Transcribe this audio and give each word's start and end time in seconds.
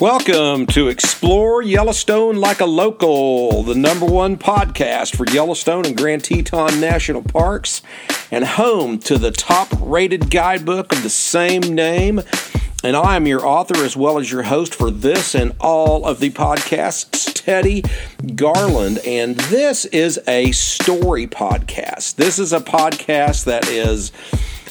Welcome 0.00 0.66
to 0.68 0.86
Explore 0.86 1.62
Yellowstone 1.62 2.36
Like 2.36 2.60
a 2.60 2.66
Local, 2.66 3.64
the 3.64 3.74
number 3.74 4.06
one 4.06 4.36
podcast 4.36 5.16
for 5.16 5.28
Yellowstone 5.28 5.86
and 5.86 5.96
Grand 5.96 6.22
Teton 6.22 6.78
National 6.78 7.20
Parks, 7.20 7.82
and 8.30 8.44
home 8.44 9.00
to 9.00 9.18
the 9.18 9.32
top 9.32 9.66
rated 9.80 10.30
guidebook 10.30 10.92
of 10.92 11.02
the 11.02 11.10
same 11.10 11.62
name. 11.62 12.20
And 12.84 12.94
I 12.94 13.16
am 13.16 13.26
your 13.26 13.44
author 13.44 13.84
as 13.84 13.96
well 13.96 14.20
as 14.20 14.30
your 14.30 14.44
host 14.44 14.72
for 14.72 14.92
this 14.92 15.34
and 15.34 15.52
all 15.58 16.06
of 16.06 16.20
the 16.20 16.30
podcasts, 16.30 17.32
Teddy 17.34 17.82
Garland. 18.36 19.00
And 19.04 19.34
this 19.34 19.84
is 19.86 20.20
a 20.28 20.52
story 20.52 21.26
podcast. 21.26 22.14
This 22.14 22.38
is 22.38 22.52
a 22.52 22.60
podcast 22.60 23.46
that 23.46 23.66
is 23.66 24.12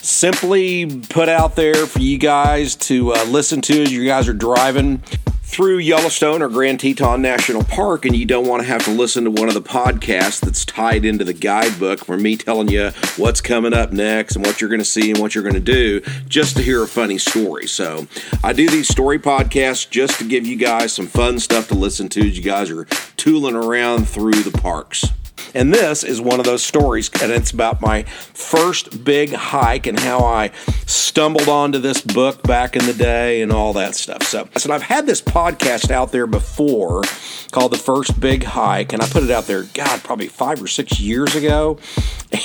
simply 0.02 1.02
put 1.02 1.30
out 1.30 1.56
there 1.56 1.86
for 1.86 2.00
you 2.00 2.18
guys 2.18 2.76
to 2.76 3.14
uh, 3.14 3.26
listen 3.26 3.62
to 3.62 3.84
as 3.84 3.92
you 3.92 4.06
guys 4.06 4.28
are 4.28 4.34
driving 4.34 5.02
through 5.48 5.78
Yellowstone 5.78 6.42
or 6.42 6.50
Grand 6.50 6.80
Teton 6.80 7.22
National 7.22 7.64
Park 7.64 8.06
and 8.06 8.14
you 8.14 8.26
don't 8.26 8.46
want 8.46 8.62
to 8.62 8.68
have 8.68 8.84
to 8.84 8.92
listen 8.92 9.24
to 9.24 9.32
one 9.32 9.48
of 9.48 9.54
the 9.54 9.62
podcasts 9.62 10.42
that's 10.42 10.66
tied 10.66 11.06
into 11.06 11.24
the 11.24 11.34
guidebook 11.34 12.04
for 12.04 12.18
me 12.18 12.36
telling 12.36 12.68
you 12.68 12.92
what's 13.16 13.40
coming 13.40 13.74
up 13.74 13.94
next 13.94 14.36
and 14.36 14.46
what 14.46 14.60
you're 14.60 14.70
going 14.70 14.82
to 14.82 14.86
see 14.86 15.10
and 15.10 15.20
what 15.20 15.34
you're 15.34 15.44
going 15.44 15.56
to 15.56 15.62
do 15.62 16.02
just 16.28 16.58
to 16.58 16.62
hear 16.62 16.84
a 16.84 16.88
funny 16.88 17.18
story. 17.18 17.66
So, 17.66 18.08
I 18.44 18.52
do 18.52 18.70
these 18.70 18.90
story 18.90 19.20
podcasts 19.20 19.90
just 19.90 20.20
to 20.20 20.28
give 20.28 20.46
you 20.46 20.58
guys 20.58 20.92
some 20.92 21.08
fun 21.08 21.40
stuff 21.40 21.70
to 21.70 21.76
listen 21.76 22.10
to 22.10 22.20
as 22.28 22.38
you 22.38 22.44
guys 22.44 22.70
are 22.70 22.84
tooling 23.16 23.56
around 23.56 24.08
through 24.08 24.44
the 24.44 24.56
parks. 24.60 25.06
And 25.54 25.74
this 25.74 26.04
is 26.04 26.22
one 26.22 26.40
of 26.40 26.46
those 26.46 26.64
stories, 26.64 27.10
and 27.22 27.32
it's 27.32 27.52
about 27.52 27.82
my 27.82 28.04
first 28.04 29.04
big 29.04 29.34
hike 29.34 29.88
and 29.88 30.00
how 30.00 30.20
I 30.20 30.52
stumbled 30.86 31.50
onto 31.50 31.80
this 31.80 32.02
book 32.02 32.44
back 32.44 32.76
in 32.76 32.86
the 32.86 32.94
day 32.94 33.42
and 33.42 33.52
all 33.52 33.74
that 33.74 33.96
stuff. 33.96 34.24
So, 34.24 34.48
so 34.58 34.72
I've 34.72 34.84
had 34.84 35.06
this 35.06 35.22
podcast 35.22 35.90
out 35.92 36.12
there 36.12 36.28
before 36.28 37.04
called 37.52 37.72
The 37.72 37.78
First 37.78 38.20
Big 38.20 38.44
Hike, 38.44 38.94
and 38.94 39.02
I 39.02 39.08
put 39.08 39.24
it 39.24 39.32
out 39.32 39.46
there, 39.46 39.64
God, 39.74 40.04
probably 40.04 40.28
five 40.28 40.62
or 40.62 40.68
six 40.68 41.00
years 41.00 41.36
ago, 41.36 41.80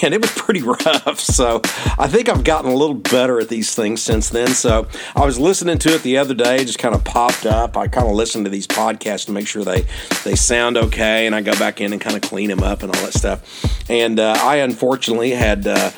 and 0.02 0.14
it 0.14 0.20
was 0.20 0.30
pretty 0.32 0.62
rough. 0.62 1.20
So 1.20 1.60
I 1.98 2.08
think 2.08 2.28
I've 2.28 2.44
gotten 2.44 2.70
a 2.70 2.74
little 2.74 2.94
better 2.94 3.40
at 3.40 3.48
these 3.48 3.74
things 3.74 4.00
since 4.00 4.30
then. 4.30 4.48
So 4.48 4.88
I 5.14 5.24
was 5.24 5.38
listening 5.38 5.78
to 5.80 5.94
it 5.94 6.02
the 6.02 6.18
other 6.18 6.34
day, 6.34 6.64
just 6.64 6.78
kind 6.78 6.94
of 6.94 7.04
popped 7.04 7.46
up. 7.46 7.76
I 7.76 7.88
kind 7.88 8.06
of 8.06 8.14
listen 8.14 8.44
to 8.44 8.50
these 8.50 8.66
podcasts 8.66 9.26
to 9.26 9.32
make 9.32 9.46
sure 9.46 9.64
they, 9.64 9.86
they 10.24 10.34
sound 10.34 10.76
okay, 10.76 11.26
and 11.26 11.34
I 11.34 11.42
go 11.42 11.52
back 11.58 11.80
in 11.80 11.92
and 11.92 12.00
kind 12.00 12.16
of 12.16 12.22
clean 12.22 12.48
them 12.48 12.62
up 12.62 12.81
and 12.82 12.94
all 12.94 13.02
that 13.02 13.14
stuff. 13.14 13.90
And 13.90 14.18
uh, 14.18 14.34
I 14.38 14.56
unfortunately 14.56 15.30
had. 15.30 15.66
Uh, 15.66 15.90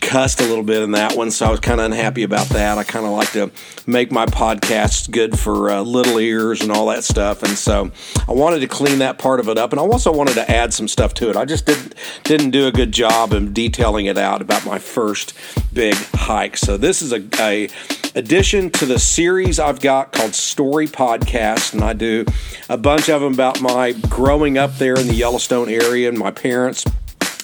cussed 0.00 0.40
a 0.40 0.44
little 0.44 0.64
bit 0.64 0.82
in 0.82 0.92
that 0.92 1.16
one, 1.16 1.30
so 1.30 1.46
I 1.46 1.50
was 1.50 1.60
kind 1.60 1.80
of 1.80 1.86
unhappy 1.86 2.22
about 2.22 2.48
that. 2.50 2.78
I 2.78 2.84
kind 2.84 3.06
of 3.06 3.12
like 3.12 3.32
to 3.32 3.50
make 3.86 4.10
my 4.10 4.26
podcasts 4.26 5.10
good 5.10 5.38
for 5.38 5.70
uh, 5.70 5.82
little 5.82 6.18
ears 6.18 6.62
and 6.62 6.70
all 6.70 6.86
that 6.86 7.04
stuff, 7.04 7.42
and 7.42 7.56
so 7.56 7.90
I 8.28 8.32
wanted 8.32 8.60
to 8.60 8.68
clean 8.68 8.98
that 8.98 9.18
part 9.18 9.40
of 9.40 9.48
it 9.48 9.58
up, 9.58 9.72
and 9.72 9.80
I 9.80 9.82
also 9.82 10.12
wanted 10.12 10.34
to 10.34 10.50
add 10.50 10.72
some 10.72 10.88
stuff 10.88 11.14
to 11.14 11.30
it. 11.30 11.36
I 11.36 11.44
just 11.44 11.66
didn't 11.66 11.94
didn't 12.24 12.50
do 12.50 12.66
a 12.66 12.72
good 12.72 12.92
job 12.92 13.32
of 13.32 13.54
detailing 13.54 14.06
it 14.06 14.18
out 14.18 14.42
about 14.42 14.64
my 14.64 14.78
first 14.78 15.34
big 15.72 15.94
hike. 16.14 16.56
So 16.56 16.76
this 16.76 17.02
is 17.02 17.12
a, 17.12 17.22
a 17.40 17.68
addition 18.14 18.70
to 18.70 18.86
the 18.86 18.98
series 18.98 19.58
I've 19.58 19.80
got 19.80 20.12
called 20.12 20.34
Story 20.34 20.86
Podcast, 20.86 21.72
and 21.72 21.82
I 21.82 21.92
do 21.92 22.24
a 22.68 22.76
bunch 22.76 23.08
of 23.08 23.20
them 23.20 23.34
about 23.34 23.60
my 23.60 23.92
growing 24.08 24.58
up 24.58 24.76
there 24.76 24.98
in 24.98 25.06
the 25.06 25.14
Yellowstone 25.14 25.68
area 25.68 26.08
and 26.08 26.18
my 26.18 26.30
parents 26.30 26.84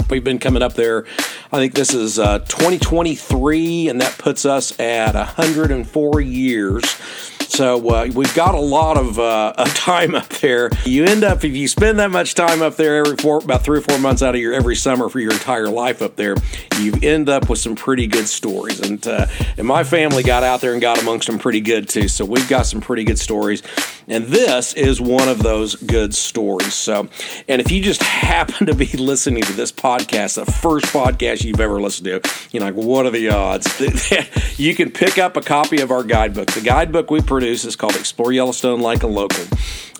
We've 0.08 0.24
been 0.24 0.38
coming 0.38 0.62
up 0.62 0.74
there. 0.74 1.04
I 1.52 1.58
think 1.58 1.74
this 1.74 1.94
is 1.94 2.18
uh, 2.18 2.40
2023, 2.40 3.88
and 3.88 4.00
that 4.00 4.16
puts 4.18 4.44
us 4.44 4.78
at 4.80 5.14
104 5.14 6.20
years 6.20 6.84
so 7.50 7.88
uh, 7.90 8.08
we've 8.14 8.34
got 8.34 8.54
a 8.54 8.60
lot 8.60 8.96
of 8.96 9.18
uh, 9.18 9.52
time 9.74 10.14
up 10.14 10.28
there. 10.28 10.70
You 10.84 11.04
end 11.04 11.24
up 11.24 11.44
if 11.44 11.56
you 11.56 11.66
spend 11.68 11.98
that 11.98 12.10
much 12.10 12.34
time 12.34 12.62
up 12.62 12.76
there 12.76 13.04
every 13.04 13.16
four, 13.16 13.38
about 13.38 13.64
three 13.64 13.78
or 13.78 13.82
four 13.82 13.98
months 13.98 14.22
out 14.22 14.34
of 14.34 14.40
your 14.40 14.54
every 14.54 14.76
summer 14.76 15.08
for 15.08 15.18
your 15.18 15.32
entire 15.32 15.68
life 15.68 16.00
up 16.00 16.16
there, 16.16 16.36
you 16.78 16.94
end 17.02 17.28
up 17.28 17.48
with 17.48 17.58
some 17.58 17.74
pretty 17.74 18.06
good 18.06 18.28
stories. 18.28 18.80
And 18.80 19.04
uh, 19.06 19.26
and 19.58 19.66
my 19.66 19.82
family 19.82 20.22
got 20.22 20.44
out 20.44 20.60
there 20.60 20.72
and 20.72 20.80
got 20.80 21.00
amongst 21.02 21.26
them 21.26 21.38
pretty 21.38 21.60
good 21.60 21.88
too. 21.88 22.08
So 22.08 22.24
we've 22.24 22.48
got 22.48 22.66
some 22.66 22.80
pretty 22.80 23.04
good 23.04 23.18
stories. 23.18 23.62
And 24.06 24.26
this 24.26 24.74
is 24.74 25.00
one 25.00 25.28
of 25.28 25.42
those 25.42 25.76
good 25.76 26.14
stories. 26.14 26.74
So, 26.74 27.08
and 27.46 27.60
if 27.60 27.70
you 27.70 27.80
just 27.80 28.02
happen 28.02 28.66
to 28.66 28.74
be 28.74 28.86
listening 28.94 29.42
to 29.44 29.52
this 29.52 29.70
podcast, 29.70 30.34
the 30.34 30.50
first 30.50 30.86
podcast 30.86 31.44
you've 31.44 31.60
ever 31.60 31.80
listened 31.80 32.06
to, 32.06 32.30
you're 32.50 32.62
like, 32.62 32.74
what 32.74 33.06
are 33.06 33.10
the 33.10 33.28
odds? 33.30 33.80
you 34.58 34.74
can 34.74 34.90
pick 34.90 35.18
up 35.18 35.36
a 35.36 35.40
copy 35.40 35.80
of 35.80 35.90
our 35.90 36.02
guidebook. 36.02 36.50
The 36.50 36.60
guidebook 36.60 37.10
we 37.10 37.20
produce 37.20 37.39
is 37.42 37.76
called 37.76 37.96
Explore 37.96 38.32
Yellowstone 38.32 38.80
Like 38.80 39.02
a 39.02 39.06
Local. 39.06 39.44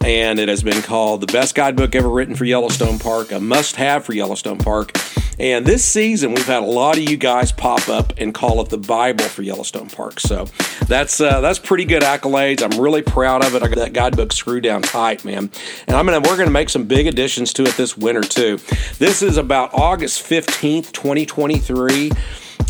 And 0.03 0.39
it 0.39 0.49
has 0.49 0.63
been 0.63 0.83
called 0.83 1.21
the 1.21 1.27
best 1.27 1.55
guidebook 1.55 1.95
ever 1.95 2.09
written 2.09 2.35
for 2.35 2.45
Yellowstone 2.45 2.99
Park, 2.99 3.33
a 3.33 3.41
must 3.41 3.77
have 3.77 4.05
for 4.05 4.15
Yellowstone 4.15 4.59
Park. 4.59 4.93
And 5.39 5.65
this 5.65 5.85
season, 5.85 6.35
we've 6.35 6.47
had 6.47 6.63
a 6.63 6.67
lot 6.67 6.99
of 6.99 7.09
you 7.09 7.17
guys 7.17 7.51
pop 7.51 7.89
up 7.89 8.13
and 8.19 8.35
call 8.35 8.61
it 8.61 8.69
the 8.69 8.77
Bible 8.77 9.25
for 9.25 9.43
Yellowstone 9.43 9.89
Park. 9.89 10.21
So 10.21 10.47
that's 10.87 11.19
uh, 11.19 11.41
that's 11.41 11.59
pretty 11.59 11.87
good 11.87 12.03
accolades. 12.03 12.63
I'm 12.63 12.79
really 12.79 13.01
proud 13.01 13.43
of 13.43 13.55
it. 13.55 13.63
I 13.63 13.69
got 13.69 13.77
that 13.77 13.95
guidebook 13.95 14.33
screwed 14.33 14.65
down 14.65 14.83
tight, 14.83 15.25
man. 15.25 15.51
And 15.87 15.97
I'm 15.97 16.05
gonna 16.05 16.21
we're 16.21 16.37
gonna 16.37 16.51
make 16.51 16.69
some 16.69 16.85
big 16.85 17.07
additions 17.07 17.55
to 17.55 17.63
it 17.63 17.75
this 17.79 17.97
winter 17.97 18.21
too. 18.21 18.59
This 18.99 19.23
is 19.23 19.39
about 19.39 19.73
August 19.73 20.23
15th, 20.23 20.93
2023 20.93 22.11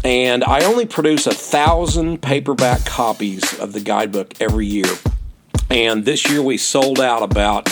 and 0.05 0.43
I 0.45 0.65
only 0.65 0.87
produce 0.87 1.27
a 1.27 1.35
thousand 1.35 2.23
paperback 2.23 2.85
copies 2.85 3.59
of 3.59 3.73
the 3.73 3.81
guidebook 3.81 4.41
every 4.41 4.67
year. 4.67 4.93
And 5.69 6.05
this 6.05 6.29
year 6.31 6.43
we 6.43 6.57
sold 6.57 7.01
out 7.01 7.23
about 7.23 7.69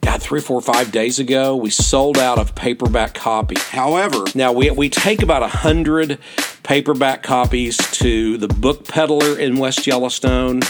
God, 0.00 0.22
three, 0.22 0.40
four, 0.40 0.60
five 0.60 0.92
days 0.92 1.18
ago, 1.18 1.56
we 1.56 1.70
sold 1.70 2.16
out 2.16 2.38
of 2.38 2.54
paperback 2.54 3.14
copy. 3.14 3.56
However, 3.58 4.24
now 4.36 4.52
we, 4.52 4.70
we 4.70 4.88
take 4.88 5.20
about 5.20 5.42
a 5.42 5.48
hundred 5.48 6.18
paperback 6.62 7.24
copies 7.24 7.76
to 7.98 8.38
the 8.38 8.46
book 8.46 8.86
peddler 8.86 9.36
in 9.38 9.56
West 9.56 9.86
Yellowstone 9.86 10.60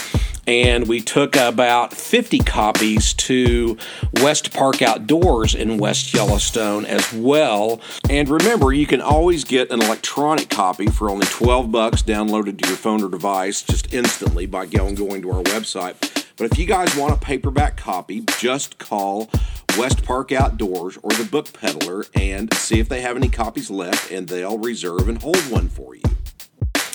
and 0.47 0.87
we 0.87 1.01
took 1.01 1.35
about 1.35 1.93
50 1.93 2.39
copies 2.39 3.13
to 3.15 3.77
West 4.21 4.53
Park 4.53 4.81
Outdoors 4.81 5.53
in 5.53 5.77
West 5.77 6.13
Yellowstone 6.13 6.85
as 6.85 7.11
well. 7.13 7.81
And 8.09 8.29
remember, 8.29 8.71
you 8.71 8.87
can 8.87 9.01
always 9.01 9.43
get 9.43 9.69
an 9.71 9.81
electronic 9.81 10.49
copy 10.49 10.87
for 10.87 11.09
only 11.09 11.27
12 11.27 11.71
bucks 11.71 12.01
downloaded 12.01 12.61
to 12.61 12.67
your 12.67 12.77
phone 12.77 13.03
or 13.03 13.09
device 13.09 13.61
just 13.61 13.93
instantly 13.93 14.45
by 14.45 14.65
going, 14.65 14.95
going 14.95 15.21
to 15.21 15.31
our 15.31 15.43
website. 15.43 15.95
But 16.37 16.51
if 16.51 16.57
you 16.57 16.65
guys 16.65 16.95
want 16.95 17.13
a 17.13 17.17
paperback 17.17 17.75
copy, 17.75 18.23
just 18.39 18.77
call 18.77 19.29
West 19.77 20.03
Park 20.03 20.31
Outdoors 20.31 20.97
or 21.03 21.11
the 21.11 21.27
Book 21.29 21.51
Peddler 21.51 22.05
and 22.15 22.53
see 22.53 22.79
if 22.79 22.87
they 22.87 23.01
have 23.01 23.17
any 23.17 23.29
copies 23.29 23.69
left, 23.69 24.11
and 24.11 24.27
they'll 24.27 24.57
reserve 24.57 25.09
and 25.09 25.21
hold 25.21 25.37
one 25.51 25.67
for 25.67 25.95
you. 25.95 26.03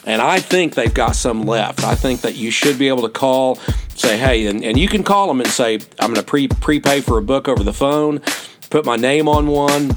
And 0.05 0.21
I 0.21 0.41
think 0.41 0.75
they've 0.75 0.93
got 0.93 1.15
some 1.15 1.43
left. 1.43 1.85
I 1.85 1.95
think 1.95 2.23
that 2.23 2.35
you 2.35 2.51
should 2.51 2.79
be 2.79 2.89
able 2.89 3.03
to 3.03 3.09
call, 3.09 3.57
say, 3.95 4.19
hey, 4.19 4.47
and, 4.47 4.65
and 4.65 4.79
you 4.79 4.89
can 4.89 5.05
call 5.05 5.29
them 5.29 5.41
and 5.41 5.49
say, 5.49 5.75
I'm 6.01 6.13
going 6.13 6.17
to 6.17 6.23
pre 6.23 6.49
prepay 6.49 7.03
for 7.03 7.19
a 7.19 7.23
book 7.23 7.49
over 7.49 7.63
the 7.63 7.73
phone, 7.73 8.21
put 8.71 8.85
my 8.85 8.97
name 8.97 9.29
on 9.29 9.47
one, 9.47 9.93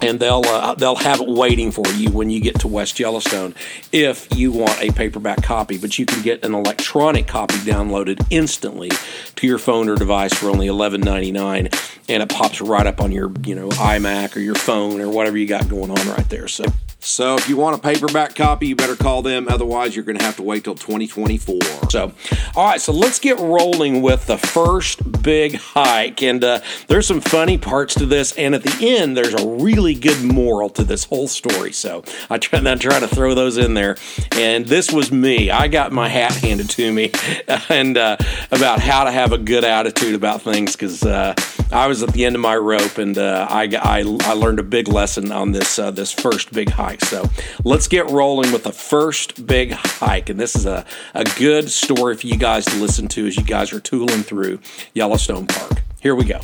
and 0.00 0.20
they'll 0.20 0.44
uh, 0.44 0.74
they'll 0.74 0.96
have 0.96 1.20
it 1.20 1.28
waiting 1.28 1.70
for 1.70 1.86
you 1.94 2.10
when 2.10 2.30
you 2.30 2.40
get 2.40 2.60
to 2.60 2.68
West 2.68 2.98
Yellowstone 2.98 3.54
if 3.92 4.28
you 4.36 4.52
want 4.52 4.80
a 4.82 4.90
paperback 4.92 5.42
copy. 5.42 5.78
But 5.78 5.98
you 5.98 6.06
can 6.06 6.22
get 6.22 6.44
an 6.44 6.54
electronic 6.54 7.26
copy 7.26 7.56
downloaded 7.56 8.24
instantly 8.30 8.90
to 9.36 9.46
your 9.46 9.58
phone 9.58 9.88
or 9.88 9.96
device 9.96 10.34
for 10.34 10.50
only 10.50 10.66
eleven 10.66 11.00
ninety 11.00 11.32
nine, 11.32 11.68
and 12.08 12.22
it 12.22 12.28
pops 12.28 12.60
right 12.60 12.86
up 12.86 13.00
on 13.00 13.12
your 13.12 13.32
you 13.44 13.54
know 13.54 13.68
iMac 13.70 14.36
or 14.36 14.40
your 14.40 14.54
phone 14.54 15.00
or 15.00 15.08
whatever 15.08 15.36
you 15.36 15.46
got 15.46 15.68
going 15.68 15.90
on 15.90 16.08
right 16.08 16.28
there. 16.28 16.48
So. 16.48 16.64
So 17.06 17.36
if 17.36 17.48
you 17.48 17.56
want 17.56 17.76
a 17.76 17.78
paperback 17.78 18.34
copy, 18.34 18.66
you 18.66 18.76
better 18.76 18.96
call 18.96 19.22
them. 19.22 19.46
Otherwise, 19.48 19.94
you're 19.94 20.04
going 20.04 20.18
to 20.18 20.24
have 20.24 20.36
to 20.36 20.42
wait 20.42 20.64
till 20.64 20.74
2024. 20.74 21.90
So, 21.90 22.12
all 22.56 22.66
right, 22.66 22.80
so 22.80 22.92
let's 22.92 23.20
get 23.20 23.38
rolling 23.38 24.02
with 24.02 24.26
the 24.26 24.36
first 24.36 25.22
big 25.22 25.54
hike. 25.54 26.22
And 26.22 26.42
uh, 26.42 26.60
there's 26.88 27.06
some 27.06 27.20
funny 27.20 27.58
parts 27.58 27.94
to 27.94 28.06
this. 28.06 28.36
And 28.36 28.56
at 28.56 28.64
the 28.64 28.76
end, 28.80 29.16
there's 29.16 29.34
a 29.34 29.46
really 29.46 29.94
good 29.94 30.22
moral 30.22 30.68
to 30.70 30.82
this 30.82 31.04
whole 31.04 31.28
story. 31.28 31.72
So 31.72 32.02
I 32.28 32.38
try, 32.38 32.58
I 32.60 32.74
try 32.74 32.98
to 32.98 33.08
throw 33.08 33.34
those 33.34 33.56
in 33.56 33.74
there. 33.74 33.96
And 34.32 34.66
this 34.66 34.90
was 34.90 35.12
me. 35.12 35.50
I 35.50 35.68
got 35.68 35.92
my 35.92 36.08
hat 36.08 36.34
handed 36.34 36.68
to 36.70 36.92
me 36.92 37.12
and 37.68 37.96
uh, 37.96 38.16
about 38.50 38.80
how 38.80 39.04
to 39.04 39.12
have 39.12 39.30
a 39.30 39.38
good 39.38 39.62
attitude 39.62 40.16
about 40.16 40.42
things 40.42 40.72
because 40.72 41.04
uh, 41.04 41.34
I 41.70 41.86
was 41.86 42.02
at 42.02 42.12
the 42.12 42.24
end 42.24 42.34
of 42.34 42.42
my 42.42 42.56
rope 42.56 42.98
and 42.98 43.16
uh, 43.16 43.46
I, 43.48 43.64
I, 43.80 43.98
I, 44.00 44.32
learned 44.34 44.58
a 44.58 44.64
big 44.64 44.88
lesson 44.88 45.32
on 45.32 45.52
this, 45.52 45.78
uh, 45.78 45.90
this 45.90 46.12
first 46.12 46.52
big 46.52 46.70
hike 46.70 46.95
hike. 46.96 47.04
So 47.08 47.28
let's 47.64 47.88
get 47.88 48.10
rolling 48.10 48.52
with 48.52 48.64
the 48.64 48.72
first 48.72 49.46
big 49.46 49.72
hike. 49.72 50.28
And 50.28 50.38
this 50.38 50.56
is 50.56 50.66
a, 50.66 50.84
a 51.14 51.24
good 51.38 51.70
story 51.70 52.16
for 52.16 52.26
you 52.26 52.36
guys 52.36 52.64
to 52.66 52.76
listen 52.76 53.08
to 53.08 53.26
as 53.26 53.36
you 53.36 53.44
guys 53.44 53.72
are 53.72 53.80
tooling 53.80 54.22
through 54.22 54.60
Yellowstone 54.94 55.46
Park. 55.46 55.82
Here 56.00 56.14
we 56.14 56.24
go. 56.24 56.40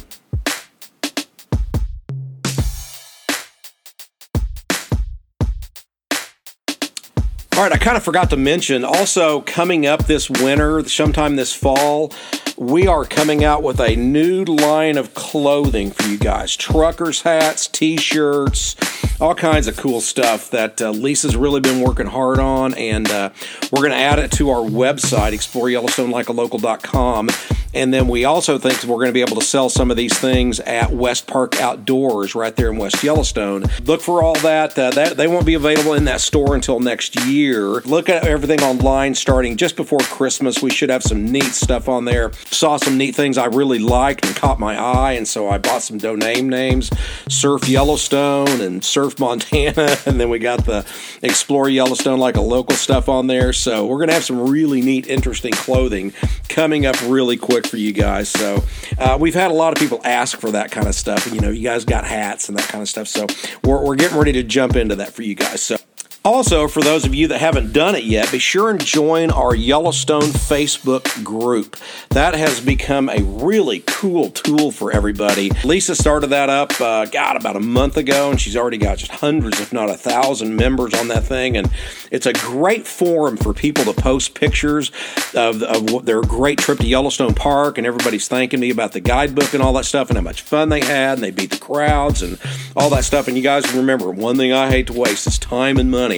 All 7.55 7.69
right, 7.69 7.73
I 7.73 7.77
kind 7.77 7.99
of 7.99 8.03
forgot 8.03 8.31
to 8.31 8.37
mention 8.37 8.83
also 8.83 9.43
coming 9.43 9.87
up 9.87 10.07
this 10.07 10.29
winter, 10.29 10.83
sometime 10.89 11.37
this 11.37 11.55
fall, 11.55 12.11
we 12.57 12.87
are 12.87 13.05
coming 13.05 13.45
out 13.45 13.63
with 13.63 13.79
a 13.79 13.95
new 13.95 14.45
line 14.45 14.97
of 14.97 15.15
clothing 15.15 15.91
for 15.91 16.09
you 16.09 16.19
guys 16.19 16.57
truckers' 16.57 17.23
hats, 17.23 17.69
t 17.69 17.97
shirts, 17.99 18.75
all 19.23 19.35
kinds 19.37 19.69
of 19.69 19.77
cool 19.77 20.01
stuff 20.01 20.51
that 20.51 20.83
uh, 20.83 20.91
Lisa's 20.91 21.37
really 21.37 21.61
been 21.61 21.81
working 21.81 22.07
hard 22.07 22.41
on. 22.41 22.75
And 22.75 23.09
uh, 23.09 23.31
we're 23.71 23.83
going 23.83 23.93
to 23.93 23.97
add 23.97 24.19
it 24.19 24.33
to 24.33 24.51
our 24.51 24.69
website, 24.69 25.33
exploreYellowstoneLikeALocal.com. 25.33 27.29
And 27.75 27.93
then 27.93 28.09
we 28.09 28.25
also 28.25 28.59
think 28.59 28.83
we're 28.85 28.97
going 28.97 29.09
to 29.09 29.13
be 29.13 29.23
able 29.23 29.37
to 29.37 29.45
sell 29.45 29.69
some 29.69 29.91
of 29.91 29.97
these 29.97 30.17
things 30.19 30.61
at 30.61 30.91
West 30.91 31.27
Park 31.27 31.61
Outdoors 31.61 32.35
right 32.35 32.55
there 32.55 32.71
in 32.71 32.77
West 32.77 33.03
Yellowstone. 33.03 33.65
Look 33.85 34.03
for 34.03 34.23
all 34.23 34.35
that. 34.37 34.79
Uh, 34.79 34.91
that 34.91 35.17
they 35.17 35.27
won't 35.27 35.47
be 35.47 35.55
available 35.55 35.95
in 35.95 36.05
that 36.05 36.21
store 36.21 36.55
until 36.55 36.81
next 36.81 37.25
year. 37.25 37.81
Look 37.81 38.09
at 38.09 38.27
everything 38.27 38.63
online 38.63 39.15
starting 39.15 39.57
just 39.57 39.77
before 39.77 40.01
Christmas. 40.01 40.61
We 40.61 40.71
should 40.71 40.91
have 40.91 41.03
some 41.03 41.25
neat 41.25 41.45
stuff 41.45 41.89
on 41.89 42.05
there. 42.05 42.33
Saw 42.47 42.77
some 42.77 42.99
neat 42.99 43.15
things 43.15 43.39
I 43.39 43.47
really 43.47 43.79
liked 43.79 44.27
and 44.27 44.37
caught 44.37 44.61
my 44.61 44.79
eye, 44.79 45.13
and 45.13 45.27
so 45.27 45.49
I 45.49 45.59
bought 45.59 45.83
some 45.83 45.99
domain 45.99 46.49
names: 46.49 46.91
Surf 47.29 47.69
Yellowstone 47.69 48.61
and 48.61 48.85
Surf 48.85 49.19
Montana, 49.19 49.97
and 50.07 50.21
then 50.21 50.29
we 50.29 50.39
got 50.39 50.67
the 50.67 50.85
Explore 51.23 51.71
Yellowstone 51.71 52.19
like 52.19 52.37
a 52.37 52.43
local 52.43 52.77
stuff 52.77 53.09
on 53.09 53.27
there. 53.29 53.53
So 53.53 53.87
we're 53.87 54.01
gonna 54.01 54.13
have 54.13 54.25
some 54.25 54.51
really 54.51 54.83
neat, 54.83 55.07
interesting 55.07 55.53
clothing 55.53 56.13
coming 56.49 56.85
up 56.85 57.01
really 57.03 57.37
quick 57.37 57.62
for 57.67 57.77
you 57.77 57.93
guys. 57.93 58.29
So 58.29 58.63
uh, 58.99 59.17
we've 59.21 59.35
had 59.35 59.51
a 59.51 59.55
lot 59.55 59.73
of 59.73 59.79
people 59.79 60.01
ask 60.05 60.39
for 60.39 60.51
that 60.53 60.71
kind 60.71 60.87
of 60.87 60.95
stuff. 60.95 61.33
You 61.33 61.41
know, 61.41 61.51
you 61.51 61.63
guys 61.63 61.85
got 61.85 62.05
hats 62.05 62.49
and 62.49 62.59
that 62.59 62.69
kind 62.69 62.83
of 62.83 62.89
stuff. 62.89 63.09
So 63.09 63.27
we're, 63.65 63.85
we're 63.85 63.97
getting 63.97 64.19
ready 64.19 64.33
to 64.33 64.43
jump 64.43 64.77
into 64.77 64.97
that 64.97 65.13
for 65.13 65.23
you 65.23 65.35
guys. 65.35 65.63
So 65.63 65.77
also, 66.25 66.69
for 66.69 66.81
those 66.81 67.05
of 67.05 67.15
you 67.15 67.29
that 67.29 67.41
haven't 67.41 67.73
done 67.73 67.97
it 67.97 68.05
yet, 68.05 68.31
be 68.31 68.39
sure 68.39 68.71
and 68.71 68.83
join 68.85 69.33
our 69.33 69.57
Yellowstone 69.57 70.23
Facebook 70.23 71.25
group. 71.25 71.77
That 72.11 72.35
has 72.35 72.61
become 72.61 73.09
a 73.09 73.23
really 73.23 73.83
cool 73.87 74.31
tool 74.31 74.71
for 74.71 74.93
everybody. 74.93 75.51
Lisa 75.65 75.97
started 75.97 76.29
that 76.29 76.49
up, 76.49 76.81
uh, 76.81 77.07
God, 77.07 77.37
about 77.37 77.57
a 77.57 77.61
month 77.61 77.97
ago, 77.97 78.31
and 78.31 78.41
she's 78.41 78.57
already 78.57 78.79
got 78.79 78.99
just 78.99 79.11
hundreds, 79.11 79.61
if 79.61 79.73
not 79.73 79.91
a 79.91 79.95
thousand 79.95 80.55
members 80.55 80.95
on 80.95 81.09
that 81.09 81.25
thing. 81.25 81.57
And 81.57 81.69
it's 82.13 82.27
a 82.27 82.33
great 82.33 82.87
forum 82.87 83.37
for 83.37 83.53
people 83.53 83.85
to 83.85 83.93
post 83.93 84.35
pictures 84.35 84.93
of, 85.35 85.61
of 85.63 86.07
their 86.07 86.21
great 86.21 86.59
trip 86.59 86.79
to 86.79 86.87
Yellowstone 86.87 87.35
Park, 87.35 87.79
and 87.79 87.87
everybody's 87.87 88.29
thanking 88.29 88.61
me 88.61 88.71
about 88.71 88.93
the 88.93 89.01
guidebook 89.01 89.55
and 89.55 89.63
all 89.63 89.73
that 89.73 89.87
stuff, 89.87 90.09
and 90.09 90.17
how 90.17 90.23
much 90.23 90.43
fun 90.43 90.69
they 90.69 90.85
had, 90.85 91.15
and 91.15 91.23
they 91.23 91.33
beat 91.33 91.51
the 91.51 91.59
crowds 91.59 92.23
and 92.23 92.39
all 92.77 92.91
that 92.91 93.05
stuff. 93.05 93.27
And 93.27 93.37
you 93.37 93.43
guys 93.43 93.75
remember, 93.75 94.09
one 94.11 94.37
thing 94.37 94.53
I 94.53 94.71
hate 94.71 94.87
to 94.87 94.93
waste 94.93 95.27
is 95.27 95.37
time 95.37 95.79
and 95.79 95.91
money 95.91 96.12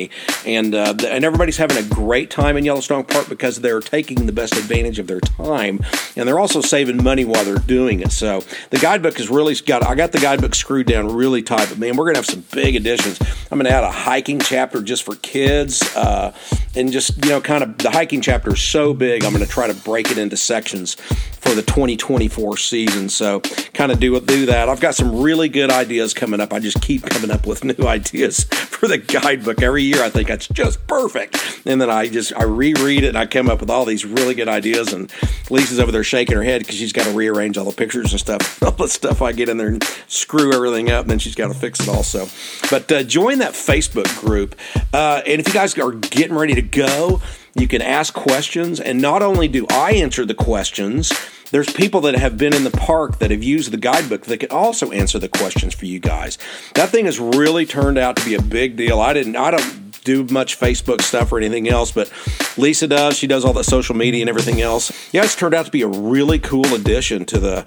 and 0.47 0.75
uh, 0.75 0.95
and 1.07 1.25
everybody's 1.25 1.57
having 1.57 1.77
a 1.77 1.89
great 1.89 2.31
time 2.31 2.57
in 2.57 2.65
Yellowstone 2.65 3.05
Park 3.05 3.29
because 3.29 3.61
they're 3.61 3.81
taking 3.81 4.27
the 4.27 4.33
best 4.33 4.57
advantage 4.57 4.99
of 4.99 5.07
their 5.07 5.21
time, 5.21 5.81
and 6.17 6.29
they're 6.29 6.39
also 6.39 6.61
saving 6.61 7.03
money 7.03 7.25
while 7.25 7.45
they're 7.45 7.57
doing 7.57 8.01
it. 8.01 8.13
So 8.13 8.43
the 8.71 8.79
guidebook 8.79 9.17
has 9.19 9.31
really 9.31 9.55
got. 9.55 9.85
I 9.85 9.95
got 9.95 10.13
the 10.13 10.19
guidebook 10.19 10.55
screwed 10.55 10.87
down 10.87 11.15
really 11.15 11.43
tight, 11.43 11.69
but 11.69 11.79
man, 11.79 11.97
we're 11.97 12.07
gonna 12.07 12.19
have 12.19 12.27
some 12.27 12.45
big 12.53 12.77
additions. 12.77 13.21
I'm 13.51 13.59
gonna 13.59 13.71
add 13.71 13.85
a 13.85 13.91
hiking 13.91 14.41
chapter 14.41 14.83
just 14.83 15.05
for 15.05 15.17
kids, 15.17 15.83
uh, 15.97 16.33
and 16.75 16.93
just 16.93 17.25
you 17.25 17.31
know, 17.31 17.41
kind 17.41 17.63
of 17.63 17.79
the 17.79 17.91
hiking 17.91 18.21
chapter 18.21 18.53
is 18.53 18.61
so 18.61 18.95
big. 18.95 19.25
I'm 19.25 19.33
gonna 19.33 19.47
try 19.47 19.67
to 19.67 19.75
break 19.75 20.11
it 20.11 20.19
into 20.19 20.37
sections 20.37 20.97
for 21.45 21.55
the 21.55 21.63
2024 21.63 22.57
season. 22.57 23.09
So 23.09 23.41
kind 23.75 23.93
of 23.93 24.01
do 24.01 24.19
do 24.21 24.47
that. 24.47 24.69
I've 24.69 24.81
got 24.81 24.95
some 24.95 25.21
really 25.21 25.49
good 25.49 25.71
ideas 25.71 26.15
coming 26.15 26.41
up. 26.41 26.53
I 26.53 26.59
just 26.59 26.81
keep 26.81 27.03
coming 27.05 27.31
up 27.31 27.47
with 27.47 27.65
new 27.79 27.87
ideas 27.87 28.45
for 28.45 28.89
the 28.89 28.99
guidebook 28.99 29.63
every 29.63 29.84
year. 29.85 30.03
I 30.03 30.11
think 30.11 30.29
that's 30.29 30.49
just 30.49 30.87
perfect. 30.87 31.37
And 31.67 31.81
then 31.81 31.91
I 31.91 32.09
just 32.09 32.33
I 32.35 32.45
reread 32.45 33.05
it 33.05 33.09
and 33.09 33.19
I 33.19 33.27
come 33.27 33.49
up 33.49 33.61
with 33.61 33.71
all 33.71 33.85
these 33.85 34.05
really 34.05 34.35
good 34.35 34.49
ideas. 34.49 34.93
And 34.93 35.13
Lisa's 35.51 35.81
over 35.81 35.93
there 35.93 36.05
shaking 36.05 36.37
her 36.37 36.43
head 36.43 36.61
because 36.61 36.77
she's 36.77 36.93
got 36.93 37.05
to 37.05 37.13
rearrange 37.13 37.59
all 37.59 37.65
the 37.65 37.73
pictures 37.73 38.13
and 38.13 38.21
stuff. 38.21 38.63
All 38.65 38.71
the 38.71 38.89
stuff 38.89 39.21
I 39.23 39.33
get 39.33 39.49
in 39.49 39.59
there 39.59 39.69
and 39.69 39.85
screw 40.09 40.53
everything 40.53 40.91
up, 40.91 41.03
and 41.03 41.11
then 41.11 41.19
she's 41.19 41.35
got 41.35 41.49
to 41.49 41.55
fix 41.55 41.81
it 41.81 41.89
also. 41.89 42.27
But 42.71 42.91
uh, 42.91 43.03
join 43.03 43.39
that 43.39 43.53
Facebook 43.53 44.09
group. 44.21 44.57
Uh, 44.93 45.23
and 45.27 45.41
if 45.41 45.47
you 45.47 45.55
guys 45.55 45.77
are 45.79 45.93
getting 45.93 46.35
ready 46.35 46.55
to 46.55 46.63
go, 46.63 47.21
you 47.55 47.69
can 47.69 47.83
ask 47.83 48.15
questions. 48.15 48.81
And 48.81 49.01
not 49.01 49.23
only 49.23 49.49
do 49.49 49.67
I 49.71 49.93
answer 49.93 50.25
the 50.25 50.35
questions, 50.35 51.13
there's 51.51 51.73
people 51.73 52.01
that 52.03 52.17
have 52.17 52.37
been 52.37 52.55
in 52.55 52.65
the 52.65 52.71
park 52.71 53.19
that 53.19 53.31
have 53.31 53.43
used 53.43 53.71
the 53.71 53.77
guidebook 53.77 54.23
that 54.23 54.39
can 54.39 54.51
also 54.51 54.91
answer 54.91 55.19
the 55.19 55.29
questions 55.29 55.75
for 55.75 55.87
you 55.87 56.01
guys. 56.01 56.39
That 56.75 56.89
thing 56.89 57.05
has 57.05 57.21
really 57.21 57.67
turned 57.67 57.99
out 57.99 58.17
to 58.17 58.25
be 58.25 58.35
a 58.35 58.43
big 58.43 58.77
deal. 58.77 59.01
I 59.01 59.13
didn't, 59.13 59.37
I 59.37 59.53
don't 59.53 59.84
do 60.05 60.25
much 60.25 60.59
Facebook 60.59 61.01
stuff 61.01 61.33
or 61.33 61.39
anything 61.39 61.69
else, 61.69 61.91
but 61.91 62.13
Lisa 62.57 62.87
does. 62.87 63.17
She 63.17 63.27
does 63.27 63.45
all 63.45 63.53
the 63.53 63.65
social 63.65 63.97
media 63.97 64.21
and 64.21 64.29
everything 64.29 64.61
else. 64.61 64.93
Yeah, 65.13 65.25
it's 65.25 65.35
turned 65.35 65.55
out 65.55 65.67
to 65.67 65.73
be 65.73 65.83
a 65.83 65.89
really 65.89 66.39
cool 66.39 66.67
addition 66.75 67.25
to 67.27 67.39
the 67.39 67.67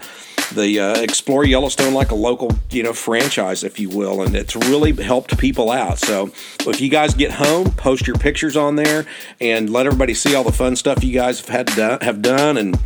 the 0.54 0.80
uh, 0.80 1.02
Explore 1.02 1.46
Yellowstone 1.46 1.94
like 1.94 2.12
a 2.12 2.16
local, 2.16 2.52
you 2.70 2.82
know, 2.82 2.94
franchise, 2.94 3.66
if 3.66 3.80
you 3.80 3.90
will, 3.90 4.22
and 4.22 4.34
it's 4.34 4.56
really 4.56 4.94
helped 4.94 5.38
people 5.38 5.72
out. 5.72 6.00
So 6.00 6.32
if 6.62 6.80
you 6.80 6.90
guys 6.90 7.14
get 7.14 7.32
home, 7.32 7.72
post 7.72 8.08
your 8.08 8.16
pictures 8.16 8.56
on 8.56 8.78
there 8.78 9.06
and 9.42 9.70
let 9.70 9.86
everybody 9.86 10.14
see 10.14 10.36
all 10.36 10.46
the 10.46 10.54
fun 10.54 10.78
stuff 10.78 11.04
you 11.04 11.14
guys 11.14 11.42
have 11.42 11.50
had 11.50 11.68
to, 11.76 12.06
have 12.06 12.22
done 12.22 12.56
and 12.56 12.80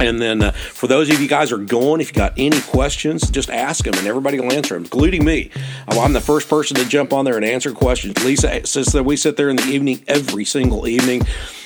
and 0.00 0.20
then 0.20 0.42
uh, 0.42 0.52
for 0.52 0.86
those 0.86 1.10
of 1.10 1.20
you 1.20 1.28
guys 1.28 1.52
are 1.52 1.58
going, 1.58 2.00
if 2.00 2.08
you 2.08 2.14
got 2.14 2.34
any 2.36 2.60
questions, 2.60 3.30
just 3.30 3.50
ask 3.50 3.84
them 3.84 3.94
and 3.94 4.06
everybody 4.06 4.38
will 4.38 4.52
answer 4.52 4.74
them, 4.74 4.84
including 4.84 5.24
me. 5.24 5.50
I'm 5.88 6.12
the 6.12 6.20
first 6.20 6.48
person 6.48 6.76
to 6.76 6.84
jump 6.86 7.12
on 7.12 7.24
there 7.24 7.36
and 7.36 7.44
answer 7.44 7.72
questions. 7.72 8.24
Lisa 8.24 8.66
says 8.66 8.86
that 8.88 9.04
we 9.04 9.16
sit 9.16 9.36
there 9.36 9.48
in 9.48 9.56
the 9.56 9.64
evening 9.64 10.04
every 10.06 10.44
single 10.44 10.86
evening 10.86 11.22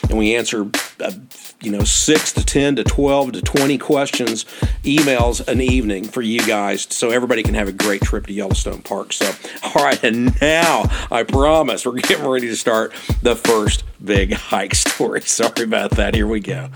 and 0.09 0.19
we 0.19 0.35
answer, 0.35 0.69
uh, 1.01 1.13
you 1.61 1.71
know, 1.71 1.85
six 1.85 2.33
to 2.33 2.45
10 2.45 2.77
to 2.77 2.85
12 2.85 3.33
to 3.33 3.43
20 3.43 3.79
questions, 3.79 4.45
emails 4.83 5.47
an 5.47 5.61
evening 5.61 6.05
for 6.05 6.23
you 6.23 6.41
guys 6.41 6.87
so 6.91 7.11
everybody 7.11 7.43
can 7.43 7.55
have 7.55 7.69
a 7.69 7.73
great 7.73 8.03
trip 8.03 8.27
to 8.27 8.33
Yellowstone 8.33 8.83
Park. 8.83 9.13
So, 9.13 9.31
all 9.63 9.85
right, 9.85 10.03
and 10.03 10.39
now 10.41 10.85
I 11.11 11.23
promise 11.23 11.87
we're 11.87 11.93
getting 11.93 12.27
ready 12.27 12.49
to 12.49 12.57
start 12.57 12.93
the 13.23 13.37
first 13.37 13.85
big 14.05 14.33
hike 14.33 14.75
story. 14.75 15.21
Sorry 15.23 15.65
about 15.65 15.93
that. 15.93 16.15
Here 16.15 16.27
we 16.27 16.41
go. 16.41 16.69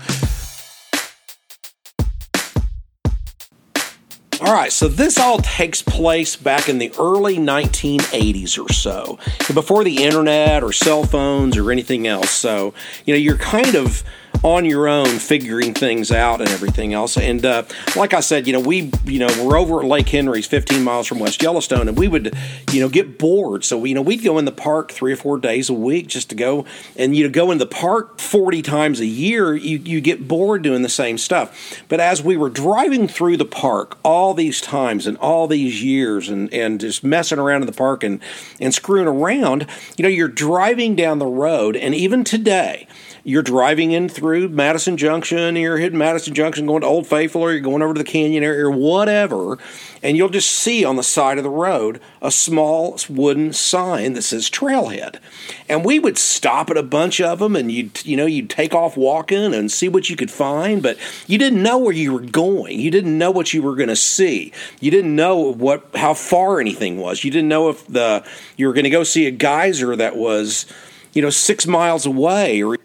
All 4.39 4.53
right, 4.53 4.71
so 4.71 4.87
this 4.87 5.17
all 5.17 5.39
takes 5.39 5.81
place 5.81 6.35
back 6.35 6.69
in 6.69 6.77
the 6.77 6.91
early 6.99 7.37
1980s 7.37 8.63
or 8.63 8.71
so, 8.71 9.17
before 9.51 9.83
the 9.83 10.03
internet 10.03 10.63
or 10.63 10.71
cell 10.71 11.03
phones 11.03 11.57
or 11.57 11.71
anything 11.71 12.05
else. 12.05 12.29
So, 12.29 12.75
you 13.05 13.15
know, 13.15 13.17
you're 13.17 13.39
kind 13.39 13.73
of 13.73 14.03
on 14.43 14.65
your 14.65 14.87
own 14.87 15.07
figuring 15.19 15.73
things 15.73 16.11
out 16.11 16.41
and 16.41 16.49
everything 16.49 16.93
else. 16.93 17.17
And 17.17 17.45
uh, 17.45 17.63
like 17.95 18.13
I 18.13 18.19
said, 18.19 18.47
you 18.47 18.53
know, 18.53 18.59
we, 18.59 18.91
you 19.05 19.19
know, 19.19 19.27
we're 19.43 19.57
over 19.57 19.81
at 19.81 19.85
Lake 19.85 20.09
Henry's 20.09 20.45
15 20.45 20.83
miles 20.83 21.07
from 21.07 21.19
West 21.19 21.41
Yellowstone, 21.41 21.87
and 21.87 21.97
we 21.97 22.07
would, 22.07 22.35
you 22.71 22.79
know, 22.79 22.89
get 22.89 23.17
bored. 23.17 23.63
So, 23.63 23.83
you 23.83 23.95
know, 23.95 24.01
we'd 24.01 24.23
go 24.23 24.37
in 24.37 24.45
the 24.45 24.51
park 24.51 24.91
three 24.91 25.13
or 25.13 25.15
four 25.15 25.37
days 25.37 25.69
a 25.69 25.73
week 25.73 26.07
just 26.07 26.29
to 26.29 26.35
go 26.35 26.65
and, 26.95 27.15
you 27.15 27.23
know, 27.23 27.29
go 27.29 27.51
in 27.51 27.57
the 27.57 27.65
park 27.65 28.19
40 28.19 28.61
times 28.61 28.99
a 28.99 29.05
year, 29.05 29.55
you, 29.55 29.79
you 29.79 30.01
get 30.01 30.27
bored 30.27 30.61
doing 30.61 30.81
the 30.81 30.89
same 30.89 31.17
stuff. 31.17 31.81
But 31.87 31.99
as 31.99 32.23
we 32.23 32.37
were 32.37 32.49
driving 32.49 33.07
through 33.07 33.37
the 33.37 33.45
park 33.45 33.97
all 34.03 34.33
these 34.33 34.61
times 34.61 35.07
and 35.07 35.17
all 35.17 35.47
these 35.47 35.83
years 35.83 36.29
and, 36.29 36.53
and 36.53 36.79
just 36.79 37.03
messing 37.03 37.39
around 37.39 37.61
in 37.61 37.67
the 37.67 37.73
park 37.73 38.03
and, 38.03 38.21
and 38.59 38.73
screwing 38.73 39.07
around, 39.07 39.67
you 39.97 40.03
know, 40.03 40.09
you're 40.09 40.27
driving 40.27 40.95
down 40.95 41.19
the 41.19 41.25
road, 41.25 41.75
and 41.75 41.95
even 41.95 42.23
today, 42.23 42.87
you're 43.27 43.43
driving 43.43 43.91
in 43.91 44.07
through 44.07 44.47
Madison 44.47 44.95
Junction, 44.95 45.57
you're 45.57 45.77
hitting 45.77 45.97
Madison 45.97 46.33
Junction, 46.33 46.65
going 46.65 46.79
to 46.79 46.87
Old 46.87 47.05
Faithful, 47.07 47.41
or 47.41 47.51
you're 47.51 47.59
going 47.59 47.81
over 47.81 47.93
to 47.93 47.97
the 47.97 48.05
Canyon 48.05 48.41
area, 48.41 48.65
or 48.65 48.71
whatever, 48.71 49.59
and 50.01 50.15
you'll 50.15 50.29
just 50.29 50.49
see 50.49 50.85
on 50.85 50.95
the 50.95 51.03
side 51.03 51.37
of 51.37 51.43
the 51.43 51.49
road 51.49 51.99
a 52.21 52.31
small 52.31 52.97
wooden 53.09 53.51
sign 53.51 54.13
that 54.13 54.21
says 54.21 54.49
Trailhead. 54.49 55.19
And 55.67 55.83
we 55.83 55.99
would 55.99 56.17
stop 56.17 56.69
at 56.69 56.77
a 56.77 56.83
bunch 56.83 57.19
of 57.19 57.39
them, 57.39 57.57
and 57.57 57.69
you'd 57.69 58.05
you 58.05 58.15
know 58.15 58.25
you'd 58.25 58.49
take 58.49 58.73
off 58.73 58.95
walking 58.95 59.53
and 59.53 59.69
see 59.69 59.89
what 59.89 60.09
you 60.09 60.15
could 60.15 60.31
find, 60.31 60.81
but 60.81 60.97
you 61.27 61.37
didn't 61.37 61.61
know 61.61 61.77
where 61.77 61.91
you 61.91 62.13
were 62.13 62.21
going. 62.21 62.79
You 62.79 62.91
didn't 62.91 63.17
know 63.17 63.31
what 63.31 63.53
you 63.53 63.61
were 63.61 63.75
going 63.75 63.89
to 63.89 63.97
see. 63.97 64.53
You 64.79 64.89
didn't 64.89 65.17
know 65.17 65.35
what 65.35 65.85
how 65.95 66.13
far 66.13 66.61
anything 66.61 66.97
was. 66.97 67.25
You 67.25 67.31
didn't 67.31 67.49
know 67.49 67.67
if 67.67 67.85
the 67.87 68.25
you 68.55 68.67
were 68.67 68.73
going 68.73 68.85
to 68.85 68.89
go 68.89 69.03
see 69.03 69.27
a 69.27 69.31
geyser 69.31 69.97
that 69.97 70.15
was 70.15 70.65
you 71.11 71.21
know 71.21 71.29
six 71.29 71.67
miles 71.67 72.05
away 72.05 72.63
or 72.63 72.77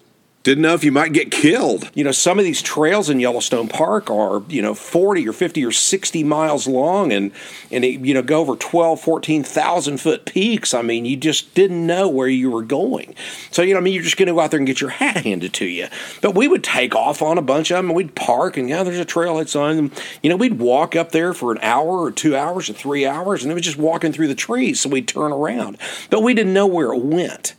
didn't 0.43 0.63
know 0.63 0.75
if 0.75 0.83
you 0.83 0.91
might 0.91 1.13
get 1.13 1.31
killed. 1.31 1.89
You 1.95 2.03
know, 2.03 2.11
some 2.11 2.39
of 2.39 2.45
these 2.45 2.61
trails 2.61 3.09
in 3.09 3.21
Yellowstone 3.21 3.69
Park 3.69 4.11
are, 4.11 4.43
you 4.49 4.61
know, 4.61 4.75
40 4.75 5.29
or 5.29 5.33
50 5.33 5.65
or 5.65 5.71
60 5.71 6.25
miles 6.25 6.67
long 6.67 7.13
and, 7.13 7.31
and 7.71 7.85
it, 7.85 8.01
you 8.01 8.13
know, 8.13 8.23
go 8.23 8.41
over 8.41 8.57
12, 8.57 9.01
14,000 9.01 9.99
foot 9.99 10.27
peaks. 10.27 10.75
I 10.75 10.83
mean, 10.83 11.05
you 11.05 11.17
just 11.17 11.55
didn't 11.55 11.87
know 11.87 12.09
where 12.09 12.27
you 12.27 12.51
were 12.51 12.63
going. 12.63 13.15
So, 13.53 13.63
you 13.63 13.75
know, 13.75 13.79
I 13.79 13.83
mean, 13.83 13.95
you're 13.95 14.03
just 14.03 14.17
going 14.17 14.27
to 14.27 14.33
go 14.33 14.41
out 14.41 14.51
there 14.51 14.59
and 14.59 14.67
get 14.67 14.81
your 14.81 14.91
hat 14.91 15.19
handed 15.19 15.53
to 15.55 15.67
you. 15.67 15.87
But 16.21 16.35
we 16.35 16.49
would 16.49 16.65
take 16.65 16.97
off 16.97 17.23
on 17.23 17.39
a 17.39 17.43
bunch 17.43 17.71
of 17.71 17.77
them 17.77 17.87
and 17.87 17.95
we'd 17.95 18.17
park 18.17 18.57
and, 18.57 18.69
yeah, 18.69 18.83
there's 18.83 18.99
a 18.99 19.05
trailhead 19.05 19.49
sign. 19.49 19.93
You 20.25 20.31
know, 20.31 20.37
we'd 20.37 20.59
walk 20.59 20.97
up 20.97 21.13
there 21.13 21.35
for 21.35 21.53
an 21.53 21.59
hour 21.63 22.01
or 22.01 22.11
two 22.11 22.37
hours 22.37 22.69
or 22.69 22.73
three 22.73 23.07
hours 23.07 23.45
and 23.45 23.53
it 23.53 23.55
was 23.55 23.65
just 23.65 23.79
walking 23.79 24.13
through 24.13 24.29
the 24.29 24.35
trees. 24.35 24.81
So 24.81 24.89
we'd 24.89 25.07
turn 25.07 25.31
around. 25.31 25.79
But 26.11 26.23
we 26.23 26.35
didn't 26.35 26.53
know 26.53 26.67
where 26.67 26.93
it 26.93 27.01
went. 27.01 27.55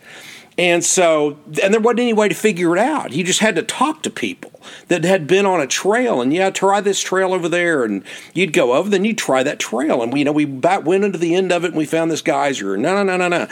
And 0.58 0.84
so, 0.84 1.40
and 1.64 1.74
there 1.74 1.82
wasn't 1.82 2.02
any 2.02 2.14
way 2.14 2.30
to 2.30 2.36
figure 2.36 2.76
it 2.76 2.80
out. 2.80 3.12
You 3.12 3.24
just 3.24 3.40
had 3.40 3.56
to 3.56 3.64
talk 3.64 4.04
to 4.04 4.10
people 4.10 4.52
that 4.88 5.04
had 5.04 5.26
been 5.26 5.46
on 5.46 5.60
a 5.60 5.68
trail, 5.68 6.22
and 6.22 6.32
yeah, 6.32 6.50
try 6.52 6.80
this 6.80 7.02
trail 7.02 7.34
over 7.34 7.50
there, 7.50 7.84
and 7.84 8.04
you'd 8.34 8.54
go 8.54 8.74
over, 8.74 8.90
then 8.90 9.04
you'd 9.04 9.18
try 9.18 9.42
that 9.44 9.60
trail, 9.60 10.02
and 10.04 10.14
we, 10.14 10.20
you 10.20 10.26
know, 10.26 10.32
we 10.32 10.46
back, 10.46 10.86
went 10.86 11.04
into 11.04 11.18
the 11.18 11.36
end 11.36 11.52
of 11.52 11.64
it, 11.64 11.70
and 11.70 11.78
we 11.78 11.86
found 11.86 12.12
this 12.12 12.22
geyser. 12.22 12.78
No, 12.78 12.96
no, 12.96 13.04
no, 13.04 13.18
no, 13.18 13.28
no. 13.28 13.48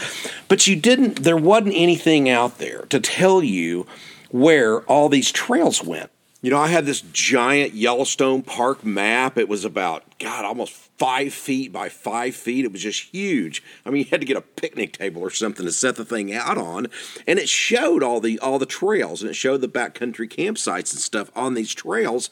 But 0.48 0.68
you 0.68 0.76
didn't. 0.76 1.24
There 1.24 1.38
wasn't 1.38 1.74
anything 1.76 2.30
out 2.30 2.60
there 2.60 2.84
to 2.90 3.00
tell 3.00 3.44
you 3.44 3.88
where 4.30 4.82
all 4.82 5.10
these 5.10 5.32
trails 5.32 5.84
went. 5.84 6.12
You 6.42 6.50
know, 6.50 6.58
I 6.58 6.70
had 6.70 6.88
this 6.88 7.02
giant 7.02 7.76
Yellowstone 7.76 8.42
Park 8.42 8.84
map. 8.84 9.38
It 9.38 9.48
was 9.48 9.64
about, 9.64 10.18
God, 10.18 10.44
almost 10.44 10.74
five 10.74 11.34
feet 11.34 11.72
by 11.72 11.88
five 11.88 12.36
feet. 12.36 12.66
It 12.66 12.72
was 12.72 12.82
just 12.82 13.14
huge. 13.14 13.62
I 13.86 13.92
mean, 13.92 14.06
you 14.06 14.10
had 14.10 14.22
to 14.22 14.26
get 14.26 14.38
a 14.38 14.42
picnic 14.42 14.94
table 14.94 15.22
or 15.22 15.30
something 15.30 15.68
to 15.68 15.72
set 15.72 15.98
the 15.98 16.06
thing 16.06 16.34
out 16.34 16.58
on. 16.58 16.88
And 17.28 17.38
it 17.38 17.48
showed 17.48 18.02
all 18.02 18.20
the 18.20 18.40
all 18.40 18.58
the 18.58 18.66
trails 18.66 19.22
and 19.22 19.30
it 19.30 19.36
showed 19.36 19.62
the 19.62 19.68
backcountry 19.68 20.28
campsites 20.28 20.94
and 20.94 21.00
stuff 21.00 21.30
on 21.36 21.54
these 21.54 21.76
trails. 21.76 22.32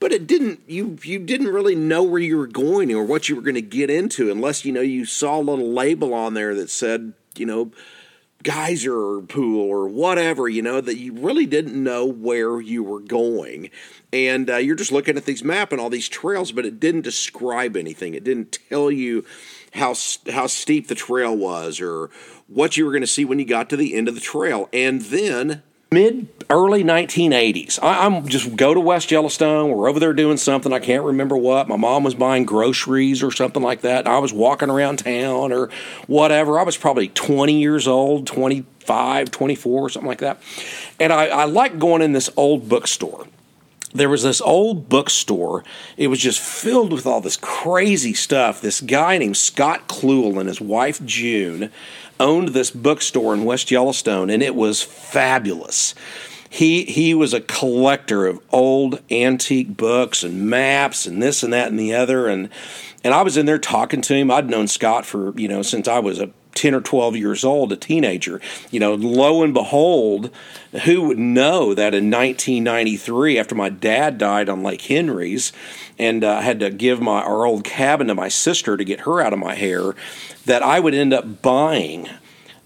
But 0.00 0.12
it 0.12 0.26
didn't 0.26 0.60
you 0.66 0.98
you 1.02 1.18
didn't 1.18 1.48
really 1.48 1.74
know 1.74 2.02
where 2.02 2.20
you 2.20 2.36
were 2.36 2.46
going 2.46 2.92
or 2.92 3.04
what 3.04 3.30
you 3.30 3.36
were 3.36 3.42
going 3.42 3.54
to 3.54 3.62
get 3.62 3.88
into 3.88 4.30
unless 4.30 4.66
you 4.66 4.72
know 4.72 4.82
you 4.82 5.06
saw 5.06 5.38
a 5.38 5.40
little 5.40 5.72
label 5.72 6.12
on 6.12 6.34
there 6.34 6.54
that 6.56 6.68
said, 6.68 7.14
you 7.36 7.46
know, 7.46 7.70
geyser 8.46 9.22
pool 9.22 9.60
or 9.60 9.88
whatever, 9.88 10.48
you 10.48 10.62
know, 10.62 10.80
that 10.80 10.96
you 10.98 11.12
really 11.12 11.46
didn't 11.46 11.82
know 11.82 12.06
where 12.06 12.60
you 12.60 12.84
were 12.84 13.00
going. 13.00 13.70
And 14.12 14.48
uh, 14.48 14.58
you're 14.58 14.76
just 14.76 14.92
looking 14.92 15.16
at 15.16 15.24
these 15.24 15.42
map 15.42 15.72
and 15.72 15.80
all 15.80 15.90
these 15.90 16.08
trails, 16.08 16.52
but 16.52 16.64
it 16.64 16.78
didn't 16.78 17.00
describe 17.00 17.76
anything. 17.76 18.14
It 18.14 18.22
didn't 18.22 18.56
tell 18.68 18.88
you 18.88 19.24
how 19.74 19.94
how 20.30 20.46
steep 20.46 20.86
the 20.86 20.94
trail 20.94 21.36
was 21.36 21.80
or 21.80 22.08
what 22.46 22.76
you 22.76 22.86
were 22.86 22.92
going 22.92 23.02
to 23.02 23.08
see 23.08 23.24
when 23.24 23.40
you 23.40 23.44
got 23.44 23.68
to 23.70 23.76
the 23.76 23.96
end 23.96 24.06
of 24.06 24.14
the 24.14 24.20
trail. 24.20 24.68
And 24.72 25.02
then 25.02 25.64
mid 25.96 26.28
early 26.50 26.84
1980s. 26.84 27.82
I, 27.82 28.04
am 28.04 28.28
just 28.28 28.54
go 28.54 28.74
to 28.74 28.80
West 28.80 29.10
Yellowstone. 29.10 29.70
We're 29.70 29.88
over 29.88 29.98
there 29.98 30.12
doing 30.12 30.36
something. 30.36 30.70
I 30.70 30.78
can't 30.78 31.02
remember 31.02 31.38
what. 31.38 31.68
My 31.68 31.76
mom 31.76 32.04
was 32.04 32.14
buying 32.14 32.44
groceries 32.44 33.22
or 33.22 33.32
something 33.32 33.62
like 33.62 33.80
that. 33.80 34.06
I 34.06 34.18
was 34.18 34.30
walking 34.30 34.68
around 34.68 34.98
town 34.98 35.52
or 35.52 35.70
whatever. 36.06 36.58
I 36.58 36.64
was 36.64 36.76
probably 36.76 37.08
20 37.08 37.58
years 37.58 37.88
old, 37.88 38.26
25, 38.26 39.30
24, 39.30 39.80
or 39.80 39.88
something 39.88 40.06
like 40.06 40.18
that. 40.18 40.42
And 41.00 41.14
I, 41.14 41.28
I 41.28 41.44
like 41.46 41.78
going 41.78 42.02
in 42.02 42.12
this 42.12 42.28
old 42.36 42.68
bookstore 42.68 43.26
there 43.94 44.10
was 44.10 44.22
this 44.22 44.42
old 44.42 44.90
bookstore. 44.90 45.64
It 45.96 46.08
was 46.08 46.18
just 46.18 46.38
filled 46.38 46.92
with 46.92 47.06
all 47.06 47.22
this 47.22 47.36
crazy 47.36 48.12
stuff. 48.12 48.60
This 48.60 48.82
guy 48.82 49.16
named 49.16 49.38
Scott 49.38 49.88
Kluel 49.88 50.38
and 50.38 50.48
his 50.48 50.60
wife 50.60 51.02
June 51.04 51.72
owned 52.18 52.48
this 52.48 52.70
bookstore 52.70 53.34
in 53.34 53.44
West 53.44 53.70
Yellowstone, 53.70 54.30
and 54.30 54.42
it 54.42 54.54
was 54.54 54.82
fabulous. 54.82 55.94
He 56.48 56.84
he 56.84 57.14
was 57.14 57.34
a 57.34 57.40
collector 57.40 58.26
of 58.26 58.40
old 58.50 59.02
antique 59.10 59.76
books 59.76 60.22
and 60.22 60.48
maps 60.48 61.06
and 61.06 61.22
this 61.22 61.42
and 61.42 61.52
that 61.52 61.68
and 61.68 61.78
the 61.78 61.94
other 61.94 62.28
and 62.28 62.48
and 63.04 63.12
I 63.12 63.22
was 63.22 63.36
in 63.36 63.46
there 63.46 63.58
talking 63.58 64.00
to 64.02 64.14
him. 64.14 64.30
I'd 64.30 64.48
known 64.48 64.68
Scott 64.68 65.04
for 65.04 65.38
you 65.38 65.48
know 65.48 65.62
since 65.62 65.88
I 65.88 65.98
was 65.98 66.20
a 66.20 66.30
10 66.56 66.74
or 66.74 66.80
12 66.80 67.16
years 67.16 67.44
old, 67.44 67.72
a 67.72 67.76
teenager. 67.76 68.40
You 68.70 68.80
know, 68.80 68.94
lo 68.94 69.42
and 69.42 69.54
behold, 69.54 70.30
who 70.84 71.02
would 71.02 71.18
know 71.18 71.74
that 71.74 71.94
in 71.94 72.10
1993, 72.10 73.38
after 73.38 73.54
my 73.54 73.68
dad 73.68 74.18
died 74.18 74.48
on 74.48 74.62
Lake 74.62 74.82
Henry's, 74.82 75.52
and 75.98 76.24
I 76.24 76.38
uh, 76.38 76.40
had 76.40 76.60
to 76.60 76.70
give 76.70 77.00
my 77.00 77.22
our 77.22 77.46
old 77.46 77.64
cabin 77.64 78.08
to 78.08 78.14
my 78.14 78.28
sister 78.28 78.76
to 78.76 78.84
get 78.84 79.00
her 79.00 79.20
out 79.20 79.32
of 79.32 79.38
my 79.38 79.54
hair, 79.54 79.94
that 80.44 80.62
I 80.62 80.80
would 80.80 80.94
end 80.94 81.12
up 81.12 81.42
buying 81.42 82.08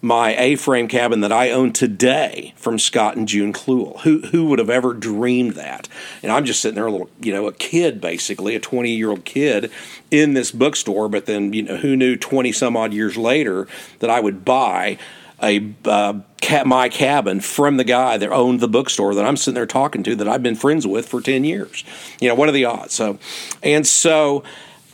my 0.02 0.34
A-frame 0.36 0.88
cabin 0.88 1.20
that 1.20 1.32
I 1.32 1.50
own 1.50 1.72
today 1.72 2.54
from 2.56 2.78
Scott 2.78 3.16
and 3.16 3.28
June 3.28 3.52
Kluel. 3.52 4.00
Who 4.00 4.20
who 4.22 4.46
would 4.46 4.58
have 4.58 4.70
ever 4.70 4.94
dreamed 4.94 5.54
that? 5.54 5.88
And 6.22 6.32
I'm 6.32 6.44
just 6.44 6.60
sitting 6.60 6.76
there, 6.76 6.86
a 6.86 6.90
little, 6.90 7.10
you 7.20 7.32
know, 7.32 7.46
a 7.46 7.52
kid 7.52 8.00
basically, 8.00 8.54
a 8.54 8.60
20 8.60 8.90
year 8.90 9.10
old 9.10 9.24
kid 9.24 9.70
in 10.10 10.34
this 10.34 10.50
bookstore. 10.50 11.08
But 11.08 11.26
then, 11.26 11.52
you 11.52 11.62
know, 11.62 11.76
who 11.76 11.96
knew 11.96 12.16
20 12.16 12.52
some 12.52 12.76
odd 12.76 12.92
years 12.92 13.16
later 13.16 13.68
that 13.98 14.10
I 14.10 14.20
would 14.20 14.44
buy 14.44 14.98
a 15.42 15.72
uh, 15.84 16.14
my 16.64 16.88
cabin 16.88 17.40
from 17.40 17.76
the 17.76 17.84
guy 17.84 18.16
that 18.16 18.30
owned 18.30 18.60
the 18.60 18.68
bookstore 18.68 19.14
that 19.14 19.24
I'm 19.24 19.36
sitting 19.36 19.54
there 19.54 19.66
talking 19.66 20.02
to 20.02 20.16
that 20.16 20.28
I've 20.28 20.42
been 20.42 20.56
friends 20.56 20.86
with 20.86 21.08
for 21.08 21.20
10 21.20 21.44
years. 21.44 21.84
You 22.20 22.28
know, 22.28 22.34
what 22.34 22.48
are 22.48 22.52
the 22.52 22.64
odds? 22.64 22.94
So, 22.94 23.18
and 23.62 23.86
so 23.86 24.42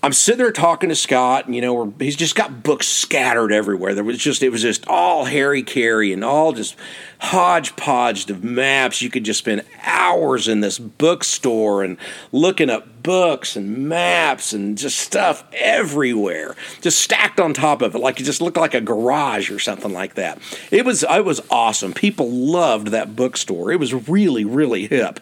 I'm 0.07 0.13
sitting 0.13 0.39
there 0.39 0.53
talking 0.53 0.89
to 0.91 0.95
Scott, 0.95 1.47
and 1.47 1.55
you 1.57 1.61
know, 1.61 1.93
he's 1.99 2.15
just 2.15 2.37
got 2.37 2.63
books 2.63 2.87
scattered 2.87 3.51
everywhere. 3.51 3.93
There 3.93 4.05
was 4.05 4.19
just, 4.19 4.41
it 4.41 4.51
was 4.51 4.63
just 4.63 4.87
all 4.87 5.25
Harry 5.25 5.65
Carey 5.65 6.13
and 6.13 6.23
all 6.23 6.53
just 6.53 6.77
hodgepodge 7.19 8.31
of 8.31 8.45
maps. 8.45 9.03
You 9.03 9.11
could 9.11 9.25
just 9.25 9.41
spend 9.41 9.65
hours 9.85 10.47
in 10.47 10.61
this 10.61 10.79
bookstore 10.79 11.83
and 11.83 11.99
looking 12.31 12.71
up 12.71 12.96
books 13.07 13.55
and 13.55 13.89
maps 13.89 14.53
and 14.53 14.77
just 14.77 14.99
stuff 14.99 15.45
everywhere, 15.53 16.57
just 16.81 16.99
stacked 16.99 17.39
on 17.39 17.55
top 17.55 17.81
of 17.81 17.95
it, 17.95 17.99
like 17.99 18.19
it 18.19 18.25
just 18.25 18.41
looked 18.41 18.57
like 18.57 18.75
a 18.75 18.81
garage 18.81 19.49
or 19.49 19.61
something 19.61 19.93
like 19.93 20.15
that. 20.15 20.41
It 20.73 20.85
was, 20.85 21.05
it 21.05 21.25
was 21.25 21.41
awesome. 21.49 21.93
People 21.93 22.29
loved 22.29 22.89
that 22.89 23.15
bookstore. 23.15 23.71
It 23.71 23.79
was 23.79 23.95
really, 24.09 24.45
really 24.45 24.89
hip. 24.89 25.21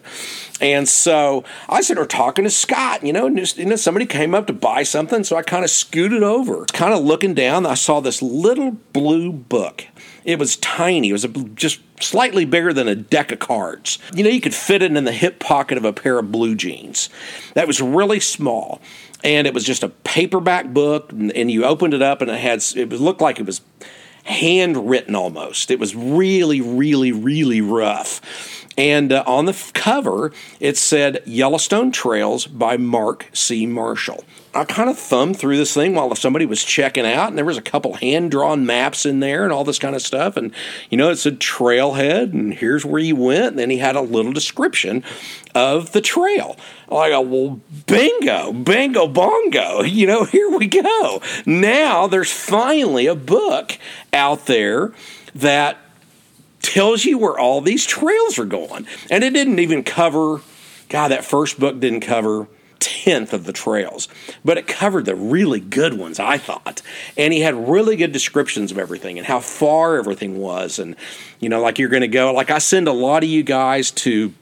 And 0.59 0.89
so 0.89 1.43
I 1.69 1.81
started 1.81 2.09
talking 2.09 2.45
to 2.45 2.49
Scott, 2.49 3.05
you 3.05 3.13
know, 3.13 3.27
and 3.27 3.37
just, 3.37 3.57
you 3.57 3.65
know, 3.65 3.75
somebody 3.75 4.07
came 4.07 4.33
up 4.33 4.47
to 4.47 4.53
buy 4.53 4.81
something, 4.81 5.23
so 5.23 5.35
I 5.35 5.43
kind 5.43 5.63
of 5.63 5.69
scooted 5.69 6.23
over, 6.23 6.65
kind 6.73 6.91
of 6.91 7.03
looking 7.03 7.35
down. 7.35 7.67
I 7.67 7.75
saw 7.75 7.99
this 7.99 8.23
little 8.23 8.71
blue 8.71 9.31
book. 9.31 9.85
It 10.25 10.39
was 10.39 10.57
tiny. 10.57 11.09
It 11.09 11.13
was 11.13 11.23
a, 11.23 11.29
just 11.29 11.79
slightly 12.01 12.43
bigger 12.45 12.73
than 12.73 12.87
a 12.87 12.95
deck 12.95 13.31
of 13.31 13.39
cards. 13.39 13.99
You 14.13 14.23
know, 14.23 14.29
you 14.29 14.41
could 14.41 14.55
fit 14.55 14.81
it 14.81 14.95
in 14.95 15.03
the 15.05 15.11
hip 15.11 15.39
pocket 15.39 15.77
of 15.77 15.85
a 15.85 15.93
pair 15.93 16.19
of 16.19 16.31
blue 16.31 16.55
jeans. 16.55 17.09
That 17.53 17.67
was 17.67 17.79
really 17.79 18.19
small. 18.19 18.81
And 19.23 19.47
it 19.47 19.53
was 19.53 19.63
just 19.63 19.83
a 19.83 19.89
paperback 19.89 20.67
book, 20.73 21.11
and, 21.11 21.31
and 21.31 21.49
you 21.49 21.63
opened 21.63 21.93
it 21.93 22.01
up, 22.01 22.21
and 22.21 22.29
it 22.29 22.39
had, 22.39 22.63
it 22.75 22.89
looked 22.91 23.21
like 23.21 23.39
it 23.39 23.45
was 23.45 23.61
handwritten 24.23 25.15
almost. 25.15 25.71
It 25.71 25.79
was 25.79 25.95
really, 25.95 26.59
really, 26.59 27.11
really 27.11 27.61
rough. 27.61 28.64
And 28.77 29.13
uh, 29.13 29.23
on 29.25 29.45
the 29.45 29.71
cover, 29.73 30.31
it 30.59 30.77
said 30.77 31.23
Yellowstone 31.25 31.91
Trails 31.91 32.45
by 32.45 32.77
Mark 32.77 33.29
C. 33.33 33.65
Marshall. 33.65 34.23
I 34.53 34.63
kind 34.63 34.89
of 34.89 34.97
thumbed 34.97 35.37
through 35.37 35.57
this 35.57 35.73
thing 35.73 35.95
while 35.95 36.13
somebody 36.15 36.45
was 36.45 36.63
checking 36.63 37.05
out, 37.05 37.27
and 37.27 37.37
there 37.37 37.45
was 37.45 37.57
a 37.57 37.61
couple 37.61 37.93
hand 37.95 38.31
drawn 38.31 38.65
maps 38.65 39.05
in 39.05 39.19
there 39.19 39.43
and 39.43 39.51
all 39.51 39.65
this 39.65 39.79
kind 39.79 39.95
of 39.95 40.01
stuff. 40.01 40.37
And, 40.37 40.53
you 40.89 40.97
know, 40.97 41.09
it 41.09 41.17
said 41.17 41.39
trailhead, 41.39 42.33
and 42.33 42.53
here's 42.53 42.85
where 42.85 43.01
you 43.01 43.17
went. 43.17 43.47
And 43.47 43.59
then 43.59 43.69
he 43.69 43.79
had 43.79 43.97
a 43.97 44.01
little 44.01 44.31
description 44.31 45.03
of 45.53 45.91
the 45.91 46.01
trail. 46.01 46.57
I 46.89 47.09
go, 47.09 47.21
well, 47.21 47.59
bingo, 47.85 48.53
bingo, 48.53 49.07
bongo. 49.07 49.83
You 49.95 50.07
know, 50.07 50.25
here 50.25 50.49
we 50.49 50.67
go. 50.67 51.21
Now 51.45 52.07
there's 52.07 52.31
finally 52.31 53.07
a 53.07 53.15
book 53.15 53.77
out 54.11 54.45
there 54.45 54.91
that 55.33 55.77
tells 56.65 57.05
you 57.05 57.17
where 57.17 57.37
all 57.37 57.61
these 57.61 57.85
trails 57.85 58.37
are 58.39 58.45
going. 58.45 58.87
And 59.09 59.23
it 59.23 59.33
didn't 59.33 59.59
even 59.59 59.83
cover, 59.83 60.41
God, 60.89 61.09
that 61.09 61.23
first 61.23 61.59
book 61.59 61.79
didn't 61.79 62.01
cover 62.01 62.47
tenth 62.79 63.33
of 63.33 63.45
the 63.45 63.53
trails, 63.53 64.07
but 64.43 64.57
it 64.57 64.67
covered 64.67 65.05
the 65.05 65.15
really 65.15 65.59
good 65.59 65.97
ones, 65.97 66.19
I 66.19 66.37
thought. 66.37 66.81
And 67.17 67.33
he 67.33 67.41
had 67.41 67.69
really 67.69 67.95
good 67.95 68.11
descriptions 68.11 68.71
of 68.71 68.77
everything 68.77 69.17
and 69.17 69.25
how 69.25 69.39
far 69.39 69.97
everything 69.97 70.37
was. 70.37 70.77
And, 70.79 70.95
you 71.39 71.49
know, 71.49 71.61
like 71.61 71.79
you're 71.79 71.89
going 71.89 72.01
to 72.01 72.07
go, 72.07 72.33
like 72.33 72.51
I 72.51 72.57
send 72.57 72.87
a 72.87 72.93
lot 72.93 73.23
of 73.23 73.29
you 73.29 73.43
guys 73.43 73.91
to 73.91 74.33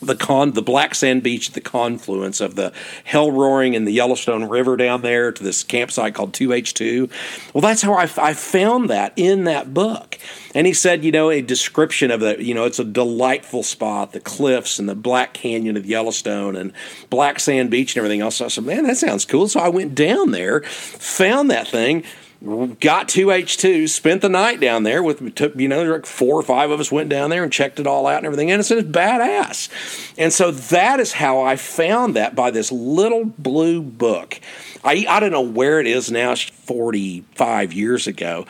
the 0.00 0.14
con 0.14 0.52
the 0.52 0.62
black 0.62 0.94
sand 0.94 1.22
beach 1.22 1.52
the 1.52 1.60
confluence 1.60 2.40
of 2.40 2.54
the 2.54 2.72
hell 3.04 3.30
roaring 3.30 3.74
and 3.74 3.86
the 3.86 3.92
yellowstone 3.92 4.44
river 4.44 4.76
down 4.76 5.02
there 5.02 5.32
to 5.32 5.42
this 5.42 5.62
campsite 5.64 6.14
called 6.14 6.32
2h2 6.32 7.10
well 7.52 7.62
that's 7.62 7.82
how 7.82 7.94
I, 7.94 8.08
I 8.18 8.34
found 8.34 8.90
that 8.90 9.12
in 9.16 9.44
that 9.44 9.74
book. 9.74 10.18
And 10.54 10.66
he 10.66 10.72
said 10.72 11.04
you 11.04 11.12
know 11.12 11.30
a 11.30 11.42
description 11.42 12.10
of 12.10 12.20
the 12.20 12.42
you 12.42 12.54
know 12.54 12.64
it's 12.64 12.78
a 12.78 12.84
delightful 12.84 13.62
spot 13.62 14.12
the 14.12 14.20
cliffs 14.20 14.78
and 14.78 14.88
the 14.88 14.94
black 14.94 15.34
canyon 15.34 15.76
of 15.76 15.86
yellowstone 15.86 16.56
and 16.56 16.72
black 17.10 17.40
sand 17.40 17.70
beach 17.70 17.94
and 17.94 17.98
everything 17.98 18.20
else. 18.20 18.36
So 18.36 18.46
i 18.46 18.48
said 18.48 18.64
man 18.64 18.84
that 18.84 18.96
sounds 18.96 19.24
cool. 19.24 19.48
So 19.48 19.60
i 19.60 19.68
went 19.68 19.94
down 19.94 20.30
there 20.30 20.62
found 20.62 21.50
that 21.50 21.68
thing 21.68 22.04
got 22.42 23.08
to 23.10 23.26
H2, 23.26 23.88
spent 23.88 24.22
the 24.22 24.28
night 24.28 24.60
down 24.60 24.84
there 24.84 25.02
with, 25.02 25.34
took, 25.34 25.56
you 25.56 25.68
know, 25.68 25.82
like 25.84 26.06
four 26.06 26.38
or 26.38 26.42
five 26.42 26.70
of 26.70 26.78
us 26.78 26.92
went 26.92 27.08
down 27.08 27.30
there 27.30 27.42
and 27.42 27.52
checked 27.52 27.80
it 27.80 27.86
all 27.86 28.06
out 28.06 28.18
and 28.18 28.26
everything. 28.26 28.50
And 28.50 28.60
it's, 28.60 28.70
it's 28.70 28.88
badass. 28.88 29.68
And 30.16 30.32
so 30.32 30.52
that 30.52 31.00
is 31.00 31.12
how 31.12 31.40
I 31.40 31.56
found 31.56 32.14
that 32.16 32.34
by 32.34 32.50
this 32.50 32.70
little 32.70 33.24
blue 33.24 33.82
book. 33.82 34.40
I, 34.84 35.04
I 35.08 35.18
don't 35.18 35.32
know 35.32 35.40
where 35.40 35.80
it 35.80 35.86
is 35.86 36.10
now, 36.10 36.36
45 36.36 37.72
years 37.72 38.06
ago. 38.06 38.46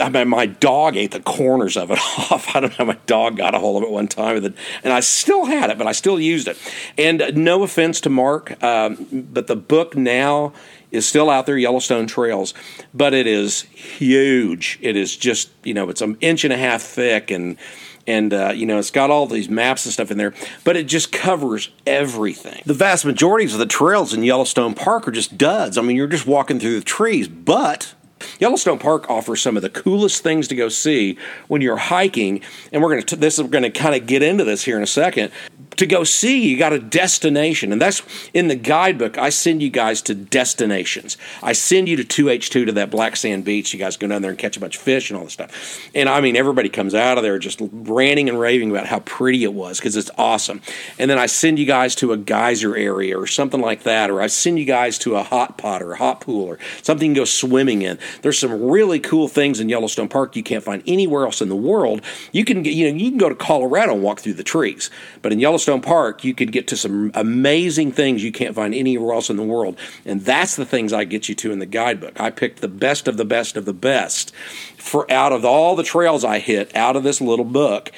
I 0.00 0.08
mean, 0.08 0.28
my 0.28 0.46
dog 0.46 0.96
ate 0.96 1.10
the 1.10 1.20
corners 1.20 1.76
of 1.76 1.90
it 1.90 1.98
off. 2.30 2.54
I 2.54 2.60
don't 2.60 2.78
know. 2.78 2.84
My 2.84 2.98
dog 3.06 3.36
got 3.36 3.54
a 3.54 3.58
hold 3.58 3.82
of 3.82 3.88
it 3.88 3.92
one 3.92 4.08
time, 4.08 4.44
and 4.84 4.92
I 4.92 5.00
still 5.00 5.46
had 5.46 5.70
it, 5.70 5.78
but 5.78 5.86
I 5.86 5.92
still 5.92 6.20
used 6.20 6.48
it. 6.48 6.58
And 6.96 7.36
no 7.36 7.62
offense 7.62 8.00
to 8.02 8.10
Mark, 8.10 8.62
um, 8.62 9.06
but 9.12 9.46
the 9.46 9.56
book 9.56 9.96
now 9.96 10.52
is 10.90 11.06
still 11.06 11.28
out 11.28 11.46
there, 11.46 11.58
Yellowstone 11.58 12.06
Trails, 12.06 12.54
but 12.94 13.12
it 13.12 13.26
is 13.26 13.62
huge. 13.62 14.78
It 14.80 14.96
is 14.96 15.16
just, 15.16 15.50
you 15.62 15.74
know, 15.74 15.88
it's 15.88 16.00
an 16.00 16.16
inch 16.20 16.44
and 16.44 16.52
a 16.52 16.56
half 16.56 16.82
thick 16.82 17.30
and 17.30 17.58
and 18.06 18.32
uh, 18.32 18.52
you 18.54 18.64
know 18.64 18.78
it's 18.78 18.90
got 18.90 19.10
all 19.10 19.26
these 19.26 19.48
maps 19.48 19.84
and 19.84 19.92
stuff 19.92 20.10
in 20.10 20.16
there 20.16 20.32
but 20.64 20.76
it 20.76 20.84
just 20.84 21.12
covers 21.12 21.70
everything 21.86 22.62
the 22.64 22.74
vast 22.74 23.04
majority 23.04 23.44
of 23.44 23.58
the 23.58 23.66
trails 23.66 24.14
in 24.14 24.22
yellowstone 24.22 24.74
park 24.74 25.06
are 25.06 25.10
just 25.10 25.36
duds 25.36 25.76
i 25.76 25.82
mean 25.82 25.94
you're 25.94 26.06
just 26.06 26.26
walking 26.26 26.58
through 26.58 26.74
the 26.78 26.84
trees 26.84 27.28
but 27.28 27.94
Yellowstone 28.38 28.78
Park 28.78 29.08
offers 29.10 29.40
some 29.40 29.56
of 29.56 29.62
the 29.62 29.70
coolest 29.70 30.22
things 30.22 30.48
to 30.48 30.54
go 30.54 30.68
see 30.68 31.18
when 31.48 31.60
you're 31.60 31.76
hiking, 31.76 32.40
and 32.72 32.82
we're 32.82 32.90
going 32.90 33.02
to 33.02 33.16
this 33.16 33.38
we're 33.38 33.48
going 33.48 33.64
to 33.64 33.70
kind 33.70 33.94
of 33.94 34.06
get 34.06 34.22
into 34.22 34.44
this 34.44 34.64
here 34.64 34.76
in 34.76 34.82
a 34.82 34.86
second 34.86 35.32
to 35.78 35.86
go 35.86 36.02
see, 36.02 36.48
you 36.48 36.58
got 36.58 36.72
a 36.72 36.78
destination. 36.80 37.72
And 37.72 37.80
that's 37.80 38.02
in 38.34 38.48
the 38.48 38.56
guidebook. 38.56 39.16
I 39.16 39.30
send 39.30 39.62
you 39.62 39.70
guys 39.70 40.02
to 40.02 40.14
destinations. 40.14 41.16
I 41.40 41.52
send 41.52 41.88
you 41.88 42.02
to 42.02 42.24
2H2 42.24 42.66
to 42.66 42.72
that 42.72 42.90
black 42.90 43.14
sand 43.14 43.44
beach. 43.44 43.72
You 43.72 43.78
guys 43.78 43.96
go 43.96 44.08
down 44.08 44.20
there 44.22 44.32
and 44.32 44.38
catch 44.38 44.56
a 44.56 44.60
bunch 44.60 44.76
of 44.76 44.82
fish 44.82 45.08
and 45.08 45.16
all 45.16 45.24
this 45.24 45.32
stuff. 45.32 45.88
And 45.94 46.08
I 46.08 46.20
mean, 46.20 46.36
everybody 46.36 46.68
comes 46.68 46.94
out 46.94 47.16
of 47.16 47.22
there 47.22 47.38
just 47.38 47.60
ranting 47.72 48.28
and 48.28 48.40
raving 48.40 48.70
about 48.70 48.86
how 48.86 48.98
pretty 49.00 49.44
it 49.44 49.54
was 49.54 49.78
because 49.78 49.96
it's 49.96 50.10
awesome. 50.18 50.62
And 50.98 51.08
then 51.08 51.18
I 51.18 51.26
send 51.26 51.60
you 51.60 51.66
guys 51.66 51.94
to 51.96 52.12
a 52.12 52.16
geyser 52.16 52.76
area 52.76 53.16
or 53.16 53.28
something 53.28 53.60
like 53.60 53.84
that. 53.84 54.10
Or 54.10 54.20
I 54.20 54.26
send 54.26 54.58
you 54.58 54.64
guys 54.64 54.98
to 54.98 55.14
a 55.14 55.22
hot 55.22 55.58
pot 55.58 55.80
or 55.80 55.92
a 55.92 55.96
hot 55.96 56.20
pool 56.20 56.44
or 56.44 56.58
something 56.82 57.14
to 57.14 57.20
go 57.20 57.24
swimming 57.24 57.82
in. 57.82 58.00
There's 58.22 58.38
some 58.38 58.62
really 58.62 59.00
cool 59.00 59.28
things 59.28 59.60
in 59.60 59.68
Yellowstone 59.68 60.08
Park 60.08 60.36
you 60.36 60.42
can't 60.42 60.64
find 60.64 60.82
anywhere 60.86 61.24
else 61.24 61.40
in 61.40 61.48
the 61.48 61.56
world. 61.56 62.02
You 62.32 62.44
can 62.44 62.62
get, 62.62 62.74
you 62.74 62.90
know, 62.90 62.96
you 62.96 63.10
can 63.10 63.18
go 63.18 63.28
to 63.28 63.34
Colorado 63.34 63.94
and 63.94 64.02
walk 64.02 64.20
through 64.20 64.34
the 64.34 64.44
trees. 64.44 64.90
But 65.22 65.32
in 65.32 65.40
Yellowstone, 65.40 65.80
Park, 65.80 66.24
you 66.24 66.34
could 66.34 66.52
get 66.52 66.66
to 66.68 66.76
some 66.76 67.10
amazing 67.14 67.92
things 67.92 68.22
you 68.22 68.32
can't 68.32 68.54
find 68.54 68.74
anywhere 68.74 69.14
else 69.14 69.30
in 69.30 69.36
the 69.36 69.42
world. 69.42 69.78
And 70.04 70.22
that's 70.22 70.56
the 70.56 70.64
things 70.64 70.92
I 70.92 71.04
get 71.04 71.28
you 71.28 71.34
to 71.36 71.52
in 71.52 71.58
the 71.58 71.66
guidebook. 71.66 72.20
I 72.20 72.30
picked 72.30 72.60
the 72.60 72.68
best 72.68 73.08
of 73.08 73.16
the 73.16 73.24
best 73.24 73.56
of 73.56 73.64
the 73.64 73.72
best 73.72 74.34
for 74.76 75.10
out 75.10 75.32
of 75.32 75.44
all 75.44 75.76
the 75.76 75.82
trails 75.82 76.24
I 76.24 76.38
hit 76.38 76.74
out 76.74 76.96
of 76.96 77.02
this 77.02 77.20
little 77.20 77.44
book. 77.44 77.90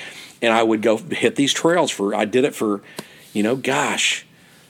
And 0.42 0.52
I 0.52 0.62
would 0.62 0.80
go 0.80 0.96
hit 0.96 1.36
these 1.36 1.52
trails 1.52 1.90
for, 1.90 2.14
I 2.14 2.24
did 2.24 2.44
it 2.44 2.54
for, 2.54 2.80
you 3.34 3.42
know, 3.42 3.56
gosh, 3.56 4.24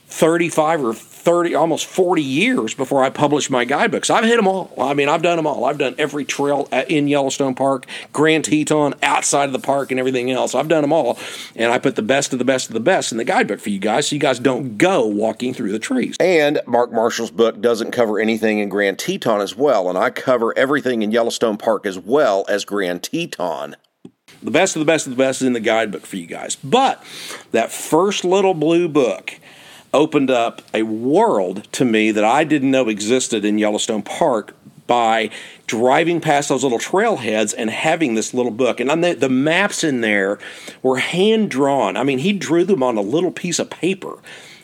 35 0.07 0.83
or 0.83 0.93
30, 1.21 1.55
almost 1.55 1.85
40 1.85 2.21
years 2.21 2.73
before 2.73 3.03
I 3.03 3.09
published 3.09 3.51
my 3.51 3.63
guidebooks. 3.63 4.09
I've 4.09 4.23
hit 4.23 4.37
them 4.37 4.47
all. 4.47 4.73
I 4.77 4.93
mean, 4.93 5.07
I've 5.07 5.21
done 5.21 5.37
them 5.37 5.45
all. 5.45 5.65
I've 5.65 5.77
done 5.77 5.95
every 5.97 6.25
trail 6.25 6.67
in 6.87 7.07
Yellowstone 7.07 7.55
Park, 7.55 7.85
Grand 8.11 8.45
Teton, 8.45 8.95
outside 9.03 9.45
of 9.45 9.53
the 9.53 9.59
park, 9.59 9.91
and 9.91 9.99
everything 9.99 10.31
else. 10.31 10.55
I've 10.55 10.67
done 10.67 10.81
them 10.81 10.91
all. 10.91 11.17
And 11.55 11.71
I 11.71 11.77
put 11.77 11.95
the 11.95 12.01
best 12.01 12.33
of 12.33 12.39
the 12.39 12.45
best 12.45 12.69
of 12.69 12.73
the 12.73 12.79
best 12.79 13.11
in 13.11 13.17
the 13.17 13.23
guidebook 13.23 13.59
for 13.59 13.69
you 13.69 13.79
guys 13.79 14.07
so 14.07 14.15
you 14.15 14.19
guys 14.19 14.39
don't 14.39 14.77
go 14.77 15.05
walking 15.05 15.53
through 15.53 15.71
the 15.71 15.79
trees. 15.79 16.15
And 16.19 16.59
Mark 16.65 16.91
Marshall's 16.91 17.31
book 17.31 17.61
doesn't 17.61 17.91
cover 17.91 18.19
anything 18.19 18.59
in 18.59 18.69
Grand 18.69 18.97
Teton 18.97 19.41
as 19.41 19.55
well. 19.55 19.89
And 19.89 19.97
I 19.97 20.09
cover 20.09 20.57
everything 20.57 21.01
in 21.03 21.11
Yellowstone 21.11 21.57
Park 21.57 21.85
as 21.85 21.99
well 21.99 22.45
as 22.49 22.65
Grand 22.65 23.03
Teton. 23.03 23.75
The 24.43 24.51
best 24.51 24.75
of 24.75 24.79
the 24.79 24.85
best 24.85 25.05
of 25.05 25.11
the 25.11 25.17
best 25.17 25.41
is 25.41 25.47
in 25.47 25.53
the 25.53 25.59
guidebook 25.59 26.05
for 26.05 26.15
you 26.15 26.25
guys. 26.25 26.55
But 26.55 27.03
that 27.51 27.71
first 27.71 28.25
little 28.25 28.55
blue 28.55 28.87
book, 28.87 29.39
opened 29.93 30.29
up 30.31 30.61
a 30.73 30.83
world 30.83 31.71
to 31.73 31.85
me 31.85 32.11
that 32.11 32.23
I 32.23 32.43
didn't 32.43 32.71
know 32.71 32.89
existed 32.89 33.43
in 33.45 33.57
Yellowstone 33.57 34.03
Park 34.03 34.55
by 34.87 35.29
driving 35.67 36.19
past 36.19 36.49
those 36.49 36.63
little 36.63 36.79
trailheads 36.79 37.53
and 37.57 37.69
having 37.69 38.15
this 38.15 38.33
little 38.33 38.51
book. 38.51 38.79
And 38.79 39.03
the, 39.03 39.13
the 39.13 39.29
maps 39.29 39.83
in 39.83 40.01
there 40.01 40.37
were 40.81 40.97
hand 40.97 41.49
drawn. 41.49 41.95
I 41.95 42.03
mean, 42.03 42.19
he 42.19 42.33
drew 42.33 42.65
them 42.65 42.83
on 42.83 42.97
a 42.97 43.01
little 43.01 43.31
piece 43.31 43.59
of 43.59 43.69
paper 43.69 44.17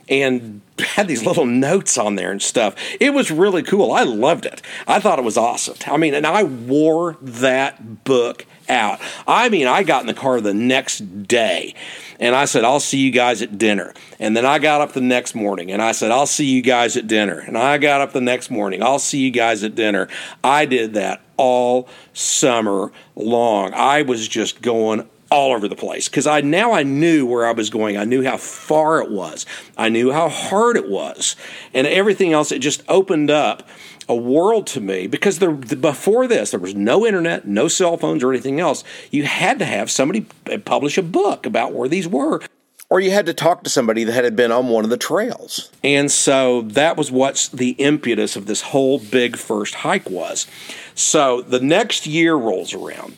and 0.10 0.62
had 0.80 1.08
these 1.08 1.26
little 1.26 1.46
notes 1.46 1.98
on 1.98 2.16
there 2.16 2.32
and 2.32 2.42
stuff. 2.42 2.76
It 3.00 3.14
was 3.14 3.32
really 3.32 3.64
cool. 3.64 3.92
I 3.92 4.04
loved 4.04 4.46
it. 4.46 4.62
I 4.88 5.00
thought 5.00 5.20
it 5.20 5.26
was 5.26 5.38
awesome. 5.38 5.78
I 5.86 5.98
mean, 5.98 6.14
and 6.14 6.28
I 6.28 6.44
wore 6.44 7.18
that 7.22 8.04
book 8.04 8.46
out. 8.70 9.00
I 9.28 9.50
mean, 9.50 9.68
I 9.68 9.84
got 9.84 10.02
in 10.02 10.08
the 10.08 10.14
car 10.14 10.42
the 10.42 10.54
next 10.54 11.28
day 11.28 11.74
and 12.20 12.36
I 12.36 12.46
said, 12.46 12.64
I'll 12.64 12.80
see 12.80 13.00
you 13.00 13.12
guys 13.12 13.42
at 13.42 13.58
dinner. 13.58 13.94
And 14.20 14.36
then 14.36 14.46
I 14.46 14.60
got 14.60 14.82
up 14.82 14.94
the 14.94 15.02
next 15.02 15.36
morning 15.36 15.72
and 15.72 15.82
I 15.82 15.92
said, 15.92 16.12
I'll 16.12 16.26
see 16.26 16.46
you 16.46 16.62
guys 16.62 16.98
at 16.98 17.08
dinner. 17.08 17.40
And 17.40 17.58
I 17.58 17.78
got 17.78 18.02
up 18.02 18.14
the 18.14 18.22
next 18.22 18.50
morning, 18.50 18.82
I'll 18.84 19.00
see 19.00 19.20
you 19.20 19.32
guys 19.32 19.64
at 19.64 19.76
dinner. 19.76 20.08
I 20.44 20.66
did 20.66 20.94
that 20.96 21.22
all 21.38 21.88
summer 22.14 22.92
long. 23.16 23.74
I 23.74 24.02
was 24.02 24.28
just 24.28 24.62
going 24.62 25.08
all 25.30 25.54
over 25.54 25.68
the 25.68 25.76
place 25.76 26.08
because 26.08 26.26
I 26.28 26.42
now 26.42 26.74
I 26.74 26.84
knew 26.84 27.26
where 27.26 27.46
I 27.46 27.52
was 27.52 27.70
going. 27.70 27.98
I 27.98 28.06
knew 28.06 28.24
how 28.24 28.38
far 28.38 29.02
it 29.02 29.12
was. 29.12 29.46
I 29.78 29.90
knew 29.90 30.12
how 30.12 30.30
hard 30.30 30.78
it 30.78 30.90
was, 30.90 31.36
and 31.74 31.86
everything 31.86 32.34
else. 32.34 32.52
It 32.52 32.60
just 32.60 32.84
opened 32.88 33.30
up 33.30 33.68
a 34.10 34.16
world 34.16 34.68
to 34.68 34.82
me 34.82 35.08
because 35.08 35.40
the, 35.40 35.54
the, 35.54 35.76
before 35.76 36.28
this 36.28 36.52
there 36.52 36.60
was 36.60 36.76
no 36.76 37.06
internet, 37.06 37.48
no 37.48 37.68
cell 37.68 37.98
phones 37.98 38.24
or 38.24 38.32
anything 38.32 38.60
else. 38.60 38.84
You 39.12 39.24
had 39.24 39.60
to 39.60 39.66
have 39.66 39.92
somebody 39.92 40.26
uh, 40.52 40.58
publish 40.60 40.98
a 40.98 41.04
book 41.04 41.46
about 41.46 41.74
where 41.74 41.90
these 41.90 42.08
were. 42.08 42.42
Or 42.90 43.02
you 43.02 43.12
had 43.12 43.26
to 43.26 43.34
talk 43.34 43.64
to 43.64 43.70
somebody 43.70 44.06
that 44.06 44.24
had 44.24 44.38
been 44.38 44.52
on 44.52 44.70
one 44.70 44.86
of 44.86 44.90
the 44.90 44.98
trails. 44.98 45.72
And 45.84 46.10
so 46.10 46.62
that 46.62 46.96
was 46.96 47.12
what's 47.12 47.50
the 47.50 47.72
impetus 47.72 48.38
of 48.38 48.46
this 48.46 48.62
whole 48.62 48.98
big 48.98 49.36
first 49.36 49.76
hike 49.76 50.10
was. 50.10 50.48
So 50.96 51.42
the 51.42 51.60
next 51.60 52.08
year 52.08 52.36
rolls 52.36 52.74
around. 52.74 53.18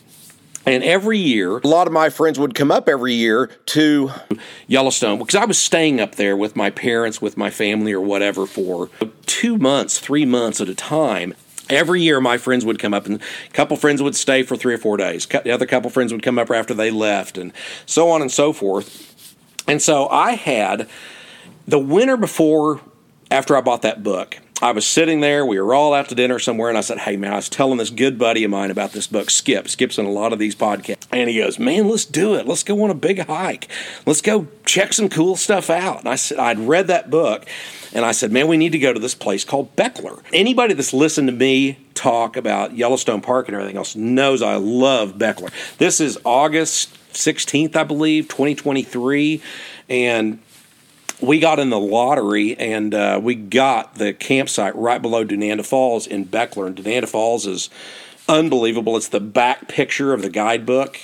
And 0.66 0.84
every 0.84 1.18
year, 1.18 1.56
a 1.58 1.66
lot 1.66 1.86
of 1.86 1.92
my 1.92 2.10
friends 2.10 2.38
would 2.38 2.54
come 2.54 2.70
up 2.70 2.88
every 2.88 3.14
year 3.14 3.50
to 3.66 4.10
Yellowstone 4.66 5.18
because 5.18 5.34
I 5.34 5.44
was 5.46 5.58
staying 5.58 6.00
up 6.00 6.16
there 6.16 6.36
with 6.36 6.54
my 6.54 6.70
parents, 6.70 7.22
with 7.22 7.36
my 7.36 7.50
family, 7.50 7.92
or 7.92 8.00
whatever 8.00 8.46
for 8.46 8.90
two 9.26 9.56
months, 9.56 9.98
three 9.98 10.26
months 10.26 10.60
at 10.60 10.68
a 10.68 10.74
time. 10.74 11.34
Every 11.70 12.02
year, 12.02 12.20
my 12.20 12.36
friends 12.36 12.64
would 12.64 12.78
come 12.78 12.92
up, 12.92 13.06
and 13.06 13.22
a 13.22 13.52
couple 13.52 13.76
friends 13.76 14.02
would 14.02 14.16
stay 14.16 14.42
for 14.42 14.56
three 14.56 14.74
or 14.74 14.78
four 14.78 14.96
days. 14.96 15.26
The 15.26 15.50
other 15.50 15.66
couple 15.66 15.88
friends 15.88 16.12
would 16.12 16.22
come 16.22 16.38
up 16.38 16.50
after 16.50 16.74
they 16.74 16.90
left, 16.90 17.38
and 17.38 17.52
so 17.86 18.10
on 18.10 18.20
and 18.20 18.30
so 18.30 18.52
forth. 18.52 19.06
And 19.66 19.80
so 19.80 20.08
I 20.08 20.32
had 20.32 20.88
the 21.68 21.78
winter 21.78 22.16
before, 22.16 22.80
after 23.30 23.56
I 23.56 23.60
bought 23.60 23.82
that 23.82 24.02
book, 24.02 24.38
I 24.62 24.72
was 24.72 24.86
sitting 24.86 25.20
there. 25.20 25.46
We 25.46 25.58
were 25.58 25.74
all 25.74 25.94
out 25.94 26.10
to 26.10 26.14
dinner 26.14 26.38
somewhere, 26.38 26.68
and 26.68 26.76
I 26.76 26.82
said, 26.82 26.98
"Hey, 26.98 27.16
man, 27.16 27.32
I 27.32 27.36
was 27.36 27.48
telling 27.48 27.78
this 27.78 27.88
good 27.88 28.18
buddy 28.18 28.44
of 28.44 28.50
mine 28.50 28.70
about 28.70 28.92
this 28.92 29.06
book, 29.06 29.30
Skip. 29.30 29.68
Skip's 29.68 29.98
in 29.98 30.04
a 30.04 30.10
lot 30.10 30.34
of 30.34 30.38
these 30.38 30.54
podcasts, 30.54 31.06
and 31.10 31.30
he 31.30 31.38
goes, 31.38 31.58
"Man, 31.58 31.88
let's 31.88 32.04
do 32.04 32.34
it. 32.34 32.46
Let's 32.46 32.62
go 32.62 32.82
on 32.84 32.90
a 32.90 32.94
big 32.94 33.26
hike. 33.26 33.68
Let's 34.04 34.20
go 34.20 34.48
check 34.66 34.92
some 34.92 35.08
cool 35.08 35.36
stuff 35.36 35.70
out." 35.70 36.00
And 36.00 36.08
I 36.08 36.16
said, 36.16 36.38
I'd 36.38 36.58
read 36.58 36.88
that 36.88 37.08
book, 37.08 37.46
and 37.94 38.04
I 38.04 38.12
said, 38.12 38.32
"Man, 38.32 38.48
we 38.48 38.58
need 38.58 38.72
to 38.72 38.78
go 38.78 38.92
to 38.92 39.00
this 39.00 39.14
place 39.14 39.44
called 39.44 39.74
Bechler." 39.76 40.20
Anybody 40.32 40.74
that's 40.74 40.92
listened 40.92 41.28
to 41.28 41.32
me 41.32 41.78
talk 41.94 42.36
about 42.36 42.76
Yellowstone 42.76 43.22
Park 43.22 43.48
and 43.48 43.54
everything 43.54 43.78
else 43.78 43.96
knows 43.96 44.42
I 44.42 44.56
love 44.56 45.14
Bechler. 45.14 45.50
This 45.78 46.00
is 46.00 46.18
August 46.24 46.90
16th, 47.14 47.76
I 47.76 47.84
believe, 47.84 48.28
2023, 48.28 49.40
and 49.88 50.38
we 51.20 51.38
got 51.38 51.58
in 51.58 51.70
the 51.70 51.80
lottery 51.80 52.56
and 52.58 52.94
uh, 52.94 53.20
we 53.22 53.34
got 53.34 53.96
the 53.96 54.12
campsite 54.12 54.74
right 54.76 55.00
below 55.00 55.24
Dunanda 55.24 55.64
Falls 55.64 56.06
in 56.06 56.26
Bechler. 56.26 56.66
And 56.66 56.76
Dunanda 56.76 57.08
Falls 57.08 57.46
is 57.46 57.70
unbelievable. 58.28 58.96
It's 58.96 59.08
the 59.08 59.20
back 59.20 59.68
picture 59.68 60.12
of 60.12 60.22
the 60.22 60.30
guidebook 60.30 60.98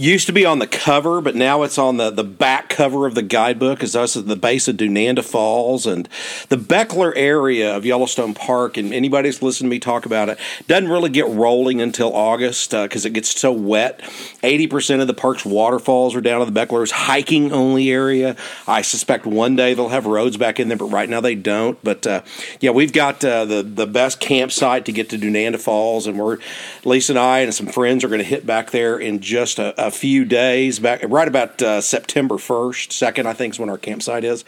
used 0.00 0.26
to 0.26 0.32
be 0.32 0.46
on 0.46 0.58
the 0.60 0.66
cover, 0.66 1.20
but 1.20 1.34
now 1.34 1.62
it's 1.62 1.76
on 1.76 1.98
the, 1.98 2.10
the 2.10 2.24
back 2.24 2.70
cover 2.70 3.06
of 3.06 3.14
the 3.14 3.22
guidebook 3.22 3.82
Is 3.82 3.94
us 3.94 4.16
at 4.16 4.26
the 4.26 4.36
base 4.36 4.66
of 4.66 4.76
Dunanda 4.76 5.22
Falls 5.22 5.86
and 5.86 6.08
the 6.48 6.56
Bechler 6.56 7.12
area 7.14 7.76
of 7.76 7.84
Yellowstone 7.84 8.32
Park. 8.32 8.78
And 8.78 8.94
anybody 8.94 9.28
that's 9.28 9.42
listened 9.42 9.66
to 9.66 9.70
me 9.70 9.78
talk 9.78 10.06
about 10.06 10.30
it 10.30 10.38
doesn't 10.66 10.88
really 10.88 11.10
get 11.10 11.26
rolling 11.28 11.82
until 11.82 12.14
August 12.14 12.70
because 12.70 13.04
uh, 13.04 13.08
it 13.08 13.12
gets 13.12 13.38
so 13.38 13.52
wet. 13.52 14.00
80% 14.42 15.02
of 15.02 15.06
the 15.06 15.14
park's 15.14 15.44
waterfalls 15.44 16.14
are 16.16 16.22
down 16.22 16.40
in 16.40 16.52
the 16.52 16.58
Bechler's 16.58 16.92
hiking 16.92 17.52
only 17.52 17.90
area. 17.90 18.36
I 18.66 18.80
suspect 18.80 19.26
one 19.26 19.54
day 19.54 19.74
they'll 19.74 19.90
have 19.90 20.06
roads 20.06 20.38
back 20.38 20.58
in 20.58 20.68
there, 20.68 20.78
but 20.78 20.86
right 20.86 21.10
now 21.10 21.20
they 21.20 21.34
don't. 21.34 21.82
But 21.84 22.06
uh, 22.06 22.22
yeah, 22.60 22.70
we've 22.70 22.94
got 22.94 23.22
uh, 23.22 23.44
the, 23.44 23.62
the 23.62 23.86
best 23.86 24.18
campsite 24.18 24.86
to 24.86 24.92
get 24.92 25.10
to 25.10 25.18
Dunanda 25.18 25.60
Falls, 25.60 26.06
and 26.06 26.18
we're 26.18 26.38
Lisa 26.84 27.12
and 27.12 27.18
I 27.18 27.40
and 27.40 27.52
some 27.52 27.66
friends 27.66 28.02
are 28.02 28.08
going 28.08 28.20
to 28.20 28.24
hit 28.24 28.46
back 28.46 28.70
there 28.70 28.98
in 28.98 29.20
just 29.20 29.58
a, 29.58 29.74
a 29.88 29.89
few 29.90 30.24
days 30.24 30.78
back, 30.78 31.02
right 31.08 31.28
about 31.28 31.60
uh, 31.62 31.80
September 31.80 32.36
1st, 32.36 32.88
2nd, 32.88 33.26
I 33.26 33.32
think 33.32 33.54
is 33.54 33.60
when 33.60 33.70
our 33.70 33.78
campsite 33.78 34.24
is, 34.24 34.44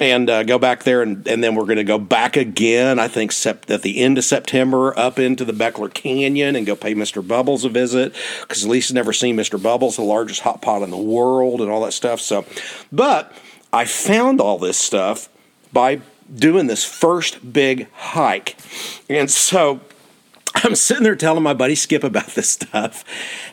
and 0.00 0.28
uh, 0.28 0.42
go 0.42 0.58
back 0.58 0.84
there. 0.84 1.02
And, 1.02 1.26
and 1.26 1.42
then 1.42 1.54
we're 1.54 1.64
going 1.64 1.76
to 1.76 1.84
go 1.84 1.98
back 1.98 2.36
again, 2.36 2.98
I 2.98 3.08
think, 3.08 3.32
at 3.46 3.82
the 3.82 4.00
end 4.00 4.18
of 4.18 4.24
September 4.24 4.96
up 4.98 5.18
into 5.18 5.44
the 5.44 5.52
Bechler 5.52 5.92
Canyon 5.92 6.56
and 6.56 6.66
go 6.66 6.76
pay 6.76 6.94
Mr. 6.94 7.26
Bubbles 7.26 7.64
a 7.64 7.68
visit 7.68 8.14
because 8.42 8.66
Lisa's 8.66 8.94
never 8.94 9.12
seen 9.12 9.36
Mr. 9.36 9.60
Bubbles, 9.60 9.96
the 9.96 10.02
largest 10.02 10.40
hot 10.40 10.62
pot 10.62 10.82
in 10.82 10.90
the 10.90 10.96
world, 10.96 11.60
and 11.60 11.70
all 11.70 11.84
that 11.84 11.92
stuff. 11.92 12.20
So, 12.20 12.44
but 12.92 13.32
I 13.72 13.84
found 13.84 14.40
all 14.40 14.58
this 14.58 14.78
stuff 14.78 15.28
by 15.72 16.00
doing 16.32 16.66
this 16.66 16.84
first 16.84 17.52
big 17.52 17.90
hike. 17.92 18.56
And 19.08 19.30
so 19.30 19.80
I'm 20.64 20.74
sitting 20.74 21.02
there 21.02 21.16
telling 21.16 21.42
my 21.42 21.54
buddy 21.54 21.74
Skip 21.74 22.04
about 22.04 22.28
this 22.28 22.50
stuff. 22.50 23.04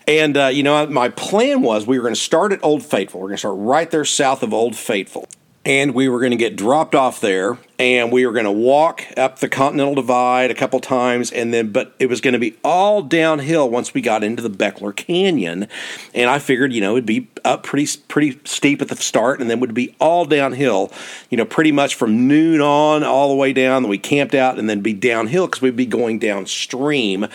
And, 0.07 0.37
uh, 0.37 0.47
you 0.47 0.63
know, 0.63 0.85
my 0.87 1.09
plan 1.09 1.61
was 1.61 1.87
we 1.87 1.97
were 1.97 2.03
going 2.03 2.15
to 2.15 2.19
start 2.19 2.51
at 2.51 2.63
Old 2.63 2.83
Faithful. 2.83 3.19
We're 3.19 3.29
going 3.29 3.37
to 3.37 3.39
start 3.39 3.57
right 3.57 3.89
there 3.89 4.05
south 4.05 4.43
of 4.43 4.53
Old 4.53 4.75
Faithful. 4.75 5.27
And 5.63 5.93
we 5.93 6.09
were 6.09 6.19
going 6.19 6.31
to 6.31 6.37
get 6.37 6.55
dropped 6.55 6.95
off 6.95 7.21
there 7.21 7.57
and 7.81 8.11
we 8.11 8.27
were 8.27 8.31
going 8.31 8.45
to 8.45 8.51
walk 8.51 9.03
up 9.17 9.39
the 9.39 9.49
continental 9.49 9.95
divide 9.95 10.51
a 10.51 10.53
couple 10.53 10.79
times 10.79 11.31
and 11.31 11.51
then 11.51 11.71
but 11.71 11.95
it 11.97 12.07
was 12.07 12.21
going 12.21 12.33
to 12.33 12.39
be 12.39 12.55
all 12.63 13.01
downhill 13.01 13.67
once 13.67 13.93
we 13.93 14.01
got 14.01 14.23
into 14.23 14.41
the 14.41 14.49
bechler 14.49 14.95
canyon 14.95 15.67
and 16.13 16.29
i 16.29 16.37
figured 16.37 16.71
you 16.71 16.79
know 16.79 16.91
it'd 16.91 17.05
be 17.05 17.27
up 17.43 17.63
pretty 17.63 17.87
pretty 18.07 18.39
steep 18.45 18.81
at 18.81 18.87
the 18.87 18.95
start 18.95 19.41
and 19.41 19.49
then 19.49 19.59
would 19.59 19.73
be 19.73 19.95
all 19.99 20.25
downhill 20.25 20.91
you 21.31 21.37
know 21.37 21.45
pretty 21.45 21.71
much 21.71 21.95
from 21.95 22.27
noon 22.27 22.61
on 22.61 23.03
all 23.03 23.29
the 23.29 23.35
way 23.35 23.51
down 23.51 23.81
that 23.81 23.89
we 23.89 23.97
camped 23.97 24.35
out 24.35 24.59
and 24.59 24.69
then 24.69 24.81
be 24.81 24.93
downhill 24.93 25.47
because 25.47 25.61
we'd 25.61 25.75
be 25.75 25.85
going 25.85 26.19
downstream 26.19 27.27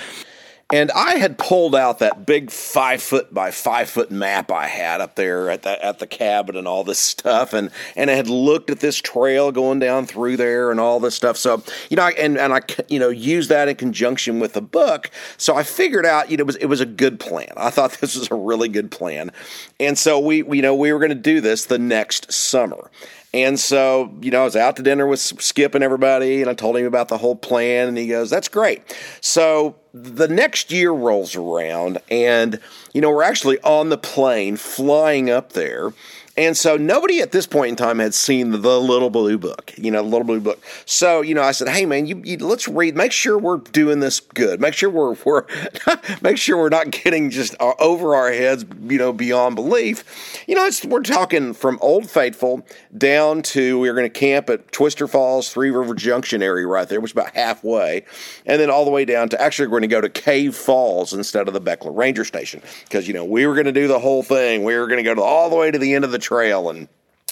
and 0.72 0.90
I 0.90 1.16
had 1.16 1.38
pulled 1.38 1.76
out 1.76 2.00
that 2.00 2.26
big 2.26 2.50
five 2.50 3.00
foot 3.00 3.32
by 3.32 3.52
five 3.52 3.88
foot 3.88 4.10
map 4.10 4.50
I 4.50 4.66
had 4.66 5.00
up 5.00 5.14
there 5.14 5.48
at 5.48 5.62
the 5.62 5.84
at 5.84 6.00
the 6.00 6.08
cabin 6.08 6.56
and 6.56 6.66
all 6.66 6.82
this 6.82 6.98
stuff, 6.98 7.52
and 7.52 7.70
and 7.94 8.10
I 8.10 8.14
had 8.14 8.28
looked 8.28 8.70
at 8.70 8.80
this 8.80 8.96
trail 8.96 9.52
going 9.52 9.78
down 9.78 10.06
through 10.06 10.36
there 10.36 10.72
and 10.72 10.80
all 10.80 10.98
this 10.98 11.14
stuff. 11.14 11.36
So 11.36 11.62
you 11.88 11.96
know, 11.96 12.08
and 12.08 12.36
and 12.36 12.52
I 12.52 12.60
you 12.88 12.98
know 12.98 13.10
used 13.10 13.48
that 13.50 13.68
in 13.68 13.76
conjunction 13.76 14.40
with 14.40 14.54
the 14.54 14.60
book. 14.60 15.10
So 15.36 15.54
I 15.54 15.62
figured 15.62 16.04
out 16.04 16.32
you 16.32 16.36
know 16.36 16.42
it 16.42 16.46
was 16.46 16.56
it 16.56 16.66
was 16.66 16.80
a 16.80 16.86
good 16.86 17.20
plan. 17.20 17.52
I 17.56 17.70
thought 17.70 17.92
this 18.00 18.16
was 18.16 18.28
a 18.32 18.34
really 18.34 18.68
good 18.68 18.90
plan, 18.90 19.30
and 19.78 19.96
so 19.96 20.18
we 20.18 20.38
you 20.38 20.62
know 20.62 20.74
we 20.74 20.92
were 20.92 20.98
going 20.98 21.10
to 21.10 21.14
do 21.14 21.40
this 21.40 21.66
the 21.66 21.78
next 21.78 22.32
summer. 22.32 22.90
And 23.34 23.58
so, 23.60 24.14
you 24.20 24.30
know, 24.30 24.42
I 24.42 24.44
was 24.44 24.56
out 24.56 24.76
to 24.76 24.82
dinner 24.82 25.06
with 25.06 25.20
Skip 25.20 25.74
and 25.74 25.84
everybody, 25.84 26.40
and 26.40 26.50
I 26.50 26.54
told 26.54 26.76
him 26.76 26.86
about 26.86 27.08
the 27.08 27.18
whole 27.18 27.36
plan, 27.36 27.88
and 27.88 27.98
he 27.98 28.06
goes, 28.06 28.30
That's 28.30 28.48
great. 28.48 28.82
So 29.20 29.76
the 29.92 30.28
next 30.28 30.70
year 30.72 30.90
rolls 30.90 31.36
around, 31.36 31.98
and, 32.10 32.60
you 32.94 33.00
know, 33.00 33.10
we're 33.10 33.22
actually 33.22 33.58
on 33.60 33.88
the 33.88 33.98
plane 33.98 34.56
flying 34.56 35.28
up 35.28 35.52
there. 35.52 35.92
And 36.36 36.54
so 36.56 36.76
nobody 36.76 37.20
at 37.20 37.32
this 37.32 37.46
point 37.46 37.70
in 37.70 37.76
time 37.76 37.98
had 37.98 38.12
seen 38.12 38.50
the, 38.50 38.76
Little 38.76 39.08
Blue 39.08 39.38
Book, 39.38 39.72
you 39.78 39.90
know, 39.90 40.02
the 40.02 40.08
Little 40.08 40.26
Blue 40.26 40.40
Book. 40.40 40.62
So 40.84 41.22
you 41.22 41.34
know, 41.34 41.42
I 41.42 41.52
said, 41.52 41.68
"Hey, 41.68 41.86
man, 41.86 42.06
you, 42.06 42.20
you 42.24 42.36
let's 42.38 42.68
read. 42.68 42.94
Make 42.94 43.12
sure 43.12 43.38
we're 43.38 43.56
doing 43.56 44.00
this 44.00 44.20
good. 44.20 44.60
Make 44.60 44.74
sure 44.74 44.90
we're 44.90 45.16
we're 45.24 45.46
make 46.20 46.36
sure 46.36 46.58
we're 46.58 46.68
not 46.68 46.90
getting 46.90 47.30
just 47.30 47.54
uh, 47.58 47.72
over 47.78 48.14
our 48.14 48.30
heads, 48.30 48.66
you 48.82 48.98
know, 48.98 49.12
beyond 49.12 49.54
belief. 49.54 50.44
You 50.46 50.56
know, 50.56 50.68
we're 50.86 51.02
talking 51.02 51.54
from 51.54 51.78
Old 51.80 52.10
Faithful 52.10 52.66
down 52.96 53.42
to 53.42 53.78
we 53.78 53.88
are 53.88 53.94
going 53.94 54.10
to 54.10 54.18
camp 54.18 54.50
at 54.50 54.70
Twister 54.72 55.08
Falls, 55.08 55.50
Three 55.50 55.70
River 55.70 55.94
Junction 55.94 56.42
area 56.42 56.66
right 56.66 56.88
there, 56.88 57.00
which 57.00 57.12
is 57.12 57.16
about 57.16 57.34
halfway, 57.34 58.04
and 58.44 58.60
then 58.60 58.68
all 58.68 58.84
the 58.84 58.90
way 58.90 59.04
down 59.06 59.30
to 59.30 59.40
actually 59.40 59.68
we're 59.68 59.80
going 59.80 59.82
to 59.82 59.88
go 59.88 60.00
to 60.02 60.10
Cave 60.10 60.54
Falls 60.54 61.14
instead 61.14 61.48
of 61.48 61.54
the 61.54 61.60
Bechler 61.60 61.96
Ranger 61.96 62.24
Station 62.24 62.60
because 62.84 63.08
you 63.08 63.14
know 63.14 63.24
we 63.24 63.46
were 63.46 63.54
going 63.54 63.66
to 63.66 63.72
do 63.72 63.88
the 63.88 63.98
whole 63.98 64.22
thing. 64.22 64.64
We 64.64 64.76
were 64.76 64.86
going 64.86 65.02
to 65.02 65.14
go 65.14 65.22
all 65.22 65.48
the 65.48 65.56
way 65.56 65.70
to 65.70 65.78
the 65.78 65.94
end 65.94 66.04
of 66.04 66.10
the 66.10 66.25
trail 66.26 66.68
and 66.68 66.88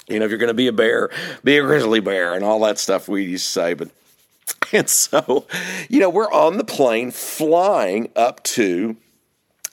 you 0.06 0.20
know 0.20 0.24
if 0.24 0.30
you're 0.30 0.38
going 0.38 0.46
to 0.46 0.54
be 0.54 0.68
a 0.68 0.72
bear 0.72 1.10
be 1.42 1.58
a 1.58 1.62
grizzly 1.62 1.98
bear 1.98 2.32
and 2.34 2.44
all 2.44 2.60
that 2.60 2.78
stuff 2.78 3.08
we 3.08 3.24
used 3.24 3.44
to 3.44 3.50
say 3.50 3.74
but 3.74 3.90
and 4.72 4.88
so 4.88 5.46
you 5.88 5.98
know 5.98 6.08
we're 6.08 6.30
on 6.30 6.58
the 6.58 6.64
plane 6.64 7.10
flying 7.10 8.08
up 8.14 8.40
to 8.44 8.96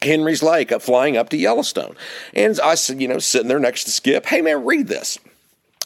henry's 0.02 0.42
lake 0.42 0.72
up 0.72 0.82
flying 0.82 1.16
up 1.16 1.30
to 1.30 1.38
yellowstone. 1.38 1.96
And 2.34 2.60
i 2.62 2.74
said 2.74 3.00
you 3.00 3.08
know 3.08 3.20
sitting 3.20 3.48
there 3.48 3.60
next 3.60 3.84
to 3.84 3.92
skip 3.92 4.26
hey 4.26 4.42
man 4.42 4.66
read 4.66 4.88
this. 4.88 5.20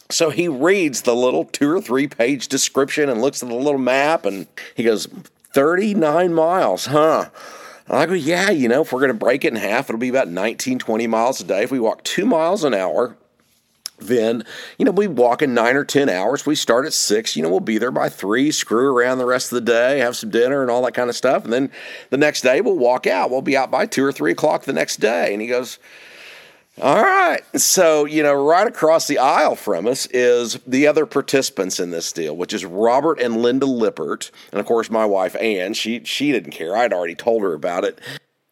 So 0.08 0.30
he 0.30 0.46
reads 0.46 1.02
the 1.02 1.16
little 1.16 1.44
two 1.44 1.68
or 1.68 1.82
three 1.82 2.06
page 2.06 2.48
description 2.48 3.10
and 3.10 3.20
looks 3.20 3.42
at 3.42 3.50
the 3.50 3.54
little 3.54 3.76
map 3.76 4.24
and 4.24 4.46
he 4.74 4.84
goes 4.84 5.08
39 5.52 6.32
miles 6.32 6.86
huh? 6.86 7.28
And 7.88 7.96
I 7.96 8.06
go, 8.06 8.14
yeah, 8.14 8.50
you 8.50 8.68
know, 8.68 8.82
if 8.82 8.92
we're 8.92 9.00
going 9.00 9.12
to 9.12 9.14
break 9.14 9.44
it 9.44 9.52
in 9.52 9.56
half, 9.56 9.88
it'll 9.88 9.98
be 9.98 10.08
about 10.08 10.28
19, 10.28 10.78
20 10.78 11.06
miles 11.06 11.40
a 11.40 11.44
day. 11.44 11.62
If 11.62 11.70
we 11.70 11.78
walk 11.78 12.02
two 12.02 12.26
miles 12.26 12.64
an 12.64 12.74
hour, 12.74 13.16
then, 13.98 14.44
you 14.78 14.84
know, 14.84 14.90
we 14.90 15.06
walk 15.06 15.42
in 15.42 15.54
nine 15.54 15.76
or 15.76 15.84
10 15.84 16.08
hours. 16.08 16.44
We 16.44 16.54
start 16.54 16.86
at 16.86 16.92
six, 16.92 17.36
you 17.36 17.42
know, 17.42 17.48
we'll 17.48 17.60
be 17.60 17.78
there 17.78 17.90
by 17.90 18.08
three, 18.08 18.50
screw 18.50 18.96
around 18.96 19.18
the 19.18 19.26
rest 19.26 19.52
of 19.52 19.56
the 19.56 19.72
day, 19.72 19.98
have 19.98 20.16
some 20.16 20.30
dinner 20.30 20.62
and 20.62 20.70
all 20.70 20.82
that 20.84 20.94
kind 20.94 21.08
of 21.08 21.16
stuff. 21.16 21.44
And 21.44 21.52
then 21.52 21.70
the 22.10 22.18
next 22.18 22.42
day 22.42 22.60
we'll 22.60 22.76
walk 22.76 23.06
out. 23.06 23.30
We'll 23.30 23.42
be 23.42 23.56
out 23.56 23.70
by 23.70 23.86
two 23.86 24.04
or 24.04 24.12
three 24.12 24.32
o'clock 24.32 24.64
the 24.64 24.72
next 24.72 24.96
day. 24.96 25.32
And 25.32 25.40
he 25.40 25.48
goes, 25.48 25.78
all 26.80 27.02
right. 27.02 27.40
So, 27.58 28.04
you 28.04 28.22
know, 28.22 28.34
right 28.34 28.66
across 28.66 29.06
the 29.06 29.18
aisle 29.18 29.56
from 29.56 29.86
us 29.86 30.06
is 30.06 30.60
the 30.66 30.86
other 30.86 31.06
participants 31.06 31.80
in 31.80 31.90
this 31.90 32.12
deal, 32.12 32.36
which 32.36 32.52
is 32.52 32.66
Robert 32.66 33.18
and 33.18 33.38
Linda 33.38 33.64
Lippert. 33.64 34.30
And 34.52 34.60
of 34.60 34.66
course, 34.66 34.90
my 34.90 35.06
wife, 35.06 35.34
Ann, 35.36 35.72
she, 35.72 36.04
she 36.04 36.32
didn't 36.32 36.52
care. 36.52 36.76
I'd 36.76 36.92
already 36.92 37.14
told 37.14 37.42
her 37.42 37.54
about 37.54 37.84
it. 37.84 37.98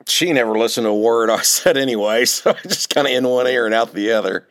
She 0.07 0.33
never 0.33 0.57
listened 0.59 0.85
to 0.85 0.91
a 0.91 0.97
word 0.97 1.31
I 1.31 1.43
said 1.43 1.77
anyway, 1.77 2.25
so 2.25 2.51
I 2.51 2.61
just 2.63 2.93
kind 2.93 3.07
of 3.07 3.13
in 3.13 3.27
one 3.27 3.47
ear 3.47 3.67
and 3.67 3.75
out 3.75 3.93
the 3.93 4.13
other. 4.13 4.47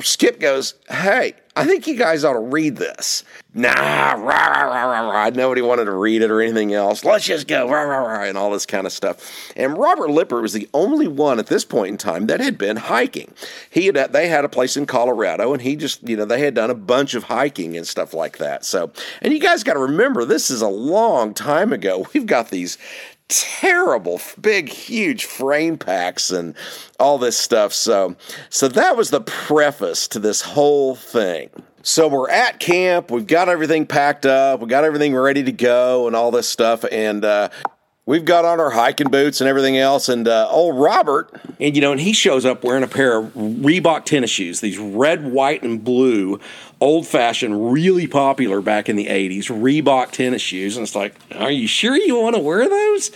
Skip 0.00 0.40
goes, 0.40 0.74
Hey, 0.88 1.34
I 1.56 1.64
think 1.66 1.86
you 1.86 1.96
guys 1.96 2.24
ought 2.24 2.32
to 2.32 2.40
read 2.40 2.76
this. 2.76 3.22
Nah, 3.56 3.70
rah, 3.70 4.16
rah, 4.16 4.64
rah, 4.64 4.84
rah, 4.84 5.10
rah. 5.10 5.30
Nobody 5.30 5.62
wanted 5.62 5.84
to 5.84 5.92
read 5.92 6.22
it 6.22 6.30
or 6.30 6.40
anything 6.40 6.74
else. 6.74 7.04
Let's 7.04 7.24
just 7.24 7.46
go, 7.46 7.70
rah, 7.70 7.82
rah, 7.82 7.98
rah, 7.98 8.24
and 8.24 8.36
all 8.36 8.50
this 8.50 8.66
kind 8.66 8.84
of 8.84 8.92
stuff. 8.92 9.52
And 9.54 9.78
Robert 9.78 10.10
Lippert 10.10 10.42
was 10.42 10.52
the 10.52 10.68
only 10.74 11.06
one 11.06 11.38
at 11.38 11.46
this 11.46 11.64
point 11.64 11.90
in 11.90 11.96
time 11.96 12.26
that 12.26 12.40
had 12.40 12.58
been 12.58 12.76
hiking. 12.76 13.32
He 13.70 13.86
had, 13.86 14.12
they 14.12 14.26
had 14.26 14.44
a 14.44 14.48
place 14.48 14.76
in 14.76 14.86
Colorado, 14.86 15.52
and 15.52 15.62
he 15.62 15.76
just, 15.76 16.06
you 16.08 16.16
know, 16.16 16.24
they 16.24 16.40
had 16.40 16.54
done 16.54 16.70
a 16.70 16.74
bunch 16.74 17.14
of 17.14 17.22
hiking 17.22 17.76
and 17.76 17.86
stuff 17.86 18.12
like 18.12 18.38
that. 18.38 18.64
So, 18.64 18.90
and 19.22 19.32
you 19.32 19.38
guys 19.38 19.62
got 19.62 19.74
to 19.74 19.80
remember, 19.80 20.24
this 20.24 20.50
is 20.50 20.60
a 20.60 20.68
long 20.68 21.34
time 21.34 21.72
ago. 21.72 22.08
We've 22.12 22.26
got 22.26 22.50
these 22.50 22.78
terrible 23.28 24.20
big 24.40 24.68
huge 24.68 25.24
frame 25.24 25.78
packs 25.78 26.30
and 26.30 26.54
all 27.00 27.18
this 27.18 27.36
stuff. 27.36 27.72
So 27.72 28.16
so 28.50 28.68
that 28.68 28.96
was 28.96 29.10
the 29.10 29.20
preface 29.20 30.08
to 30.08 30.18
this 30.18 30.42
whole 30.42 30.94
thing. 30.94 31.50
So 31.82 32.08
we're 32.08 32.30
at 32.30 32.60
camp. 32.60 33.10
We've 33.10 33.26
got 33.26 33.48
everything 33.48 33.86
packed 33.86 34.24
up. 34.24 34.60
We 34.60 34.66
got 34.66 34.84
everything 34.84 35.14
ready 35.14 35.42
to 35.42 35.52
go 35.52 36.06
and 36.06 36.16
all 36.16 36.30
this 36.30 36.48
stuff. 36.48 36.84
And 36.90 37.24
uh, 37.24 37.50
We've 38.06 38.24
got 38.24 38.44
on 38.44 38.60
our 38.60 38.68
hiking 38.68 39.08
boots 39.08 39.40
and 39.40 39.48
everything 39.48 39.78
else, 39.78 40.10
and 40.10 40.28
uh, 40.28 40.46
old 40.50 40.78
Robert, 40.78 41.40
and 41.58 41.74
you 41.74 41.80
know, 41.80 41.90
and 41.90 42.00
he 42.00 42.12
shows 42.12 42.44
up 42.44 42.62
wearing 42.62 42.82
a 42.82 42.86
pair 42.86 43.16
of 43.16 43.32
Reebok 43.32 44.04
tennis 44.04 44.28
shoes, 44.28 44.60
these 44.60 44.76
red, 44.76 45.32
white, 45.32 45.62
and 45.62 45.82
blue, 45.82 46.38
old 46.84 47.06
fashioned, 47.06 47.72
really 47.72 48.06
popular 48.06 48.60
back 48.60 48.88
in 48.88 48.96
the 48.96 49.06
'80s 49.06 49.46
Reebok 49.46 50.10
tennis 50.12 50.42
shoes, 50.42 50.76
and 50.76 50.84
it's 50.84 50.94
like, 50.94 51.14
are 51.34 51.50
you 51.50 51.66
sure 51.66 51.96
you 51.96 52.20
want 52.20 52.36
to 52.36 52.42
wear 52.42 52.68
those? 52.68 53.10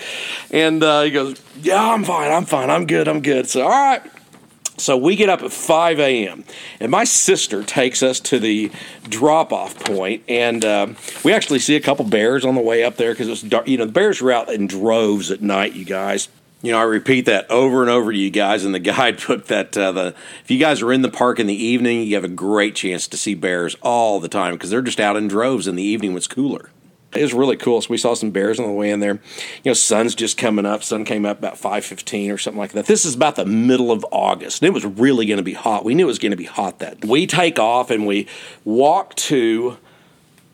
And 0.50 0.82
uh, 0.82 1.02
he 1.02 1.10
goes, 1.10 1.40
Yeah, 1.60 1.92
I'm 1.92 2.04
fine, 2.04 2.32
I'm 2.32 2.46
fine, 2.46 2.70
I'm 2.70 2.86
good, 2.86 3.06
I'm 3.06 3.20
good. 3.20 3.48
So 3.48 3.62
all 3.62 3.68
right, 3.68 4.02
so 4.78 4.96
we 4.96 5.16
get 5.16 5.28
up 5.28 5.42
at 5.42 5.52
5 5.52 6.00
a.m. 6.00 6.44
and 6.80 6.90
my 6.90 7.04
sister 7.04 7.62
takes 7.62 8.02
us 8.02 8.20
to 8.20 8.38
the 8.38 8.70
drop-off 9.08 9.78
point, 9.78 10.22
and 10.28 10.64
uh, 10.64 10.88
we 11.24 11.32
actually 11.32 11.58
see 11.58 11.76
a 11.76 11.80
couple 11.80 12.04
bears 12.04 12.44
on 12.44 12.54
the 12.54 12.60
way 12.60 12.84
up 12.84 12.96
there 12.96 13.12
because 13.12 13.28
it's 13.28 13.42
dark. 13.42 13.68
You 13.68 13.78
know, 13.78 13.86
the 13.86 13.92
bears 13.92 14.22
are 14.22 14.32
out 14.32 14.48
in 14.50 14.66
droves 14.66 15.30
at 15.30 15.42
night. 15.42 15.74
You 15.74 15.84
guys. 15.84 16.28
You 16.60 16.72
know, 16.72 16.78
I 16.78 16.82
repeat 16.82 17.26
that 17.26 17.48
over 17.50 17.82
and 17.82 17.90
over 17.90 18.10
to 18.10 18.18
you 18.18 18.30
guys 18.30 18.64
in 18.64 18.72
the 18.72 18.78
guidebook 18.80 19.46
that 19.46 19.76
uh, 19.76 19.92
the 19.92 20.14
if 20.42 20.50
you 20.50 20.58
guys 20.58 20.82
are 20.82 20.92
in 20.92 21.02
the 21.02 21.10
park 21.10 21.38
in 21.38 21.46
the 21.46 21.54
evening, 21.54 22.02
you 22.02 22.14
have 22.14 22.24
a 22.24 22.28
great 22.28 22.74
chance 22.74 23.06
to 23.08 23.16
see 23.16 23.34
bears 23.34 23.76
all 23.82 24.18
the 24.18 24.28
time 24.28 24.54
because 24.54 24.70
they're 24.70 24.82
just 24.82 25.00
out 25.00 25.16
in 25.16 25.28
droves 25.28 25.68
in 25.68 25.76
the 25.76 25.82
evening 25.82 26.12
when 26.12 26.18
it's 26.18 26.26
cooler. 26.26 26.70
It 27.14 27.22
was 27.22 27.32
really 27.32 27.56
cool. 27.56 27.80
So 27.80 27.88
we 27.88 27.96
saw 27.96 28.12
some 28.12 28.32
bears 28.32 28.60
on 28.60 28.66
the 28.66 28.72
way 28.72 28.90
in 28.90 29.00
there. 29.00 29.14
You 29.14 29.70
know, 29.70 29.72
sun's 29.72 30.14
just 30.14 30.36
coming 30.36 30.66
up. 30.66 30.82
Sun 30.82 31.04
came 31.04 31.24
up 31.24 31.38
about 31.38 31.56
five 31.56 31.84
fifteen 31.84 32.30
or 32.30 32.38
something 32.38 32.58
like 32.58 32.72
that. 32.72 32.86
This 32.86 33.04
is 33.06 33.14
about 33.14 33.36
the 33.36 33.46
middle 33.46 33.92
of 33.92 34.04
August, 34.10 34.60
and 34.60 34.66
it 34.66 34.74
was 34.74 34.84
really 34.84 35.26
going 35.26 35.38
to 35.38 35.44
be 35.44 35.54
hot. 35.54 35.84
We 35.84 35.94
knew 35.94 36.04
it 36.04 36.08
was 36.08 36.18
going 36.18 36.32
to 36.32 36.36
be 36.36 36.44
hot 36.44 36.80
that. 36.80 37.04
We 37.04 37.26
take 37.26 37.58
off 37.58 37.90
and 37.90 38.06
we 38.06 38.26
walk 38.64 39.14
to 39.14 39.78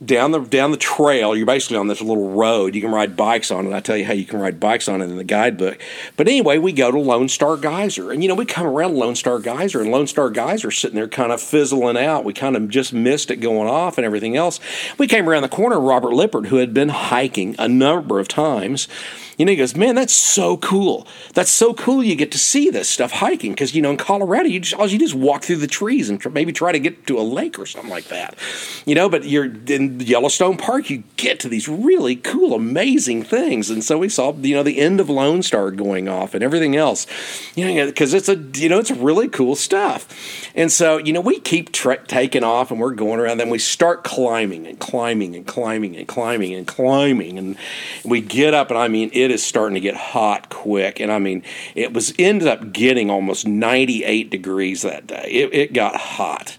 down 0.04 0.32
the 0.32 0.40
down 0.40 0.70
the 0.70 0.76
trail. 0.76 1.36
You're 1.36 1.46
basically 1.46 1.76
on 1.76 1.88
this 1.88 2.00
little 2.00 2.30
road. 2.30 2.74
You 2.74 2.80
can 2.80 2.90
ride 2.90 3.16
bikes 3.16 3.50
on 3.50 3.66
it. 3.66 3.72
I 3.72 3.80
tell 3.80 3.96
you 3.96 4.04
how 4.04 4.12
you 4.12 4.24
can 4.24 4.40
ride 4.40 4.60
bikes 4.60 4.88
on 4.88 5.00
it 5.00 5.04
in 5.04 5.16
the 5.16 5.24
guidebook. 5.24 5.78
But 6.16 6.28
anyway, 6.28 6.58
we 6.58 6.72
go 6.72 6.90
to 6.90 6.98
Lone 6.98 7.28
Star 7.28 7.56
Geyser, 7.56 8.10
and 8.10 8.22
you 8.22 8.28
know 8.28 8.34
we 8.34 8.46
come 8.46 8.66
around 8.66 8.96
Lone 8.96 9.14
Star 9.14 9.38
Geyser, 9.38 9.80
and 9.80 9.90
Lone 9.90 10.06
Star 10.06 10.30
Geyser 10.30 10.70
sitting 10.70 10.96
there 10.96 11.08
kind 11.08 11.32
of 11.32 11.40
fizzling 11.40 11.96
out. 11.96 12.24
We 12.24 12.32
kind 12.32 12.56
of 12.56 12.68
just 12.68 12.92
missed 12.92 13.30
it 13.30 13.36
going 13.36 13.68
off 13.68 13.98
and 13.98 14.04
everything 14.04 14.36
else. 14.36 14.60
We 14.98 15.06
came 15.06 15.28
around 15.28 15.42
the 15.42 15.48
corner. 15.48 15.78
Robert 15.78 16.12
Lippert, 16.12 16.46
who 16.46 16.56
had 16.56 16.74
been 16.74 16.88
hiking 16.88 17.54
a 17.58 17.68
number 17.68 18.18
of 18.18 18.28
times 18.28 18.88
you 19.36 19.44
know, 19.44 19.50
he 19.50 19.56
goes, 19.56 19.74
man, 19.74 19.94
that's 19.94 20.12
so 20.12 20.56
cool. 20.56 21.06
That's 21.34 21.50
so 21.50 21.74
cool. 21.74 22.04
You 22.04 22.14
get 22.14 22.32
to 22.32 22.38
see 22.38 22.70
this 22.70 22.88
stuff 22.88 23.10
hiking 23.12 23.52
because 23.52 23.74
you 23.74 23.82
know 23.82 23.90
in 23.90 23.96
Colorado, 23.96 24.48
you 24.48 24.60
just 24.60 24.74
all 24.74 24.86
you 24.86 24.98
do 24.98 25.04
is 25.04 25.14
walk 25.14 25.42
through 25.42 25.56
the 25.56 25.66
trees 25.66 26.08
and 26.08 26.20
tr- 26.20 26.30
maybe 26.30 26.52
try 26.52 26.72
to 26.72 26.78
get 26.78 27.06
to 27.08 27.18
a 27.18 27.22
lake 27.22 27.58
or 27.58 27.66
something 27.66 27.90
like 27.90 28.04
that. 28.06 28.36
You 28.84 28.94
know, 28.94 29.08
but 29.08 29.24
you're 29.24 29.46
in 29.46 29.83
Yellowstone 30.00 30.56
Park, 30.56 30.90
you 30.90 31.04
get 31.16 31.40
to 31.40 31.48
these 31.48 31.68
really 31.68 32.16
cool, 32.16 32.54
amazing 32.54 33.22
things. 33.22 33.70
And 33.70 33.82
so 33.82 33.98
we 33.98 34.08
saw, 34.08 34.32
you 34.34 34.54
know, 34.54 34.62
the 34.62 34.78
end 34.78 35.00
of 35.00 35.08
Lone 35.08 35.42
Star 35.42 35.70
going 35.70 36.08
off 36.08 36.34
and 36.34 36.44
everything 36.44 36.76
else. 36.76 37.06
You 37.54 37.72
know, 37.72 37.86
because 37.86 38.14
it's 38.14 38.28
a 38.28 38.36
you 38.36 38.68
know 38.68 38.78
it's 38.78 38.90
really 38.90 39.28
cool 39.28 39.56
stuff. 39.56 40.06
And 40.54 40.70
so 40.70 40.98
you 40.98 41.12
know 41.12 41.20
we 41.20 41.40
keep 41.40 41.72
taking 41.72 42.44
off 42.44 42.70
and 42.70 42.80
we're 42.80 42.94
going 42.94 43.20
around. 43.20 43.38
Then 43.38 43.50
we 43.50 43.58
start 43.58 44.04
climbing 44.04 44.66
and 44.66 44.78
climbing 44.78 45.34
and 45.34 45.46
climbing 45.46 45.96
and 45.96 46.06
climbing 46.06 46.54
and 46.54 46.66
climbing 46.66 47.38
and 47.38 47.56
we 48.04 48.20
get 48.20 48.54
up 48.54 48.70
and 48.70 48.78
I 48.78 48.88
mean. 48.88 49.10
It 49.14 49.30
is 49.30 49.44
starting 49.44 49.74
to 49.74 49.80
get 49.80 49.94
hot 49.94 50.50
quick. 50.50 51.00
And 51.00 51.12
I 51.12 51.18
mean, 51.18 51.42
it 51.74 51.92
was 51.92 52.12
ended 52.18 52.48
up 52.48 52.72
getting 52.72 53.10
almost 53.10 53.46
98 53.46 54.30
degrees 54.30 54.82
that 54.82 55.06
day. 55.06 55.28
It, 55.30 55.54
it 55.54 55.72
got 55.72 55.96
hot. 55.96 56.58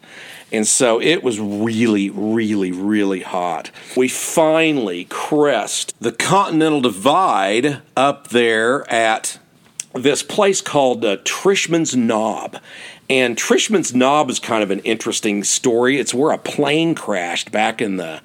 And 0.51 0.67
so 0.67 1.01
it 1.01 1.23
was 1.23 1.39
really, 1.39 2.09
really, 2.09 2.71
really 2.71 3.21
hot. 3.21 3.71
We 3.97 4.07
finally 4.07 5.05
crest 5.05 5.93
the 5.99 6.11
Continental 6.11 6.81
Divide 6.81 7.81
up 7.97 8.29
there 8.29 8.89
at 8.91 9.39
this 9.93 10.21
place 10.23 10.61
called 10.61 11.03
uh, 11.03 11.17
Trischman's 11.17 11.95
Knob. 11.95 12.59
And 13.09 13.37
Trischman's 13.37 13.93
Knob 13.93 14.29
is 14.29 14.39
kind 14.39 14.63
of 14.63 14.71
an 14.71 14.79
interesting 14.79 15.43
story. 15.43 15.99
It's 15.99 16.13
where 16.13 16.31
a 16.31 16.37
plane 16.37 16.95
crashed 16.95 17.51
back 17.51 17.81
in 17.81 17.97
the 17.97 18.21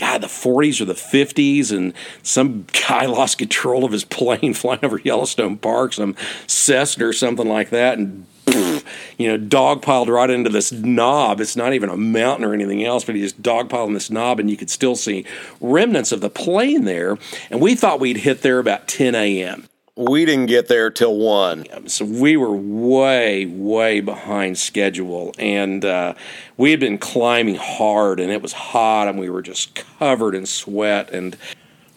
God, 0.00 0.22
the 0.22 0.28
40s 0.28 0.80
or 0.80 0.86
the 0.86 0.94
50s, 0.94 1.76
and 1.76 1.92
some 2.22 2.64
guy 2.88 3.04
lost 3.06 3.36
control 3.38 3.84
of 3.84 3.92
his 3.92 4.04
plane 4.04 4.54
flying 4.54 4.84
over 4.84 4.98
Yellowstone 4.98 5.58
Park, 5.58 5.92
some 5.92 6.16
Cessna 6.46 7.06
or 7.06 7.12
something 7.12 7.46
like 7.46 7.70
that, 7.70 7.98
and 7.98 8.26
you 9.18 9.28
know, 9.28 9.36
dog 9.36 9.82
piled 9.82 10.08
right 10.08 10.30
into 10.30 10.50
this 10.50 10.72
knob. 10.72 11.40
It's 11.40 11.56
not 11.56 11.72
even 11.72 11.88
a 11.88 11.96
mountain 11.96 12.44
or 12.44 12.54
anything 12.54 12.84
else, 12.84 13.04
but 13.04 13.14
he 13.14 13.20
just 13.20 13.42
dogpiled 13.42 13.88
in 13.88 13.94
this 13.94 14.10
knob, 14.10 14.40
and 14.40 14.50
you 14.50 14.56
could 14.56 14.70
still 14.70 14.96
see 14.96 15.24
remnants 15.60 16.12
of 16.12 16.20
the 16.20 16.30
plane 16.30 16.84
there. 16.84 17.18
And 17.50 17.60
we 17.60 17.74
thought 17.74 18.00
we'd 18.00 18.18
hit 18.18 18.42
there 18.42 18.58
about 18.58 18.88
10 18.88 19.14
a.m 19.14 19.68
we 20.00 20.24
didn't 20.24 20.46
get 20.46 20.68
there 20.68 20.90
till 20.90 21.16
one. 21.16 21.66
So 21.88 22.04
we 22.06 22.36
were 22.36 22.54
way, 22.54 23.44
way 23.44 24.00
behind 24.00 24.56
schedule, 24.56 25.34
and 25.38 25.84
uh, 25.84 26.14
we 26.56 26.70
had 26.70 26.80
been 26.80 26.96
climbing 26.96 27.56
hard, 27.56 28.18
and 28.18 28.32
it 28.32 28.40
was 28.40 28.52
hot, 28.52 29.08
and 29.08 29.18
we 29.18 29.28
were 29.28 29.42
just 29.42 29.74
covered 29.98 30.34
in 30.34 30.46
sweat. 30.46 31.10
And 31.10 31.36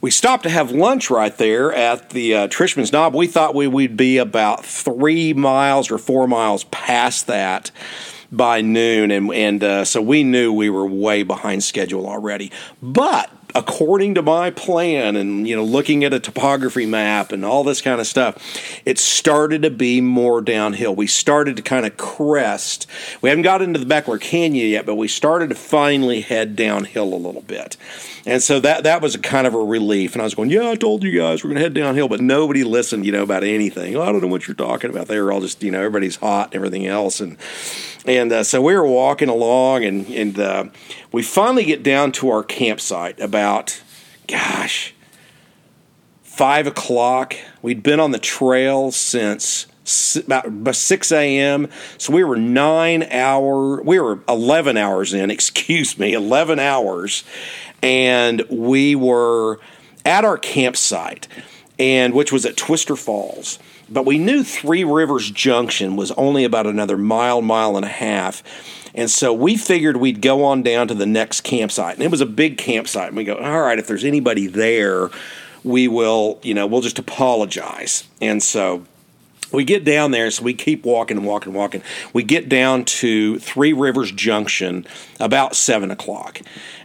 we 0.04 0.12
stopped 0.12 0.44
to 0.44 0.50
have 0.50 0.70
lunch 0.70 1.10
right 1.10 1.38
there 1.38 1.72
at 1.72 2.10
the 2.10 2.36
uh, 2.36 2.48
Trischman's 2.50 2.92
Knob. 2.92 3.16
We 3.16 3.26
thought 3.26 3.56
we 3.56 3.68
would 3.68 3.96
be 3.96 4.18
about 4.18 4.66
three 4.66 5.32
miles 5.32 5.90
or 5.90 5.98
four 5.98 6.28
miles 6.28 6.66
past 6.66 7.28
that 7.28 7.72
by 8.30 8.60
noon, 8.60 9.12
and 9.12 9.34
and 9.34 9.64
uh, 9.64 9.86
so 9.86 10.02
we 10.02 10.26
knew 10.26 10.52
we 10.52 10.70
were 10.70 10.86
way 10.86 11.24
behind 11.24 11.64
schedule 11.64 12.06
already. 12.06 12.52
But 12.82 13.32
according 13.56 14.16
to 14.16 14.22
my 14.22 14.50
plan 14.50 15.16
and 15.16 15.48
you 15.48 15.56
know 15.56 15.64
looking 15.64 16.04
at 16.04 16.14
a 16.14 16.20
topography 16.20 16.86
map 16.86 17.32
and 17.32 17.46
all 17.46 17.64
this 17.64 17.82
kind 17.82 18.02
of 18.02 18.08
stuff 18.08 18.36
it 18.86 18.98
started 18.98 19.62
to 19.62 19.70
be 19.70 20.02
more 20.02 20.42
downhill. 20.42 20.96
We 20.96 21.08
started 21.08 21.56
to 21.58 21.62
kind 21.62 21.86
of 21.86 21.98
crest. 21.98 22.88
We 23.22 23.30
haven't 23.30 23.44
got 23.44 23.62
into 23.62 23.80
the 23.80 23.86
Bechler 23.86 24.20
Canyon 24.20 24.70
yet 24.70 24.86
but 24.86 24.96
we 24.96 25.08
started 25.08 25.50
to 25.50 25.56
finally 25.56 26.22
head 26.22 26.56
downhill 26.56 27.14
a 27.14 27.16
little 27.16 27.42
bit. 27.42 27.78
And 28.26 28.42
so 28.42 28.60
that 28.62 28.84
that 28.84 29.02
was 29.02 29.16
a 29.16 29.20
kind 29.20 29.46
of 29.46 29.54
a 29.54 29.64
relief. 29.64 30.14
And 30.14 30.22
I 30.22 30.26
was 30.26 30.36
going 30.36 30.50
yeah 30.50 30.70
I 30.70 30.76
told 30.76 31.04
you 31.04 31.18
guys 31.18 31.44
we're 31.44 31.50
going 31.50 31.58
to 31.58 31.64
head 31.64 31.74
downhill 31.74 32.08
but 32.08 32.22
nobody 32.22 32.64
listened 32.64 33.06
you 33.06 33.12
know 33.12 33.24
about 33.24 33.44
anything. 33.44 33.98
I 33.98 34.12
don't 34.12 34.22
know 34.22 34.28
what 34.28 34.48
you're 34.48 34.56
talking 34.56 34.90
about. 34.90 35.08
They 35.08 35.20
were 35.20 35.32
all 35.32 35.42
just 35.42 35.64
you 35.64 35.72
know 35.72 35.80
everybody's 35.80 36.16
hot 36.18 36.48
and 36.48 36.56
everything 36.56 36.88
else. 36.88 37.20
And 37.20 37.38
and 38.06 38.32
uh, 38.32 38.44
so 38.44 38.62
we 38.62 38.76
were 38.76 38.88
walking 38.88 39.30
along, 39.30 39.84
and 39.84 40.08
and 40.08 40.40
uh, 40.40 40.66
we 41.12 41.24
finally 41.24 41.64
get 41.64 41.84
down 41.84 42.12
to 42.14 42.30
our 42.30 42.44
campsite 42.44 43.20
about, 43.20 43.82
gosh, 44.28 44.94
five 46.22 46.68
o'clock. 46.68 47.36
We'd 47.62 47.84
been 47.84 48.00
on 48.00 48.12
the 48.12 48.20
trail 48.20 48.92
since 48.92 49.68
about 50.16 50.76
6 50.76 51.12
a.m. 51.12 51.68
So 51.98 52.14
we 52.14 52.24
were 52.24 52.38
nine 52.38 53.04
hour, 53.04 53.82
we 53.82 54.00
were 54.00 54.20
11 54.30 54.78
hours 54.78 55.14
in, 55.14 55.30
excuse 55.32 55.98
me, 55.98 56.14
11 56.14 56.60
hours. 56.60 57.24
And 57.82 58.44
we 58.50 58.96
were 58.96 59.60
at 60.06 60.24
our 60.24 60.38
campsite, 60.38 61.28
and 61.78 62.14
which 62.14 62.32
was 62.32 62.46
at 62.46 62.56
Twister 62.56 62.96
Falls. 62.96 63.60
But 63.90 64.06
we 64.06 64.18
knew 64.18 64.44
Three 64.44 64.84
Rivers 64.84 65.30
Junction 65.30 65.96
was 65.96 66.12
only 66.12 66.44
about 66.44 66.68
another 66.68 66.98
mile, 66.98 67.42
mile 67.42 67.76
and 67.76 67.86
a 67.86 67.90
half. 67.90 68.44
And 68.96 69.10
so 69.10 69.34
we 69.34 69.58
figured 69.58 69.98
we'd 69.98 70.22
go 70.22 70.44
on 70.46 70.62
down 70.64 70.88
to 70.88 70.94
the 70.94 71.06
next 71.06 71.42
campsite. 71.42 71.96
And 71.96 72.04
it 72.04 72.12
was 72.12 72.22
a 72.22 72.26
big 72.26 72.58
campsite. 72.58 73.10
And 73.10 73.18
we 73.18 73.24
go, 73.24 73.36
all 73.36 73.62
right, 73.62 73.80
if 73.80 73.88
there's 73.88 74.06
anybody 74.06 74.48
there, 74.48 75.10
we 75.64 75.88
will, 75.88 76.40
you 76.44 76.54
know, 76.54 76.68
we'll 76.68 76.82
just 76.82 77.00
apologize. 77.00 78.04
And 78.22 78.42
so 78.42 78.86
we 79.54 79.64
get 79.64 79.84
down 79.84 80.12
there, 80.12 80.30
so 80.32 80.44
we 80.44 80.54
keep 80.56 80.84
walking 80.84 81.18
and 81.18 81.26
walking 81.26 81.50
and 81.50 81.56
walking. 81.56 81.84
We 82.12 82.24
get 82.24 82.50
down 82.50 82.86
to 82.86 83.38
Three 83.40 83.72
Rivers 83.72 84.12
Junction 84.12 84.86
about 85.20 85.56
seven 85.56 85.92
o'clock, 85.92 86.42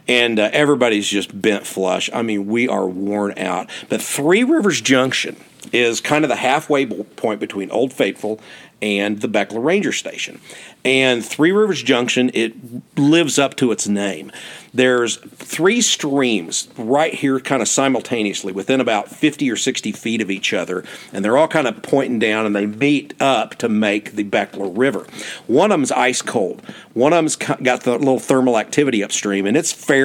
and 0.09 0.39
uh, 0.39 0.49
everybody's 0.51 1.07
just 1.07 1.39
bent 1.39 1.67
flush. 1.67 2.09
I 2.11 2.23
mean, 2.23 2.47
we 2.47 2.67
are 2.67 2.87
worn 2.87 3.37
out. 3.37 3.69
But 3.87 4.01
Three 4.01 4.43
Rivers 4.43 4.81
Junction 4.81 5.37
is 5.71 6.01
kind 6.01 6.25
of 6.25 6.29
the 6.29 6.35
halfway 6.35 6.87
point 6.87 7.39
between 7.39 7.69
Old 7.69 7.93
Faithful 7.93 8.41
and 8.81 9.21
the 9.21 9.27
Bechler 9.27 9.63
Ranger 9.63 9.91
Station. 9.91 10.41
And 10.83 11.23
Three 11.23 11.51
Rivers 11.51 11.83
Junction, 11.83 12.31
it 12.33 12.53
lives 12.97 13.37
up 13.37 13.55
to 13.57 13.71
its 13.71 13.87
name. 13.87 14.31
There's 14.73 15.17
three 15.17 15.81
streams 15.81 16.69
right 16.77 17.13
here, 17.13 17.39
kind 17.39 17.61
of 17.61 17.67
simultaneously, 17.67 18.53
within 18.53 18.79
about 18.79 19.09
50 19.09 19.49
or 19.49 19.55
60 19.55 19.91
feet 19.91 20.21
of 20.21 20.29
each 20.29 20.53
other, 20.53 20.83
and 21.11 21.25
they're 21.25 21.37
all 21.37 21.47
kind 21.47 21.67
of 21.67 21.81
pointing 21.81 22.19
down 22.19 22.45
and 22.45 22.55
they 22.55 22.65
meet 22.65 23.19
up 23.19 23.55
to 23.55 23.69
make 23.69 24.13
the 24.13 24.23
Bechler 24.23 24.71
River. 24.77 25.07
One 25.47 25.71
of 25.71 25.79
them's 25.79 25.91
ice 25.91 26.21
cold, 26.21 26.61
one 26.93 27.13
of 27.13 27.17
them's 27.17 27.35
got 27.35 27.81
the 27.81 27.97
little 27.97 28.19
thermal 28.19 28.57
activity 28.57 29.03
upstream, 29.03 29.45
and 29.45 29.57
it's 29.57 29.71
fairly 29.71 29.98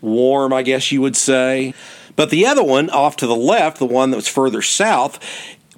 warm, 0.00 0.52
I 0.52 0.62
guess 0.62 0.92
you 0.92 1.00
would 1.00 1.16
say. 1.16 1.74
But 2.16 2.30
the 2.30 2.46
other 2.46 2.64
one 2.64 2.88
off 2.90 3.16
to 3.16 3.26
the 3.26 3.36
left, 3.36 3.78
the 3.78 3.86
one 3.86 4.10
that 4.10 4.16
was 4.16 4.28
further 4.28 4.62
south, 4.62 5.18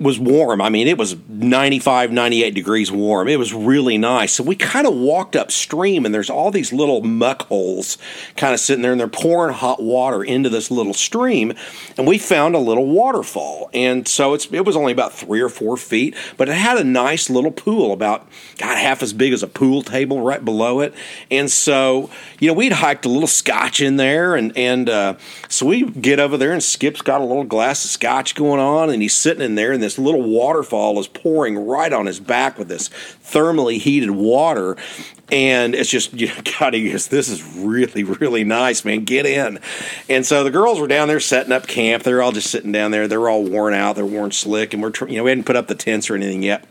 was 0.00 0.18
warm. 0.18 0.60
I 0.60 0.68
mean, 0.68 0.86
it 0.86 0.96
was 0.96 1.16
95, 1.28 2.12
98 2.12 2.54
degrees 2.54 2.92
warm. 2.92 3.28
It 3.28 3.38
was 3.38 3.52
really 3.52 3.98
nice. 3.98 4.32
So 4.32 4.44
we 4.44 4.54
kind 4.54 4.86
of 4.86 4.94
walked 4.94 5.34
upstream, 5.34 6.04
and 6.04 6.14
there's 6.14 6.30
all 6.30 6.50
these 6.50 6.72
little 6.72 7.02
muck 7.02 7.42
holes 7.42 7.98
kind 8.36 8.54
of 8.54 8.60
sitting 8.60 8.82
there, 8.82 8.92
and 8.92 9.00
they're 9.00 9.08
pouring 9.08 9.54
hot 9.54 9.82
water 9.82 10.22
into 10.22 10.48
this 10.48 10.70
little 10.70 10.94
stream. 10.94 11.52
And 11.96 12.06
we 12.06 12.18
found 12.18 12.54
a 12.54 12.58
little 12.58 12.86
waterfall. 12.86 13.70
And 13.74 14.06
so 14.06 14.34
it 14.34 14.64
was 14.64 14.76
only 14.76 14.92
about 14.92 15.12
three 15.12 15.40
or 15.40 15.48
four 15.48 15.76
feet, 15.76 16.14
but 16.36 16.48
it 16.48 16.54
had 16.54 16.78
a 16.78 16.84
nice 16.84 17.28
little 17.28 17.50
pool, 17.50 17.92
about 17.92 18.28
God, 18.58 18.76
half 18.78 19.02
as 19.02 19.12
big 19.12 19.32
as 19.32 19.42
a 19.42 19.48
pool 19.48 19.82
table 19.82 20.20
right 20.20 20.44
below 20.44 20.80
it. 20.80 20.94
And 21.30 21.50
so, 21.50 22.10
you 22.38 22.48
know, 22.48 22.54
we'd 22.54 22.72
hiked 22.72 23.04
a 23.04 23.08
little 23.08 23.26
scotch 23.26 23.80
in 23.80 23.96
there, 23.96 24.36
and, 24.36 24.56
and 24.56 24.88
uh, 24.88 25.14
so 25.48 25.66
we 25.66 25.90
get 25.90 26.20
over 26.20 26.36
there, 26.36 26.52
and 26.52 26.62
Skip's 26.62 27.02
got 27.02 27.20
a 27.20 27.24
little 27.24 27.44
glass 27.44 27.84
of 27.84 27.90
scotch 27.90 28.34
going 28.34 28.60
on, 28.60 28.90
and 28.90 29.02
he's 29.02 29.14
sitting 29.14 29.42
in 29.42 29.54
there, 29.54 29.72
and 29.72 29.82
this 29.88 29.98
little 29.98 30.22
waterfall 30.22 31.00
is 31.00 31.08
pouring 31.08 31.56
right 31.66 31.94
on 31.94 32.04
his 32.04 32.20
back 32.20 32.58
with 32.58 32.68
this 32.68 32.90
thermally 33.24 33.78
heated 33.78 34.10
water. 34.10 34.76
And 35.32 35.74
it's 35.74 35.88
just, 35.88 36.12
you 36.20 36.26
know, 36.26 36.42
God, 36.58 36.74
he 36.74 36.90
goes, 36.90 37.08
this 37.08 37.30
is 37.30 37.42
really, 37.56 38.04
really 38.04 38.44
nice, 38.44 38.84
man. 38.84 39.04
Get 39.04 39.24
in. 39.24 39.60
And 40.10 40.26
so 40.26 40.44
the 40.44 40.50
girls 40.50 40.78
were 40.78 40.88
down 40.88 41.08
there 41.08 41.20
setting 41.20 41.52
up 41.52 41.66
camp. 41.66 42.02
They're 42.02 42.20
all 42.20 42.32
just 42.32 42.50
sitting 42.50 42.70
down 42.70 42.90
there. 42.90 43.08
They're 43.08 43.30
all 43.30 43.44
worn 43.44 43.72
out. 43.72 43.96
They're 43.96 44.04
worn 44.04 44.30
slick. 44.30 44.74
And 44.74 44.82
we're, 44.82 44.92
you 45.08 45.16
know, 45.16 45.24
we 45.24 45.30
hadn't 45.30 45.44
put 45.44 45.56
up 45.56 45.68
the 45.68 45.74
tents 45.74 46.10
or 46.10 46.14
anything 46.14 46.42
yet. 46.42 46.66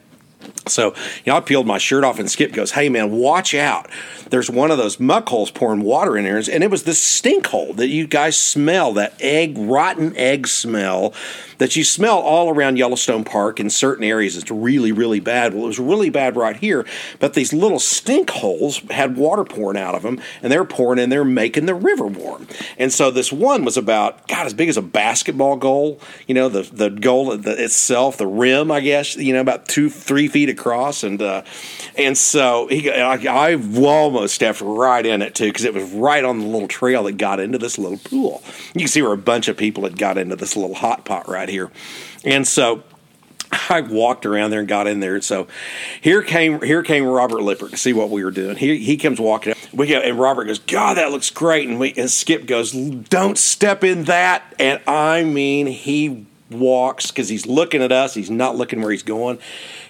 So, 0.67 0.93
you 1.25 1.31
know, 1.31 1.37
I 1.37 1.39
peeled 1.39 1.65
my 1.65 1.77
shirt 1.77 2.03
off 2.03 2.19
and 2.19 2.29
Skip 2.29 2.51
goes, 2.51 2.71
Hey 2.71 2.89
man, 2.89 3.11
watch 3.11 3.53
out. 3.53 3.89
There's 4.29 4.49
one 4.49 4.71
of 4.71 4.77
those 4.77 4.99
muck 4.99 5.27
holes 5.29 5.51
pouring 5.51 5.81
water 5.81 6.17
in 6.17 6.25
there. 6.25 6.37
And 6.37 6.63
it 6.63 6.69
was 6.69 6.83
this 6.83 7.01
stink 7.01 7.47
hole 7.47 7.73
that 7.73 7.87
you 7.87 8.07
guys 8.07 8.37
smell, 8.37 8.93
that 8.93 9.13
egg, 9.19 9.57
rotten 9.57 10.15
egg 10.15 10.47
smell 10.47 11.13
that 11.57 11.75
you 11.75 11.83
smell 11.83 12.19
all 12.19 12.49
around 12.49 12.77
Yellowstone 12.77 13.23
Park 13.23 13.59
in 13.59 13.69
certain 13.69 14.03
areas. 14.03 14.37
It's 14.37 14.51
really, 14.51 14.91
really 14.91 15.19
bad. 15.19 15.53
Well, 15.53 15.63
it 15.63 15.67
was 15.67 15.79
really 15.79 16.09
bad 16.09 16.35
right 16.35 16.55
here, 16.55 16.85
but 17.19 17.33
these 17.33 17.53
little 17.53 17.79
stink 17.79 18.29
holes 18.29 18.79
had 18.89 19.17
water 19.17 19.43
pouring 19.43 19.77
out 19.77 19.95
of 19.95 20.03
them, 20.03 20.21
and 20.41 20.51
they're 20.51 20.65
pouring 20.65 20.99
in 20.99 21.09
there, 21.09 21.25
making 21.25 21.65
the 21.65 21.75
river 21.75 22.07
warm. 22.07 22.47
And 22.77 22.91
so 22.93 23.11
this 23.11 23.31
one 23.31 23.65
was 23.65 23.77
about, 23.77 24.27
God, 24.27 24.45
as 24.45 24.53
big 24.53 24.69
as 24.69 24.77
a 24.77 24.81
basketball 24.81 25.55
goal. 25.55 25.99
You 26.27 26.35
know, 26.35 26.49
the, 26.49 26.61
the 26.61 26.89
goal 26.89 27.31
itself, 27.31 28.17
the 28.17 28.27
rim, 28.27 28.71
I 28.71 28.81
guess, 28.81 29.15
you 29.15 29.33
know, 29.33 29.41
about 29.41 29.67
two, 29.67 29.89
three 29.89 30.27
feet 30.27 30.49
across. 30.49 31.03
And 31.03 31.21
uh, 31.21 31.43
and 31.97 32.17
so 32.17 32.67
he, 32.67 32.91
I, 32.91 33.15
I 33.15 33.55
almost 33.77 34.35
stepped 34.35 34.61
right 34.61 35.05
in 35.05 35.21
it, 35.21 35.35
too, 35.35 35.47
because 35.47 35.65
it 35.65 35.73
was 35.73 35.91
right 35.91 36.23
on 36.23 36.39
the 36.39 36.45
little 36.45 36.67
trail 36.67 37.03
that 37.03 37.13
got 37.13 37.39
into 37.39 37.57
this 37.57 37.77
little 37.77 37.97
pool. 37.97 38.43
You 38.73 38.81
can 38.81 38.87
see 38.87 39.01
where 39.01 39.13
a 39.13 39.17
bunch 39.17 39.47
of 39.47 39.57
people 39.57 39.83
had 39.83 39.97
got 39.97 40.17
into 40.17 40.35
this 40.35 40.55
little 40.55 40.75
hot 40.75 41.05
pot 41.05 41.27
right 41.27 41.46
here. 41.49 41.71
And 42.23 42.47
so 42.47 42.83
I 43.69 43.81
walked 43.81 44.25
around 44.25 44.51
there 44.51 44.59
and 44.59 44.67
got 44.67 44.87
in 44.87 44.99
there. 44.99 45.21
So 45.21 45.47
here 46.01 46.21
came 46.21 46.61
here 46.61 46.83
came 46.83 47.05
Robert 47.05 47.41
Lippert 47.41 47.71
to 47.71 47.77
see 47.77 47.93
what 47.93 48.09
we 48.09 48.23
were 48.23 48.31
doing. 48.31 48.57
He 48.57 48.77
he 48.77 48.97
comes 48.97 49.19
walking 49.19 49.53
up. 49.53 49.57
We 49.73 49.87
go 49.87 49.99
and 49.99 50.19
Robert 50.19 50.45
goes, 50.45 50.59
God, 50.59 50.97
that 50.97 51.11
looks 51.11 51.29
great. 51.29 51.67
And 51.67 51.79
we 51.79 51.93
and 51.95 52.09
Skip 52.09 52.45
goes, 52.45 52.71
Don't 52.71 53.37
step 53.37 53.83
in 53.83 54.05
that. 54.05 54.43
And 54.59 54.81
I 54.87 55.23
mean, 55.23 55.67
he 55.67 56.25
walks 56.49 57.07
because 57.07 57.29
he's 57.29 57.45
looking 57.45 57.81
at 57.81 57.91
us. 57.91 58.13
He's 58.13 58.29
not 58.29 58.55
looking 58.55 58.81
where 58.81 58.91
he's 58.91 59.03
going. 59.03 59.39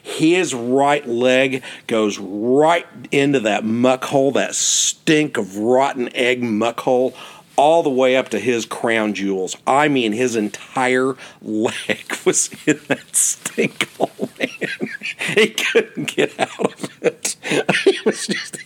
His 0.02 0.54
right 0.54 1.06
leg 1.08 1.64
goes 1.88 2.18
right 2.18 2.88
into 3.12 3.42
that 3.42 3.64
muck 3.64 4.06
hole, 4.06 4.32
that 4.32 4.56
stink 4.56 5.38
of 5.38 5.58
rotten 5.58 6.16
egg 6.16 6.42
muck 6.42 6.80
hole 6.82 7.14
all 7.58 7.82
the 7.82 7.90
way 7.90 8.16
up 8.16 8.30
to 8.30 8.40
his 8.40 8.66
crown 8.66 9.14
jewels. 9.14 9.58
I 9.66 9.88
mean, 9.88 10.14
his 10.14 10.36
entire 10.36 11.16
leg 11.42 12.18
was 12.26 12.50
in 12.66 12.80
that 12.88 13.16
stink 13.16 13.90
hole, 13.98 14.30
man. 14.40 14.90
He 15.36 15.50
couldn't 15.50 16.16
get 16.16 16.40
out 16.40 16.60
of 16.60 16.90
it. 17.02 17.36
He 17.84 17.98
was 18.06 18.28
just, 18.28 18.58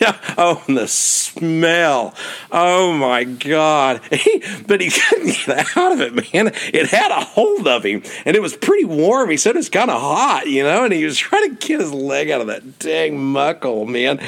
know, 0.00 0.14
Oh, 0.38 0.62
and 0.68 0.76
the 0.76 0.86
smell. 0.86 2.14
Oh 2.52 2.92
my 2.92 3.24
God. 3.24 4.00
He, 4.12 4.42
but 4.66 4.80
he 4.80 4.90
couldn't 4.90 5.34
get 5.46 5.76
out 5.76 5.92
of 5.92 6.00
it, 6.00 6.14
man. 6.14 6.52
It 6.72 6.88
had 6.88 7.10
a 7.10 7.20
hold 7.20 7.66
of 7.66 7.84
him 7.84 8.02
and 8.24 8.36
it 8.36 8.42
was 8.42 8.56
pretty 8.56 8.84
warm. 8.84 9.30
He 9.30 9.36
said 9.36 9.54
it 9.54 9.58
was 9.58 9.68
kind 9.68 9.90
of 9.90 10.00
hot, 10.00 10.46
you 10.46 10.62
know, 10.62 10.84
and 10.84 10.92
he 10.92 11.04
was 11.04 11.18
trying 11.18 11.56
to 11.56 11.66
get 11.66 11.80
his 11.80 11.92
leg 11.92 12.30
out 12.30 12.40
of 12.40 12.48
that 12.48 12.78
dang 12.78 13.22
muckle, 13.22 13.86
man. 13.86 14.20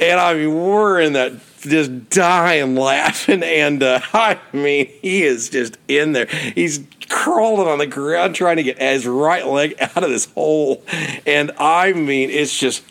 And 0.00 0.20
I 0.20 0.34
mean, 0.34 0.54
we're 0.54 1.00
in 1.00 1.12
that 1.14 1.32
just 1.62 2.10
dying 2.10 2.76
laughing. 2.76 3.42
And 3.42 3.82
uh, 3.82 4.00
I 4.12 4.38
mean, 4.52 4.86
he 5.02 5.22
is 5.22 5.48
just 5.48 5.76
in 5.88 6.12
there. 6.12 6.26
He's 6.26 6.84
crawling 7.08 7.68
on 7.68 7.78
the 7.78 7.86
ground 7.86 8.34
trying 8.34 8.56
to 8.56 8.62
get 8.62 8.78
his 8.78 9.06
right 9.06 9.46
leg 9.46 9.74
out 9.80 10.02
of 10.02 10.10
this 10.10 10.26
hole. 10.32 10.82
And 11.26 11.50
I 11.58 11.92
mean, 11.92 12.30
it's 12.30 12.56
just 12.56 12.84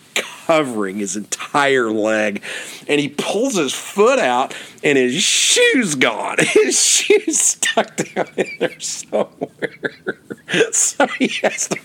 covering 0.50 0.98
his 0.98 1.16
entire 1.16 1.92
leg. 1.92 2.42
And 2.88 3.00
he 3.00 3.10
pulls 3.10 3.56
his 3.56 3.74
foot 3.74 4.20
out, 4.20 4.56
and 4.84 4.98
his 4.98 5.22
shoe's 5.22 5.94
gone. 5.94 6.38
His 6.40 6.82
shoe's 6.82 7.40
stuck 7.40 7.96
down 7.98 8.30
in 8.36 8.48
there 8.60 8.80
somewhere. 8.80 10.20
So 10.72 11.08
he 11.08 11.28
has 11.44 11.68
to 11.70 11.80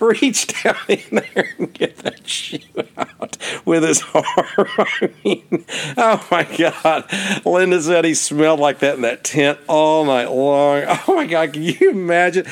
reach 0.00 0.46
down 0.62 0.76
in 0.88 1.00
there 1.10 1.54
and 1.58 1.72
get 1.72 1.98
that 1.98 2.28
shoe 2.28 2.58
out 2.96 3.36
with 3.64 3.82
his 3.82 4.02
arm. 4.14 4.24
I 4.58 5.10
mean, 5.24 5.64
oh 5.96 6.26
my 6.30 6.44
God. 6.56 7.44
Linda 7.44 7.80
said 7.80 8.04
he 8.04 8.14
smelled 8.14 8.60
like 8.60 8.80
that 8.80 8.96
in 8.96 9.02
that 9.02 9.24
tent 9.24 9.58
all 9.68 10.04
night 10.04 10.26
long. 10.26 10.84
Oh 11.08 11.14
my 11.14 11.26
God, 11.26 11.52
can 11.52 11.62
you 11.62 11.90
imagine? 11.90 12.46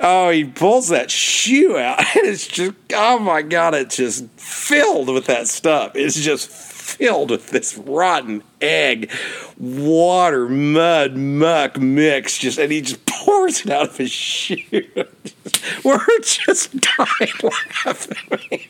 Oh, 0.00 0.30
he 0.30 0.44
pulls 0.44 0.88
that 0.88 1.10
shoe 1.10 1.76
out, 1.76 1.98
and 1.98 2.26
it's 2.26 2.46
just, 2.46 2.74
oh 2.94 3.18
my 3.18 3.42
God, 3.42 3.74
it's 3.74 3.96
just 3.96 4.26
filled 4.36 5.08
with 5.08 5.26
that 5.26 5.48
stuff. 5.48 5.92
It's 5.94 6.18
just 6.18 6.48
filled 6.88 7.30
with 7.30 7.50
this 7.50 7.76
rotten 7.76 8.42
egg, 8.60 9.10
water, 9.58 10.48
mud, 10.48 11.16
muck 11.16 11.78
mix. 11.78 12.38
Just 12.38 12.58
and 12.58 12.72
he 12.72 12.80
just 12.80 13.04
pours 13.06 13.60
it 13.60 13.70
out 13.70 13.88
of 13.88 13.96
his 13.96 14.10
shoe. 14.10 14.56
we're 15.84 16.20
just 16.22 16.72
dying 16.80 17.52
laughing. 17.84 18.60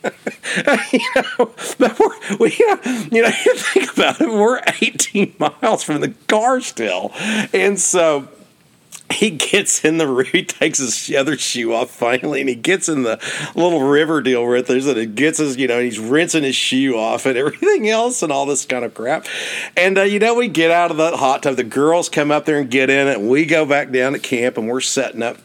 you 0.92 1.00
know, 1.16 1.54
we, 2.40 2.52
you 2.58 2.66
know, 2.66 2.80
you 3.10 3.22
know, 3.22 3.28
you 3.46 3.54
think 3.54 3.92
about 3.92 4.20
it. 4.20 4.28
We're 4.28 4.60
18 4.82 5.34
miles 5.38 5.82
from 5.82 6.00
the 6.00 6.14
car 6.26 6.60
still, 6.60 7.12
and 7.52 7.78
so 7.78 8.28
he 9.10 9.30
gets 9.30 9.84
in 9.84 9.98
the 9.98 10.28
he 10.32 10.44
takes 10.44 10.78
his 10.78 11.12
other 11.16 11.36
shoe 11.36 11.72
off 11.72 11.90
finally 11.90 12.40
and 12.40 12.48
he 12.48 12.54
gets 12.54 12.88
in 12.88 13.02
the 13.02 13.18
little 13.54 13.82
river 13.82 14.20
deal 14.20 14.44
where 14.44 14.60
there's 14.62 14.86
and 14.86 14.98
it 14.98 15.14
gets 15.14 15.38
his 15.38 15.56
you 15.56 15.66
know 15.66 15.80
he's 15.80 15.98
rinsing 15.98 16.44
his 16.44 16.54
shoe 16.54 16.96
off 16.96 17.26
and 17.26 17.36
everything 17.38 17.88
else 17.88 18.22
and 18.22 18.30
all 18.30 18.46
this 18.46 18.64
kind 18.66 18.84
of 18.84 18.94
crap 18.94 19.26
and 19.76 19.98
uh, 19.98 20.02
you 20.02 20.18
know 20.18 20.34
we 20.34 20.48
get 20.48 20.70
out 20.70 20.90
of 20.90 20.98
that 20.98 21.14
hot 21.14 21.42
tub 21.42 21.56
the 21.56 21.64
girls 21.64 22.08
come 22.08 22.30
up 22.30 22.44
there 22.44 22.58
and 22.58 22.70
get 22.70 22.90
in 22.90 23.08
it 23.08 23.18
and 23.18 23.28
we 23.28 23.46
go 23.46 23.64
back 23.64 23.90
down 23.90 24.12
to 24.12 24.18
camp 24.18 24.58
and 24.58 24.68
we're 24.68 24.80
setting 24.80 25.22
up 25.22 25.38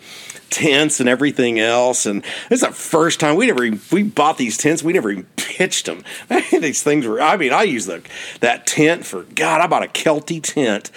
tents 0.53 0.99
and 0.99 1.09
everything 1.09 1.59
else. 1.59 2.05
And 2.05 2.23
it's 2.51 2.61
the 2.61 2.71
first 2.71 3.19
time 3.19 3.35
we 3.35 3.47
never 3.47 3.67
we 3.91 4.03
bought 4.03 4.37
these 4.37 4.55
tents. 4.55 4.83
We 4.83 4.93
never 4.93 5.09
even 5.09 5.25
pitched 5.35 5.87
them. 5.87 6.03
these 6.51 6.83
things 6.83 7.07
were. 7.07 7.19
I 7.19 7.37
mean, 7.37 7.51
I 7.51 7.63
used 7.63 7.87
the 7.87 8.03
that 8.39 8.67
tent 8.67 9.03
for 9.03 9.23
God. 9.23 9.61
I 9.61 9.67
bought 9.67 9.83
a 9.83 9.87
Kelty 9.87 10.41
tent 10.43 10.91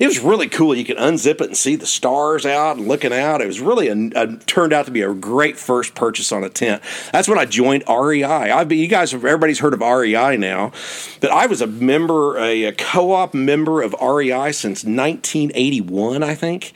it 0.00 0.06
was 0.06 0.18
really 0.18 0.48
cool. 0.48 0.74
You 0.74 0.84
could 0.84 0.96
unzip 0.96 1.40
it 1.40 1.42
and 1.42 1.56
see 1.56 1.76
the 1.76 1.86
stars 1.86 2.46
out 2.46 2.76
and 2.76 2.88
looking 2.88 3.12
out. 3.12 3.40
It 3.40 3.46
was 3.46 3.60
really 3.60 3.88
a, 3.88 4.10
a, 4.16 4.36
turned 4.38 4.72
out 4.72 4.86
to 4.86 4.90
be 4.90 5.02
a 5.02 5.12
great 5.12 5.58
first 5.58 5.94
purchase 5.94 6.32
on 6.32 6.44
a 6.44 6.48
tent. 6.48 6.82
That's 7.12 7.28
when 7.28 7.38
I 7.38 7.44
joined 7.44 7.84
REI. 7.88 8.24
I've 8.24 8.68
been, 8.68 8.78
you 8.78 8.88
guys, 8.88 9.12
everybody's 9.12 9.58
heard 9.58 9.74
of 9.74 9.80
REI 9.80 10.36
now, 10.36 10.72
but 11.20 11.30
I 11.30 11.46
was 11.46 11.60
a 11.60 11.66
member, 11.66 12.38
a, 12.38 12.64
a 12.64 12.72
co-op 12.72 13.34
member 13.34 13.82
of 13.82 13.94
REI 14.00 14.52
since 14.52 14.84
1981, 14.84 16.22
I 16.22 16.34
think 16.34 16.72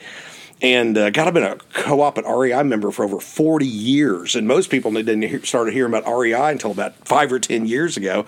and 0.61 0.97
uh, 0.97 1.11
God, 1.11 1.27
I've 1.27 1.33
been 1.35 1.43
a 1.43 1.57
co-op 1.73 2.17
and 2.17 2.25
REI 2.27 2.63
member 2.63 2.89
for 2.89 3.05
over 3.05 3.19
40 3.19 3.67
years, 3.67 4.35
and 4.35 4.47
most 4.47 4.71
people 4.71 4.91
didn't 4.91 5.21
hear, 5.21 5.43
started 5.43 5.73
hearing 5.73 5.93
about 5.93 6.11
REI 6.11 6.51
until 6.51 6.71
about 6.71 6.95
five 7.07 7.31
or 7.31 7.39
10 7.39 7.67
years 7.67 7.95
ago. 7.95 8.25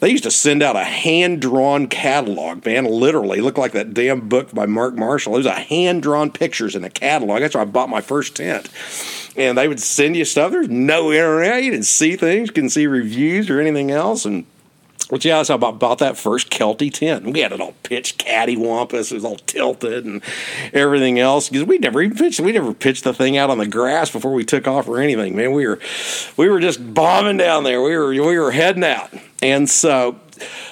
They 0.00 0.10
used 0.10 0.24
to 0.24 0.30
send 0.30 0.62
out 0.62 0.76
a 0.76 0.84
hand-drawn 0.84 1.86
catalog, 1.86 2.66
man, 2.66 2.84
literally 2.84 3.40
looked 3.40 3.56
like 3.56 3.72
that 3.72 3.94
damn 3.94 4.28
book 4.28 4.52
by 4.52 4.66
Mark 4.66 4.94
Marschall. 4.94 5.34
It 5.34 5.38
was 5.38 5.46
a 5.46 5.52
hand-drawn 5.52 6.30
pictures 6.30 6.76
in 6.76 6.84
a 6.84 6.90
catalog. 6.90 7.40
That's 7.40 7.54
why 7.54 7.62
I 7.62 7.66
bought 7.66 7.88
my 7.88 8.02
first 8.02 8.36
tent. 8.36 8.68
And 9.34 9.56
they 9.56 9.66
would 9.66 9.80
send 9.80 10.14
you 10.14 10.26
stuff. 10.26 10.50
There's 10.50 10.68
no 10.68 11.10
internet. 11.10 11.62
You 11.62 11.70
didn't 11.70 11.86
see 11.86 12.16
things, 12.16 12.48
you 12.48 12.52
couldn't 12.52 12.70
see 12.70 12.86
reviews 12.86 13.48
or 13.48 13.60
anything 13.60 13.90
else, 13.90 14.26
and 14.26 14.44
which 15.12 15.26
yeah, 15.26 15.42
so 15.42 15.56
I 15.56 15.70
bought, 15.70 15.98
that 15.98 16.16
first 16.16 16.48
Kelty 16.48 16.90
tent. 16.90 17.26
We 17.26 17.40
had 17.40 17.52
it 17.52 17.60
all 17.60 17.74
pitched 17.82 18.24
cattywampus. 18.24 19.12
It 19.12 19.16
was 19.16 19.26
all 19.26 19.36
tilted 19.36 20.06
and 20.06 20.22
everything 20.72 21.18
else 21.18 21.50
because 21.50 21.66
we 21.66 21.76
never 21.76 22.00
even 22.00 22.16
pitched. 22.16 22.40
We 22.40 22.50
never 22.50 22.72
pitched 22.72 23.04
the 23.04 23.12
thing 23.12 23.36
out 23.36 23.50
on 23.50 23.58
the 23.58 23.66
grass 23.66 24.08
before 24.08 24.32
we 24.32 24.42
took 24.42 24.66
off 24.66 24.88
or 24.88 25.02
anything. 25.02 25.36
Man, 25.36 25.52
we 25.52 25.66
were 25.66 25.78
we 26.38 26.48
were 26.48 26.60
just 26.60 26.94
bombing 26.94 27.36
down 27.36 27.62
there. 27.62 27.82
We 27.82 27.94
were 27.94 28.08
we 28.08 28.38
were 28.38 28.52
heading 28.52 28.84
out, 28.84 29.10
and 29.42 29.68
so 29.68 30.18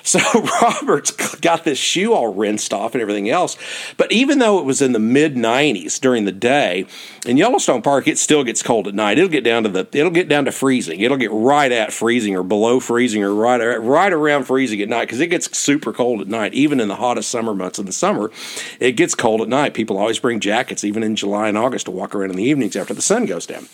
so 0.02 0.18
Robert's 0.62 1.10
got 1.36 1.64
this 1.64 1.78
shoe 1.78 2.12
all 2.12 2.32
rinsed 2.32 2.72
off 2.72 2.94
and 2.94 3.02
everything 3.02 3.28
else. 3.28 3.56
But 3.96 4.10
even 4.12 4.38
though 4.38 4.58
it 4.58 4.64
was 4.64 4.82
in 4.82 4.92
the 4.92 4.98
mid 4.98 5.34
90s 5.34 6.00
during 6.00 6.24
the 6.24 6.32
day, 6.32 6.86
in 7.26 7.36
Yellowstone 7.36 7.82
Park 7.82 8.08
it 8.08 8.18
still 8.18 8.44
gets 8.44 8.62
cold 8.62 8.88
at 8.88 8.94
night. 8.94 9.18
It'll 9.18 9.30
get 9.30 9.44
down 9.44 9.62
to 9.64 9.68
the 9.68 9.86
it'll 9.92 10.10
get 10.10 10.28
down 10.28 10.46
to 10.46 10.52
freezing. 10.52 11.00
It'll 11.00 11.16
get 11.16 11.30
right 11.32 11.70
at 11.70 11.92
freezing 11.92 12.36
or 12.36 12.42
below 12.42 12.80
freezing 12.80 13.22
or 13.22 13.34
right 13.34 13.60
right 13.60 14.12
around 14.12 14.44
freezing 14.44 14.80
at 14.80 14.88
night 14.88 15.06
because 15.06 15.20
it 15.20 15.28
gets 15.28 15.56
super 15.56 15.92
cold 15.92 16.20
at 16.20 16.28
night. 16.28 16.54
Even 16.54 16.80
in 16.80 16.88
the 16.88 16.96
hottest 16.96 17.30
summer 17.30 17.54
months 17.54 17.78
in 17.78 17.86
the 17.86 17.92
summer, 17.92 18.30
it 18.78 18.92
gets 18.92 19.14
cold 19.14 19.40
at 19.40 19.48
night. 19.48 19.74
People 19.74 19.98
always 19.98 20.18
bring 20.18 20.40
jackets 20.40 20.84
even 20.84 21.02
in 21.02 21.16
July 21.16 21.48
and 21.48 21.58
August 21.58 21.86
to 21.86 21.90
walk 21.90 22.14
around 22.14 22.30
in 22.30 22.36
the 22.36 22.44
evenings 22.44 22.76
after 22.76 22.94
the 22.94 23.02
sun 23.02 23.26
goes 23.26 23.46
down. 23.46 23.66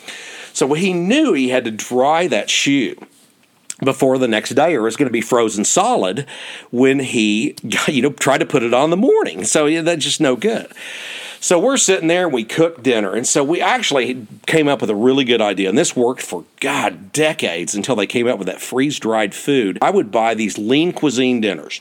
So 0.53 0.73
he 0.73 0.93
knew 0.93 1.35
he 1.35 1.51
had 1.51 1.65
to 1.67 1.71
dry 1.71 2.27
that 2.29 2.49
shoe 2.49 2.97
before 3.83 4.19
the 4.19 4.29
next 4.29 4.51
day 4.51 4.75
or 4.75 4.87
it's 4.87 4.97
going 4.97 5.09
to 5.09 5.13
be 5.13 5.21
frozen 5.21 5.65
solid 5.65 6.27
when 6.71 6.99
he 6.99 7.55
you 7.89 8.03
know 8.03 8.11
tried 8.11 8.39
to 8.39 8.47
put 8.47 8.63
it 8.63 8.75
on 8.75 8.91
the 8.91 8.97
morning. 8.97 9.45
So 9.45 9.67
yeah, 9.67 9.83
that's 9.83 10.05
just 10.05 10.21
no 10.21 10.37
good. 10.37 10.73
So 11.41 11.59
we're 11.59 11.77
sitting 11.77 12.09
there 12.09 12.25
and 12.25 12.33
we 12.33 12.45
cook 12.45 12.83
dinner. 12.83 13.15
And 13.15 13.27
so 13.27 13.45
we 13.45 13.61
actually 13.61 14.27
came 14.47 14.69
up 14.69 14.81
with 14.81 14.91
a 14.91 14.95
really 14.95 15.25
good 15.25 15.41
idea. 15.41 15.69
And 15.69 15.79
this 15.79 15.95
worked 15.95 16.23
for 16.23 16.45
god 16.61 17.13
decades 17.13 17.75
until 17.75 17.95
they 17.95 18.07
came 18.07 18.27
up 18.27 18.39
with 18.39 18.49
that 18.49 18.61
freeze 18.61 18.99
dried 18.99 19.35
food. 19.35 19.79
I 19.83 19.91
would 19.91 20.11
buy 20.11 20.35
these 20.35 20.59
lean 20.59 20.93
cuisine 20.93 21.41
dinners. 21.41 21.81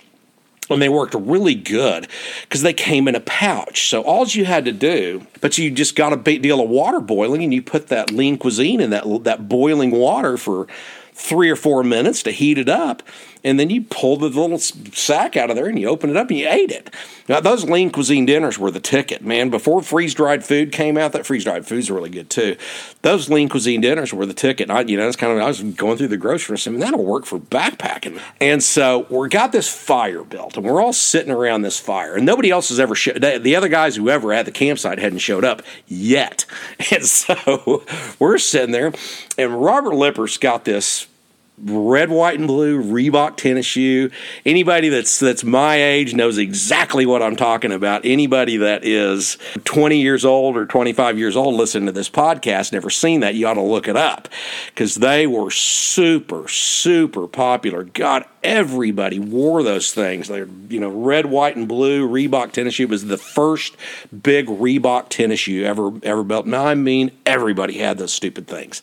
And 0.70 0.82
they 0.82 0.90
worked 0.90 1.14
really 1.14 1.54
good 1.54 2.08
because 2.42 2.64
they 2.64 2.74
came 2.74 3.08
in 3.08 3.16
a 3.16 3.20
pouch. 3.20 3.88
So 3.88 4.02
all 4.02 4.26
you 4.26 4.46
had 4.46 4.66
to 4.66 4.72
do, 4.72 5.26
but 5.40 5.58
you 5.58 5.70
just 5.70 5.96
got 5.96 6.12
a 6.12 6.18
big 6.18 6.42
deal 6.42 6.60
of 6.60 6.70
water 6.70 7.00
boiling, 7.00 7.44
and 7.44 7.54
you 7.54 7.62
put 7.62 7.88
that 7.90 8.12
lean 8.12 8.38
cuisine 8.40 8.82
in 8.82 8.90
that 8.90 9.24
that 9.26 9.48
boiling 9.48 9.92
water 9.92 10.38
for 10.38 10.68
three 11.16 11.50
or 11.50 11.56
four 11.56 11.82
minutes 11.84 12.22
to 12.24 12.32
heat 12.32 12.58
it 12.58 12.70
up, 12.70 13.02
and 13.46 13.60
then 13.60 13.70
you 13.70 13.84
pull 13.84 14.18
the 14.18 14.28
little 14.28 14.58
sack 14.58 15.38
out 15.38 15.52
of 15.52 15.56
there 15.56 15.68
and 15.68 15.80
you 15.80 15.88
open 15.88 16.10
it 16.10 16.18
up 16.18 16.30
and 16.30 16.40
you 16.40 16.50
ate 16.50 16.72
it. 16.72 16.90
Now, 17.30 17.40
those 17.40 17.64
lean 17.64 17.92
cuisine 17.92 18.26
dinners 18.26 18.58
were 18.58 18.72
the 18.72 18.80
ticket, 18.80 19.24
man. 19.24 19.52
Before 19.52 19.84
freeze 19.84 20.16
dried 20.16 20.44
food 20.44 20.72
came 20.72 20.98
out, 20.98 21.12
that 21.12 21.28
freeze 21.28 21.44
dried 21.44 21.66
foods 21.68 21.92
really 21.92 22.10
good 22.10 22.30
too. 22.30 22.58
Those 23.04 23.30
lean 23.30 23.48
cuisine 23.48 23.82
dinners 23.82 24.12
were 24.14 24.26
the 24.26 24.34
ticket. 24.34 24.72
I, 24.72 24.82
you 24.82 24.98
know, 24.98 25.08
it's 25.08 25.16
kind 25.16 25.32
of 25.32 25.40
I 25.40 25.48
was 25.48 25.62
going 25.62 25.98
through 25.98 26.08
the 26.08 26.18
grocery 26.18 26.58
store 26.58 26.74
and 26.74 26.82
that'll 26.82 27.06
work 27.06 27.26
for 27.26 27.40
backpacking. 27.40 28.20
And 28.42 28.64
so 28.64 29.06
we 29.12 29.30
got 29.30 29.52
this 29.52 29.70
fire 29.70 30.24
built, 30.24 30.58
and 30.58 30.66
we're 30.66 30.82
all 30.82 30.94
sitting 30.94 31.32
around 31.32 31.62
this 31.62 31.80
fire, 31.80 32.16
and 32.16 32.26
nobody 32.26 32.50
else 32.50 32.70
has 32.70 32.80
ever. 32.80 32.96
The 32.96 33.56
other 33.56 33.70
guys 33.70 33.96
who 33.96 34.10
ever 34.10 34.34
had 34.34 34.48
the 34.48 34.52
campsite 34.52 34.98
hadn't 34.98 35.20
showed 35.20 35.46
up 35.46 35.62
yet, 35.86 36.46
and 36.92 37.06
so 37.06 37.84
we're 38.20 38.40
sitting 38.40 38.72
there, 38.72 38.92
and 39.38 39.62
Robert 39.62 39.94
Lipper's 39.94 40.38
got 40.38 40.66
this 40.66 41.08
red, 41.58 42.10
white, 42.10 42.38
and 42.38 42.48
blue 42.48 42.82
Reebok 42.82 43.38
tennis 43.38 43.66
shoe. 43.66 44.10
Anybody 44.46 44.90
that's 44.90 45.20
that's 45.20 45.44
my 45.44 45.82
age 45.82 46.14
knows 46.14 46.38
exactly 46.38 47.06
what 47.06 47.22
I'm 47.22 47.36
talking 47.36 47.72
about. 47.72 48.02
Anybody 48.04 48.58
that 48.58 48.84
is 48.84 49.38
20 49.64 49.98
years 50.00 50.26
old 50.26 50.58
or 50.58 50.66
25 50.66 51.18
years 51.18 51.36
old 51.36 51.56
listening 51.56 51.86
to 51.86 51.92
this 51.92 52.10
podcast, 52.10 52.74
never 52.74 52.90
seen 52.90 53.22
that, 53.22 53.36
you 53.36 53.48
ought 53.48 53.54
to 53.56 53.62
look 53.62 53.88
it 53.88 53.96
up 53.96 54.28
because 54.68 54.96
they 54.96 55.26
were 55.28 55.50
super, 55.50 56.48
super 56.48 57.28
popular. 57.28 57.84
God, 57.84 58.26
everybody 58.44 59.20
wore 59.20 59.64
those 59.64 59.94
things. 59.94 60.28
They're 60.28 60.48
you 60.70 60.80
know 60.80 60.90
red, 60.90 61.26
white, 61.26 61.56
and 61.56 61.68
blue 61.68 62.08
Reebok 62.08 62.52
tennis 62.52 62.76
shoe 62.76 62.88
was 62.88 63.06
the 63.06 63.18
first 63.18 63.76
big 64.24 64.48
Reebok 64.48 65.10
tennis 65.10 65.40
shoe 65.40 65.64
ever 65.64 65.92
ever 66.04 66.24
built. 66.24 66.46
Now 66.46 66.66
I 66.66 66.76
mean 66.76 67.12
everybody 67.26 67.78
had 67.78 67.98
those 67.98 68.14
stupid 68.14 68.48
things, 68.48 68.82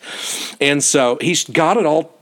and 0.60 0.82
so 0.82 1.18
he's 1.20 1.44
got 1.44 1.76
it 1.76 1.84
all 1.84 2.21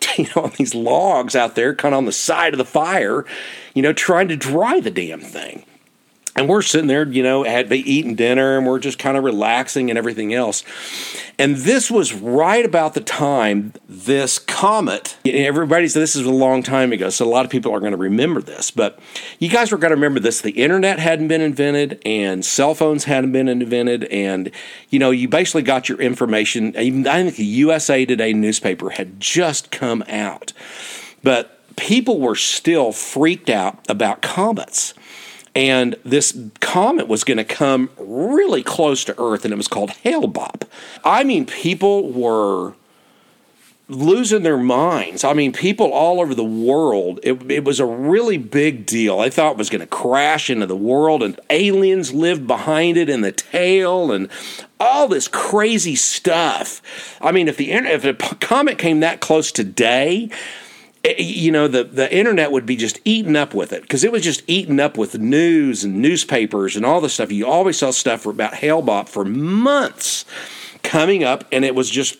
you 0.16 0.26
know, 0.34 0.44
on 0.44 0.52
these 0.56 0.74
logs 0.74 1.36
out 1.36 1.54
there, 1.54 1.74
kind 1.74 1.94
of 1.94 1.98
on 1.98 2.04
the 2.06 2.12
side 2.12 2.54
of 2.54 2.58
the 2.58 2.64
fire, 2.64 3.24
you 3.74 3.82
know, 3.82 3.92
trying 3.92 4.28
to 4.28 4.36
dry 4.36 4.80
the 4.80 4.90
damn 4.90 5.20
thing. 5.20 5.64
And 6.36 6.48
we're 6.48 6.62
sitting 6.62 6.86
there, 6.86 7.06
you 7.06 7.22
know, 7.22 7.44
had 7.44 7.72
eaten 7.72 8.14
dinner 8.14 8.58
and 8.58 8.66
we're 8.66 8.78
just 8.78 8.98
kind 8.98 9.16
of 9.16 9.24
relaxing 9.24 9.90
and 9.90 9.98
everything 9.98 10.34
else. 10.34 10.62
And 11.38 11.56
this 11.56 11.90
was 11.90 12.14
right 12.14 12.64
about 12.64 12.94
the 12.94 13.00
time 13.00 13.72
this 13.88 14.38
comet, 14.38 15.16
everybody 15.26 15.88
said 15.88 16.00
this 16.00 16.16
is 16.16 16.26
a 16.26 16.30
long 16.30 16.62
time 16.62 16.92
ago, 16.92 17.10
so 17.10 17.26
a 17.26 17.28
lot 17.28 17.44
of 17.44 17.50
people 17.50 17.74
are 17.74 17.80
going 17.80 17.92
to 17.92 17.98
remember 17.98 18.40
this, 18.40 18.70
but 18.70 18.98
you 19.38 19.48
guys 19.48 19.70
were 19.70 19.78
going 19.78 19.90
to 19.90 19.96
remember 19.96 20.20
this. 20.20 20.40
The 20.40 20.52
internet 20.52 20.98
hadn't 20.98 21.28
been 21.28 21.42
invented 21.42 22.00
and 22.06 22.44
cell 22.44 22.74
phones 22.74 23.04
hadn't 23.04 23.32
been 23.32 23.48
invented. 23.48 24.04
And, 24.04 24.50
you 24.90 24.98
know, 24.98 25.10
you 25.10 25.28
basically 25.28 25.62
got 25.62 25.88
your 25.88 26.00
information. 26.00 26.76
Even 26.76 27.06
I 27.06 27.22
think 27.22 27.36
the 27.36 27.44
USA 27.44 28.04
Today 28.04 28.32
newspaper 28.32 28.90
had 28.90 29.20
just 29.20 29.70
come 29.70 30.04
out. 30.08 30.52
But 31.22 31.76
people 31.76 32.20
were 32.20 32.34
still 32.34 32.92
freaked 32.92 33.50
out 33.50 33.78
about 33.88 34.22
comets 34.22 34.94
and 35.56 35.96
this 36.04 36.38
comet 36.60 37.08
was 37.08 37.24
going 37.24 37.38
to 37.38 37.44
come 37.44 37.88
really 37.96 38.62
close 38.62 39.04
to 39.06 39.18
Earth, 39.18 39.46
and 39.46 39.54
it 39.54 39.56
was 39.56 39.68
called 39.68 39.88
Hale-Bopp. 39.88 40.64
I 41.02 41.24
mean, 41.24 41.46
people 41.46 42.12
were 42.12 42.74
losing 43.88 44.42
their 44.42 44.58
minds. 44.58 45.24
I 45.24 45.32
mean, 45.32 45.54
people 45.54 45.90
all 45.92 46.20
over 46.20 46.34
the 46.34 46.44
world, 46.44 47.20
it, 47.22 47.50
it 47.50 47.64
was 47.64 47.80
a 47.80 47.86
really 47.86 48.36
big 48.36 48.84
deal. 48.84 49.18
I 49.18 49.30
thought 49.30 49.52
it 49.52 49.56
was 49.56 49.70
going 49.70 49.80
to 49.80 49.86
crash 49.86 50.50
into 50.50 50.66
the 50.66 50.76
world, 50.76 51.22
and 51.22 51.40
aliens 51.48 52.12
lived 52.12 52.46
behind 52.46 52.98
it 52.98 53.08
in 53.08 53.22
the 53.22 53.32
tail, 53.32 54.12
and 54.12 54.28
all 54.78 55.08
this 55.08 55.26
crazy 55.26 55.94
stuff. 55.96 56.82
I 57.22 57.32
mean, 57.32 57.48
if 57.48 57.56
the 57.56 57.72
if 57.72 58.04
a 58.04 58.12
comet 58.12 58.76
came 58.76 59.00
that 59.00 59.20
close 59.22 59.50
today, 59.50 60.28
Eh, 61.06 61.14
you 61.22 61.52
know 61.52 61.68
the 61.68 61.84
the 61.84 62.12
internet 62.12 62.50
would 62.50 62.66
be 62.66 62.74
just 62.74 62.98
eaten 63.04 63.36
up 63.36 63.54
with 63.54 63.72
it 63.72 63.82
because 63.82 64.02
it 64.02 64.10
was 64.10 64.22
just 64.22 64.42
eaten 64.48 64.80
up 64.80 64.98
with 64.98 65.18
news 65.18 65.84
and 65.84 66.02
newspapers 66.02 66.74
and 66.74 66.84
all 66.84 67.00
this 67.00 67.14
stuff. 67.14 67.30
You 67.30 67.46
always 67.46 67.78
saw 67.78 67.92
stuff 67.92 68.26
about 68.26 68.54
Hale-Bopp 68.54 69.08
for 69.08 69.24
months 69.24 70.24
coming 70.82 71.22
up, 71.22 71.44
and 71.52 71.64
it 71.64 71.74
was 71.74 71.90
just 71.90 72.16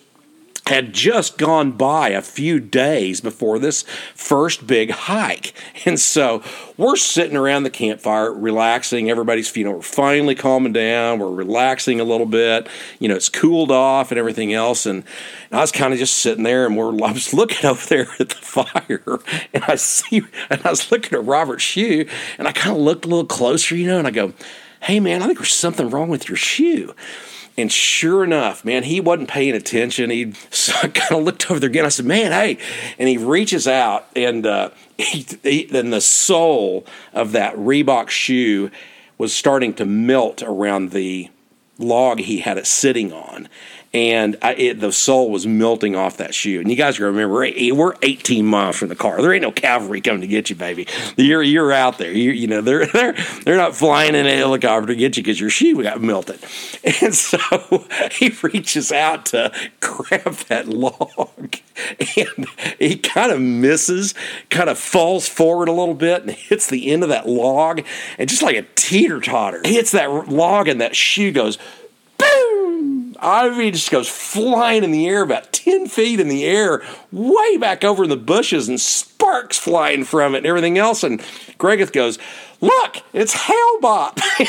had 0.67 0.93
just 0.93 1.37
gone 1.37 1.71
by 1.71 2.09
a 2.09 2.21
few 2.21 2.59
days 2.59 3.21
before 3.21 3.57
this 3.57 3.83
first 4.13 4.67
big 4.67 4.91
hike. 4.91 5.53
And 5.85 5.97
so 5.97 6.43
we're 6.75 6.97
sitting 6.97 7.37
around 7.37 7.63
the 7.63 7.69
campfire, 7.69 8.33
relaxing. 8.33 9.09
Everybody's, 9.09 9.55
you 9.55 9.63
know, 9.63 9.71
we're 9.71 9.81
finally 9.81 10.35
calming 10.35 10.73
down. 10.73 11.19
We're 11.19 11.31
relaxing 11.31 12.01
a 12.01 12.03
little 12.03 12.25
bit. 12.25 12.67
You 12.99 13.07
know, 13.07 13.15
it's 13.15 13.29
cooled 13.29 13.71
off 13.71 14.11
and 14.11 14.19
everything 14.19 14.53
else. 14.53 14.85
And, 14.85 15.05
I 15.51 15.61
was 15.61 15.71
kind 15.71 15.93
of 15.93 15.99
just 15.99 16.17
sitting 16.17 16.43
there 16.43 16.65
and 16.65 16.75
we're, 16.75 16.89
I 17.05 17.13
was 17.13 17.33
looking 17.33 17.69
over 17.69 17.85
there 17.87 18.07
at 18.19 18.29
the 18.29 18.35
fire 18.35 19.19
and 19.53 19.63
I 19.65 19.75
see, 19.75 20.23
and 20.49 20.61
I 20.65 20.69
was 20.69 20.91
looking 20.91 21.17
at 21.17 21.25
Robert 21.25 21.61
shoe 21.61 22.05
and 22.37 22.47
I 22.47 22.51
kind 22.51 22.75
of 22.75 22.81
looked 22.81 23.05
a 23.05 23.07
little 23.07 23.25
closer, 23.25 23.75
you 23.75 23.87
know, 23.87 23.99
and 23.99 24.07
I 24.07 24.11
go, 24.11 24.33
hey 24.81 24.99
man, 24.99 25.21
I 25.21 25.27
think 25.27 25.39
there's 25.39 25.53
something 25.53 25.89
wrong 25.89 26.09
with 26.09 26.27
your 26.27 26.35
shoe. 26.35 26.93
And 27.57 27.71
sure 27.71 28.23
enough, 28.23 28.63
man, 28.63 28.83
he 28.83 29.01
wasn't 29.01 29.29
paying 29.29 29.55
attention. 29.55 30.11
He 30.11 30.33
so 30.51 30.73
kind 30.89 31.19
of 31.19 31.23
looked 31.23 31.49
over 31.49 31.59
there 31.59 31.69
again. 31.69 31.85
I 31.85 31.89
said, 31.89 32.05
"Man, 32.05 32.31
hey!" 32.31 32.57
And 32.99 33.09
he 33.09 33.17
reaches 33.17 33.67
out, 33.67 34.07
and 34.15 34.45
uh, 34.45 34.69
he, 34.97 35.25
he, 35.43 35.65
then 35.65 35.89
the 35.89 36.01
sole 36.01 36.85
of 37.13 37.31
that 37.31 37.55
Reebok 37.55 38.09
shoe 38.09 38.69
was 39.17 39.33
starting 39.33 39.73
to 39.73 39.85
melt 39.85 40.43
around 40.43 40.91
the 40.91 41.29
log 41.79 42.19
he 42.19 42.39
had 42.39 42.57
it 42.57 42.65
sitting 42.67 43.13
on 43.13 43.47
and 43.97 44.37
I, 44.43 44.53
it, 44.53 44.79
the 44.79 44.91
sole 44.91 45.31
was 45.31 45.47
melting 45.47 45.95
off 45.95 46.17
that 46.17 46.35
shoe. 46.35 46.59
And 46.59 46.69
you 46.69 46.75
guys 46.75 46.99
remember, 46.99 47.33
we're 47.33 47.95
18 48.03 48.45
miles 48.45 48.75
from 48.75 48.89
the 48.89 48.95
car. 48.95 49.19
There 49.19 49.33
ain't 49.33 49.41
no 49.41 49.51
cavalry 49.51 50.01
coming 50.01 50.21
to 50.21 50.27
get 50.27 50.51
you, 50.51 50.55
baby. 50.55 50.87
You're 51.15 51.41
you're 51.41 51.71
out 51.71 51.97
there. 51.97 52.11
You, 52.11 52.31
you 52.31 52.45
know 52.45 52.61
they're 52.61 52.85
they're 52.93 53.13
they're 53.43 53.57
not 53.57 53.75
flying 53.75 54.13
in 54.13 54.27
a 54.27 54.35
helicopter 54.35 54.87
to 54.87 54.95
get 54.95 55.17
you 55.17 55.23
because 55.23 55.39
your 55.39 55.49
shoe 55.49 55.81
got 55.81 56.01
melted. 56.01 56.39
And 57.01 57.13
so 57.13 57.37
he 58.11 58.29
reaches 58.41 58.91
out 58.91 59.27
to 59.27 59.51
grab 59.81 60.35
that 60.47 60.67
log, 60.67 61.55
and 61.99 62.47
he 62.79 62.97
kind 62.97 63.31
of 63.31 63.41
misses, 63.41 64.13
kind 64.49 64.69
of 64.69 64.79
falls 64.79 65.27
forward 65.27 65.67
a 65.67 65.73
little 65.73 65.93
bit, 65.93 66.21
and 66.21 66.31
hits 66.31 66.67
the 66.67 66.89
end 66.89 67.03
of 67.03 67.09
that 67.09 67.27
log, 67.27 67.81
and 68.17 68.29
just 68.29 68.41
like 68.41 68.55
a 68.55 68.65
teeter 68.75 69.19
totter, 69.19 69.61
hits 69.65 69.91
that 69.91 70.29
log, 70.29 70.67
and 70.67 70.79
that 70.79 70.95
shoe 70.95 71.31
goes 71.31 71.57
I 72.19 72.96
mean, 73.21 73.73
just 73.73 73.91
goes 73.91 74.09
flying 74.09 74.83
in 74.83 74.91
the 74.91 75.07
air 75.07 75.21
about 75.21 75.51
10 75.53 75.87
feet 75.87 76.19
in 76.19 76.27
the 76.27 76.45
air, 76.45 76.83
way 77.11 77.57
back 77.57 77.83
over 77.83 78.03
in 78.03 78.09
the 78.09 78.17
bushes, 78.17 78.69
and 78.69 78.79
sparks 78.79 79.57
flying 79.57 80.03
from 80.03 80.35
it 80.35 80.39
and 80.39 80.47
everything 80.47 80.77
else. 80.77 81.03
And 81.03 81.19
Greggith 81.59 81.91
goes, 81.91 82.19
Look, 82.59 83.03
it's 83.13 83.33
Hale-Bopp. 83.33 84.13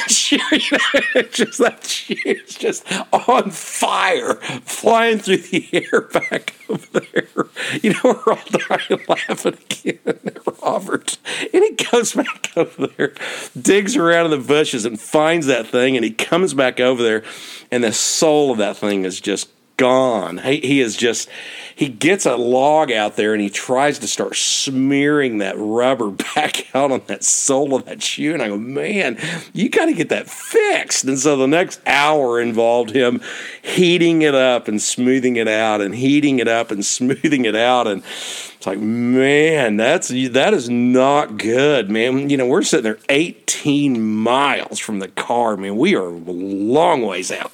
it's 1.14 1.36
just 1.36 1.58
that 1.58 1.84
she's 1.84 2.54
just 2.54 2.84
on 3.12 3.50
fire, 3.50 4.34
flying 4.64 5.18
through 5.18 5.38
the 5.38 5.68
air 5.72 6.02
back 6.02 6.54
over 6.68 7.00
there. 7.00 7.46
You 7.82 7.92
know, 7.92 8.00
we're 8.04 8.32
all 8.32 8.38
dying 8.50 9.00
laughing 9.08 9.58
again, 9.70 10.20
Robert. 10.62 11.18
And 11.52 11.64
he 11.64 11.72
goes 11.90 12.14
back 12.14 12.50
over 12.56 12.86
there, 12.86 13.12
digs 13.60 13.96
around 13.96 14.32
in 14.32 14.40
the 14.40 14.46
bushes, 14.46 14.84
and 14.84 14.98
finds 14.98 15.46
that 15.46 15.66
thing, 15.66 15.96
and 15.96 16.04
he 16.04 16.10
comes 16.10 16.54
back 16.54 16.80
over 16.80 17.02
there 17.02 17.24
and 17.70 17.84
the 17.84 17.92
soul 17.92 18.50
of 18.50 18.58
that 18.58 18.76
thing 18.76 19.04
is 19.04 19.20
just 19.20 19.48
gone. 19.78 20.38
He, 20.38 20.60
he 20.60 20.80
is 20.80 20.96
just, 20.96 21.30
he 21.74 21.88
gets 21.88 22.26
a 22.26 22.36
log 22.36 22.92
out 22.92 23.16
there 23.16 23.32
and 23.32 23.40
he 23.40 23.48
tries 23.48 24.00
to 24.00 24.08
start 24.08 24.36
smearing 24.36 25.38
that 25.38 25.54
rubber 25.56 26.10
back 26.34 26.74
out 26.74 26.92
on 26.92 27.00
that 27.06 27.24
sole 27.24 27.74
of 27.74 27.86
that 27.86 28.02
shoe. 28.02 28.34
And 28.34 28.42
I 28.42 28.48
go, 28.48 28.58
man, 28.58 29.16
you 29.54 29.70
got 29.70 29.86
to 29.86 29.94
get 29.94 30.10
that 30.10 30.28
fixed. 30.28 31.04
And 31.04 31.18
so 31.18 31.36
the 31.36 31.46
next 31.46 31.80
hour 31.86 32.40
involved 32.40 32.90
him 32.90 33.22
heating 33.62 34.22
it 34.22 34.34
up 34.34 34.68
and 34.68 34.82
smoothing 34.82 35.36
it 35.36 35.48
out 35.48 35.80
and 35.80 35.94
heating 35.94 36.40
it 36.40 36.48
up 36.48 36.70
and 36.70 36.84
smoothing 36.98 37.44
it 37.46 37.56
out. 37.56 37.86
And 37.86 38.02
it's 38.02 38.66
like, 38.66 38.80
man, 38.80 39.76
that's 39.76 40.08
that 40.08 40.52
is 40.52 40.68
not 40.68 41.38
good, 41.38 41.88
man. 41.88 42.28
You 42.28 42.36
know, 42.36 42.46
we're 42.46 42.62
sitting 42.62 42.82
there 42.82 42.98
18 43.08 44.02
miles 44.02 44.80
from 44.80 44.98
the 44.98 45.08
car. 45.08 45.56
Man, 45.56 45.76
we 45.76 45.94
are 45.94 46.08
a 46.08 46.10
long 46.10 47.02
ways 47.02 47.30
out. 47.30 47.52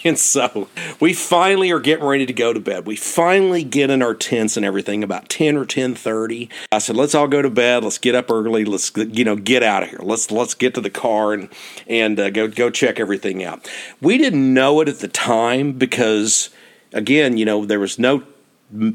And 0.04 0.18
so 0.18 0.68
we 1.00 1.14
finally 1.14 1.70
are 1.72 1.80
getting 1.80 2.04
ready 2.04 2.26
to 2.26 2.32
go 2.32 2.52
to 2.52 2.60
bed. 2.60 2.86
We 2.86 2.96
finally 2.96 3.64
get 3.64 3.90
in 3.90 4.02
our 4.02 4.14
tents 4.14 4.56
and 4.56 4.64
everything 4.64 5.02
about 5.02 5.28
10 5.28 5.56
or 5.56 5.64
10:30. 5.64 6.48
I 6.70 6.78
said, 6.78 6.96
"Let's 6.96 7.14
all 7.14 7.26
go 7.26 7.42
to 7.42 7.50
bed. 7.50 7.82
Let's 7.82 7.98
get 7.98 8.14
up 8.14 8.30
early. 8.30 8.64
Let's 8.64 8.92
you 8.96 9.24
know, 9.24 9.36
get 9.36 9.62
out 9.62 9.82
of 9.82 9.90
here. 9.90 10.00
Let's 10.02 10.30
let's 10.30 10.54
get 10.54 10.74
to 10.74 10.80
the 10.80 10.90
car 10.90 11.32
and 11.32 11.48
and 11.86 12.20
uh, 12.20 12.30
go 12.30 12.46
go 12.46 12.70
check 12.70 13.00
everything 13.00 13.42
out." 13.42 13.68
We 14.00 14.18
didn't 14.18 14.54
know 14.54 14.80
it 14.80 14.88
at 14.88 15.00
the 15.00 15.08
time 15.08 15.72
because 15.72 16.50
again, 16.92 17.36
you 17.36 17.44
know, 17.44 17.64
there 17.64 17.80
was 17.80 17.98
no 17.98 18.22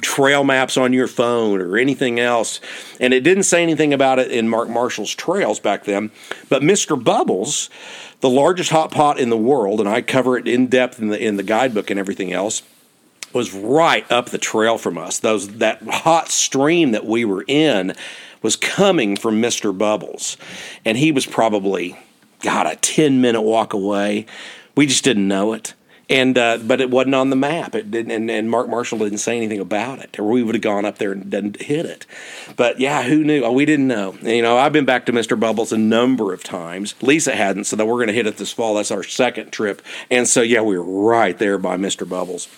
trail 0.01 0.43
maps 0.43 0.77
on 0.77 0.93
your 0.93 1.07
phone 1.07 1.61
or 1.61 1.77
anything 1.77 2.19
else. 2.19 2.59
And 2.99 3.13
it 3.13 3.21
didn't 3.21 3.43
say 3.43 3.63
anything 3.63 3.93
about 3.93 4.19
it 4.19 4.31
in 4.31 4.49
Mark 4.49 4.69
Marschall's 4.69 5.15
trails 5.15 5.59
back 5.59 5.85
then. 5.85 6.11
But 6.49 6.61
Mr. 6.61 7.01
Bubbles, 7.01 7.69
the 8.19 8.29
largest 8.29 8.71
hot 8.71 8.91
pot 8.91 9.19
in 9.19 9.29
the 9.29 9.37
world, 9.37 9.79
and 9.79 9.87
I 9.87 10.01
cover 10.01 10.37
it 10.37 10.47
in 10.47 10.67
depth 10.67 10.99
in 10.99 11.09
the 11.09 11.19
in 11.19 11.37
the 11.37 11.43
guidebook 11.43 11.89
and 11.89 11.99
everything 11.99 12.33
else, 12.33 12.63
was 13.33 13.53
right 13.53 14.09
up 14.11 14.29
the 14.29 14.37
trail 14.37 14.77
from 14.77 14.97
us. 14.97 15.19
Those 15.19 15.47
that 15.57 15.81
hot 15.83 16.29
stream 16.29 16.91
that 16.91 17.05
we 17.05 17.23
were 17.25 17.45
in 17.47 17.93
was 18.41 18.55
coming 18.55 19.15
from 19.15 19.41
Mr. 19.41 19.75
Bubbles. 19.77 20.35
And 20.83 20.97
he 20.97 21.11
was 21.11 21.25
probably 21.25 21.97
God, 22.41 22.67
a 22.67 22.75
10 22.75 23.21
minute 23.21 23.41
walk 23.41 23.73
away. 23.73 24.25
We 24.75 24.85
just 24.87 25.03
didn't 25.03 25.27
know 25.27 25.53
it 25.53 25.73
and 26.11 26.37
uh, 26.37 26.57
but 26.57 26.81
it 26.81 26.91
wasn't 26.91 27.15
on 27.15 27.29
the 27.29 27.35
map. 27.35 27.73
It 27.73 27.89
didn't, 27.89 28.11
and, 28.11 28.29
and, 28.29 28.51
Mark 28.51 28.67
Marschall 28.67 28.99
didn't 28.99 29.19
say 29.19 29.37
anything 29.37 29.61
about 29.61 29.99
it, 29.99 30.19
or 30.19 30.25
we 30.25 30.43
would 30.43 30.55
have 30.55 30.61
gone 30.61 30.83
up 30.85 30.97
there 30.97 31.13
and 31.13 31.29
done, 31.29 31.55
hit 31.57 31.85
it. 31.85 32.05
But 32.57 32.79
yeah, 32.79 33.03
who 33.03 33.23
knew? 33.23 33.43
Oh, 33.43 33.53
we 33.53 33.65
didn't 33.65 33.87
know. 33.87 34.15
You 34.21 34.41
know, 34.41 34.57
I've 34.57 34.73
been 34.73 34.85
back 34.85 35.05
to 35.05 35.13
Mr. 35.13 35.39
Bubbles 35.39 35.71
a 35.71 35.77
number 35.77 36.33
of 36.33 36.43
times. 36.43 36.93
Lisa 37.01 37.35
hadn't, 37.35 37.63
so 37.63 37.77
that 37.77 37.85
we're 37.85 37.95
going 37.95 38.07
to 38.07 38.13
hit 38.13 38.27
it 38.27 38.37
this 38.37 38.51
fall. 38.51 38.75
That's 38.75 38.91
our 38.91 39.03
second 39.03 39.51
trip, 39.51 39.81
and 40.11 40.27
so 40.27 40.41
yeah, 40.41 40.61
we 40.61 40.77
were 40.77 40.83
right 40.83 41.37
there 41.37 41.57
by 41.57 41.77
Mr. 41.77 42.07
Bubbles. 42.07 42.49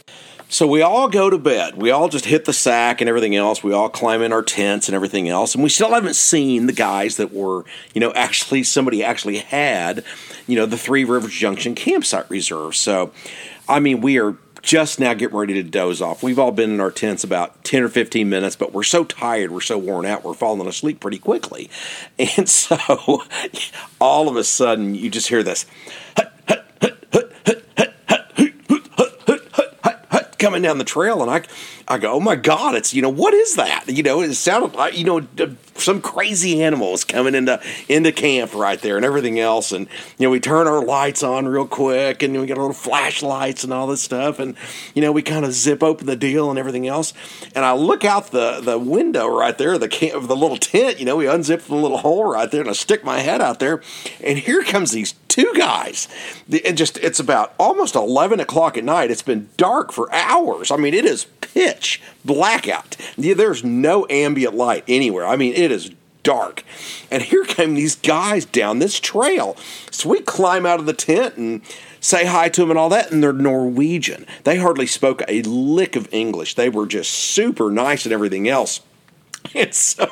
So 0.54 0.68
we 0.68 0.84
all 0.84 1.10
go 1.10 1.32
to 1.32 1.39
bed. 1.39 1.78
We 1.78 1.89
all 1.89 2.10
just 2.10 2.26
hit 2.26 2.45
the 2.45 2.54
sack 2.54 3.01
and 3.01 3.10
everything 3.10 3.36
else. 3.36 3.64
We 3.64 3.74
all 3.74 3.89
climb 3.89 4.22
in 4.22 4.32
our 4.32 4.43
tents 4.43 4.88
and 4.88 4.93
everything 4.93 5.28
else. 5.28 5.56
And 5.56 5.64
we 5.64 5.70
still 5.72 5.91
haven't 5.91 6.14
seen 6.14 6.68
the 6.68 6.74
guys 6.74 7.18
that 7.18 7.34
were, 7.34 7.66
you 7.95 7.99
know, 7.99 8.14
actually 8.14 8.62
somebody 8.62 9.04
actually 9.04 9.39
had, 9.39 10.04
you 10.45 10.56
know, 10.56 10.68
the 10.68 10.78
Three 10.78 11.06
Rivers 11.06 11.34
Junction 11.34 11.74
campsite 11.74 12.30
reserve. 12.30 12.76
So, 12.76 13.12
I 13.68 13.80
mean, 13.80 14.01
we 14.01 14.20
are 14.20 14.38
just 14.62 14.99
now 14.99 15.16
getting 15.16 15.36
ready 15.36 15.56
to 15.56 15.64
doze 15.64 16.04
off. 16.04 16.22
We've 16.22 16.38
all 16.38 16.51
been 16.51 16.70
in 16.70 16.80
our 16.80 16.91
tents 16.91 17.24
about 17.24 17.64
10 17.64 17.82
or 17.82 17.89
15 17.89 18.30
minutes, 18.30 18.56
but 18.56 18.74
we're 18.74 18.84
so 18.84 19.06
tired, 19.06 19.49
we're 19.49 19.60
so 19.60 19.80
worn 19.80 20.06
out, 20.06 20.24
we're 20.24 20.36
falling 20.36 20.68
asleep 20.68 20.99
pretty 20.99 21.18
quickly. 21.18 21.72
And 22.38 22.47
so 22.47 22.78
all 23.99 24.30
of 24.30 24.36
a 24.36 24.43
sudden, 24.43 24.93
you 24.93 25.10
just 25.10 25.30
hear 25.30 25.41
this 25.41 25.66
coming 30.44 30.62
down 30.62 30.78
the 30.78 30.84
trail, 30.84 31.22
and 31.22 31.32
I, 31.32 31.44
I 31.88 31.98
go, 31.98 32.12
oh 32.12 32.20
my 32.20 32.36
god, 32.36 32.76
it's 32.76 32.94
you 32.94 33.02
know 33.02 33.10
what 33.10 33.34
is 33.34 33.56
that? 33.56 33.86
You 33.88 34.04
know, 34.04 34.22
it 34.22 34.34
sounded 34.36 34.76
like 34.76 34.98
you 34.98 35.06
know 35.06 35.22
some 35.76 36.02
crazy 36.02 36.64
animal 36.64 36.92
was 36.92 37.04
coming 37.04 37.36
into 37.36 37.62
into 37.90 38.12
camp 38.12 38.54
right 38.54 38.80
there 38.80 38.96
and 38.96 39.06
everything 39.06 39.40
else. 39.40 39.72
And 39.72 39.88
you 40.18 40.28
know, 40.28 40.30
we 40.30 40.40
turn 40.40 40.68
our 40.68 40.84
lights 40.84 41.24
on 41.24 41.48
real 41.48 41.68
quick, 41.68 42.24
and 42.24 42.40
we 42.40 42.46
get 42.46 42.58
little 42.58 42.74
flashlights 42.74 43.64
and 43.64 43.74
all 43.74 43.88
this 43.88 44.02
stuff, 44.02 44.40
and 44.40 44.56
you 44.94 45.02
know, 45.02 45.12
we 45.12 45.22
kind 45.22 45.46
of 45.46 45.54
zip 45.54 45.84
open 45.84 46.08
the 46.08 46.16
deal 46.16 46.50
and 46.50 46.60
everything 46.60 46.88
else. 46.88 47.14
And 47.56 47.66
I 47.66 47.74
look 47.74 48.06
out 48.06 48.32
the 48.32 48.62
the 48.62 48.78
window 48.78 49.28
right 49.28 49.58
there, 49.58 49.78
the 49.78 49.88
camp, 49.88 50.28
the 50.28 50.36
little 50.36 50.58
tent. 50.58 51.00
You 51.00 51.06
know, 51.06 51.16
we 51.16 51.26
unzip 51.26 51.62
the 51.64 51.76
little 51.76 51.98
hole 51.98 52.26
right 52.26 52.50
there, 52.50 52.62
and 52.62 52.70
I 52.70 52.74
stick 52.74 53.04
my 53.04 53.20
head 53.20 53.42
out 53.42 53.60
there, 53.60 53.82
and 54.24 54.38
here 54.38 54.64
comes 54.64 54.92
these 54.92 55.14
two 55.28 55.52
guys. 55.56 56.08
And 56.66 56.78
just 56.78 56.98
it's 56.98 57.20
about 57.20 57.54
almost 57.60 57.96
eleven 57.96 58.40
o'clock 58.40 58.78
at 58.78 58.84
night. 58.84 59.12
It's 59.12 59.22
been 59.24 59.50
dark 59.58 59.92
for 59.92 60.14
hours. 60.14 60.72
I 60.72 60.78
mean, 60.78 60.94
it 60.94 61.06
is 61.06 61.26
pitch 61.42 62.02
blackout. 62.26 62.96
There's 63.18 63.64
no 63.64 64.08
ambient 64.10 64.56
light 64.56 64.84
anywhere. 64.88 65.26
I 65.26 65.36
mean, 65.36 65.54
it 65.64 65.72
is 65.72 65.91
dark. 66.24 66.64
And 67.11 67.22
here 67.22 67.43
came 67.43 67.76
these 67.76 67.95
guys 67.95 68.45
down 68.45 68.80
this 68.80 68.99
trail. 68.99 69.55
So 69.91 70.09
we 70.09 70.22
climb 70.22 70.66
out 70.66 70.80
of 70.80 70.86
the 70.86 70.93
tent 70.93 71.38
and 71.38 71.61
say 71.99 72.26
hi 72.26 72.49
to 72.49 72.61
them 72.61 72.70
and 72.72 72.80
all 72.80 72.89
that, 72.89 73.11
and 73.11 73.22
they're 73.22 73.34
Norwegian. 73.34 74.26
They 74.43 74.57
hardly 74.57 74.88
spoke 74.88 75.22
a 75.28 75.41
lick 75.43 75.95
of 75.95 76.07
English. 76.14 76.55
They 76.55 76.70
were 76.70 76.86
just 76.86 77.11
super 77.11 77.70
nice 77.70 78.05
and 78.05 78.14
everything 78.14 78.47
else. 78.47 78.82
And 79.55 79.74
so, 79.74 80.07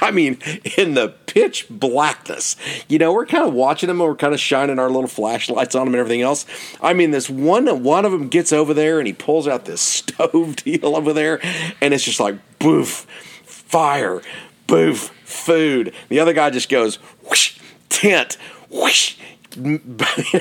I 0.00 0.10
mean, 0.10 0.38
in 0.76 0.94
the 0.94 1.14
pitch 1.26 1.66
blackness, 1.70 2.56
you 2.88 2.98
know, 2.98 3.12
we're 3.12 3.24
kind 3.24 3.46
of 3.46 3.54
watching 3.54 3.86
them. 3.86 4.00
We're 4.00 4.16
kind 4.16 4.34
of 4.34 4.40
shining 4.40 4.80
our 4.80 4.90
little 4.90 5.08
flashlights 5.08 5.76
on 5.76 5.86
them 5.86 5.94
and 5.94 6.00
everything 6.00 6.22
else. 6.22 6.44
I 6.82 6.92
mean, 6.92 7.12
this 7.12 7.30
one 7.30 7.84
one 7.84 8.04
of 8.04 8.10
them 8.10 8.26
gets 8.28 8.52
over 8.52 8.74
there 8.74 8.98
and 8.98 9.06
he 9.06 9.12
pulls 9.12 9.46
out 9.46 9.64
this 9.64 9.80
stove 9.80 10.56
deal 10.56 10.96
over 10.96 11.12
there, 11.12 11.40
and 11.80 11.94
it's 11.94 12.04
just 12.04 12.18
like 12.18 12.36
boof, 12.58 13.06
fire, 13.44 14.22
boof, 14.66 15.10
food. 15.24 15.94
The 16.08 16.20
other 16.20 16.32
guy 16.32 16.50
just 16.50 16.68
goes 16.68 16.96
whoosh, 17.28 17.58
tent, 17.88 18.36
whoosh, 18.70 19.16
you 19.56 19.80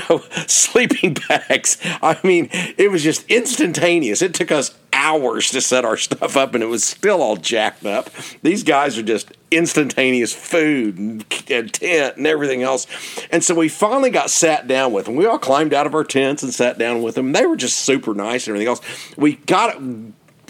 know, 0.09 0.23
sleeping 0.47 1.15
bags. 1.29 1.77
I 2.01 2.17
mean, 2.23 2.49
it 2.51 2.91
was 2.91 3.03
just 3.03 3.29
instantaneous. 3.29 4.21
It 4.21 4.33
took 4.33 4.51
us 4.51 4.75
hours 4.91 5.51
to 5.51 5.61
set 5.61 5.85
our 5.85 5.97
stuff 5.97 6.37
up, 6.37 6.53
and 6.53 6.63
it 6.63 6.67
was 6.67 6.83
still 6.83 7.21
all 7.21 7.35
jacked 7.35 7.85
up. 7.85 8.09
These 8.41 8.63
guys 8.63 8.97
are 8.97 9.03
just 9.03 9.31
instantaneous 9.51 10.33
food 10.33 10.97
and, 10.97 11.29
tent 11.29 11.81
and 11.81 12.25
everything 12.27 12.63
else. 12.63 12.87
And 13.31 13.43
so 13.43 13.53
we 13.53 13.69
finally 13.69 14.09
got 14.09 14.29
sat 14.29 14.67
down 14.67 14.93
with 14.93 15.05
them. 15.05 15.15
We 15.15 15.25
all 15.25 15.39
climbed 15.39 15.73
out 15.73 15.85
of 15.85 15.93
our 15.93 16.03
tents 16.03 16.41
and 16.41 16.53
sat 16.53 16.77
down 16.77 17.03
with 17.03 17.15
them. 17.15 17.33
They 17.33 17.45
were 17.45 17.57
just 17.57 17.77
super 17.79 18.13
nice 18.13 18.47
and 18.47 18.55
everything 18.55 18.69
else. 18.69 18.81
We 19.17 19.35
got 19.35 19.79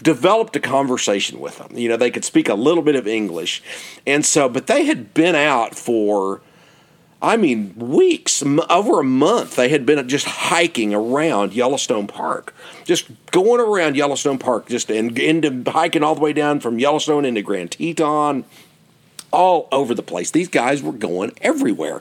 developed 0.04 0.54
a 0.54 0.60
conversation 0.60 1.40
with 1.40 1.58
them. 1.58 1.76
You 1.76 1.88
know, 1.88 1.96
they 1.96 2.12
could 2.12 2.24
speak 2.24 2.48
a 2.48 2.54
little 2.54 2.82
bit 2.82 2.94
of 2.94 3.08
English. 3.08 3.62
And 4.06 4.24
so, 4.24 4.48
but 4.48 4.68
they 4.68 4.84
had 4.84 5.14
been 5.14 5.34
out 5.34 5.74
for 5.74 6.40
I 7.22 7.38
mean, 7.38 7.74
weeks, 7.76 8.42
over 8.68 9.00
a 9.00 9.04
month, 9.04 9.56
they 9.56 9.70
had 9.70 9.86
been 9.86 10.06
just 10.08 10.26
hiking 10.26 10.92
around 10.92 11.54
Yellowstone 11.54 12.06
Park, 12.06 12.54
just 12.84 13.06
going 13.30 13.62
around 13.62 13.96
Yellowstone 13.96 14.36
Park, 14.36 14.66
just 14.68 14.90
and 14.90 15.18
into 15.18 15.70
hiking 15.70 16.02
all 16.02 16.14
the 16.14 16.20
way 16.20 16.34
down 16.34 16.60
from 16.60 16.78
Yellowstone 16.78 17.24
into 17.24 17.40
Grand 17.40 17.70
Teton, 17.70 18.44
all 19.34 19.68
over 19.72 19.94
the 19.94 20.02
place. 20.02 20.30
These 20.30 20.48
guys 20.48 20.82
were 20.82 20.92
going 20.92 21.32
everywhere. 21.42 22.00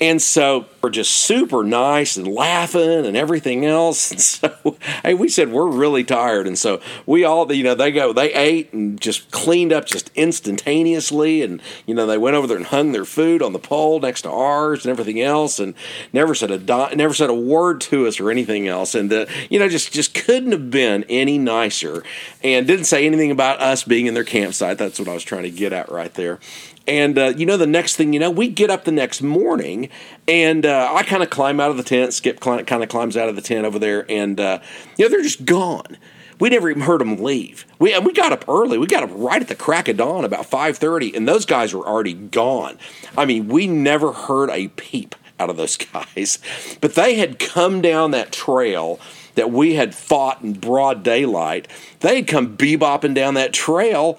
And 0.00 0.20
so 0.20 0.66
we're 0.82 0.90
just 0.90 1.12
super 1.12 1.64
nice 1.64 2.16
and 2.16 2.28
laughing 2.28 3.06
and 3.06 3.16
everything 3.16 3.64
else. 3.64 4.12
And 4.16 4.20
so, 4.20 4.76
hey, 5.02 5.14
we 5.14 5.28
said 5.28 5.50
we're 5.50 5.68
really 5.68 6.04
tired. 6.04 6.46
And 6.46 6.58
so 6.58 6.80
we 7.06 7.24
all, 7.24 7.50
you 7.52 7.64
know, 7.64 7.74
they 7.74 7.90
go, 7.90 8.12
they 8.12 8.32
ate 8.32 8.72
and 8.72 9.00
just 9.00 9.30
cleaned 9.30 9.72
up 9.72 9.86
just 9.86 10.10
instantaneously. 10.14 11.42
And, 11.42 11.60
you 11.86 11.94
know, 11.94 12.06
they 12.06 12.18
went 12.18 12.36
over 12.36 12.46
there 12.46 12.56
and 12.56 12.66
hung 12.66 12.92
their 12.92 13.04
food 13.04 13.42
on 13.42 13.52
the 13.52 13.58
pole 13.58 14.00
next 14.00 14.22
to 14.22 14.30
ours 14.30 14.84
and 14.84 14.90
everything 14.90 15.20
else 15.20 15.58
and 15.58 15.74
never 16.12 16.34
said 16.34 16.50
a, 16.50 16.58
di- 16.58 16.94
never 16.94 17.14
said 17.14 17.30
a 17.30 17.34
word 17.34 17.80
to 17.82 18.06
us 18.06 18.20
or 18.20 18.30
anything 18.30 18.68
else. 18.68 18.94
And, 18.94 19.12
uh, 19.12 19.26
you 19.50 19.58
know, 19.58 19.68
just, 19.68 19.92
just 19.92 20.14
couldn't 20.14 20.52
have 20.52 20.70
been 20.70 21.04
any 21.08 21.38
nicer 21.38 22.02
and 22.42 22.66
didn't 22.66 22.86
say 22.86 23.06
anything 23.06 23.30
about 23.30 23.60
us 23.60 23.84
being 23.84 24.06
in 24.06 24.14
their 24.14 24.24
campsite. 24.24 24.78
That's 24.78 24.98
what 24.98 25.08
I 25.08 25.14
was 25.14 25.24
trying 25.24 25.44
to 25.44 25.50
get 25.50 25.72
at 25.72 25.90
right 25.90 26.12
there. 26.14 26.38
And 26.86 27.18
uh, 27.18 27.32
you 27.36 27.46
know, 27.46 27.56
the 27.56 27.66
next 27.66 27.96
thing 27.96 28.12
you 28.12 28.20
know, 28.20 28.30
we 28.30 28.48
get 28.48 28.70
up 28.70 28.84
the 28.84 28.92
next 28.92 29.22
morning, 29.22 29.88
and 30.28 30.64
uh, 30.64 30.92
I 30.94 31.02
kind 31.02 31.22
of 31.22 31.30
climb 31.30 31.58
out 31.58 31.70
of 31.70 31.76
the 31.76 31.82
tent. 31.82 32.14
Skip 32.14 32.40
kind 32.40 32.70
of 32.70 32.88
climbs 32.88 33.16
out 33.16 33.28
of 33.28 33.36
the 33.36 33.42
tent 33.42 33.66
over 33.66 33.78
there, 33.78 34.10
and 34.10 34.38
uh, 34.38 34.60
you 34.96 35.04
know, 35.04 35.10
they're 35.10 35.22
just 35.22 35.44
gone. 35.44 35.96
We 36.38 36.50
never 36.50 36.68
even 36.68 36.82
heard 36.82 37.00
them 37.00 37.16
leave. 37.16 37.66
We 37.78 37.92
and 37.92 38.04
we 38.04 38.12
got 38.12 38.32
up 38.32 38.44
early. 38.48 38.78
We 38.78 38.86
got 38.86 39.02
up 39.02 39.10
right 39.12 39.40
at 39.40 39.48
the 39.48 39.54
crack 39.54 39.88
of 39.88 39.96
dawn, 39.96 40.24
about 40.24 40.46
five 40.46 40.78
thirty, 40.78 41.14
and 41.14 41.26
those 41.26 41.44
guys 41.44 41.74
were 41.74 41.86
already 41.86 42.14
gone. 42.14 42.78
I 43.16 43.24
mean, 43.24 43.48
we 43.48 43.66
never 43.66 44.12
heard 44.12 44.50
a 44.50 44.68
peep 44.68 45.14
out 45.40 45.50
of 45.50 45.56
those 45.56 45.76
guys, 45.92 46.38
but 46.80 46.94
they 46.94 47.16
had 47.16 47.38
come 47.38 47.80
down 47.80 48.12
that 48.12 48.32
trail 48.32 49.00
that 49.34 49.50
we 49.50 49.74
had 49.74 49.94
fought 49.94 50.42
in 50.42 50.54
broad 50.54 51.02
daylight. 51.02 51.68
They 52.00 52.16
had 52.16 52.26
come 52.26 52.56
bebopping 52.56 53.14
down 53.14 53.34
that 53.34 53.52
trail 53.52 54.18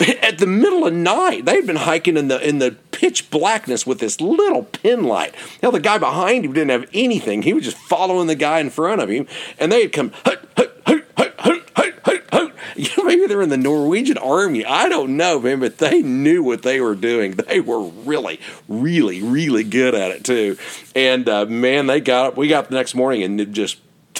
at 0.22 0.38
the 0.38 0.46
middle 0.46 0.86
of 0.86 0.92
night. 0.92 1.44
They'd 1.44 1.66
been 1.66 1.76
hiking 1.76 2.16
in 2.16 2.28
the 2.28 2.46
in 2.46 2.58
the 2.58 2.72
pitch 2.92 3.30
blackness 3.30 3.86
with 3.86 3.98
this 3.98 4.20
little 4.20 4.64
pin 4.64 5.04
light. 5.04 5.34
Hell, 5.60 5.72
the 5.72 5.80
guy 5.80 5.98
behind 5.98 6.44
him 6.44 6.52
didn't 6.52 6.70
have 6.70 6.88
anything. 6.92 7.42
He 7.42 7.52
was 7.52 7.64
just 7.64 7.76
following 7.76 8.26
the 8.26 8.34
guy 8.34 8.60
in 8.60 8.70
front 8.70 9.00
of 9.00 9.08
him, 9.08 9.26
and 9.58 9.72
they 9.72 9.82
had 9.82 9.92
come. 9.92 10.12
Hut, 10.24 10.48
hut, 10.56 10.82
hut, 10.86 11.04
hut, 11.16 11.34
hut, 11.38 11.64
hut, 11.74 11.98
maybe 13.08 13.26
they're 13.26 13.42
in 13.42 13.48
the 13.48 13.56
Norwegian 13.56 14.18
army. 14.18 14.64
I 14.64 14.88
don't 14.88 15.16
know, 15.16 15.40
man, 15.40 15.60
but 15.60 15.78
they 15.78 16.02
knew 16.02 16.42
what 16.42 16.62
they 16.62 16.80
were 16.80 16.94
doing. 16.94 17.36
They 17.48 17.60
were 17.60 17.80
really, 17.80 18.40
really, 18.68 19.22
really 19.22 19.64
good 19.64 19.94
at 19.94 20.10
it 20.10 20.22
too. 20.22 20.58
And 20.94 21.26
uh, 21.28 21.46
man, 21.46 21.86
they 21.86 21.98
got 22.00 22.26
up. 22.26 22.36
We 22.36 22.48
got 22.48 22.64
up 22.64 22.68
the 22.68 22.74
next 22.74 22.94
morning 22.94 23.22
and 23.22 23.54
just 23.54 23.78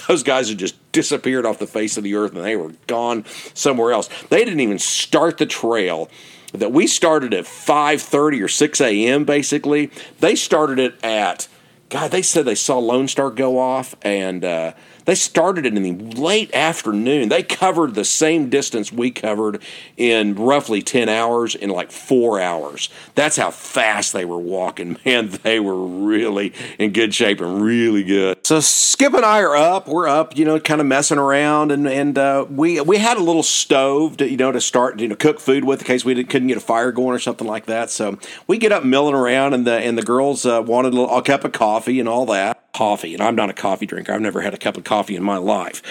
those 0.09 0.23
guys 0.23 0.49
had 0.49 0.57
just 0.57 0.91
disappeared 0.91 1.45
off 1.45 1.59
the 1.59 1.67
face 1.67 1.95
of 1.95 2.03
the 2.03 2.15
earth 2.15 2.35
and 2.35 2.43
they 2.43 2.55
were 2.55 2.73
gone 2.87 3.23
somewhere 3.53 3.91
else. 3.91 4.09
They 4.29 4.43
didn't 4.43 4.59
even 4.59 4.79
start 4.79 5.37
the 5.37 5.45
trail 5.45 6.09
that 6.51 6.71
we 6.71 6.87
started 6.87 7.31
at 7.31 7.45
5.30 7.45 8.43
or 8.43 8.47
6 8.47 8.81
a.m. 8.81 9.23
basically. 9.23 9.91
They 10.19 10.33
started 10.35 10.79
it 10.79 11.05
at, 11.05 11.47
God, 11.89 12.09
they 12.09 12.23
said 12.23 12.45
they 12.45 12.55
saw 12.55 12.79
Lone 12.79 13.07
Star 13.07 13.29
go 13.29 13.59
off 13.59 13.95
and 14.01 14.43
uh,– 14.43 14.73
they 15.05 15.15
started 15.15 15.65
it 15.65 15.75
in 15.75 15.83
the 15.83 16.19
late 16.19 16.53
afternoon. 16.53 17.29
They 17.29 17.43
covered 17.43 17.95
the 17.95 18.05
same 18.05 18.49
distance 18.49 18.91
we 18.91 19.11
covered 19.11 19.61
in 19.97 20.35
roughly 20.35 20.81
10 20.81 21.09
hours 21.09 21.55
in 21.55 21.69
like 21.69 21.91
four 21.91 22.39
hours. 22.39 22.89
That's 23.15 23.37
how 23.37 23.51
fast 23.51 24.13
they 24.13 24.25
were 24.25 24.39
walking. 24.39 24.97
Man, 25.05 25.29
they 25.43 25.59
were 25.59 25.75
really 25.75 26.53
in 26.77 26.93
good 26.93 27.13
shape 27.13 27.41
and 27.41 27.61
really 27.61 28.03
good. 28.03 28.45
So 28.45 28.59
Skip 28.59 29.13
and 29.13 29.25
I 29.25 29.41
are 29.41 29.55
up. 29.55 29.87
We're 29.87 30.07
up, 30.07 30.37
you 30.37 30.45
know, 30.45 30.59
kind 30.59 30.81
of 30.81 30.87
messing 30.87 31.17
around. 31.17 31.71
And, 31.71 31.87
and 31.87 32.17
uh, 32.17 32.45
we, 32.49 32.81
we 32.81 32.97
had 32.97 33.17
a 33.17 33.23
little 33.23 33.43
stove 33.43 34.17
to, 34.17 34.29
you 34.29 34.37
know, 34.37 34.51
to 34.51 34.61
start, 34.61 34.99
you 34.99 35.07
know, 35.07 35.15
cook 35.15 35.39
food 35.39 35.63
with 35.63 35.81
in 35.81 35.85
case 35.85 36.05
we 36.05 36.23
couldn't 36.23 36.47
get 36.47 36.57
a 36.57 36.61
fire 36.61 36.91
going 36.91 37.15
or 37.15 37.19
something 37.19 37.47
like 37.47 37.65
that. 37.65 37.89
So 37.89 38.17
we 38.47 38.57
get 38.57 38.71
up 38.71 38.83
milling 38.83 39.15
around 39.15 39.53
and 39.53 39.65
the, 39.65 39.73
and 39.73 39.97
the 39.97 40.03
girls 40.03 40.45
uh, 40.45 40.61
wanted 40.61 40.93
a, 40.93 40.97
little, 40.97 41.17
a 41.17 41.21
cup 41.21 41.43
of 41.43 41.51
coffee 41.51 41.99
and 41.99 42.07
all 42.07 42.25
that 42.27 42.59
coffee, 42.73 43.13
and 43.13 43.21
I'm 43.21 43.35
not 43.35 43.49
a 43.49 43.53
coffee 43.53 43.85
drinker. 43.85 44.13
I've 44.13 44.21
never 44.21 44.41
had 44.41 44.53
a 44.53 44.57
cup 44.57 44.77
of 44.77 44.83
coffee 44.83 44.98
in 45.07 45.23
my 45.23 45.37
life, 45.37 45.81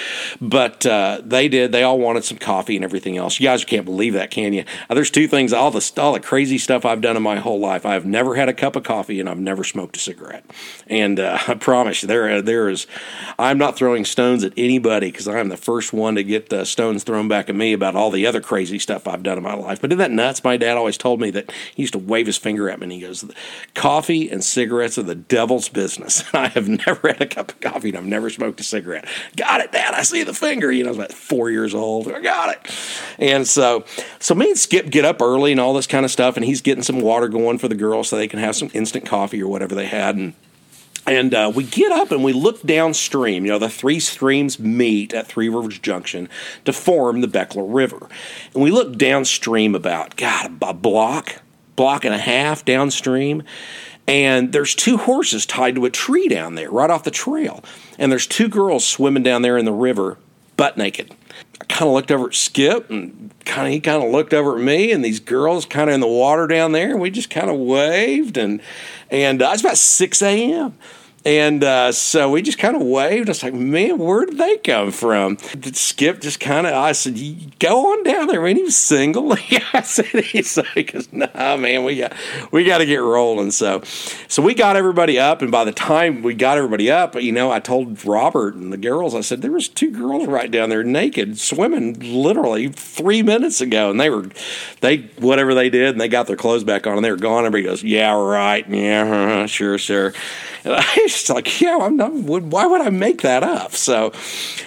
but 0.40 0.84
uh, 0.86 1.20
they 1.24 1.48
did. 1.48 1.72
They 1.72 1.82
all 1.82 1.98
wanted 1.98 2.24
some 2.24 2.38
coffee 2.38 2.76
and 2.76 2.84
everything 2.84 3.16
else. 3.16 3.40
You 3.40 3.46
guys 3.46 3.64
can't 3.64 3.84
believe 3.84 4.14
that, 4.14 4.30
can 4.30 4.52
you? 4.52 4.64
There's 4.88 5.10
two 5.10 5.28
things. 5.28 5.52
All 5.52 5.70
the 5.70 5.92
all 5.98 6.12
the 6.12 6.20
crazy 6.20 6.58
stuff 6.58 6.84
I've 6.84 7.00
done 7.00 7.16
in 7.16 7.22
my 7.22 7.36
whole 7.36 7.58
life. 7.58 7.86
I've 7.86 8.06
never 8.06 8.34
had 8.34 8.48
a 8.48 8.54
cup 8.54 8.76
of 8.76 8.84
coffee, 8.84 9.20
and 9.20 9.28
I've 9.28 9.38
never 9.38 9.64
smoked 9.64 9.96
a 9.96 10.00
cigarette. 10.00 10.44
And 10.86 11.20
uh, 11.20 11.38
I 11.48 11.54
promise 11.54 12.02
you, 12.02 12.08
there 12.08 12.42
there 12.42 12.68
is. 12.68 12.86
I'm 13.38 13.58
not 13.58 13.76
throwing 13.76 14.04
stones 14.04 14.44
at 14.44 14.52
anybody 14.56 15.10
because 15.10 15.28
I'm 15.28 15.48
the 15.48 15.56
first 15.56 15.92
one 15.92 16.14
to 16.16 16.24
get 16.24 16.52
uh, 16.52 16.64
stones 16.64 17.04
thrown 17.04 17.28
back 17.28 17.48
at 17.48 17.54
me 17.54 17.72
about 17.72 17.96
all 17.96 18.10
the 18.10 18.26
other 18.26 18.40
crazy 18.40 18.78
stuff 18.78 19.06
I've 19.06 19.22
done 19.22 19.38
in 19.38 19.44
my 19.44 19.54
life. 19.54 19.80
But 19.80 19.90
isn't 19.90 19.98
that 19.98 20.10
nuts? 20.10 20.42
My 20.44 20.56
dad 20.56 20.76
always 20.76 20.96
told 20.96 21.20
me 21.20 21.30
that 21.30 21.50
he 21.74 21.82
used 21.82 21.92
to 21.92 21.98
wave 21.98 22.26
his 22.26 22.38
finger 22.38 22.68
at 22.68 22.78
me 22.78 22.84
and 22.84 22.92
he 22.92 23.00
goes, 23.00 23.24
"Coffee 23.74 24.30
and 24.30 24.42
cigarettes 24.42 24.98
are 24.98 25.02
the 25.02 25.14
devil's 25.14 25.68
business." 25.68 26.24
I 26.34 26.48
have 26.48 26.68
never 26.68 27.08
had 27.08 27.20
a 27.20 27.26
cup 27.26 27.50
of 27.50 27.60
coffee 27.60 27.90
and 27.90 27.98
I've 27.98 28.04
never 28.04 28.30
smoked 28.30 28.60
a 28.60 28.64
cigarette. 28.64 28.87
Got 29.36 29.60
it, 29.60 29.72
Dad. 29.72 29.94
I 29.94 30.02
see 30.02 30.22
the 30.22 30.34
finger. 30.34 30.70
You 30.72 30.84
know, 30.84 30.88
I 30.88 30.90
was 30.90 30.98
about 30.98 31.12
four 31.12 31.50
years 31.50 31.74
old. 31.74 32.10
I 32.10 32.20
got 32.20 32.54
it. 32.54 32.74
And 33.18 33.46
so, 33.46 33.84
so 34.18 34.34
me 34.34 34.50
and 34.50 34.58
Skip 34.58 34.90
get 34.90 35.04
up 35.04 35.22
early 35.22 35.52
and 35.52 35.60
all 35.60 35.74
this 35.74 35.86
kind 35.86 36.04
of 36.04 36.10
stuff, 36.10 36.36
and 36.36 36.44
he's 36.44 36.60
getting 36.60 36.82
some 36.82 37.00
water 37.00 37.28
going 37.28 37.58
for 37.58 37.68
the 37.68 37.74
girls 37.74 38.08
so 38.08 38.16
they 38.16 38.28
can 38.28 38.38
have 38.38 38.56
some 38.56 38.70
instant 38.74 39.06
coffee 39.06 39.42
or 39.42 39.48
whatever 39.48 39.74
they 39.74 39.86
had. 39.86 40.16
And 40.16 40.34
and 41.08 41.32
uh, 41.32 41.50
we 41.54 41.64
get 41.64 41.90
up 41.90 42.10
and 42.10 42.22
we 42.22 42.34
look 42.34 42.62
downstream. 42.62 43.46
You 43.46 43.52
know, 43.52 43.58
the 43.58 43.70
three 43.70 43.98
streams 43.98 44.58
meet 44.58 45.14
at 45.14 45.26
Three 45.26 45.48
Rivers 45.48 45.78
Junction 45.78 46.28
to 46.66 46.72
form 46.72 47.22
the 47.22 47.28
Bechler 47.28 47.64
River. 47.66 48.08
And 48.52 48.62
we 48.62 48.70
look 48.70 48.98
downstream 48.98 49.74
about, 49.74 50.16
God, 50.16 50.58
a 50.60 50.74
block, 50.74 51.40
block 51.76 52.04
and 52.04 52.14
a 52.14 52.18
half 52.18 52.64
downstream 52.64 53.42
and 54.08 54.52
there's 54.52 54.74
two 54.74 54.96
horses 54.96 55.46
tied 55.46 55.74
to 55.76 55.84
a 55.84 55.90
tree 55.90 56.28
down 56.28 56.54
there 56.54 56.70
right 56.70 56.90
off 56.90 57.04
the 57.04 57.10
trail 57.10 57.62
and 57.98 58.10
there's 58.10 58.26
two 58.26 58.48
girls 58.48 58.84
swimming 58.84 59.22
down 59.22 59.42
there 59.42 59.58
in 59.58 59.64
the 59.64 59.72
river 59.72 60.16
butt 60.56 60.76
naked 60.76 61.14
I 61.60 61.64
kind 61.64 61.88
of 61.88 61.94
looked 61.94 62.10
over 62.10 62.28
at 62.28 62.34
Skip 62.34 62.90
and 62.90 63.32
kind 63.44 63.66
of 63.66 63.72
he 63.72 63.80
kind 63.80 64.02
of 64.02 64.10
looked 64.10 64.32
over 64.32 64.56
at 64.56 64.62
me 64.62 64.90
and 64.90 65.04
these 65.04 65.20
girls 65.20 65.66
kind 65.66 65.90
of 65.90 65.94
in 65.94 66.00
the 66.00 66.06
water 66.06 66.46
down 66.46 66.72
there 66.72 66.90
and 66.90 67.00
we 67.00 67.10
just 67.10 67.30
kind 67.30 67.50
of 67.50 67.56
waved 67.56 68.36
and 68.36 68.60
and 69.10 69.42
uh, 69.42 69.50
it's 69.52 69.62
about 69.62 69.78
6 69.78 70.22
a.m. 70.22 70.76
And 71.28 71.62
uh, 71.62 71.92
so 71.92 72.30
we 72.30 72.40
just 72.40 72.56
kind 72.56 72.74
of 72.74 72.80
waved. 72.80 73.28
I 73.28 73.32
was 73.32 73.42
like, 73.42 73.52
man, 73.52 73.98
where 73.98 74.24
did 74.24 74.38
they 74.38 74.56
come 74.56 74.90
from? 74.90 75.36
Skip 75.74 76.22
just 76.22 76.40
kind 76.40 76.66
of, 76.66 76.72
I 76.72 76.92
said, 76.92 77.18
go 77.58 77.92
on 77.92 78.02
down 78.02 78.28
there. 78.28 78.40
Man, 78.40 78.56
he 78.56 78.70
single. 78.70 79.34
I 79.74 79.82
said, 79.82 80.06
he's 80.06 80.56
like, 80.56 80.94
nah, 81.12 81.58
man, 81.58 81.84
we 81.84 81.98
got, 81.98 82.14
we 82.50 82.64
got 82.64 82.78
to 82.78 82.86
get 82.86 83.02
rolling. 83.02 83.50
So, 83.50 83.82
so 84.26 84.40
we 84.40 84.54
got 84.54 84.76
everybody 84.76 85.18
up. 85.18 85.42
And 85.42 85.52
by 85.52 85.64
the 85.64 85.72
time 85.72 86.22
we 86.22 86.32
got 86.32 86.56
everybody 86.56 86.90
up, 86.90 87.14
you 87.14 87.32
know, 87.32 87.52
I 87.52 87.60
told 87.60 88.02
Robert 88.06 88.54
and 88.54 88.72
the 88.72 88.78
girls, 88.78 89.14
I 89.14 89.20
said, 89.20 89.42
there 89.42 89.52
was 89.52 89.68
two 89.68 89.90
girls 89.90 90.26
right 90.26 90.50
down 90.50 90.70
there 90.70 90.82
naked 90.82 91.38
swimming 91.38 92.00
literally 92.00 92.68
three 92.68 93.22
minutes 93.22 93.60
ago. 93.60 93.90
And 93.90 94.00
they 94.00 94.08
were, 94.08 94.30
they, 94.80 95.10
whatever 95.18 95.54
they 95.54 95.68
did, 95.68 95.90
and 95.90 96.00
they 96.00 96.08
got 96.08 96.26
their 96.26 96.36
clothes 96.36 96.64
back 96.64 96.86
on 96.86 96.96
and 96.96 97.04
they 97.04 97.10
were 97.10 97.18
gone. 97.18 97.44
Everybody 97.44 97.64
goes, 97.64 97.82
yeah, 97.84 98.18
right. 98.18 98.66
Yeah, 98.66 99.02
uh-huh, 99.02 99.46
sure, 99.46 99.76
sure. 99.76 100.14
And 100.64 100.74
I 100.74 101.06
just 101.18 101.30
like, 101.30 101.60
yeah, 101.60 101.78
I'm 101.80 101.96
not, 101.96 102.12
why 102.12 102.66
would 102.66 102.80
I 102.80 102.90
make 102.90 103.22
that 103.22 103.42
up? 103.42 103.72
So, 103.72 104.12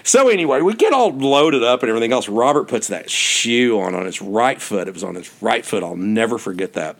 so 0.04 0.30
anyway, 0.30 0.62
we 0.62 0.74
get 0.74 0.94
all 0.94 1.12
loaded 1.12 1.64
up 1.64 1.82
and 1.84 1.90
everything 1.90 2.14
else. 2.14 2.30
Robert 2.30 2.68
puts 2.68 2.88
that 2.88 3.10
shoe 3.10 3.80
on 3.80 3.96
on 3.96 4.06
his 4.06 4.22
right 4.22 4.62
foot. 4.62 4.88
It 4.88 4.94
was 4.94 5.04
on 5.04 5.16
his 5.16 5.32
right 5.42 5.66
foot. 5.66 5.84
I'll 5.84 5.96
never 5.96 6.38
forget 6.38 6.74
that. 6.74 6.98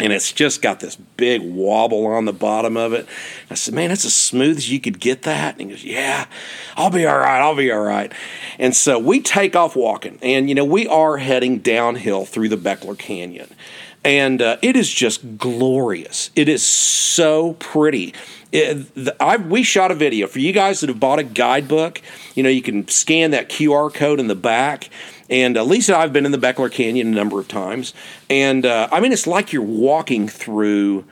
And 0.00 0.12
it's 0.12 0.32
just 0.32 0.62
got 0.62 0.80
this 0.80 0.96
big 0.96 1.42
wobble 1.42 2.06
on 2.06 2.24
the 2.24 2.32
bottom 2.32 2.76
of 2.76 2.92
it. 2.92 3.06
I 3.50 3.54
said, 3.54 3.74
Man, 3.74 3.90
it's 3.90 4.04
as 4.04 4.14
smooth 4.14 4.56
as 4.56 4.70
you 4.70 4.80
could 4.80 4.98
get 4.98 5.22
that. 5.22 5.54
And 5.54 5.60
he 5.60 5.76
goes, 5.76 5.84
Yeah, 5.84 6.26
I'll 6.76 6.90
be 6.90 7.06
all 7.06 7.18
right. 7.18 7.40
I'll 7.40 7.54
be 7.54 7.70
all 7.70 7.82
right. 7.82 8.10
And 8.58 8.74
so 8.74 8.98
we 8.98 9.20
take 9.20 9.54
off 9.54 9.76
walking. 9.76 10.18
And, 10.22 10.48
you 10.48 10.54
know, 10.54 10.64
we 10.64 10.88
are 10.88 11.18
heading 11.18 11.58
downhill 11.58 12.24
through 12.24 12.48
the 12.48 12.56
Bechler 12.56 12.98
Canyon 12.98 13.54
and 14.04 14.42
uh, 14.42 14.56
it 14.62 14.76
is 14.76 14.92
just 14.92 15.38
glorious. 15.38 16.30
It 16.34 16.48
is 16.48 16.64
so 16.64 17.54
pretty. 17.54 18.14
It, 18.50 18.94
the, 18.94 19.16
I, 19.22 19.36
we 19.36 19.62
shot 19.62 19.90
a 19.90 19.94
video 19.94 20.26
for 20.26 20.38
you 20.38 20.52
guys 20.52 20.80
that 20.80 20.88
have 20.88 21.00
bought 21.00 21.18
a 21.18 21.24
guidebook. 21.24 22.02
You 22.34 22.42
know, 22.42 22.48
you 22.48 22.62
can 22.62 22.88
scan 22.88 23.30
that 23.30 23.48
QR 23.48 23.92
code 23.92 24.20
in 24.20 24.26
the 24.26 24.34
back. 24.34 24.90
And 25.30 25.56
uh, 25.56 25.64
Lisa, 25.64 25.96
I've 25.96 26.12
been 26.12 26.26
in 26.26 26.32
the 26.32 26.38
Bechler 26.38 26.70
Canyon 26.70 27.08
a 27.08 27.10
number 27.10 27.40
of 27.40 27.48
times, 27.48 27.94
and 28.28 28.66
uh, 28.66 28.88
I 28.92 29.00
mean, 29.00 29.12
it's 29.12 29.26
like 29.26 29.50
you're 29.52 29.62
walking 29.62 30.28
through 30.28 31.06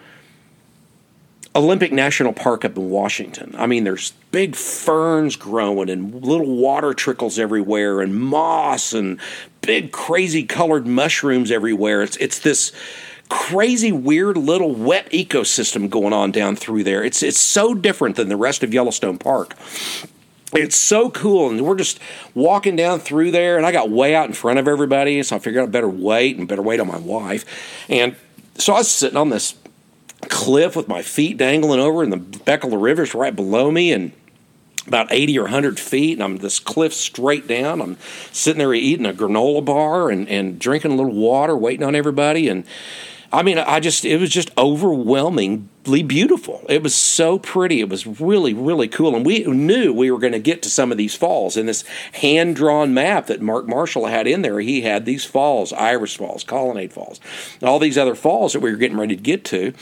Olympic 1.57 1.93
National 1.93 2.33
Park 2.33 2.65
up 2.65 2.77
in 2.77 2.91
Washington. 2.91 3.55
I 3.59 3.67
mean, 3.67 3.85
there's 3.85 4.13
big 4.31 4.55
ferns 4.55 5.35
growing 5.35 5.91
and 5.91 6.25
little 6.25 6.57
water 6.57 6.95
trickles 6.95 7.39
everywhere 7.39 8.01
and 8.01 8.15
moss 8.15 8.93
and 8.93 9.19
big 9.61 9.91
crazy 9.91 10.45
colored 10.45 10.87
mushrooms 10.87 11.51
everywhere. 11.51 12.03
It's 12.03 12.17
it's 12.19 12.39
this 12.39 12.73
crazy 13.29 13.91
weird 13.91 14.37
little 14.37 14.75
wet 14.75 15.11
ecosystem 15.11 15.91
going 15.91 16.13
on 16.13 16.31
down 16.31 16.55
through 16.55 16.85
there. 16.85 17.03
It's 17.03 17.23
it's 17.23 17.41
so 17.41 17.75
different 17.75 18.15
than 18.17 18.29
the 18.29 18.37
rest 18.37 18.63
of 18.63 18.73
Yellowstone 18.73 19.19
Park. 19.19 19.57
It's 20.53 20.77
so 20.77 21.11
cool, 21.11 21.49
and 21.49 21.61
we're 21.61 21.77
just 21.77 22.01
walking 22.35 22.75
down 22.75 22.99
through 22.99 23.31
there, 23.31 23.57
and 23.57 23.65
I 23.65 23.71
got 23.71 23.89
way 23.89 24.17
out 24.17 24.27
in 24.27 24.33
front 24.33 24.59
of 24.59 24.67
everybody, 24.67 25.23
so 25.23 25.37
I 25.37 25.39
figured 25.39 25.63
I 25.63 25.67
better 25.67 25.89
wait 25.89 26.39
and 26.39 26.49
better 26.49 26.63
wait 26.63 26.81
on 26.81 26.89
my 26.89 26.99
wife. 26.99 27.45
And 27.89 28.17
so 28.57 28.73
I 28.73 28.79
was 28.79 28.91
sitting 28.91 29.17
on 29.17 29.31
this 29.31 29.53
cliff 30.29 30.77
with 30.77 30.89
my 30.89 31.03
feet 31.03 31.37
dangling 31.37 31.81
over, 31.81 32.03
and 32.03 32.13
the 32.13 32.19
Bechler 32.19 32.81
River's 32.81 33.15
right 33.15 33.35
below 33.35 33.71
me, 33.71 33.93
and 33.93 34.13
about 34.87 35.09
80 35.13 35.39
or 35.39 35.43
100 35.43 35.79
feet, 35.79 36.15
and 36.15 36.23
I'm 36.23 36.39
this 36.39 36.59
cliff 36.59 36.93
straight 36.93 37.47
down. 37.47 37.81
I'm 37.81 37.97
sitting 38.33 38.59
there 38.59 38.75
eating 38.75 39.07
a 39.07 39.13
granola 39.13 39.65
bar 39.65 40.11
and, 40.11 40.29
and 40.29 40.59
drinking 40.59 40.93
a 40.93 40.97
little 40.97 41.13
water, 41.13 41.57
waiting 41.57 41.87
on 41.87 41.95
everybody. 41.95 42.49
And 42.49 42.65
I 43.33 43.43
mean, 43.45 43.59
I 43.59 43.79
just, 43.79 44.05
it 44.05 44.17
was 44.19 44.31
just 44.31 44.51
overwhelmingly 44.59 46.03
beautiful. 46.03 46.65
It 46.69 46.83
was 46.83 46.97
so 46.97 47.39
pretty. 47.39 47.81
It 47.81 47.89
was 47.89 48.05
really, 48.05 48.53
really 48.53 48.89
cool. 48.89 49.15
And 49.15 49.25
we 49.25 49.45
knew 49.45 49.93
we 49.93 50.11
were 50.11 50.19
going 50.19 50.33
to 50.33 50.41
get 50.41 50.63
to 50.63 50.71
some 50.71 50.91
of 50.91 50.99
these 50.99 51.15
falls. 51.15 51.57
In 51.57 51.67
this 51.67 51.85
hand 52.15 52.57
drawn 52.57 52.93
map 52.93 53.29
that 53.29 53.41
Mark 53.41 53.67
Marschall 53.67 54.11
had 54.11 54.27
in 54.27 54.43
there, 54.43 54.59
he 54.59 54.81
had 54.81 55.05
these 55.05 55.25
falls 55.25 55.73
Iris 55.73 56.17
Falls, 56.17 56.43
Colonnade 56.43 56.93
Falls, 56.93 57.21
all 57.63 57.79
these 57.79 57.97
other 57.97 58.17
falls 58.17 58.53
that 58.53 58.61
we 58.61 58.71
were 58.73 58.77
getting 58.77 58.99
ready 58.99 59.15
to 59.15 59.23
get 59.23 59.45
to. 59.47 59.75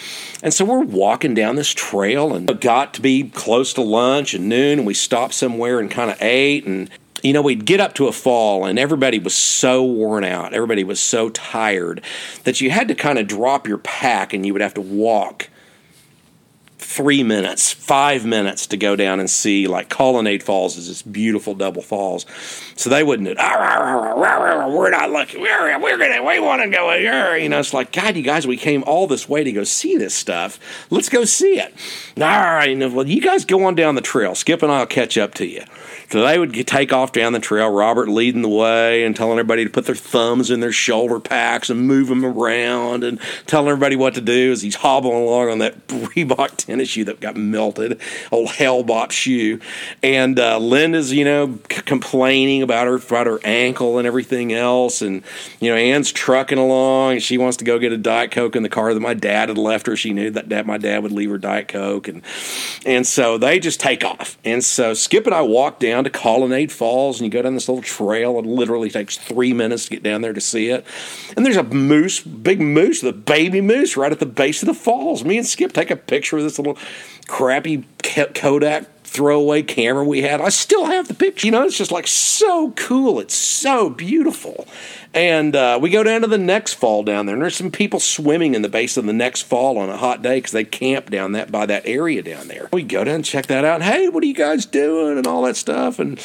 And 0.43 0.53
so 0.53 0.67
we're 0.67 0.81
walking 0.81 1.33
down 1.33 1.57
this 1.57 1.73
trail 1.73 2.35
and 2.35 2.61
got 2.61 2.93
to 2.95 3.01
be 3.01 3.31
close 3.31 3.73
to 3.75 3.83
lunch 3.83 4.35
and 4.35 4.49
noon, 4.49 4.81
and 4.81 4.87
we 4.87 4.95
stopped 4.95 5.35
somewhere 5.35 5.81
and 5.81 5.91
kind 5.91 6.11
of 6.11 6.21
ate. 6.21 6.67
And 6.67 6.91
you 7.23 7.33
know, 7.33 7.43
we'd 7.43 7.65
get 7.65 7.81
up 7.81 7.95
to 7.95 8.07
a 8.07 8.13
fall 8.13 8.65
and 8.65 8.79
everybody 8.79 9.19
was 9.19 9.35
so 9.35 9.83
worn 9.85 10.25
out, 10.25 10.55
everybody 10.55 10.85
was 10.85 11.01
so 11.01 11.31
tired 11.31 12.03
that 12.45 12.61
you 12.61 12.71
had 12.71 12.89
to 12.89 12.95
kind 12.95 13.19
of 13.19 13.27
drop 13.27 13.67
your 13.67 13.79
pack 13.79 14.33
and 14.33 14.47
you 14.47 14.53
would 14.53 14.63
have 14.63 14.75
to 14.75 14.81
walk 14.81 15.49
three 16.79 17.23
minutes, 17.23 17.71
five 17.71 18.25
minutes 18.25 18.67
to 18.67 18.77
go 18.77 18.97
down 18.97 19.21
and 19.21 19.29
see 19.29 19.67
like 19.67 19.91
Colonnade 19.91 20.43
Falls 20.43 20.77
is 20.77 20.89
this 20.89 21.03
beautiful 21.03 21.55
double 21.55 21.83
falls. 21.83 22.25
So 22.77 22.89
they 22.89 23.03
wouldn't. 23.03 23.29
We're 23.29 24.91
not 24.91 25.11
looking. 25.11 25.43
We're 25.43 25.79
we're 25.81 25.99
gonna. 25.99 26.23
We 26.25 26.41
want 26.41 26.63
to 26.63 26.71
go 26.71 26.91
here. 26.97 27.37
You 27.37 27.51
know, 27.51 27.59
it's 27.59 27.75
like 27.75 27.93
God, 27.93 28.17
you 28.17 28.23
guys. 28.23 28.47
We 28.47 28.57
came 28.57 28.83
all 28.85 29.07
this 29.07 29.29
way 29.29 29.45
to 29.45 29.53
go 29.53 29.65
see 29.65 29.97
this 29.97 30.15
stuff. 30.15 30.59
Let's 30.91 31.09
go 31.09 31.25
see 31.25 31.61
it. 31.61 31.75
All 32.17 32.23
right. 32.23 32.75
Well, 32.79 33.07
you 33.07 33.21
guys 33.21 33.45
go 33.45 33.65
on 33.65 33.75
down 33.75 33.95
the 33.95 34.01
trail. 34.01 34.35
Skip 34.35 34.63
and 34.63 34.73
I'll 34.73 34.87
catch 34.87 35.19
up 35.19 35.35
to 35.35 35.47
you. 35.47 35.65
So 36.11 36.23
they 36.23 36.39
would 36.39 36.55
take 36.67 36.93
off 36.93 37.13
down 37.13 37.35
the 37.35 37.39
trail, 37.39 37.69
Robert 37.69 38.09
leading 38.09 38.41
the 38.41 38.49
way 38.49 39.05
and 39.05 39.15
telling 39.15 39.33
everybody 39.33 39.65
to 39.65 39.71
put 39.71 39.85
their 39.85 39.95
thumbs 39.95 40.51
in 40.51 40.61
their 40.61 40.73
shoulder 40.73 41.21
packs 41.21 41.69
and 41.69 41.87
move 41.87 42.09
them 42.09 42.25
around 42.25 43.05
and 43.05 43.21
telling 43.47 43.69
everybody 43.69 43.95
what 43.95 44.15
to 44.15 44.23
do 44.23 44.51
as 44.51 44.63
he's 44.63 44.77
hobbling 44.77 45.23
along 45.23 45.51
on 45.51 45.59
that 45.59 45.87
Reebok 45.89 46.57
tennis 46.57 46.89
shoe 46.89 47.05
that 47.05 47.21
got 47.21 47.37
melted, 47.37 48.01
old 48.33 48.49
Hale-Bopp 48.49 49.11
shoe. 49.11 49.61
And 50.03 50.39
uh, 50.39 50.59
Linda's, 50.59 51.13
you 51.13 51.25
know, 51.27 51.59
c- 51.71 51.83
complaining 51.83 52.63
about 52.63 52.87
her 52.87 52.97
about 52.97 53.27
her 53.27 53.41
ankle 53.45 53.99
and 53.99 54.07
everything 54.07 54.55
else. 54.55 55.03
And, 55.03 55.23
you 55.61 55.71
know, 55.71 55.77
Ann's 55.77 56.11
trucking 56.11 56.59
along. 56.59 57.19
She 57.19 57.37
wants 57.37 57.59
to 57.59 57.65
go 57.65 57.79
get 57.79 57.93
a 57.93 57.99
Diet 57.99 58.31
Coke 58.31 58.57
in 58.57 58.63
the 58.63 58.71
car 58.71 58.95
that 58.95 59.01
my 59.01 59.15
dad 59.15 59.51
had 59.51 59.59
left 59.59 59.87
her. 59.87 59.95
She 59.97 60.15
knew 60.15 60.31
that, 60.31 60.49
that 60.49 60.65
my 60.65 60.79
dad 60.79 61.03
would 61.03 61.13
leave 61.13 61.29
her 61.29 61.39
Diet 61.39 61.69
Coke. 61.69 62.09
And, 62.09 62.23
and 62.87 63.07
so 63.07 63.37
they 63.37 63.59
just 63.59 63.79
take 63.79 64.05
off. 64.05 64.39
And 64.43 64.65
so 64.65 64.95
Skip 64.95 65.27
and 65.27 65.35
I 65.35 65.43
walk 65.43 65.79
down 65.79 65.98
down 65.99 66.05
to 66.05 66.11
Colonnade 66.11 66.71
Falls, 66.71 67.19
and 67.21 67.25
you 67.25 67.31
go 67.31 67.43
down 67.43 67.55
this 67.55 67.69
little 67.69 67.83
trail. 67.83 68.39
It 68.39 68.47
literally 68.47 68.89
takes 68.89 69.17
three 69.17 69.53
minutes 69.53 69.85
to 69.85 69.91
get 69.91 70.03
down 70.05 70.21
there 70.21 70.33
to 70.33 70.41
see 70.41 70.69
it. 70.69 70.87
And 71.37 71.45
there's 71.45 71.57
a 71.57 71.65
moose, 71.65 72.21
big 72.21 72.61
moose, 72.61 73.01
the 73.01 73.13
baby 73.13 73.61
moose, 73.61 73.97
right 73.97 74.13
at 74.13 74.21
the 74.21 74.27
base 74.27 74.63
of 74.63 74.69
the 74.69 74.75
falls. 74.75 75.25
Me 75.25 75.39
and 75.39 75.47
Skip 75.47 75.73
take 75.73 75.91
a 75.91 75.97
picture 75.97 76.39
of 76.39 76.45
this 76.45 76.57
little 76.59 76.79
crappy 77.27 77.85
Kodak 78.03 78.87
throwaway 79.03 79.63
camera 79.63 80.05
we 80.05 80.23
had. 80.23 80.41
I 80.41 80.51
still 80.51 80.85
have 80.85 81.09
the 81.09 81.15
picture. 81.15 81.47
You 81.47 81.51
know, 81.51 81.65
it's 81.65 81.77
just 81.77 81.91
like 81.91 82.07
so 82.07 82.71
cool. 82.77 83.19
It's 83.19 83.35
so 83.35 83.91
beautiful. 83.91 84.69
And 85.15 85.57
uh, 85.57 85.79
we 85.81 85.91
go 85.91 86.03
down 86.03 86.21
to 86.21 86.27
the 86.27 86.39
next 86.39 86.75
fall 86.75 87.03
down 87.03 87.27
there, 87.27 87.35
and 87.35 87.43
there's 87.43 87.57
some 87.57 87.71
people 87.71 87.99
swimming 87.99 88.55
in 88.55 88.63
the 88.63 88.69
base 88.69 88.97
of 88.97 89.07
the 89.07 89.13
next 89.13 89.43
fall 89.43 89.79
on 89.79 89.89
a 89.89 89.97
hot 89.97 90.23
day 90.23 90.37
because 90.37 90.53
they 90.53 90.65
camp 90.65 91.11
down 91.11 91.33
that 91.33 91.51
by 91.51 91.67
that 91.67 91.87
area 91.87 92.23
down 92.23 92.49
there. 92.49 92.69
We 92.73 92.83
go 92.83 93.05
down 93.05 93.17
and 93.17 93.25
check 93.25 93.47
that 93.47 93.65
out. 93.65 93.77
And, 93.77 93.85
hey, 93.85 94.09
what 94.09 94.23
are 94.23 94.27
you 94.27 94.35
guys 94.35 94.67
doing? 94.67 95.17
And 95.17 95.27
all 95.27 95.43
that 95.43 95.57
stuff. 95.57 95.99
And 95.99 96.21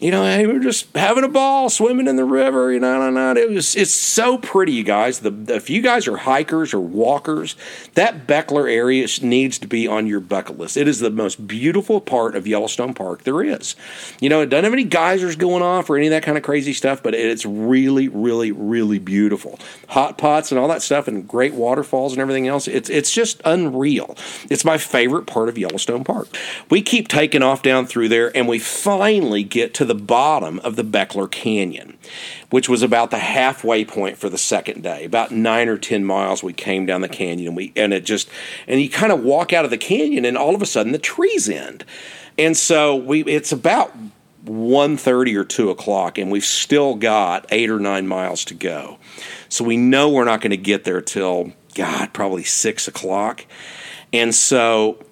you 0.00 0.10
know, 0.10 0.24
hey, 0.24 0.46
we're 0.46 0.58
just 0.58 0.94
having 0.94 1.24
a 1.24 1.28
ball, 1.28 1.70
swimming 1.70 2.08
in 2.08 2.16
the 2.16 2.24
river. 2.24 2.72
You 2.72 2.80
know, 2.80 2.98
no, 2.98 3.32
no. 3.32 3.40
It 3.40 3.50
was 3.50 3.74
it's 3.74 3.94
so 3.94 4.36
pretty, 4.36 4.72
you 4.72 4.84
guys. 4.84 5.20
The 5.20 5.32
if 5.48 5.70
you 5.70 5.80
guys 5.80 6.06
are 6.08 6.16
hikers 6.16 6.74
or 6.74 6.80
walkers, 6.80 7.56
that 7.94 8.26
Bechler 8.26 8.70
area 8.70 9.06
needs 9.22 9.58
to 9.60 9.66
be 9.66 9.86
on 9.86 10.06
your 10.06 10.20
bucket 10.20 10.58
list. 10.58 10.76
It 10.76 10.88
is 10.88 11.00
the 11.00 11.10
most 11.10 11.46
beautiful 11.46 12.00
part 12.00 12.34
of 12.34 12.46
Yellowstone 12.46 12.92
Park 12.92 13.22
there 13.22 13.42
is. 13.42 13.76
You 14.20 14.28
know, 14.28 14.42
it 14.42 14.50
doesn't 14.50 14.64
have 14.64 14.72
any 14.72 14.84
geysers 14.84 15.36
going 15.36 15.62
off 15.62 15.88
or 15.88 15.96
any 15.96 16.08
of 16.08 16.10
that 16.10 16.22
kind 16.22 16.36
of 16.36 16.44
crazy 16.44 16.72
stuff, 16.72 17.02
but 17.02 17.14
it's 17.14 17.46
really, 17.46 18.08
really 18.24 18.50
really 18.52 18.98
beautiful. 18.98 19.58
Hot 19.88 20.18
pots 20.18 20.50
and 20.50 20.58
all 20.58 20.68
that 20.68 20.82
stuff, 20.82 21.06
and 21.06 21.28
great 21.28 21.54
waterfalls 21.54 22.12
and 22.12 22.20
everything 22.20 22.48
else. 22.48 22.66
It's 22.66 22.90
it's 22.90 23.12
just 23.12 23.40
unreal. 23.44 24.16
It's 24.50 24.64
my 24.64 24.78
favorite 24.78 25.26
part 25.26 25.48
of 25.48 25.58
Yellowstone 25.58 26.04
Park. 26.04 26.28
We 26.70 26.82
keep 26.82 27.08
taking 27.08 27.42
off 27.42 27.62
down 27.62 27.86
through 27.86 28.08
there, 28.08 28.34
and 28.36 28.48
we 28.48 28.58
finally 28.58 29.42
get 29.42 29.74
to 29.74 29.84
the 29.84 29.94
bottom 29.94 30.58
of 30.60 30.76
the 30.76 30.84
Bechler 30.84 31.30
Canyon, 31.30 31.96
which 32.50 32.68
was 32.68 32.82
about 32.82 33.10
the 33.10 33.18
halfway 33.18 33.84
point 33.84 34.18
for 34.18 34.28
the 34.28 34.38
second 34.38 34.82
day. 34.82 35.04
About 35.04 35.30
nine 35.30 35.68
or 35.68 35.78
ten 35.78 36.04
miles, 36.04 36.42
we 36.42 36.52
came 36.52 36.86
down 36.86 37.00
the 37.00 37.08
canyon, 37.08 37.48
and 37.48 37.56
we 37.56 37.72
and 37.76 37.92
it 37.92 38.04
just 38.04 38.28
and 38.66 38.80
you 38.80 38.88
kind 38.88 39.12
of 39.12 39.22
walk 39.22 39.52
out 39.52 39.64
of 39.64 39.70
the 39.70 39.78
canyon, 39.78 40.24
and 40.24 40.38
all 40.38 40.54
of 40.54 40.62
a 40.62 40.66
sudden 40.66 40.92
the 40.92 40.98
trees 40.98 41.48
end, 41.48 41.84
and 42.38 42.56
so 42.56 42.96
we 42.96 43.22
it's 43.24 43.52
about 43.52 43.92
1.30 44.44 45.36
or 45.36 45.44
2 45.44 45.70
o'clock 45.70 46.18
and 46.18 46.30
we've 46.30 46.44
still 46.44 46.94
got 46.94 47.46
eight 47.50 47.70
or 47.70 47.80
nine 47.80 48.06
miles 48.06 48.44
to 48.44 48.54
go 48.54 48.98
so 49.48 49.64
we 49.64 49.76
know 49.76 50.10
we're 50.10 50.24
not 50.24 50.40
going 50.40 50.50
to 50.50 50.56
get 50.56 50.84
there 50.84 51.00
till 51.00 51.52
god 51.74 52.12
probably 52.12 52.44
6 52.44 52.88
o'clock 52.88 53.46
and 54.12 54.34
so 54.34 55.02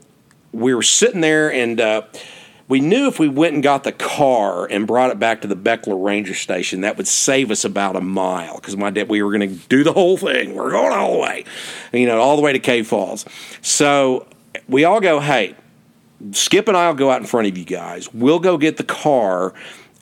we 0.52 0.74
were 0.74 0.82
sitting 0.82 1.22
there 1.22 1.50
and 1.52 1.80
uh, 1.80 2.02
we 2.68 2.80
knew 2.80 3.06
if 3.06 3.18
we 3.18 3.28
went 3.28 3.54
and 3.54 3.62
got 3.62 3.84
the 3.84 3.92
car 3.92 4.66
and 4.66 4.86
brought 4.86 5.10
it 5.10 5.18
back 5.18 5.42
to 5.42 5.48
the 5.48 5.56
Bechler 5.56 6.02
Ranger 6.02 6.34
Station, 6.34 6.82
that 6.82 6.96
would 6.96 7.08
save 7.08 7.50
us 7.50 7.64
about 7.64 7.96
a 7.96 8.00
mile 8.00 8.54
because 8.54 8.76
my 8.76 8.90
dad, 8.90 9.08
we 9.08 9.22
were 9.22 9.30
going 9.30 9.48
to 9.48 9.68
do 9.68 9.84
the 9.84 9.92
whole 9.92 10.16
thing. 10.16 10.54
We're 10.54 10.70
going 10.70 10.92
all 10.92 11.12
the 11.12 11.18
way, 11.18 11.44
you 11.92 12.06
know, 12.06 12.20
all 12.20 12.36
the 12.36 12.42
way 12.42 12.52
to 12.52 12.58
Cave 12.58 12.86
Falls. 12.86 13.26
So 13.60 14.26
we 14.68 14.84
all 14.84 15.00
go, 15.00 15.20
hey, 15.20 15.54
Skip 16.30 16.68
and 16.68 16.76
I'll 16.76 16.94
go 16.94 17.10
out 17.10 17.20
in 17.20 17.26
front 17.26 17.48
of 17.48 17.58
you 17.58 17.64
guys. 17.64 18.12
We'll 18.14 18.38
go 18.38 18.56
get 18.56 18.76
the 18.76 18.84
car 18.84 19.52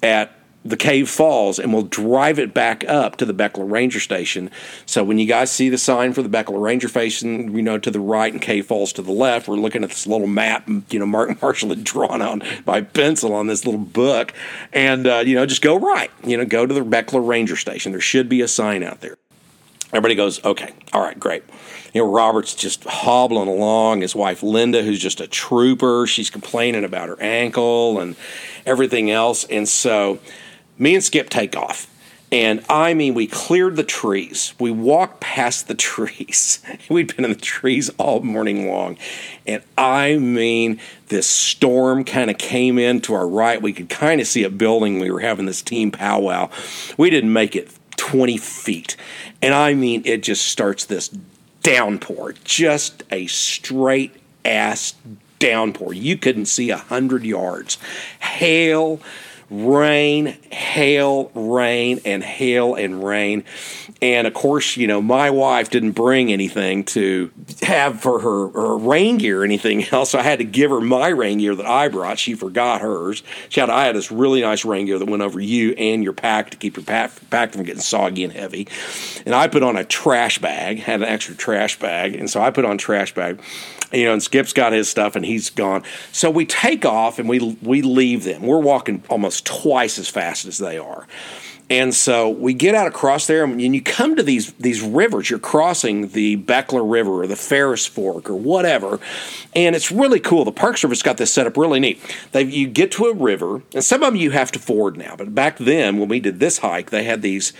at 0.02 0.36
the 0.64 0.76
cave 0.76 1.08
falls 1.08 1.58
and 1.58 1.72
we'll 1.72 1.84
drive 1.84 2.38
it 2.38 2.52
back 2.52 2.84
up 2.84 3.16
to 3.16 3.24
the 3.24 3.32
Bechler 3.32 3.70
Ranger 3.70 4.00
Station. 4.00 4.50
So 4.84 5.02
when 5.02 5.18
you 5.18 5.26
guys 5.26 5.50
see 5.50 5.70
the 5.70 5.78
sign 5.78 6.12
for 6.12 6.22
the 6.22 6.28
Bechler 6.28 6.60
Ranger 6.60 6.88
Station, 6.88 7.54
you 7.56 7.62
know, 7.62 7.78
to 7.78 7.90
the 7.90 8.00
right 8.00 8.32
and 8.32 8.42
Cave 8.42 8.66
Falls 8.66 8.92
to 8.94 9.02
the 9.02 9.12
left, 9.12 9.48
we're 9.48 9.56
looking 9.56 9.82
at 9.82 9.88
this 9.88 10.06
little 10.06 10.26
map, 10.26 10.68
you 10.90 10.98
know, 10.98 11.06
Mark 11.06 11.30
Marschall 11.40 11.70
had 11.70 11.84
drawn 11.84 12.20
on 12.20 12.42
by 12.64 12.82
pencil 12.82 13.32
on 13.32 13.46
this 13.46 13.64
little 13.64 13.80
book. 13.80 14.34
And, 14.72 15.06
uh, 15.06 15.22
you 15.24 15.34
know, 15.34 15.46
just 15.46 15.62
go 15.62 15.78
right, 15.78 16.10
you 16.24 16.36
know, 16.36 16.44
go 16.44 16.66
to 16.66 16.74
the 16.74 16.82
Bechler 16.82 17.26
Ranger 17.26 17.56
Station. 17.56 17.92
There 17.92 18.00
should 18.00 18.28
be 18.28 18.42
a 18.42 18.48
sign 18.48 18.82
out 18.82 19.00
there. 19.00 19.16
Everybody 19.92 20.14
goes, 20.14 20.44
okay, 20.44 20.72
all 20.92 21.00
right, 21.00 21.18
great. 21.18 21.42
You 21.92 22.04
know, 22.04 22.10
Robert's 22.10 22.54
just 22.54 22.84
hobbling 22.84 23.48
along. 23.48 24.02
His 24.02 24.14
wife 24.14 24.42
Linda, 24.42 24.82
who's 24.82 25.00
just 25.00 25.20
a 25.20 25.26
trooper, 25.26 26.06
she's 26.06 26.30
complaining 26.30 26.84
about 26.84 27.08
her 27.08 27.20
ankle 27.20 27.98
and 27.98 28.16
everything 28.64 29.10
else. 29.10 29.44
And 29.44 29.68
so 29.68 30.20
me 30.78 30.94
and 30.94 31.04
Skip 31.04 31.30
take 31.30 31.56
off. 31.56 31.86
And 32.32 32.64
I 32.68 32.94
mean, 32.94 33.14
we 33.14 33.26
cleared 33.26 33.74
the 33.74 33.82
trees. 33.82 34.54
We 34.60 34.70
walked 34.70 35.20
past 35.20 35.66
the 35.66 35.74
trees. 35.90 36.62
We'd 36.88 37.14
been 37.14 37.24
in 37.24 37.32
the 37.32 37.38
trees 37.38 37.90
all 37.98 38.20
morning 38.20 38.68
long. 38.68 38.98
And 39.46 39.62
I 39.76 40.16
mean, 40.16 40.80
this 41.08 41.26
storm 41.26 42.04
kind 42.04 42.30
of 42.30 42.38
came 42.38 42.78
in 42.78 43.00
to 43.02 43.14
our 43.14 43.26
right. 43.26 43.60
We 43.60 43.72
could 43.72 43.88
kind 43.88 44.20
of 44.20 44.28
see 44.28 44.44
a 44.44 44.50
building. 44.50 45.00
We 45.00 45.10
were 45.10 45.20
having 45.20 45.46
this 45.46 45.62
team 45.62 45.90
powwow. 45.90 46.50
We 46.96 47.10
didn't 47.10 47.32
make 47.32 47.56
it 47.56 47.72
20 47.96 48.36
feet. 48.38 48.96
And 49.42 49.52
I 49.52 49.74
mean, 49.74 50.02
it 50.04 50.22
just 50.22 50.46
starts 50.46 50.84
this 50.84 51.08
downpour, 51.62 52.34
just 52.44 53.02
a 53.10 53.26
straight 53.26 54.14
ass 54.44 54.94
downpour. 55.38 55.94
You 55.94 56.16
couldn't 56.16 56.46
see 56.46 56.70
a 56.70 56.76
hundred 56.76 57.24
yards. 57.24 57.78
Hail 58.20 59.00
rain, 59.50 60.26
hail, 60.50 61.30
rain, 61.34 62.00
and 62.04 62.22
hail 62.22 62.74
and 62.74 63.04
rain. 63.04 63.44
And 64.00 64.26
of 64.26 64.32
course, 64.32 64.76
you 64.76 64.86
know, 64.86 65.02
my 65.02 65.30
wife 65.30 65.70
didn't 65.70 65.92
bring 65.92 66.32
anything 66.32 66.84
to 66.84 67.30
have 67.62 68.00
for 68.00 68.20
her, 68.20 68.48
her 68.50 68.76
rain 68.76 69.18
gear 69.18 69.42
or 69.42 69.44
anything 69.44 69.84
else. 69.92 70.10
So 70.10 70.18
I 70.18 70.22
had 70.22 70.38
to 70.38 70.44
give 70.44 70.70
her 70.70 70.80
my 70.80 71.08
rain 71.08 71.38
gear 71.38 71.54
that 71.54 71.66
I 71.66 71.88
brought. 71.88 72.18
She 72.18 72.34
forgot 72.34 72.80
hers. 72.80 73.22
She 73.48 73.60
had, 73.60 73.68
I 73.68 73.84
had 73.84 73.96
this 73.96 74.10
really 74.10 74.40
nice 74.40 74.64
rain 74.64 74.86
gear 74.86 74.98
that 74.98 75.08
went 75.08 75.22
over 75.22 75.40
you 75.40 75.72
and 75.72 76.04
your 76.04 76.12
pack 76.12 76.50
to 76.50 76.56
keep 76.56 76.76
your 76.76 76.84
pack, 76.84 77.10
pack 77.30 77.52
from 77.52 77.64
getting 77.64 77.82
soggy 77.82 78.24
and 78.24 78.32
heavy. 78.32 78.68
And 79.26 79.34
I 79.34 79.48
put 79.48 79.62
on 79.62 79.76
a 79.76 79.84
trash 79.84 80.38
bag, 80.38 80.78
had 80.78 81.02
an 81.02 81.08
extra 81.08 81.34
trash 81.34 81.78
bag. 81.78 82.14
And 82.14 82.30
so 82.30 82.40
I 82.40 82.50
put 82.50 82.64
on 82.64 82.78
trash 82.78 83.14
bag 83.14 83.40
you 83.92 84.04
know, 84.04 84.12
and 84.12 84.22
Skip's 84.22 84.52
got 84.52 84.72
his 84.72 84.88
stuff 84.88 85.16
and 85.16 85.24
he's 85.24 85.50
gone. 85.50 85.82
So 86.12 86.30
we 86.30 86.46
take 86.46 86.84
off 86.84 87.18
and 87.18 87.28
we 87.28 87.56
we 87.62 87.82
leave 87.82 88.24
them. 88.24 88.42
We're 88.42 88.60
walking 88.60 89.02
almost 89.08 89.39
twice 89.40 89.98
as 89.98 90.08
fast 90.08 90.46
as 90.46 90.58
they 90.58 90.78
are. 90.78 91.06
And 91.70 91.94
so 91.94 92.28
we 92.28 92.52
get 92.52 92.74
out 92.74 92.88
across 92.88 93.28
there, 93.28 93.44
and 93.44 93.60
you 93.60 93.80
come 93.80 94.16
to 94.16 94.24
these 94.24 94.52
these 94.54 94.82
rivers. 94.82 95.30
You're 95.30 95.38
crossing 95.38 96.08
the 96.08 96.36
Bechler 96.36 96.90
River 96.90 97.22
or 97.22 97.28
the 97.28 97.36
Ferris 97.36 97.86
Fork 97.86 98.28
or 98.28 98.34
whatever, 98.34 98.98
and 99.54 99.76
it's 99.76 99.92
really 99.92 100.18
cool. 100.18 100.44
The 100.44 100.50
Park 100.50 100.78
Service 100.78 101.00
got 101.00 101.16
this 101.16 101.32
set 101.32 101.46
up 101.46 101.56
really 101.56 101.78
neat. 101.78 102.00
They 102.32 102.42
you 102.42 102.66
get 102.66 102.90
to 102.92 103.04
a 103.06 103.14
river, 103.14 103.62
and 103.72 103.84
some 103.84 104.02
of 104.02 104.12
them 104.12 104.20
you 104.20 104.32
have 104.32 104.50
to 104.52 104.58
ford 104.58 104.96
now, 104.96 105.14
but 105.16 105.32
back 105.32 105.58
then 105.58 105.98
when 105.98 106.08
we 106.08 106.18
did 106.18 106.40
this 106.40 106.58
hike, 106.58 106.90
they 106.90 107.04
had 107.04 107.22
these 107.22 107.52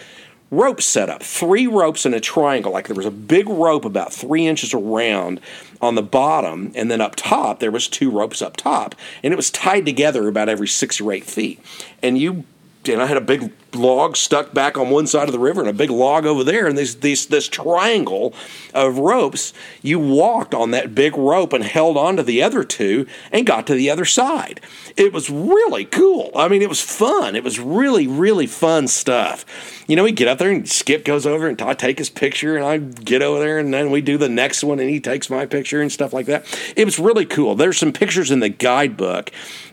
ropes 0.50 0.84
set 0.84 1.08
up, 1.08 1.22
three 1.22 1.66
ropes 1.66 2.04
in 2.04 2.14
a 2.14 2.20
triangle. 2.20 2.72
Like 2.72 2.88
there 2.88 2.96
was 2.96 3.06
a 3.06 3.10
big 3.10 3.48
rope 3.48 3.84
about 3.84 4.12
three 4.12 4.46
inches 4.46 4.74
around 4.74 5.40
on 5.80 5.94
the 5.94 6.02
bottom, 6.02 6.72
and 6.74 6.90
then 6.90 7.00
up 7.00 7.16
top 7.16 7.60
there 7.60 7.70
was 7.70 7.88
two 7.88 8.10
ropes 8.10 8.42
up 8.42 8.56
top, 8.56 8.94
and 9.22 9.32
it 9.32 9.36
was 9.36 9.50
tied 9.50 9.86
together 9.86 10.28
about 10.28 10.48
every 10.48 10.68
six 10.68 11.00
or 11.00 11.12
eight 11.12 11.24
feet. 11.24 11.60
And 12.02 12.18
you 12.18 12.44
and 12.88 13.02
I 13.02 13.06
had 13.06 13.16
a 13.16 13.20
big 13.20 13.52
log 13.74 14.16
stuck 14.16 14.52
back 14.52 14.76
on 14.76 14.90
one 14.90 15.06
side 15.06 15.28
of 15.28 15.32
the 15.32 15.38
river 15.38 15.60
and 15.60 15.70
a 15.70 15.74
big 15.74 15.90
log 15.90 16.24
over 16.24 16.42
there, 16.42 16.66
and 16.66 16.78
this 16.78 16.94
this 16.94 17.26
this 17.26 17.48
triangle 17.48 18.34
of 18.72 18.98
ropes. 18.98 19.52
You 19.82 19.98
walked 19.98 20.54
on 20.54 20.70
that 20.70 20.94
big 20.94 21.16
rope 21.16 21.52
and 21.52 21.62
held 21.62 21.96
on 21.96 22.16
to 22.16 22.22
the 22.22 22.42
other 22.42 22.64
two 22.64 23.06
and 23.30 23.46
got 23.46 23.66
to 23.66 23.74
the 23.74 23.90
other 23.90 24.04
side. 24.04 24.60
It 24.96 25.12
was 25.12 25.28
really 25.28 25.84
cool. 25.84 26.30
I 26.34 26.48
mean, 26.48 26.62
it 26.62 26.68
was 26.68 26.80
fun. 26.80 27.36
It 27.36 27.44
was 27.44 27.60
really 27.60 28.06
really 28.06 28.46
fun 28.46 28.88
stuff. 28.88 29.44
You 29.86 29.96
know, 29.96 30.04
we 30.04 30.12
get 30.12 30.28
up 30.28 30.38
there 30.38 30.50
and 30.50 30.68
Skip 30.68 31.04
goes 31.04 31.26
over 31.26 31.48
and 31.48 31.60
I 31.60 31.74
take 31.74 31.98
his 31.98 32.10
picture, 32.10 32.56
and 32.56 32.64
I 32.64 32.78
get 32.78 33.22
over 33.22 33.40
there, 33.40 33.58
and 33.58 33.74
then 33.74 33.90
we 33.90 34.00
do 34.00 34.16
the 34.16 34.28
next 34.28 34.64
one, 34.64 34.80
and 34.80 34.88
he 34.88 35.00
takes 35.00 35.28
my 35.28 35.46
picture 35.46 35.82
and 35.82 35.92
stuff 35.92 36.12
like 36.12 36.26
that. 36.26 36.46
It 36.76 36.84
was 36.84 36.98
really 36.98 37.26
cool. 37.26 37.54
There's 37.54 37.78
some 37.78 37.92
pictures 37.92 38.30
in 38.30 38.40
the 38.40 38.48
guidebook. 38.48 39.30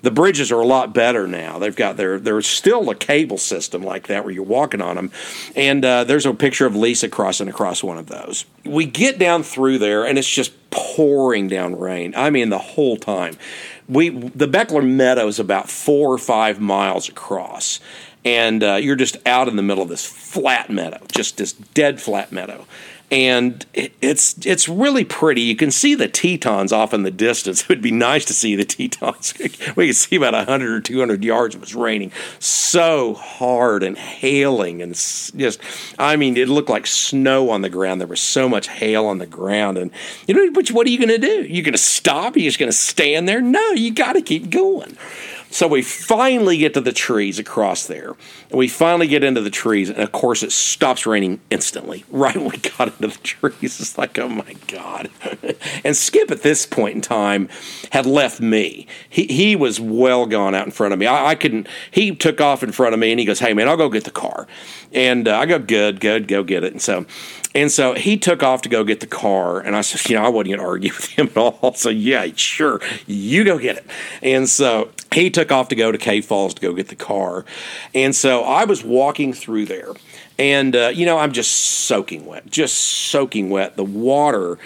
The 0.07 0.11
bridges 0.11 0.53
are 0.53 0.61
a 0.61 0.65
lot 0.65 0.93
better 0.93 1.27
now. 1.27 1.59
They've 1.59 1.75
got 1.75 1.97
their 1.97 2.17
there's 2.17 2.47
still 2.47 2.89
a 2.89 2.95
cable 2.95 3.37
system 3.37 3.83
like 3.83 4.07
that 4.07 4.23
where 4.23 4.33
you're 4.33 4.41
walking 4.41 4.81
on 4.81 4.95
them. 4.95 5.11
And 5.53 5.83
uh, 5.83 6.05
there's 6.05 6.25
a 6.25 6.33
picture 6.33 6.65
of 6.65 6.77
Lisa 6.77 7.09
crossing 7.09 7.49
across 7.49 7.83
one 7.83 7.97
of 7.97 8.07
those. 8.07 8.45
We 8.63 8.85
get 8.85 9.19
down 9.19 9.43
through 9.43 9.79
there 9.79 10.05
and 10.05 10.17
it's 10.17 10.29
just 10.29 10.53
pouring 10.69 11.49
down 11.49 11.77
rain. 11.77 12.13
I 12.15 12.29
mean, 12.29 12.47
the 12.47 12.57
whole 12.57 12.95
time. 12.95 13.35
We 13.89 14.07
the 14.07 14.47
Bechler 14.47 14.89
Meadow 14.89 15.27
is 15.27 15.39
about 15.39 15.69
four 15.69 16.13
or 16.13 16.17
five 16.17 16.61
miles 16.61 17.09
across, 17.09 17.81
and 18.23 18.63
uh, 18.63 18.75
you're 18.75 18.95
just 18.95 19.17
out 19.25 19.49
in 19.49 19.57
the 19.57 19.61
middle 19.61 19.83
of 19.83 19.89
this 19.89 20.05
flat 20.05 20.69
meadow, 20.69 21.01
just 21.11 21.35
this 21.35 21.51
dead 21.51 21.99
flat 22.01 22.31
meadow 22.31 22.65
and 23.09 23.65
it's 23.73 24.45
it's 24.45 24.67
really 24.67 25.05
pretty. 25.05 25.39
You 25.41 25.55
can 25.55 25.71
see 25.71 25.95
the 25.95 26.09
Tetons 26.09 26.73
off 26.73 26.93
in 26.93 27.03
the 27.03 27.11
distance. 27.11 27.61
It 27.67 27.69
would 27.69 27.81
be 27.81 27.91
nice 27.91 28.23
to 28.25 28.33
see 28.33 28.55
the 28.55 28.65
Tetons. 28.65 29.33
we 29.75 29.87
could 29.87 29.95
see 29.95 30.15
about 30.15 30.33
hundred 30.47 30.71
or 30.71 30.81
two 30.81 30.99
hundred 30.99 31.23
yards. 31.23 31.55
It 31.55 31.61
was 31.61 31.75
raining 31.75 32.11
so 32.39 33.13
hard 33.13 33.83
and 33.83 33.97
hailing 33.97 34.81
and 34.81 34.93
just. 34.93 35.59
I 35.97 36.15
mean, 36.15 36.35
it 36.37 36.49
looked 36.49 36.69
like 36.69 36.87
snow 36.87 37.49
on 37.49 37.61
the 37.61 37.69
ground. 37.69 38.01
There 38.01 38.07
was 38.07 38.19
so 38.19 38.49
much 38.49 38.67
hail 38.67 39.05
on 39.05 39.19
the 39.19 39.25
ground, 39.25 39.77
and 39.77 39.91
you 40.27 40.33
know, 40.33 40.61
what 40.73 40.87
are 40.87 40.89
you 40.89 40.97
going 40.97 41.09
to 41.09 41.17
do? 41.17 41.43
You're 41.43 41.63
going 41.63 41.73
to 41.73 41.77
stop? 41.77 42.35
You're 42.35 42.45
just 42.45 42.59
going 42.59 42.71
to 42.71 42.77
stand 42.77 43.27
there? 43.27 43.41
No, 43.41 43.71
you 43.71 43.93
got 43.93 44.13
to 44.13 44.21
keep 44.21 44.49
going. 44.49 44.97
So 45.49 45.67
we 45.67 45.81
finally 45.81 46.57
get 46.57 46.73
to 46.73 46.81
the 46.81 46.91
trees 46.91 47.39
across 47.39 47.87
there. 47.87 48.15
And 48.49 48.57
we 48.57 48.67
finally 48.67 49.07
get 49.07 49.23
into 49.23 49.41
the 49.41 49.49
trees, 49.49 49.89
and 49.89 49.99
of 49.99 50.11
course, 50.11 50.43
it 50.43 50.51
stops 50.51 51.05
raining 51.05 51.39
instantly. 51.49 52.03
Right 52.17 52.35
when 52.35 52.49
we 52.49 52.57
got 52.57 52.87
into 52.87 53.09
the 53.09 53.17
trees, 53.21 53.79
it's 53.79 53.97
like, 53.97 54.17
oh 54.17 54.27
my 54.27 54.55
God. 54.67 55.09
and 55.83 55.95
Skip 55.95 56.31
at 56.31 56.41
this 56.41 56.65
point 56.65 56.95
in 56.95 57.01
time 57.01 57.47
had 57.91 58.07
left 58.07 58.41
me. 58.41 58.87
He, 59.07 59.27
he 59.27 59.55
was 59.55 59.79
well 59.79 60.25
gone 60.25 60.55
out 60.55 60.65
in 60.65 60.71
front 60.71 60.93
of 60.93 60.99
me. 60.99 61.05
I, 61.05 61.27
I 61.27 61.35
couldn't, 61.35 61.67
he 61.91 62.15
took 62.15 62.41
off 62.41 62.63
in 62.63 62.71
front 62.71 62.93
of 62.93 62.99
me, 62.99 63.11
and 63.11 63.19
he 63.19 63.25
goes, 63.25 63.39
hey 63.39 63.53
man, 63.53 63.69
I'll 63.69 63.77
go 63.77 63.89
get 63.89 64.03
the 64.03 64.11
car. 64.11 64.47
And 64.93 65.27
uh, 65.27 65.37
I 65.37 65.45
go, 65.45 65.59
good, 65.59 65.99
good, 65.99 66.27
go 66.27 66.43
get 66.43 66.63
it. 66.63 66.71
And 66.73 66.81
so, 66.81 67.05
and 67.55 67.71
so 67.71 67.93
he 67.93 68.17
took 68.17 68.43
off 68.43 68.61
to 68.63 68.69
go 68.69 68.83
get 68.83 68.99
the 68.99 69.07
car, 69.07 69.59
and 69.59 69.75
I 69.75 69.81
said, 69.81 70.09
you 70.09 70.15
know, 70.15 70.23
I 70.23 70.29
wasn't 70.29 70.55
going 70.55 70.59
to 70.59 70.65
argue 70.65 70.93
with 70.93 71.05
him 71.05 71.27
at 71.27 71.37
all. 71.37 71.73
So 71.73 71.89
yeah, 71.89 72.27
sure, 72.35 72.81
you 73.05 73.43
go 73.43 73.57
get 73.57 73.77
it. 73.77 73.85
And 74.21 74.47
so 74.47 74.89
he 75.13 75.29
took 75.29 75.51
off 75.51 75.69
to 75.69 75.75
go 75.75 75.91
to 75.91 75.97
Cave 75.97 76.25
Falls 76.25 76.53
to 76.55 76.61
go 76.61 76.73
get 76.73 76.89
the 76.89 76.95
car, 76.95 77.45
and 77.93 78.15
so 78.15 78.43
I 78.43 78.65
was 78.65 78.83
walking 78.83 79.33
through 79.33 79.65
there, 79.65 79.93
and 80.37 80.75
uh, 80.75 80.91
you 80.93 81.05
know, 81.05 81.17
I'm 81.17 81.31
just 81.31 81.51
soaking 81.51 82.25
wet, 82.25 82.49
just 82.49 82.75
soaking 82.75 83.49
wet. 83.49 83.75
The 83.75 83.83
water, 83.83 84.57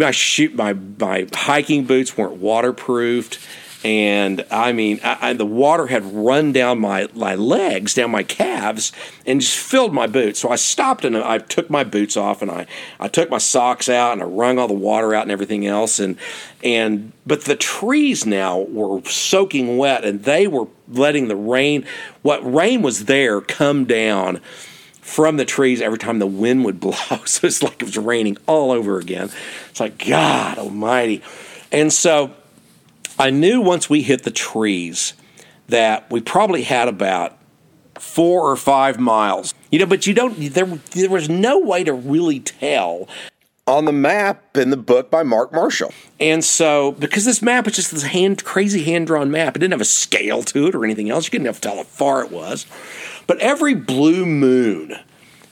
I 0.00 0.10
shoot 0.10 0.54
my 0.54 0.72
my 0.72 1.26
hiking 1.32 1.84
boots 1.84 2.16
weren't 2.16 2.36
waterproofed 2.36 3.38
and 3.84 4.44
I 4.50 4.72
mean, 4.72 4.98
I, 5.04 5.30
I, 5.30 5.32
the 5.34 5.46
water 5.46 5.86
had 5.86 6.04
run 6.04 6.50
down 6.50 6.80
my, 6.80 7.08
my 7.14 7.36
legs, 7.36 7.94
down 7.94 8.10
my 8.10 8.24
calves, 8.24 8.92
and 9.24 9.40
just 9.40 9.56
filled 9.56 9.94
my 9.94 10.08
boots. 10.08 10.40
So 10.40 10.50
I 10.50 10.56
stopped 10.56 11.04
and 11.04 11.16
I 11.16 11.38
took 11.38 11.70
my 11.70 11.84
boots 11.84 12.16
off, 12.16 12.42
and 12.42 12.50
I, 12.50 12.66
I 12.98 13.06
took 13.06 13.30
my 13.30 13.38
socks 13.38 13.88
out, 13.88 14.14
and 14.14 14.22
I 14.22 14.24
wrung 14.24 14.58
all 14.58 14.66
the 14.66 14.74
water 14.74 15.14
out 15.14 15.22
and 15.22 15.30
everything 15.30 15.64
else. 15.64 16.00
And 16.00 16.16
and 16.64 17.12
but 17.24 17.44
the 17.44 17.54
trees 17.54 18.26
now 18.26 18.58
were 18.58 19.00
soaking 19.04 19.76
wet, 19.76 20.04
and 20.04 20.24
they 20.24 20.48
were 20.48 20.66
letting 20.88 21.28
the 21.28 21.36
rain, 21.36 21.86
what 22.22 22.40
rain 22.52 22.82
was 22.82 23.04
there, 23.04 23.40
come 23.40 23.84
down 23.84 24.40
from 25.02 25.36
the 25.36 25.44
trees 25.44 25.80
every 25.80 25.98
time 25.98 26.18
the 26.18 26.26
wind 26.26 26.64
would 26.64 26.80
blow. 26.80 26.94
So 27.26 27.46
it's 27.46 27.62
like 27.62 27.80
it 27.80 27.84
was 27.84 27.96
raining 27.96 28.38
all 28.48 28.72
over 28.72 28.98
again. 28.98 29.30
It's 29.70 29.78
like 29.78 30.04
God 30.04 30.58
Almighty, 30.58 31.22
and 31.70 31.92
so 31.92 32.34
I 33.18 33.30
knew 33.30 33.60
once 33.60 33.90
we 33.90 34.02
hit 34.02 34.22
the 34.22 34.30
trees 34.30 35.14
that 35.68 36.10
we 36.10 36.20
probably 36.20 36.62
had 36.62 36.88
about 36.88 37.38
four 37.98 38.50
or 38.50 38.56
five 38.56 38.98
miles. 38.98 39.54
You 39.70 39.80
know, 39.80 39.86
but 39.86 40.06
you 40.06 40.14
don't. 40.14 40.36
There, 40.52 40.66
there 40.66 41.10
was 41.10 41.28
no 41.28 41.58
way 41.58 41.84
to 41.84 41.92
really 41.92 42.40
tell 42.40 43.08
on 43.66 43.84
the 43.84 43.92
map 43.92 44.56
in 44.56 44.70
the 44.70 44.76
book 44.76 45.10
by 45.10 45.22
Mark 45.22 45.52
Marschall. 45.52 45.92
And 46.18 46.44
so, 46.44 46.92
because 46.92 47.24
this 47.24 47.42
map 47.42 47.66
was 47.66 47.74
just 47.74 47.90
this 47.90 48.04
hand, 48.04 48.42
crazy 48.44 48.82
hand 48.84 49.08
drawn 49.08 49.30
map, 49.30 49.56
it 49.56 49.58
didn't 49.58 49.72
have 49.72 49.80
a 49.80 49.84
scale 49.84 50.42
to 50.44 50.68
it 50.68 50.74
or 50.74 50.84
anything 50.84 51.10
else. 51.10 51.26
You 51.26 51.32
couldn't 51.32 51.46
have 51.46 51.56
to 51.56 51.60
tell 51.60 51.76
how 51.76 51.82
far 51.84 52.24
it 52.24 52.30
was. 52.30 52.66
But 53.26 53.38
every 53.40 53.74
blue 53.74 54.24
moon, 54.24 54.96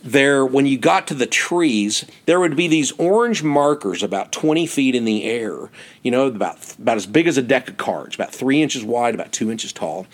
there, 0.06 0.46
when 0.46 0.66
you 0.66 0.78
got 0.78 1.06
to 1.08 1.14
the 1.14 1.26
trees, 1.26 2.04
there 2.26 2.40
would 2.40 2.56
be 2.56 2.68
these 2.68 2.92
orange 2.92 3.42
markers 3.42 4.02
about 4.02 4.32
20 4.32 4.66
feet 4.66 4.94
in 4.94 5.04
the 5.04 5.24
air, 5.24 5.68
you 6.02 6.10
know, 6.10 6.26
about, 6.26 6.76
about 6.78 6.96
as 6.96 7.06
big 7.06 7.26
as 7.26 7.36
a 7.36 7.42
deck 7.42 7.68
of 7.68 7.76
cards, 7.76 8.14
about 8.14 8.32
three 8.32 8.62
inches 8.62 8.84
wide, 8.84 9.14
about 9.14 9.32
two 9.32 9.50
inches 9.50 9.72
tall. 9.72 10.06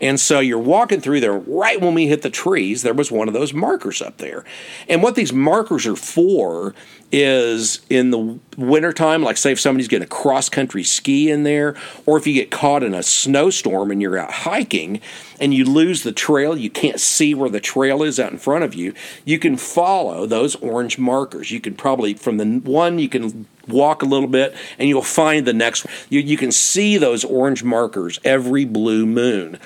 And 0.00 0.18
so 0.18 0.40
you're 0.40 0.58
walking 0.58 1.00
through 1.00 1.20
there. 1.20 1.34
Right 1.34 1.80
when 1.80 1.94
we 1.94 2.06
hit 2.06 2.22
the 2.22 2.30
trees, 2.30 2.82
there 2.82 2.94
was 2.94 3.12
one 3.12 3.28
of 3.28 3.34
those 3.34 3.52
markers 3.52 4.02
up 4.02 4.16
there. 4.18 4.44
And 4.88 5.02
what 5.02 5.14
these 5.14 5.32
markers 5.32 5.86
are 5.86 5.96
for 5.96 6.74
is 7.16 7.80
in 7.88 8.10
the 8.10 8.40
wintertime, 8.56 9.22
like 9.22 9.36
say 9.36 9.52
if 9.52 9.60
somebody's 9.60 9.86
getting 9.86 10.04
a 10.04 10.08
cross 10.08 10.48
country 10.48 10.82
ski 10.82 11.30
in 11.30 11.44
there, 11.44 11.76
or 12.06 12.18
if 12.18 12.26
you 12.26 12.34
get 12.34 12.50
caught 12.50 12.82
in 12.82 12.92
a 12.92 13.04
snowstorm 13.04 13.92
and 13.92 14.02
you're 14.02 14.18
out 14.18 14.32
hiking 14.32 15.00
and 15.38 15.54
you 15.54 15.64
lose 15.64 16.02
the 16.02 16.10
trail, 16.10 16.56
you 16.56 16.68
can't 16.68 16.98
see 16.98 17.32
where 17.32 17.48
the 17.48 17.60
trail 17.60 18.02
is 18.02 18.18
out 18.18 18.32
in 18.32 18.38
front 18.38 18.64
of 18.64 18.74
you, 18.74 18.92
you 19.24 19.38
can 19.38 19.56
follow 19.56 20.26
those 20.26 20.56
orange 20.56 20.98
markers. 20.98 21.52
You 21.52 21.60
can 21.60 21.76
probably, 21.76 22.14
from 22.14 22.38
the 22.38 22.58
one, 22.68 22.98
you 22.98 23.08
can 23.08 23.46
walk 23.68 24.02
a 24.02 24.06
little 24.06 24.28
bit 24.28 24.54
and 24.76 24.88
you'll 24.88 25.00
find 25.00 25.46
the 25.46 25.52
next 25.52 25.86
you, 26.10 26.20
you 26.20 26.36
can 26.36 26.52
see 26.52 26.98
those 26.98 27.24
orange 27.24 27.64
markers 27.64 28.20
every 28.22 28.66
blue 28.66 29.06
moon 29.06 29.58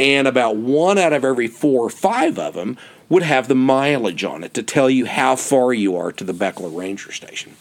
and 0.00 0.26
about 0.26 0.56
one 0.56 0.98
out 0.98 1.12
of 1.12 1.24
every 1.24 1.46
four 1.46 1.86
or 1.86 1.90
five 1.90 2.40
of 2.40 2.54
them 2.54 2.76
would 3.08 3.22
have 3.22 3.48
the 3.48 3.54
mileage 3.54 4.24
on 4.24 4.44
it 4.44 4.54
to 4.54 4.62
tell 4.62 4.90
you 4.90 5.06
how 5.06 5.36
far 5.36 5.72
you 5.72 5.96
are 5.96 6.12
to 6.12 6.24
the 6.24 6.34
Bechler 6.34 6.74
Ranger 6.76 7.12
Station. 7.12 7.56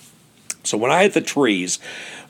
So 0.64 0.78
when 0.78 0.92
I 0.92 1.04
hit 1.04 1.14
the 1.14 1.22
trees, 1.22 1.80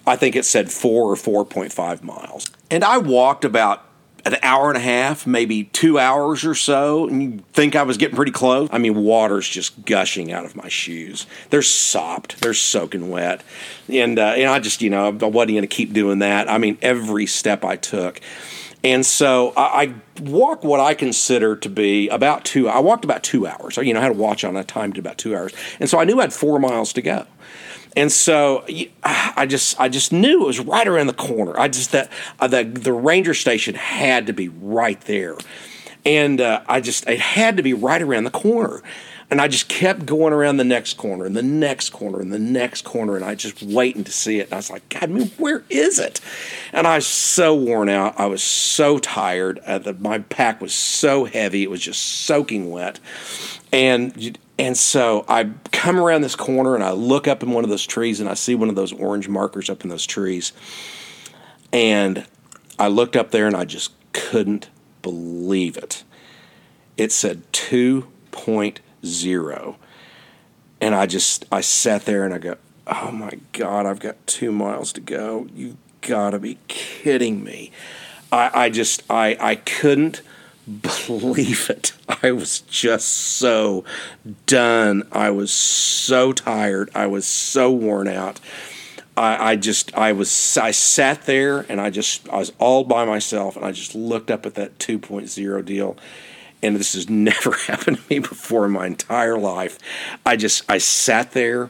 I 0.05 0.15
think 0.15 0.35
it 0.35 0.45
said 0.45 0.71
four 0.71 1.11
or 1.11 1.15
4.5 1.15 2.03
miles. 2.03 2.47
And 2.69 2.83
I 2.83 2.97
walked 2.97 3.45
about 3.45 3.85
an 4.25 4.37
hour 4.41 4.69
and 4.69 4.77
a 4.77 4.81
half, 4.81 5.27
maybe 5.27 5.65
two 5.65 5.99
hours 5.99 6.45
or 6.45 6.55
so, 6.55 7.07
and 7.07 7.21
you 7.21 7.43
think 7.53 7.75
I 7.75 7.83
was 7.83 7.97
getting 7.97 8.15
pretty 8.15 8.31
close. 8.31 8.67
I 8.71 8.79
mean, 8.79 8.95
water's 8.95 9.47
just 9.47 9.85
gushing 9.85 10.31
out 10.31 10.45
of 10.45 10.55
my 10.55 10.67
shoes. 10.67 11.27
They're 11.51 11.61
sopped, 11.61 12.41
they're 12.41 12.55
soaking 12.55 13.11
wet, 13.11 13.43
and 13.87 14.17
uh, 14.17 14.33
and 14.35 14.49
I 14.49 14.59
just 14.59 14.81
you 14.81 14.89
know 14.89 15.07
I 15.07 15.09
wasn't 15.11 15.31
going 15.31 15.61
to 15.61 15.67
keep 15.67 15.93
doing 15.93 16.19
that. 16.19 16.49
I 16.49 16.57
mean, 16.57 16.79
every 16.81 17.27
step 17.27 17.63
I 17.63 17.75
took. 17.75 18.19
And 18.85 19.03
so 19.03 19.51
I, 19.57 19.83
I 19.83 19.93
walk 20.21 20.63
what 20.63 20.79
I 20.79 20.93
consider 20.93 21.55
to 21.55 21.69
be 21.69 22.07
about 22.09 22.45
two. 22.45 22.69
I 22.69 22.79
walked 22.79 23.03
about 23.03 23.23
two 23.23 23.47
hours. 23.47 23.77
You 23.77 23.93
know, 23.95 23.99
I 23.99 24.03
had 24.03 24.11
a 24.11 24.15
watch 24.15 24.43
on. 24.43 24.55
I 24.55 24.61
timed 24.61 24.99
about 24.99 25.17
two 25.17 25.35
hours, 25.35 25.53
and 25.79 25.89
so 25.89 25.99
I 25.99 26.05
knew 26.05 26.19
I 26.19 26.23
had 26.23 26.33
four 26.33 26.59
miles 26.59 26.93
to 26.93 27.01
go. 27.01 27.25
And 27.97 28.11
so 28.11 28.63
I 29.03 29.47
just 29.47 29.79
I 29.79 29.89
just 29.89 30.13
knew 30.13 30.43
it 30.43 30.45
was 30.45 30.59
right 30.59 30.87
around 30.87 31.07
the 31.07 31.13
corner. 31.13 31.59
I 31.59 31.67
just 31.67 31.93
that 31.93 32.11
uh, 32.39 32.47
the 32.47 32.63
the 32.63 32.93
ranger 32.93 33.33
station 33.33 33.73
had 33.73 34.27
to 34.27 34.33
be 34.33 34.49
right 34.49 35.01
there, 35.01 35.35
and 36.05 36.39
uh, 36.39 36.61
I 36.67 36.79
just 36.79 37.07
it 37.09 37.19
had 37.19 37.57
to 37.57 37.63
be 37.63 37.73
right 37.73 38.01
around 38.01 38.25
the 38.25 38.31
corner. 38.31 38.83
And 39.29 39.41
I 39.41 39.47
just 39.47 39.67
kept 39.67 40.05
going 40.05 40.33
around 40.33 40.57
the 40.57 40.63
next 40.63 40.97
corner 40.97 41.25
and 41.25 41.35
the 41.35 41.41
next 41.41 41.89
corner 41.89 42.19
and 42.19 42.31
the 42.31 42.39
next 42.39 42.83
corner, 42.83 43.15
and 43.15 43.25
I 43.25 43.33
just 43.33 43.63
waiting 43.63 44.03
to 44.03 44.11
see 44.11 44.39
it. 44.39 44.45
And 44.45 44.53
I 44.53 44.57
was 44.57 44.69
like, 44.69 44.87
God, 44.89 45.03
I 45.03 45.07
mean, 45.07 45.31
where 45.37 45.63
is 45.69 45.97
it? 45.97 46.21
And 46.71 46.85
I 46.85 46.97
was 46.97 47.07
so 47.07 47.55
worn 47.55 47.89
out. 47.89 48.19
I 48.19 48.27
was 48.27 48.43
so 48.43 48.99
tired. 48.99 49.59
Uh, 49.65 49.79
the, 49.79 49.93
my 49.95 50.19
pack 50.19 50.61
was 50.61 50.73
so 50.73 51.25
heavy; 51.25 51.63
it 51.63 51.71
was 51.71 51.81
just 51.81 52.01
soaking 52.01 52.69
wet. 52.69 52.99
And 53.73 54.37
and 54.57 54.77
so 54.77 55.25
I 55.27 55.49
come 55.71 55.99
around 55.99 56.21
this 56.21 56.35
corner 56.35 56.75
and 56.75 56.83
I 56.83 56.91
look 56.91 57.27
up 57.27 57.43
in 57.43 57.51
one 57.51 57.63
of 57.63 57.69
those 57.69 57.85
trees 57.85 58.19
and 58.19 58.29
I 58.29 58.35
see 58.35 58.55
one 58.55 58.69
of 58.69 58.75
those 58.75 58.93
orange 58.93 59.27
markers 59.27 59.69
up 59.69 59.83
in 59.83 59.89
those 59.89 60.05
trees. 60.05 60.53
And 61.73 62.25
I 62.79 62.87
looked 62.87 63.15
up 63.15 63.31
there 63.31 63.47
and 63.47 63.55
I 63.55 63.65
just 63.65 63.91
couldn't 64.13 64.69
believe 65.01 65.75
it. 65.75 66.03
It 66.95 67.11
said 67.11 67.43
2.0. 69.05 69.75
And 70.81 70.93
I 70.93 71.05
just, 71.05 71.45
I 71.51 71.61
sat 71.61 72.05
there 72.05 72.25
and 72.25 72.33
I 72.33 72.37
go, 72.37 72.57
oh 72.87 73.11
my 73.11 73.39
God, 73.53 73.85
I've 73.85 73.99
got 73.99 74.15
two 74.27 74.51
miles 74.51 74.91
to 74.93 75.01
go. 75.01 75.47
You 75.55 75.77
gotta 76.01 76.39
be 76.39 76.57
kidding 76.67 77.43
me. 77.43 77.71
I, 78.31 78.65
I 78.65 78.69
just, 78.69 79.03
I, 79.09 79.37
I 79.39 79.55
couldn't 79.55 80.21
believe 81.07 81.69
it. 81.69 81.93
I 82.23 82.31
was 82.31 82.61
just 82.61 83.07
so 83.07 83.83
done. 84.45 85.07
I 85.11 85.29
was 85.29 85.51
so 85.51 86.33
tired. 86.33 86.89
I 86.93 87.07
was 87.07 87.25
so 87.25 87.71
worn 87.71 88.07
out. 88.07 88.39
I, 89.17 89.51
I, 89.51 89.55
just 89.55 89.95
I 89.95 90.11
was 90.11 90.57
I 90.57 90.71
sat 90.71 91.25
there 91.25 91.65
and 91.69 91.79
I 91.79 91.89
just 91.89 92.27
I 92.27 92.37
was 92.37 92.51
all 92.59 92.83
by 92.83 93.05
myself 93.05 93.55
and 93.55 93.63
I 93.63 93.71
just 93.71 93.95
looked 93.95 94.29
up 94.29 94.45
at 94.45 94.55
that 94.55 94.77
2.0 94.77 95.63
deal 95.63 95.95
and 96.65 96.75
this 96.75 96.93
has 96.93 97.09
never 97.09 97.51
happened 97.51 97.97
to 97.97 98.03
me 98.09 98.19
before 98.19 98.65
in 98.65 98.71
my 98.71 98.87
entire 98.87 99.37
life. 99.37 99.77
I 100.25 100.35
just 100.35 100.69
I 100.69 100.79
sat 100.79 101.31
there 101.31 101.69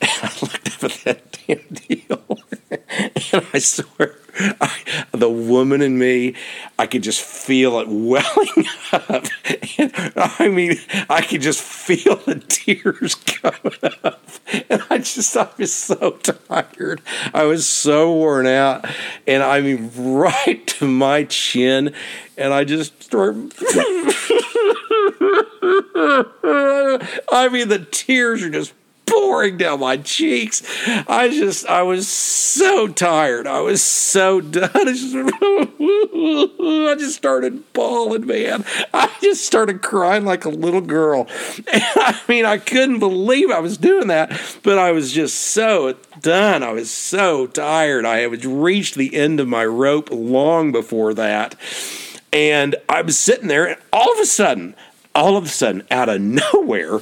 and 0.00 0.10
I 0.22 0.32
looked 0.40 0.68
up 0.68 0.84
at 0.84 1.00
that 1.04 1.38
damn 1.46 1.64
deal 1.68 2.38
and 2.70 3.46
I 3.52 3.58
swear 3.58 4.16
I, 4.38 4.72
the 5.12 5.30
woman 5.30 5.80
in 5.80 5.98
me, 5.98 6.34
I 6.78 6.86
could 6.86 7.02
just 7.02 7.20
feel 7.20 7.78
it 7.80 7.88
welling 7.88 8.66
up. 8.92 9.26
And, 9.78 9.92
I 10.16 10.48
mean, 10.48 10.76
I 11.08 11.22
could 11.22 11.40
just 11.40 11.60
feel 11.60 12.16
the 12.16 12.36
tears 12.36 13.14
coming 13.14 13.94
up. 14.04 14.22
And 14.68 14.82
I 14.90 14.98
just, 14.98 15.36
I 15.36 15.48
was 15.56 15.72
so 15.72 16.18
tired. 16.22 17.00
I 17.32 17.44
was 17.44 17.66
so 17.66 18.12
worn 18.12 18.46
out. 18.46 18.84
And 19.26 19.42
I 19.42 19.60
mean, 19.60 19.90
right 19.96 20.66
to 20.66 20.86
my 20.86 21.24
chin. 21.24 21.94
And 22.36 22.52
I 22.52 22.64
just 22.64 23.02
started. 23.02 23.54
I 27.32 27.48
mean, 27.50 27.68
the 27.68 27.86
tears 27.90 28.42
are 28.42 28.50
just 28.50 28.74
pouring 29.06 29.56
down 29.56 29.80
my 29.80 29.96
cheeks. 29.96 30.62
I 31.08 31.28
just, 31.30 31.64
I 31.66 31.82
was 31.82 32.08
so 32.08 32.88
tired. 32.88 33.46
I 33.46 33.60
was 33.60 33.82
so 33.82 34.40
done. 34.40 34.70
I 34.74 34.84
just, 34.84 35.14
I 36.60 36.96
just 36.98 37.16
started 37.16 37.72
bawling, 37.72 38.26
man. 38.26 38.64
I 38.92 39.10
just 39.22 39.46
started 39.46 39.80
crying 39.80 40.24
like 40.24 40.44
a 40.44 40.50
little 40.50 40.80
girl. 40.80 41.26
And 41.72 41.82
I 41.96 42.20
mean, 42.28 42.44
I 42.44 42.58
couldn't 42.58 42.98
believe 42.98 43.50
I 43.50 43.60
was 43.60 43.78
doing 43.78 44.08
that, 44.08 44.38
but 44.62 44.78
I 44.78 44.92
was 44.92 45.12
just 45.12 45.38
so 45.38 45.94
done. 46.20 46.62
I 46.62 46.72
was 46.72 46.90
so 46.90 47.46
tired. 47.46 48.04
I 48.04 48.18
had 48.18 48.44
reached 48.44 48.94
the 48.94 49.14
end 49.14 49.40
of 49.40 49.48
my 49.48 49.64
rope 49.64 50.10
long 50.10 50.72
before 50.72 51.14
that. 51.14 51.54
And 52.32 52.76
I 52.88 53.02
was 53.02 53.16
sitting 53.16 53.48
there, 53.48 53.66
and 53.66 53.80
all 53.92 54.12
of 54.12 54.18
a 54.18 54.26
sudden, 54.26 54.74
all 55.16 55.36
of 55.36 55.46
a 55.46 55.48
sudden, 55.48 55.82
out 55.90 56.08
of 56.08 56.20
nowhere, 56.52 57.00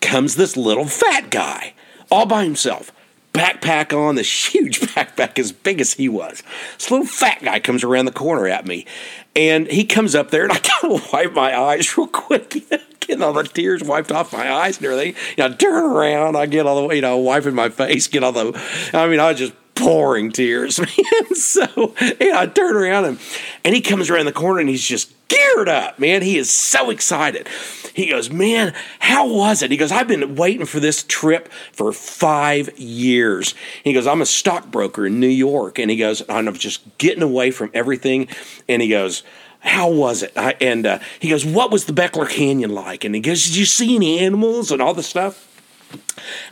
comes 0.00 0.36
this 0.36 0.56
little 0.56 0.86
fat 0.86 1.30
guy 1.30 1.72
all 2.10 2.26
by 2.26 2.44
himself. 2.44 2.92
Backpack 3.32 3.96
on, 3.96 4.14
this 4.14 4.52
huge 4.54 4.80
backpack 4.94 5.38
as 5.38 5.52
big 5.52 5.80
as 5.80 5.94
he 5.94 6.08
was. 6.08 6.42
This 6.78 6.90
little 6.90 7.06
fat 7.06 7.42
guy 7.42 7.60
comes 7.60 7.84
around 7.84 8.06
the 8.06 8.12
corner 8.12 8.48
at 8.48 8.66
me, 8.66 8.86
and 9.34 9.66
he 9.68 9.84
comes 9.84 10.14
up 10.14 10.30
there, 10.30 10.44
and 10.44 10.52
I 10.52 10.58
kind 10.80 10.94
of 10.94 11.12
wipe 11.12 11.32
my 11.32 11.58
eyes 11.58 11.96
real 11.96 12.06
quick, 12.06 12.56
getting 13.00 13.22
all 13.22 13.34
the 13.34 13.44
tears 13.44 13.84
wiped 13.84 14.10
off 14.10 14.32
my 14.32 14.50
eyes 14.50 14.78
and 14.78 14.86
everything. 14.86 15.14
You 15.36 15.48
know, 15.48 15.54
turn 15.54 15.84
around, 15.84 16.36
I 16.36 16.46
get 16.46 16.66
all 16.66 16.80
the 16.80 16.86
way, 16.86 16.96
you 16.96 17.02
know, 17.02 17.18
wiping 17.18 17.54
my 17.54 17.68
face, 17.68 18.08
get 18.08 18.24
all 18.24 18.32
the, 18.32 18.58
I 18.94 19.06
mean, 19.06 19.20
I 19.20 19.30
was 19.30 19.38
just 19.38 19.52
pouring 19.76 20.32
tears, 20.32 20.80
man. 20.80 21.34
so, 21.34 21.94
yeah, 22.20 22.40
I 22.40 22.46
turn 22.46 22.76
around 22.76 23.04
and, 23.04 23.18
and 23.64 23.74
he 23.74 23.80
comes 23.80 24.10
around 24.10 24.26
the 24.26 24.32
corner 24.32 24.60
and 24.60 24.68
he's 24.68 24.86
just 24.86 25.12
geared 25.28 25.68
up, 25.68 25.98
man. 25.98 26.22
He 26.22 26.36
is 26.38 26.50
so 26.50 26.90
excited. 26.90 27.48
He 27.94 28.08
goes, 28.08 28.30
Man, 28.30 28.74
how 28.98 29.32
was 29.32 29.62
it? 29.62 29.70
He 29.70 29.76
goes, 29.76 29.92
I've 29.92 30.08
been 30.08 30.36
waiting 30.36 30.66
for 30.66 30.80
this 30.80 31.02
trip 31.02 31.48
for 31.72 31.92
five 31.92 32.78
years. 32.78 33.54
He 33.84 33.92
goes, 33.92 34.06
I'm 34.06 34.20
a 34.20 34.26
stockbroker 34.26 35.06
in 35.06 35.20
New 35.20 35.28
York. 35.28 35.78
And 35.78 35.90
he 35.90 35.96
goes, 35.96 36.22
I'm 36.28 36.52
just 36.54 36.98
getting 36.98 37.22
away 37.22 37.50
from 37.50 37.70
everything. 37.72 38.28
And 38.68 38.82
he 38.82 38.88
goes, 38.88 39.22
how 39.60 39.90
was 39.90 40.22
it? 40.22 40.32
I, 40.36 40.54
and 40.60 40.86
uh, 40.86 40.98
he 41.18 41.28
goes, 41.28 41.44
What 41.44 41.72
was 41.72 41.86
the 41.86 41.92
Bechler 41.92 42.28
Canyon 42.28 42.70
like? 42.70 43.04
And 43.04 43.14
he 43.14 43.20
goes, 43.20 43.44
Did 43.46 43.56
you 43.56 43.64
see 43.64 43.96
any 43.96 44.20
animals 44.20 44.70
and 44.70 44.80
all 44.80 44.94
this 44.94 45.08
stuff? 45.08 45.42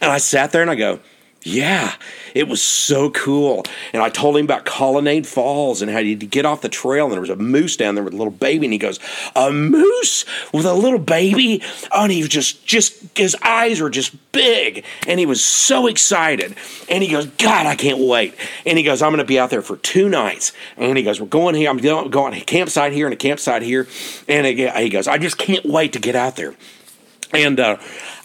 And 0.01 0.11
I 0.11 0.19
sat 0.19 0.51
there 0.51 0.63
and 0.63 0.71
I 0.71 0.75
go, 0.75 1.01
yeah, 1.45 1.95
it 2.35 2.49
was 2.49 2.63
so 2.63 3.11
cool. 3.11 3.65
And 3.93 4.03
I 4.03 4.09
told 4.09 4.37
him 4.37 4.47
about 4.47 4.65
Colonnade 4.65 5.27
Falls 5.27 5.83
and 5.83 5.91
how 5.91 5.99
you 5.99 6.17
get 6.17 6.47
off 6.47 6.63
the 6.63 6.71
trail 6.71 7.05
and 7.05 7.13
there 7.13 7.21
was 7.21 7.29
a 7.29 7.37
moose 7.37 7.77
down 7.77 7.95
there 7.95 8.03
with 8.03 8.15
a 8.15 8.17
little 8.17 8.33
baby. 8.33 8.65
And 8.65 8.73
he 8.73 8.79
goes, 8.79 8.99
A 9.37 9.53
moose 9.53 10.25
with 10.55 10.65
a 10.65 10.73
little 10.73 10.99
baby? 10.99 11.63
Oh, 11.93 12.05
and 12.05 12.13
he 12.13 12.23
was 12.23 12.31
just, 12.31 12.65
just, 12.65 13.17
his 13.17 13.37
eyes 13.43 13.83
were 13.83 13.91
just 13.91 14.17
big. 14.33 14.85
And 15.07 15.21
he 15.21 15.27
was 15.27 15.45
so 15.45 15.87
excited. 15.87 16.57
And 16.89 17.05
he 17.05 17.11
goes, 17.11 17.27
God, 17.27 17.67
I 17.67 17.77
can't 17.77 18.01
wait. 18.01 18.35
And 18.65 18.79
he 18.79 18.85
goes, 18.85 19.03
I'm 19.03 19.11
going 19.11 19.19
to 19.19 19.25
be 19.25 19.39
out 19.39 19.51
there 19.51 19.63
for 19.63 19.77
two 19.77 20.09
nights. 20.09 20.53
And 20.79 20.97
he 20.97 21.05
goes, 21.05 21.21
We're 21.21 21.27
going 21.27 21.55
here. 21.55 21.69
I'm 21.69 21.77
going 21.77 22.35
a 22.35 22.41
campsite 22.41 22.93
here 22.93 23.07
and 23.07 23.13
a 23.13 23.19
campsite 23.19 23.61
here. 23.61 23.87
And 24.29 24.47
he 24.47 24.89
goes, 24.89 25.07
I 25.07 25.19
just 25.19 25.37
can't 25.37 25.67
wait 25.67 25.93
to 25.93 25.99
get 25.99 26.17
out 26.17 26.37
there. 26.37 26.55
And 27.35 27.59
uh, 27.61 27.79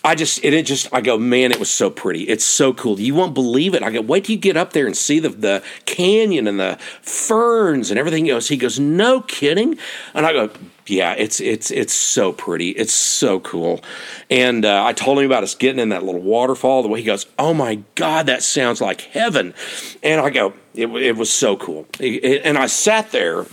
I 0.04 0.16
just, 0.16 0.44
it, 0.44 0.54
it 0.54 0.66
just, 0.66 0.88
I 0.94 1.02
go, 1.02 1.18
man, 1.18 1.52
it 1.52 1.60
was 1.60 1.70
so 1.70 1.90
pretty. 1.90 2.24
It's 2.24 2.46
so 2.46 2.74
cool. 2.74 3.00
You 3.00 3.16
won't 3.16 3.34
believe 3.34 3.74
it. 3.74 3.84
I 3.84 3.92
go, 3.92 4.02
wait 4.02 4.26
till 4.26 4.36
you 4.36 4.42
get 4.42 4.56
up 4.56 4.74
there 4.74 4.86
and 4.86 4.96
see 4.96 5.20
the, 5.20 5.30
the 5.30 5.64
canyon 5.86 6.48
and 6.48 6.60
the 6.60 6.78
ferns 7.02 7.90
and 7.90 8.00
everything 8.00 8.30
else. 8.30 8.48
He 8.48 8.58
goes, 8.58 8.80
no 8.80 9.22
kidding. 9.22 9.78
And 10.14 10.26
I 10.26 10.32
go, 10.34 10.50
yeah, 10.86 11.14
it's 11.14 11.40
it's 11.40 11.70
it's 11.70 11.94
so 11.94 12.34
pretty. 12.34 12.70
It's 12.70 12.94
so 12.94 13.40
cool. 13.40 13.82
And 14.30 14.66
uh, 14.66 14.84
I 14.84 14.94
told 14.94 15.20
him 15.20 15.26
about 15.26 15.44
us 15.44 15.54
getting 15.54 15.80
in 15.80 15.90
that 15.90 16.04
little 16.04 16.22
waterfall. 16.22 16.82
The 16.82 16.88
way 16.88 17.00
he 17.00 17.06
goes, 17.06 17.28
oh 17.38 17.54
my 17.54 17.84
god, 17.94 18.26
that 18.26 18.42
sounds 18.42 18.82
like 18.82 19.02
heaven. 19.02 19.54
And 20.02 20.20
I 20.20 20.32
go, 20.32 20.54
it, 20.74 20.88
it 20.88 21.16
was 21.16 21.32
so 21.32 21.58
cool. 21.58 21.86
It, 22.00 22.24
it, 22.24 22.42
and 22.44 22.58
I 22.58 22.66
sat 22.66 23.12
there, 23.12 23.46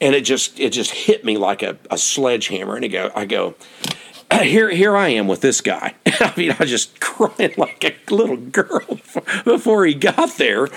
and 0.00 0.14
it 0.14 0.22
just 0.22 0.58
it 0.58 0.70
just 0.70 0.90
hit 0.90 1.24
me 1.24 1.36
like 1.36 1.62
a, 1.62 1.78
a 1.88 1.98
sledgehammer. 1.98 2.74
And 2.74 2.84
I 2.84 2.88
go, 2.88 3.12
I 3.14 3.26
go, 3.26 3.54
here 4.42 4.70
here 4.70 4.96
I 4.96 5.08
am 5.08 5.28
with 5.28 5.40
this 5.40 5.60
guy. 5.60 5.94
I 6.06 6.32
mean, 6.36 6.52
I 6.52 6.56
was 6.60 6.70
just 6.70 7.00
crying 7.00 7.54
like 7.56 7.84
a 7.84 8.14
little 8.14 8.36
girl 8.36 8.86
before 9.44 9.86
he 9.86 9.94
got 9.94 10.36
there. 10.36 10.68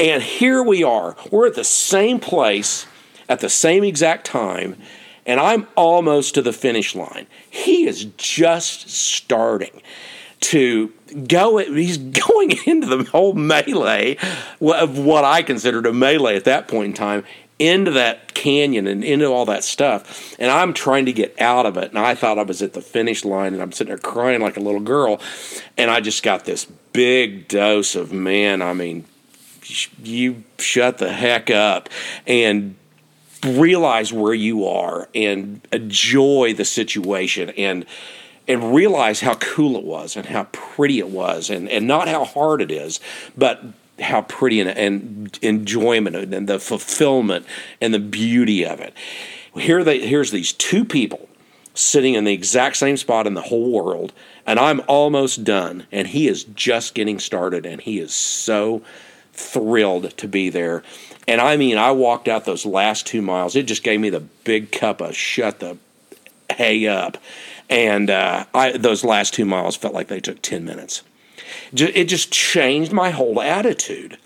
And 0.00 0.22
here 0.22 0.62
we 0.62 0.82
are. 0.82 1.16
We're 1.30 1.46
at 1.46 1.54
the 1.54 1.64
same 1.64 2.18
place 2.18 2.86
at 3.28 3.40
the 3.40 3.48
same 3.48 3.84
exact 3.84 4.26
time 4.26 4.76
and 5.26 5.40
I'm 5.40 5.66
almost 5.76 6.34
to 6.34 6.42
the 6.42 6.52
finish 6.52 6.94
line. 6.94 7.26
He 7.48 7.86
is 7.86 8.04
just 8.16 8.90
starting 8.90 9.80
to 10.40 10.92
go 11.26 11.56
he's 11.56 11.96
going 11.96 12.52
into 12.66 12.86
the 12.86 13.04
whole 13.04 13.32
melee 13.32 14.18
of 14.60 14.98
what 14.98 15.24
I 15.24 15.42
considered 15.42 15.86
a 15.86 15.92
melee 15.92 16.36
at 16.36 16.44
that 16.44 16.68
point 16.68 16.86
in 16.86 16.92
time 16.92 17.24
into 17.58 17.92
that 17.92 18.34
canyon 18.34 18.86
and 18.86 19.04
into 19.04 19.26
all 19.26 19.46
that 19.46 19.62
stuff 19.64 20.34
and 20.38 20.50
I'm 20.50 20.72
trying 20.72 21.06
to 21.06 21.12
get 21.12 21.40
out 21.40 21.66
of 21.66 21.76
it. 21.76 21.90
And 21.90 21.98
I 21.98 22.14
thought 22.14 22.38
I 22.38 22.42
was 22.42 22.62
at 22.62 22.72
the 22.72 22.80
finish 22.80 23.24
line 23.24 23.54
and 23.54 23.62
I'm 23.62 23.72
sitting 23.72 23.90
there 23.90 23.98
crying 23.98 24.40
like 24.40 24.56
a 24.56 24.60
little 24.60 24.80
girl 24.80 25.20
and 25.76 25.90
I 25.90 26.00
just 26.00 26.22
got 26.22 26.44
this 26.44 26.64
big 26.64 27.48
dose 27.48 27.94
of 27.94 28.12
man 28.12 28.62
I 28.62 28.72
mean 28.72 29.04
you 30.02 30.44
shut 30.58 30.98
the 30.98 31.12
heck 31.12 31.50
up 31.50 31.88
and 32.26 32.76
realize 33.44 34.12
where 34.12 34.34
you 34.34 34.66
are 34.66 35.08
and 35.14 35.60
enjoy 35.72 36.54
the 36.54 36.64
situation 36.64 37.50
and 37.50 37.84
and 38.46 38.74
realize 38.74 39.20
how 39.20 39.34
cool 39.34 39.76
it 39.76 39.84
was 39.84 40.16
and 40.16 40.26
how 40.26 40.44
pretty 40.52 40.98
it 40.98 41.08
was 41.08 41.48
and, 41.48 41.68
and 41.68 41.86
not 41.86 42.08
how 42.08 42.24
hard 42.24 42.60
it 42.60 42.70
is, 42.70 43.00
but 43.36 43.62
how 44.00 44.22
pretty 44.22 44.60
and, 44.60 44.70
and 44.70 45.38
enjoyment 45.42 46.16
and 46.16 46.48
the 46.48 46.58
fulfillment 46.58 47.46
and 47.80 47.94
the 47.94 47.98
beauty 47.98 48.64
of 48.64 48.80
it. 48.80 48.94
Here 49.54 49.84
they, 49.84 50.06
here's 50.06 50.30
these 50.30 50.52
two 50.52 50.84
people 50.84 51.28
sitting 51.74 52.14
in 52.14 52.24
the 52.24 52.32
exact 52.32 52.76
same 52.76 52.96
spot 52.96 53.26
in 53.26 53.34
the 53.34 53.42
whole 53.42 53.70
world, 53.70 54.12
and 54.46 54.58
I'm 54.58 54.80
almost 54.86 55.44
done, 55.44 55.86
and 55.90 56.08
he 56.08 56.28
is 56.28 56.44
just 56.44 56.94
getting 56.94 57.18
started, 57.18 57.66
and 57.66 57.80
he 57.80 57.98
is 57.98 58.14
so 58.14 58.82
thrilled 59.32 60.16
to 60.16 60.28
be 60.28 60.50
there. 60.50 60.82
And 61.26 61.40
I 61.40 61.56
mean, 61.56 61.76
I 61.76 61.90
walked 61.90 62.28
out 62.28 62.44
those 62.44 62.64
last 62.64 63.06
two 63.06 63.22
miles. 63.22 63.56
It 63.56 63.64
just 63.64 63.82
gave 63.82 64.00
me 64.00 64.10
the 64.10 64.20
big 64.20 64.70
cup 64.70 65.00
of 65.00 65.16
shut 65.16 65.60
the 65.60 65.78
hay 66.52 66.86
up. 66.86 67.18
And 67.68 68.10
uh, 68.10 68.44
I, 68.54 68.76
those 68.76 69.04
last 69.04 69.34
two 69.34 69.44
miles 69.44 69.74
felt 69.74 69.94
like 69.94 70.08
they 70.08 70.20
took 70.20 70.42
10 70.42 70.64
minutes. 70.64 71.02
It 71.72 72.04
just 72.04 72.30
changed 72.30 72.92
my 72.92 73.10
whole 73.10 73.40
attitude. 73.40 74.18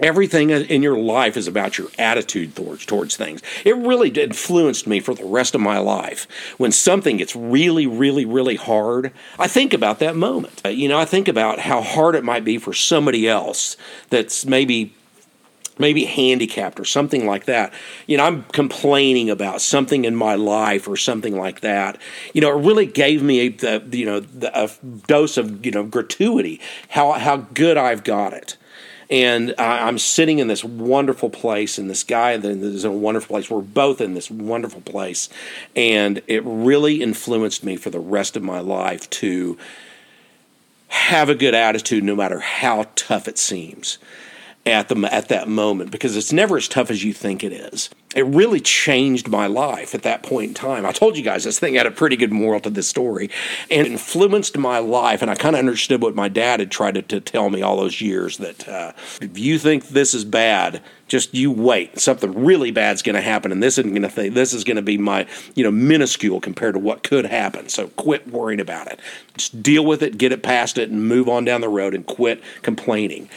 Everything 0.00 0.50
in 0.50 0.82
your 0.82 0.98
life 0.98 1.36
is 1.36 1.46
about 1.46 1.78
your 1.78 1.88
attitude 1.96 2.56
towards, 2.56 2.84
towards 2.84 3.16
things. 3.16 3.40
It 3.64 3.76
really 3.76 4.08
influenced 4.08 4.86
me 4.86 4.98
for 4.98 5.14
the 5.14 5.24
rest 5.24 5.54
of 5.54 5.60
my 5.60 5.78
life. 5.78 6.26
When 6.58 6.72
something 6.72 7.18
gets 7.18 7.36
really, 7.36 7.86
really, 7.86 8.24
really 8.24 8.56
hard, 8.56 9.12
I 9.38 9.46
think 9.46 9.72
about 9.72 10.00
that 10.00 10.16
moment. 10.16 10.62
Uh, 10.64 10.70
you 10.70 10.88
know, 10.88 10.98
I 10.98 11.04
think 11.04 11.28
about 11.28 11.60
how 11.60 11.82
hard 11.82 12.16
it 12.16 12.24
might 12.24 12.44
be 12.44 12.58
for 12.58 12.72
somebody 12.72 13.28
else 13.28 13.76
that's 14.10 14.44
maybe 14.44 14.92
maybe 15.78 16.04
handicapped 16.04 16.78
or 16.78 16.84
something 16.84 17.26
like 17.26 17.46
that. 17.46 17.72
You 18.06 18.16
know, 18.16 18.24
I'm 18.24 18.44
complaining 18.44 19.30
about 19.30 19.60
something 19.60 20.04
in 20.04 20.14
my 20.14 20.34
life 20.34 20.86
or 20.86 20.96
something 20.96 21.36
like 21.36 21.60
that. 21.60 21.98
You 22.32 22.40
know, 22.40 22.56
it 22.58 22.64
really 22.64 22.86
gave 22.86 23.22
me 23.22 23.48
the 23.48 23.82
you 23.90 24.06
know 24.06 24.20
the, 24.20 24.50
a 24.58 24.70
dose 25.06 25.36
of 25.36 25.64
you 25.64 25.72
know 25.72 25.84
gratuity 25.84 26.60
how 26.88 27.12
how 27.12 27.36
good 27.36 27.76
I've 27.76 28.04
got 28.04 28.32
it. 28.32 28.56
And 29.10 29.54
I'm 29.58 29.98
sitting 29.98 30.38
in 30.38 30.48
this 30.48 30.64
wonderful 30.64 31.28
place, 31.28 31.76
and 31.76 31.90
this 31.90 32.02
guy 32.02 32.32
is 32.32 32.84
in 32.84 32.90
a 32.90 32.94
wonderful 32.94 33.34
place. 33.34 33.50
We're 33.50 33.60
both 33.60 34.00
in 34.00 34.14
this 34.14 34.30
wonderful 34.30 34.80
place, 34.80 35.28
and 35.76 36.22
it 36.26 36.42
really 36.46 37.02
influenced 37.02 37.62
me 37.62 37.76
for 37.76 37.90
the 37.90 38.00
rest 38.00 38.38
of 38.38 38.42
my 38.42 38.60
life 38.60 39.10
to 39.10 39.58
have 40.88 41.28
a 41.28 41.34
good 41.34 41.54
attitude, 41.54 42.04
no 42.04 42.16
matter 42.16 42.40
how 42.40 42.86
tough 42.94 43.28
it 43.28 43.36
seems 43.36 43.98
at 44.64 44.88
the 44.88 44.96
at 45.12 45.28
that 45.28 45.48
moment 45.48 45.90
because 45.90 46.16
it's 46.16 46.32
never 46.32 46.56
as 46.56 46.68
tough 46.68 46.90
as 46.90 47.02
you 47.02 47.12
think 47.12 47.42
it 47.42 47.52
is. 47.52 47.90
It 48.14 48.26
really 48.26 48.60
changed 48.60 49.28
my 49.28 49.46
life 49.46 49.94
at 49.94 50.02
that 50.02 50.22
point 50.22 50.48
in 50.48 50.54
time. 50.54 50.84
I 50.84 50.92
told 50.92 51.16
you 51.16 51.22
guys 51.22 51.44
this 51.44 51.58
thing 51.58 51.74
had 51.74 51.86
a 51.86 51.90
pretty 51.90 52.14
good 52.16 52.30
moral 52.30 52.60
to 52.60 52.70
this 52.70 52.86
story 52.86 53.30
and 53.70 53.86
influenced 53.86 54.58
my 54.58 54.78
life. 54.78 55.22
And 55.22 55.30
I 55.30 55.34
kind 55.34 55.56
of 55.56 55.60
understood 55.60 56.02
what 56.02 56.14
my 56.14 56.28
dad 56.28 56.60
had 56.60 56.70
tried 56.70 56.94
to, 56.94 57.02
to, 57.02 57.20
tell 57.20 57.48
me 57.48 57.62
all 57.62 57.78
those 57.78 58.02
years 58.02 58.36
that 58.36 58.68
uh, 58.68 58.92
if 59.22 59.38
you 59.38 59.58
think 59.58 59.88
this 59.88 60.12
is 60.12 60.26
bad, 60.26 60.82
just 61.08 61.32
you 61.34 61.50
wait. 61.50 61.98
Something 61.98 62.44
really 62.44 62.70
bad's 62.70 63.00
going 63.02 63.16
to 63.16 63.22
happen, 63.22 63.50
and 63.50 63.62
this 63.62 63.78
isn't 63.78 63.92
going 63.92 64.02
to 64.02 64.10
think 64.10 64.34
this 64.34 64.52
is 64.52 64.64
going 64.64 64.76
to 64.76 64.82
be 64.82 64.98
my 64.98 65.26
you 65.54 65.64
know 65.64 65.70
minuscule 65.70 66.40
compared 66.40 66.74
to 66.74 66.80
what 66.80 67.02
could 67.02 67.24
happen. 67.24 67.68
So 67.68 67.88
quit 67.88 68.28
worrying 68.28 68.60
about 68.60 68.88
it. 68.88 69.00
Just 69.36 69.62
deal 69.62 69.84
with 69.84 70.02
it, 70.02 70.18
get 70.18 70.32
it 70.32 70.42
past 70.42 70.76
it, 70.78 70.90
and 70.90 71.08
move 71.08 71.28
on 71.28 71.44
down 71.44 71.62
the 71.62 71.68
road, 71.68 71.94
and 71.94 72.06
quit 72.06 72.42
complaining. 72.62 73.28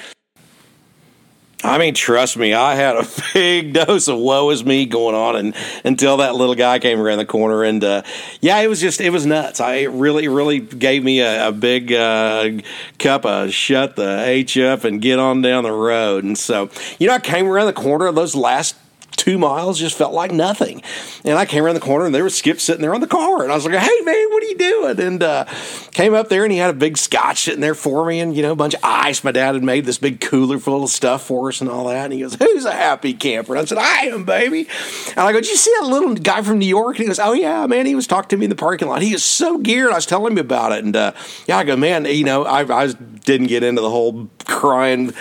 I 1.66 1.80
mean, 1.80 1.96
trust 1.96 2.38
me, 2.38 2.54
I 2.54 2.76
had 2.76 2.96
a 2.96 3.08
big 3.34 3.74
dose 3.74 4.08
of 4.08 4.20
woe 4.20 4.52
is 4.52 4.64
me 4.64 4.86
going 4.86 5.16
on, 5.16 5.36
and 5.36 5.56
until 5.84 6.18
that 6.18 6.36
little 6.36 6.54
guy 6.54 6.78
came 6.78 7.00
around 7.00 7.18
the 7.18 7.26
corner, 7.26 7.64
and 7.64 7.84
uh, 7.84 8.04
yeah, 8.40 8.60
it 8.60 8.68
was 8.68 8.80
just 8.80 9.02
it 9.02 9.10
was 9.10 9.26
nuts. 9.26 9.60
I 9.60 9.76
it 9.76 9.90
really 9.90 10.28
really 10.28 10.60
gave 10.60 11.04
me 11.04 11.22
a, 11.22 11.48
a 11.48 11.52
big 11.52 11.92
uh, 11.92 12.52
cup 13.00 13.26
of 13.26 13.52
shut 13.52 13.96
the 13.96 14.24
h 14.26 14.58
up 14.60 14.84
and 14.84 15.02
get 15.02 15.18
on 15.18 15.42
down 15.42 15.64
the 15.64 15.72
road. 15.72 16.24
And 16.24 16.38
so, 16.38 16.70
you 17.00 17.08
know, 17.08 17.14
I 17.14 17.20
came 17.20 17.48
around 17.48 17.66
the 17.66 17.74
corner 17.74 18.06
of 18.06 18.14
those 18.14 18.36
last 18.36 18.76
two 19.16 19.38
miles 19.38 19.80
just 19.80 19.98
felt 19.98 20.14
like 20.14 20.32
nothing. 20.32 20.82
And 21.24 21.38
I 21.38 21.46
came 21.46 21.64
around 21.64 21.76
the 21.76 21.82
corner 21.82 22.06
and 22.06 22.14
there 22.14 22.24
was 22.24 22.38
Skip 22.38 22.60
sitting 22.60 22.82
there 22.82 22.94
on 22.94 23.02
the 23.02 23.08
car. 23.08 23.44
And 23.44 23.52
I 23.52 23.56
was 23.56 23.66
like, 23.66 23.76
hey, 23.76 24.00
man, 24.04 24.30
what 24.30 24.44
are 24.44 24.48
you 24.48 24.58
doing? 24.58 25.00
And 25.00 25.24
uh, 25.24 25.46
came 25.92 26.14
up 26.14 26.30
there 26.30 26.44
and 26.44 26.52
he 26.52 26.58
had 26.58 26.70
a 26.70 26.78
big 26.78 26.98
scotch 26.98 27.44
sitting 27.44 27.62
there 27.62 27.76
for 27.76 28.06
me 28.06 28.20
and, 28.20 28.36
you 28.36 28.42
know, 28.42 28.52
a 28.52 28.56
bunch 28.56 28.74
of 28.74 28.82
ice. 28.84 29.24
My 29.24 29.32
dad 29.32 29.56
had 29.56 29.64
made 29.64 29.86
this 29.86 29.98
big 29.98 30.22
cooler 30.22 30.60
full 30.60 30.84
of 30.84 30.90
stuff 30.90 31.26
for 31.26 31.50
us 31.50 31.62
and 31.62 31.70
all 31.70 31.88
that. 31.88 32.06
And 32.06 32.14
he 32.14 32.20
goes, 32.20 32.36
who's 32.36 32.66
a 32.66 32.72
happy 32.72 33.14
camper? 33.14 33.54
And 33.54 33.62
I 33.62 33.66
said, 33.66 33.78
I 33.78 34.06
am, 34.08 34.26
baby. 34.26 34.68
And 35.10 35.20
I 35.20 35.32
go, 35.32 35.40
did 35.40 35.50
you 35.50 35.58
see 35.58 35.74
that 35.80 35.88
little 35.88 36.16
guy 36.16 36.42
from 36.42 36.60
New 36.60 36.68
York? 36.68 36.98
And 36.98 37.04
he 37.04 37.08
goes, 37.08 37.20
oh, 37.20 37.34
yeah, 37.34 37.66
man. 37.68 37.86
He 37.86 37.96
was 37.96 38.08
talking 38.08 38.30
to 38.30 38.38
me 38.38 38.46
in 38.46 38.50
the 38.50 38.56
parking 38.56 38.88
lot. 38.88 39.02
He 39.02 39.14
is 39.14 39.24
so 39.24 39.58
geared. 39.58 39.92
I 39.92 39.96
was 39.96 40.06
telling 40.06 40.34
him 40.34 40.38
about 40.38 40.72
it. 40.72 40.84
And 40.84 40.96
uh, 40.96 41.14
yeah, 41.48 41.58
I 41.58 41.64
go, 41.64 41.76
man, 41.76 42.06
you 42.06 42.24
know, 42.24 42.44
I, 42.44 42.62
I 42.62 42.88
didn't 42.88 43.48
get 43.48 43.64
into 43.64 43.82
the 43.82 43.90
whole 43.90 44.30
crying, 44.46 45.14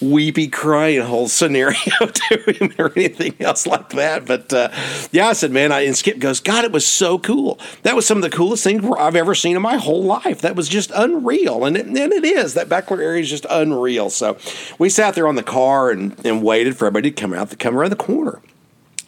weepy 0.00 0.48
crying 0.48 1.00
whole 1.00 1.28
scenario 1.28 1.76
to 2.00 2.52
him 2.52 2.72
or 2.78 2.92
anything 2.96 3.34
else 3.52 3.66
like 3.66 3.90
that. 3.90 4.26
But 4.26 4.52
uh, 4.52 4.70
yeah, 5.10 5.28
I 5.28 5.32
said, 5.32 5.50
man, 5.50 5.72
I, 5.72 5.82
and 5.82 5.96
Skip 5.96 6.18
goes, 6.18 6.40
God, 6.40 6.64
it 6.64 6.72
was 6.72 6.86
so 6.86 7.18
cool. 7.18 7.58
That 7.82 7.96
was 7.96 8.06
some 8.06 8.18
of 8.18 8.22
the 8.22 8.30
coolest 8.30 8.64
things 8.64 8.84
I've 8.98 9.16
ever 9.16 9.34
seen 9.34 9.56
in 9.56 9.62
my 9.62 9.76
whole 9.76 10.02
life. 10.02 10.40
That 10.40 10.56
was 10.56 10.68
just 10.68 10.90
unreal. 10.94 11.64
And 11.64 11.76
it, 11.76 11.86
and 11.86 11.96
it 11.96 12.24
is. 12.24 12.54
That 12.54 12.68
backward 12.68 13.00
area 13.00 13.22
is 13.22 13.30
just 13.30 13.46
unreal. 13.50 14.10
So 14.10 14.38
we 14.78 14.88
sat 14.88 15.14
there 15.14 15.28
on 15.28 15.36
the 15.36 15.42
car 15.42 15.90
and, 15.90 16.16
and 16.24 16.42
waited 16.42 16.76
for 16.76 16.86
everybody 16.86 17.10
to 17.10 17.20
come 17.20 17.32
out 17.32 17.50
to 17.50 17.56
come 17.56 17.76
around 17.76 17.90
the 17.90 17.96
corner. 17.96 18.40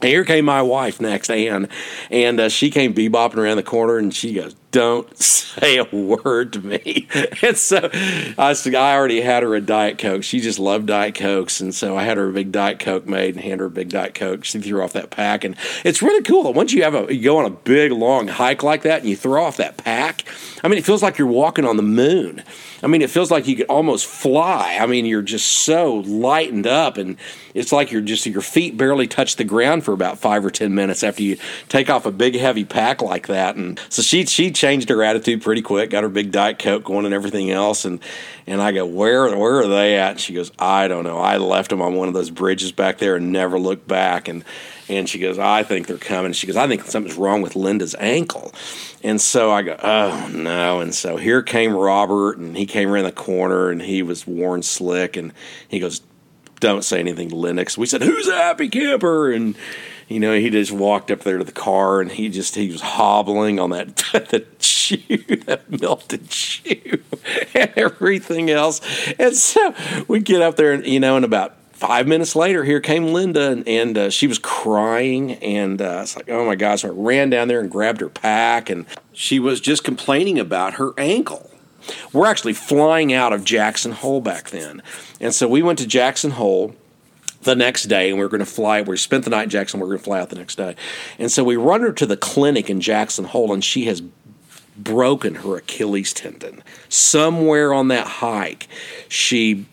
Here 0.02 0.24
came 0.24 0.44
my 0.44 0.60
wife 0.60 1.00
next, 1.00 1.30
Ann, 1.30 1.68
and 2.10 2.38
uh, 2.38 2.48
she 2.50 2.70
came 2.70 2.92
bebopping 2.92 3.36
around 3.36 3.56
the 3.56 3.62
corner, 3.62 3.96
and 3.96 4.14
she 4.14 4.34
goes, 4.34 4.54
"Don't 4.74 5.16
say 5.22 5.76
a 5.78 5.84
word 5.84 6.52
to 6.54 6.66
me." 6.66 7.06
and 7.42 7.56
so 7.56 7.88
I, 8.36 8.56
I 8.66 8.96
already 8.96 9.20
had 9.20 9.44
her 9.44 9.54
a 9.54 9.60
diet 9.60 9.98
coke. 9.98 10.24
She 10.24 10.40
just 10.40 10.58
loved 10.58 10.86
diet 10.86 11.14
cokes, 11.14 11.60
and 11.60 11.72
so 11.72 11.96
I 11.96 12.02
had 12.02 12.16
her 12.16 12.28
a 12.28 12.32
big 12.32 12.50
diet 12.50 12.80
coke 12.80 13.06
made 13.06 13.36
and 13.36 13.44
handed 13.44 13.60
her 13.60 13.66
a 13.66 13.70
big 13.70 13.90
diet 13.90 14.14
coke. 14.14 14.44
She 14.44 14.58
threw 14.58 14.82
off 14.82 14.92
that 14.94 15.10
pack, 15.10 15.44
and 15.44 15.54
it's 15.84 16.02
really 16.02 16.24
cool 16.24 16.52
once 16.52 16.72
you 16.72 16.82
have 16.82 16.94
a 16.96 17.14
you 17.14 17.22
go 17.22 17.38
on 17.38 17.44
a 17.44 17.50
big 17.50 17.92
long 17.92 18.26
hike 18.26 18.64
like 18.64 18.82
that, 18.82 19.02
and 19.02 19.08
you 19.08 19.14
throw 19.16 19.44
off 19.44 19.56
that 19.58 19.76
pack. 19.76 20.24
I 20.64 20.68
mean, 20.68 20.78
it 20.78 20.84
feels 20.84 21.02
like 21.02 21.18
you're 21.18 21.28
walking 21.28 21.64
on 21.64 21.76
the 21.76 21.82
moon. 21.82 22.42
I 22.82 22.86
mean, 22.86 23.00
it 23.00 23.10
feels 23.10 23.30
like 23.30 23.46
you 23.46 23.56
could 23.56 23.66
almost 23.66 24.06
fly. 24.06 24.78
I 24.80 24.86
mean, 24.86 25.06
you're 25.06 25.22
just 25.22 25.46
so 25.46 25.96
lightened 26.06 26.66
up, 26.66 26.96
and 26.96 27.16
it's 27.54 27.72
like 27.72 27.92
you're 27.92 28.02
just 28.02 28.26
your 28.26 28.42
feet 28.42 28.76
barely 28.76 29.06
touch 29.06 29.36
the 29.36 29.44
ground 29.44 29.84
for 29.84 29.92
about 29.92 30.18
five 30.18 30.44
or 30.44 30.50
ten 30.50 30.74
minutes 30.74 31.04
after 31.04 31.22
you 31.22 31.38
take 31.68 31.88
off 31.88 32.04
a 32.06 32.10
big 32.10 32.34
heavy 32.34 32.64
pack 32.64 33.00
like 33.00 33.28
that. 33.28 33.56
And 33.56 33.80
so 33.88 34.02
she 34.02 34.26
she 34.26 34.50
changed 34.64 34.88
her 34.88 35.02
attitude 35.02 35.42
pretty 35.42 35.60
quick. 35.60 35.90
Got 35.90 36.04
her 36.04 36.08
big 36.08 36.32
diet 36.32 36.58
coke 36.58 36.84
going 36.84 37.04
and 37.04 37.12
everything 37.12 37.50
else, 37.50 37.84
and 37.84 38.00
and 38.46 38.62
I 38.62 38.72
go, 38.72 38.86
where 38.86 39.36
where 39.36 39.56
are 39.58 39.68
they 39.68 39.98
at? 39.98 40.12
And 40.12 40.20
she 40.20 40.32
goes, 40.32 40.50
I 40.58 40.88
don't 40.88 41.04
know. 41.04 41.18
I 41.18 41.36
left 41.36 41.68
them 41.68 41.82
on 41.82 41.94
one 41.94 42.08
of 42.08 42.14
those 42.14 42.30
bridges 42.30 42.72
back 42.72 42.96
there 42.96 43.16
and 43.16 43.30
never 43.30 43.58
looked 43.58 43.86
back. 43.86 44.26
And 44.26 44.42
and 44.88 45.06
she 45.06 45.18
goes, 45.18 45.38
I 45.38 45.64
think 45.64 45.86
they're 45.86 45.98
coming. 45.98 46.32
She 46.32 46.46
goes, 46.46 46.56
I 46.56 46.66
think 46.66 46.84
something's 46.84 47.16
wrong 47.16 47.42
with 47.42 47.56
Linda's 47.56 47.94
ankle. 47.98 48.54
And 49.02 49.20
so 49.20 49.50
I 49.50 49.62
go, 49.62 49.76
oh 49.82 50.30
no. 50.32 50.80
And 50.80 50.94
so 50.94 51.18
here 51.18 51.42
came 51.42 51.74
Robert, 51.74 52.38
and 52.38 52.56
he 52.56 52.64
came 52.64 52.88
around 52.88 53.04
the 53.04 53.12
corner, 53.12 53.68
and 53.68 53.82
he 53.82 54.02
was 54.02 54.26
worn 54.26 54.62
slick, 54.62 55.18
and 55.18 55.34
he 55.68 55.78
goes, 55.78 56.00
don't 56.60 56.84
say 56.84 57.00
anything 57.00 57.28
to 57.28 57.34
Linux. 57.34 57.76
We 57.76 57.84
said, 57.84 58.00
who's 58.00 58.28
a 58.28 58.36
happy 58.36 58.70
camper? 58.70 59.30
And 59.30 59.56
you 60.08 60.20
know, 60.20 60.38
he 60.38 60.50
just 60.50 60.72
walked 60.72 61.10
up 61.10 61.20
there 61.20 61.38
to 61.38 61.44
the 61.44 61.52
car 61.52 62.00
and 62.00 62.10
he 62.10 62.28
just 62.28 62.54
he 62.54 62.70
was 62.70 62.80
hobbling 62.80 63.58
on 63.58 63.70
that 63.70 63.96
the 64.12 64.44
shoe, 64.58 65.36
that 65.46 65.80
melted 65.80 66.30
shoe, 66.30 67.02
and 67.54 67.72
everything 67.76 68.50
else. 68.50 68.80
And 69.18 69.34
so 69.34 69.74
we 70.08 70.20
get 70.20 70.42
up 70.42 70.56
there, 70.56 70.72
and 70.72 70.86
you 70.86 71.00
know, 71.00 71.16
and 71.16 71.24
about 71.24 71.56
five 71.72 72.06
minutes 72.06 72.36
later, 72.36 72.64
here 72.64 72.80
came 72.80 73.12
Linda, 73.12 73.50
and, 73.50 73.68
and 73.68 73.98
uh, 73.98 74.10
she 74.10 74.26
was 74.26 74.38
crying, 74.38 75.32
and 75.32 75.80
uh, 75.80 76.00
it's 76.02 76.16
like, 76.16 76.28
oh 76.28 76.46
my 76.46 76.54
gosh! 76.54 76.82
So 76.82 76.88
I 76.88 76.92
ran 76.92 77.30
down 77.30 77.48
there 77.48 77.60
and 77.60 77.70
grabbed 77.70 78.00
her 78.00 78.08
pack, 78.08 78.70
and 78.70 78.86
she 79.12 79.38
was 79.38 79.60
just 79.60 79.84
complaining 79.84 80.38
about 80.38 80.74
her 80.74 80.92
ankle. 80.98 81.50
We're 82.12 82.26
actually 82.26 82.54
flying 82.54 83.12
out 83.12 83.32
of 83.32 83.44
Jackson 83.44 83.92
Hole 83.92 84.20
back 84.20 84.50
then, 84.50 84.82
and 85.20 85.34
so 85.34 85.48
we 85.48 85.62
went 85.62 85.78
to 85.80 85.86
Jackson 85.86 86.32
Hole 86.32 86.74
the 87.44 87.54
next 87.54 87.84
day 87.84 88.08
and 88.08 88.18
we 88.18 88.24
are 88.24 88.28
going 88.28 88.40
to 88.40 88.46
fly 88.46 88.82
we 88.82 88.96
spent 88.96 89.24
the 89.24 89.30
night 89.30 89.44
in 89.44 89.50
jackson 89.50 89.80
we 89.80 89.84
are 89.84 89.88
going 89.88 89.98
to 89.98 90.04
fly 90.04 90.20
out 90.20 90.30
the 90.30 90.36
next 90.36 90.56
day 90.56 90.74
and 91.18 91.30
so 91.30 91.44
we 91.44 91.56
run 91.56 91.80
her 91.80 91.92
to 91.92 92.06
the 92.06 92.16
clinic 92.16 92.68
in 92.68 92.80
jackson 92.80 93.24
hole 93.24 93.52
and 93.52 93.64
she 93.64 93.84
has 93.84 94.02
broken 94.76 95.36
her 95.36 95.56
achilles 95.56 96.12
tendon 96.12 96.62
somewhere 96.88 97.72
on 97.72 97.88
that 97.88 98.06
hike 98.06 98.68
she 99.08 99.66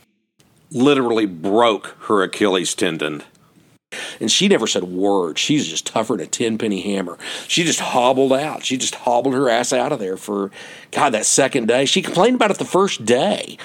literally 0.71 1.25
broke 1.25 1.95
her 2.01 2.21
achilles 2.23 2.75
tendon 2.75 3.23
and 4.19 4.31
she 4.31 4.47
never 4.47 4.67
said 4.67 4.83
a 4.83 4.85
word. 4.85 5.37
She's 5.37 5.67
just 5.67 5.85
tougher 5.85 6.15
than 6.15 6.27
a 6.27 6.29
10 6.29 6.57
penny 6.57 6.81
hammer. 6.81 7.17
She 7.47 7.63
just 7.63 7.79
hobbled 7.79 8.33
out. 8.33 8.63
She 8.63 8.77
just 8.77 8.95
hobbled 8.95 9.33
her 9.33 9.49
ass 9.49 9.73
out 9.73 9.91
of 9.91 9.99
there 9.99 10.17
for, 10.17 10.51
God, 10.91 11.09
that 11.09 11.25
second 11.25 11.67
day. 11.67 11.85
She 11.85 12.01
complained 12.01 12.35
about 12.35 12.51
it 12.51 12.57
the 12.57 12.65
first 12.65 13.03
day. 13.03 13.57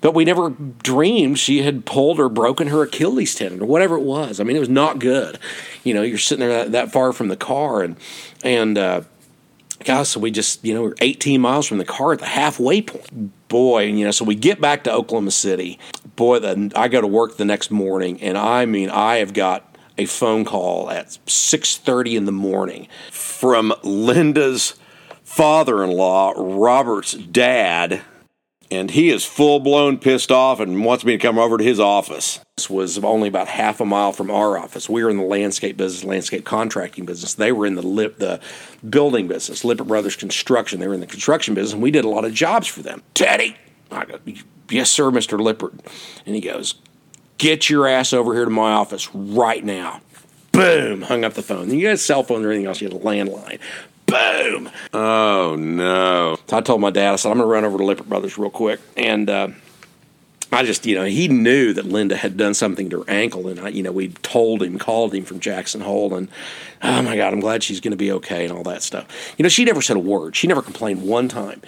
But 0.00 0.14
we 0.14 0.24
never 0.24 0.50
dreamed 0.50 1.38
she 1.38 1.62
had 1.62 1.84
pulled 1.84 2.20
or 2.20 2.28
broken 2.28 2.68
her 2.68 2.82
Achilles 2.82 3.34
tendon 3.34 3.62
or 3.62 3.66
whatever 3.66 3.96
it 3.96 4.02
was. 4.02 4.40
I 4.40 4.44
mean, 4.44 4.56
it 4.56 4.60
was 4.60 4.68
not 4.68 4.98
good. 4.98 5.38
You 5.84 5.94
know, 5.94 6.02
you're 6.02 6.18
sitting 6.18 6.46
there 6.46 6.64
that, 6.64 6.72
that 6.72 6.92
far 6.92 7.12
from 7.12 7.28
the 7.28 7.36
car, 7.36 7.82
and 7.82 7.96
and 8.44 8.78
uh, 8.78 9.02
gosh, 9.84 10.08
so 10.08 10.20
we 10.20 10.30
just 10.30 10.64
you 10.64 10.74
know 10.74 10.82
we're 10.82 10.94
18 11.00 11.40
miles 11.40 11.66
from 11.66 11.78
the 11.78 11.84
car 11.84 12.12
at 12.12 12.20
the 12.20 12.26
halfway 12.26 12.82
point. 12.82 13.32
Boy, 13.48 13.88
and 13.88 13.98
you 13.98 14.04
know, 14.04 14.10
so 14.10 14.24
we 14.24 14.34
get 14.34 14.60
back 14.60 14.84
to 14.84 14.92
Oklahoma 14.92 15.30
City. 15.30 15.78
Boy, 16.16 16.38
then 16.38 16.72
I 16.76 16.88
go 16.88 17.00
to 17.00 17.06
work 17.06 17.36
the 17.36 17.44
next 17.44 17.70
morning, 17.70 18.20
and 18.20 18.36
I 18.36 18.66
mean, 18.66 18.90
I 18.90 19.16
have 19.16 19.32
got 19.32 19.76
a 19.96 20.04
phone 20.04 20.44
call 20.44 20.90
at 20.90 21.18
6:30 21.26 22.16
in 22.16 22.24
the 22.24 22.32
morning 22.32 22.88
from 23.10 23.72
Linda's 23.82 24.74
father-in-law, 25.24 26.34
Robert's 26.36 27.12
dad 27.12 28.02
and 28.70 28.90
he 28.90 29.10
is 29.10 29.24
full 29.24 29.60
blown 29.60 29.98
pissed 29.98 30.30
off 30.30 30.60
and 30.60 30.84
wants 30.84 31.04
me 31.04 31.12
to 31.12 31.18
come 31.18 31.38
over 31.38 31.58
to 31.58 31.64
his 31.64 31.80
office. 31.80 32.40
This 32.56 32.68
was 32.68 32.98
only 32.98 33.28
about 33.28 33.48
half 33.48 33.80
a 33.80 33.84
mile 33.84 34.12
from 34.12 34.30
our 34.30 34.58
office. 34.58 34.88
We 34.88 35.04
were 35.04 35.10
in 35.10 35.16
the 35.16 35.22
landscape 35.22 35.76
business, 35.76 36.04
landscape 36.04 36.44
contracting 36.44 37.06
business. 37.06 37.34
They 37.34 37.52
were 37.52 37.66
in 37.66 37.76
the 37.76 37.82
lip, 37.82 38.18
the 38.18 38.40
building 38.88 39.28
business, 39.28 39.64
Lippert 39.64 39.86
Brothers 39.86 40.16
Construction. 40.16 40.80
They 40.80 40.88
were 40.88 40.94
in 40.94 41.00
the 41.00 41.06
construction 41.06 41.54
business, 41.54 41.74
and 41.74 41.82
we 41.82 41.90
did 41.90 42.04
a 42.04 42.08
lot 42.08 42.24
of 42.24 42.34
jobs 42.34 42.66
for 42.66 42.82
them. 42.82 43.02
Teddy, 43.14 43.56
I 43.90 44.04
go, 44.04 44.18
yes, 44.70 44.90
sir, 44.90 45.10
Mister 45.10 45.38
Lippert, 45.38 45.74
and 46.26 46.34
he 46.34 46.40
goes, 46.40 46.74
get 47.38 47.70
your 47.70 47.86
ass 47.86 48.12
over 48.12 48.34
here 48.34 48.44
to 48.44 48.50
my 48.50 48.72
office 48.72 49.14
right 49.14 49.64
now. 49.64 50.00
Boom, 50.50 51.02
hung 51.02 51.24
up 51.24 51.34
the 51.34 51.42
phone. 51.42 51.70
You 51.70 51.86
had 51.86 51.94
a 51.94 51.98
cell 51.98 52.24
phones 52.24 52.44
or 52.44 52.50
anything 52.50 52.66
else, 52.66 52.80
you 52.80 52.88
had 52.88 52.96
a 52.96 53.04
landline. 53.04 53.60
Boom! 54.08 54.70
Oh 54.92 55.56
no! 55.58 56.38
So 56.46 56.56
I 56.56 56.60
told 56.60 56.80
my 56.80 56.90
dad, 56.90 57.12
I 57.12 57.16
said, 57.16 57.30
I'm 57.30 57.36
going 57.36 57.46
to 57.46 57.52
run 57.52 57.64
over 57.64 57.78
to 57.78 57.84
Lippert 57.84 58.08
Brothers 58.08 58.38
real 58.38 58.50
quick, 58.50 58.80
and. 58.96 59.30
Uh, 59.30 59.48
I 60.50 60.62
just, 60.62 60.86
you 60.86 60.94
know, 60.94 61.04
he 61.04 61.28
knew 61.28 61.74
that 61.74 61.84
Linda 61.84 62.16
had 62.16 62.38
done 62.38 62.54
something 62.54 62.88
to 62.88 63.00
her 63.00 63.10
ankle, 63.10 63.48
and 63.48 63.60
I, 63.60 63.68
you 63.68 63.82
know, 63.82 63.92
we 63.92 64.08
told 64.08 64.62
him, 64.62 64.78
called 64.78 65.14
him 65.14 65.24
from 65.24 65.40
Jackson 65.40 65.82
Hole, 65.82 66.14
and 66.14 66.28
oh 66.82 67.02
my 67.02 67.16
God, 67.16 67.34
I'm 67.34 67.40
glad 67.40 67.62
she's 67.62 67.80
going 67.80 67.90
to 67.90 67.98
be 67.98 68.10
okay, 68.12 68.44
and 68.44 68.52
all 68.56 68.62
that 68.62 68.82
stuff. 68.82 69.34
You 69.36 69.42
know, 69.42 69.50
she 69.50 69.66
never 69.66 69.82
said 69.82 69.98
a 69.98 70.00
word. 70.00 70.36
She 70.36 70.46
never 70.46 70.62
complained 70.62 71.02
one 71.02 71.28
time. 71.28 71.60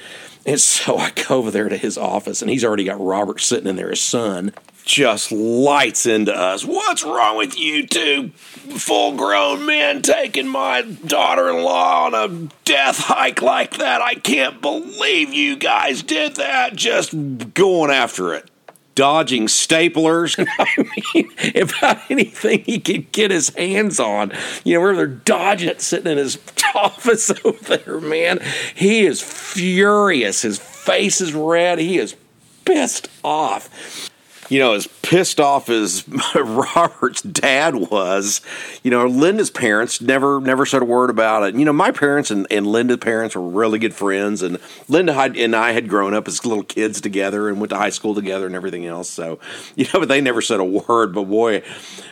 And 0.46 0.58
so 0.58 0.96
I 0.98 1.10
go 1.10 1.36
over 1.36 1.50
there 1.50 1.68
to 1.68 1.76
his 1.76 1.98
office, 1.98 2.40
and 2.40 2.50
he's 2.50 2.64
already 2.64 2.84
got 2.84 2.98
Robert 3.00 3.40
sitting 3.42 3.68
in 3.68 3.76
there, 3.76 3.90
his 3.90 4.00
son, 4.00 4.54
just 4.84 5.32
lights 5.32 6.06
into 6.06 6.34
us. 6.34 6.64
What's 6.64 7.04
wrong 7.04 7.36
with 7.36 7.58
you 7.58 7.86
two 7.86 8.30
full 8.30 9.16
grown 9.16 9.66
men 9.66 10.02
taking 10.02 10.48
my 10.48 10.82
daughter 10.82 11.48
in 11.50 11.62
law 11.62 12.06
on 12.06 12.14
a 12.14 12.48
death 12.64 12.98
hike 12.98 13.42
like 13.42 13.78
that? 13.78 14.02
I 14.02 14.14
can't 14.14 14.60
believe 14.60 15.32
you 15.32 15.56
guys 15.56 16.02
did 16.02 16.36
that. 16.36 16.76
Just 16.76 17.14
going 17.54 17.90
after 17.90 18.34
it. 18.34 18.50
Dodging 18.94 19.46
staplers. 19.46 20.36
I 20.58 21.14
mean, 21.14 21.62
about 21.62 22.10
anything 22.10 22.64
he 22.64 22.80
could 22.80 23.12
get 23.12 23.30
his 23.30 23.50
hands 23.50 24.00
on. 24.00 24.32
You 24.64 24.74
know, 24.74 24.80
where 24.80 24.96
they're 24.96 25.06
dodging 25.06 25.68
it 25.68 25.80
sitting 25.80 26.10
in 26.10 26.18
his 26.18 26.38
office 26.74 27.30
over 27.44 27.76
there, 27.76 28.00
man. 28.00 28.40
He 28.74 29.06
is 29.06 29.22
furious. 29.22 30.42
His 30.42 30.58
face 30.58 31.20
is 31.20 31.32
red. 31.32 31.78
He 31.78 31.98
is 31.98 32.16
pissed 32.64 33.08
off 33.24 34.09
you 34.50 34.58
know, 34.58 34.74
as 34.74 34.88
pissed 35.02 35.40
off 35.40 35.70
as 35.70 36.06
Robert's 36.34 37.22
dad 37.22 37.76
was, 37.76 38.40
you 38.82 38.90
know, 38.90 39.06
Linda's 39.06 39.50
parents 39.50 40.00
never 40.00 40.40
never 40.40 40.66
said 40.66 40.82
a 40.82 40.84
word 40.84 41.08
about 41.08 41.44
it. 41.44 41.54
You 41.54 41.64
know, 41.64 41.72
my 41.72 41.92
parents 41.92 42.30
and, 42.30 42.46
and 42.50 42.66
Linda's 42.66 42.98
parents 42.98 43.36
were 43.36 43.48
really 43.48 43.78
good 43.78 43.94
friends, 43.94 44.42
and 44.42 44.58
Linda 44.88 45.14
and 45.14 45.54
I 45.54 45.72
had 45.72 45.88
grown 45.88 46.12
up 46.14 46.26
as 46.26 46.44
little 46.44 46.64
kids 46.64 47.00
together 47.00 47.48
and 47.48 47.60
went 47.60 47.70
to 47.70 47.76
high 47.76 47.90
school 47.90 48.14
together 48.14 48.46
and 48.46 48.56
everything 48.56 48.84
else. 48.86 49.08
So, 49.08 49.38
you 49.76 49.86
know, 49.94 50.00
but 50.00 50.08
they 50.08 50.20
never 50.20 50.42
said 50.42 50.58
a 50.60 50.64
word. 50.64 51.14
But 51.14 51.24
boy, 51.24 51.62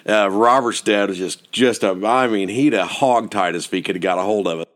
uh, 0.09 0.31
Robert's 0.31 0.81
dad 0.81 1.09
was 1.09 1.19
just 1.19 1.51
just 1.51 1.83
a, 1.83 1.91
I 2.07 2.29
mean, 2.29 2.49
he'd 2.49 2.73
have 2.73 2.89
hog 2.89 3.31
tied 3.33 3.57
if 3.57 3.71
he 3.71 3.83
could 3.83 3.97
have 3.97 4.03
got 4.03 4.19
a 4.19 4.23
hold 4.23 4.47
of 4.47 4.61
it. 4.61 4.69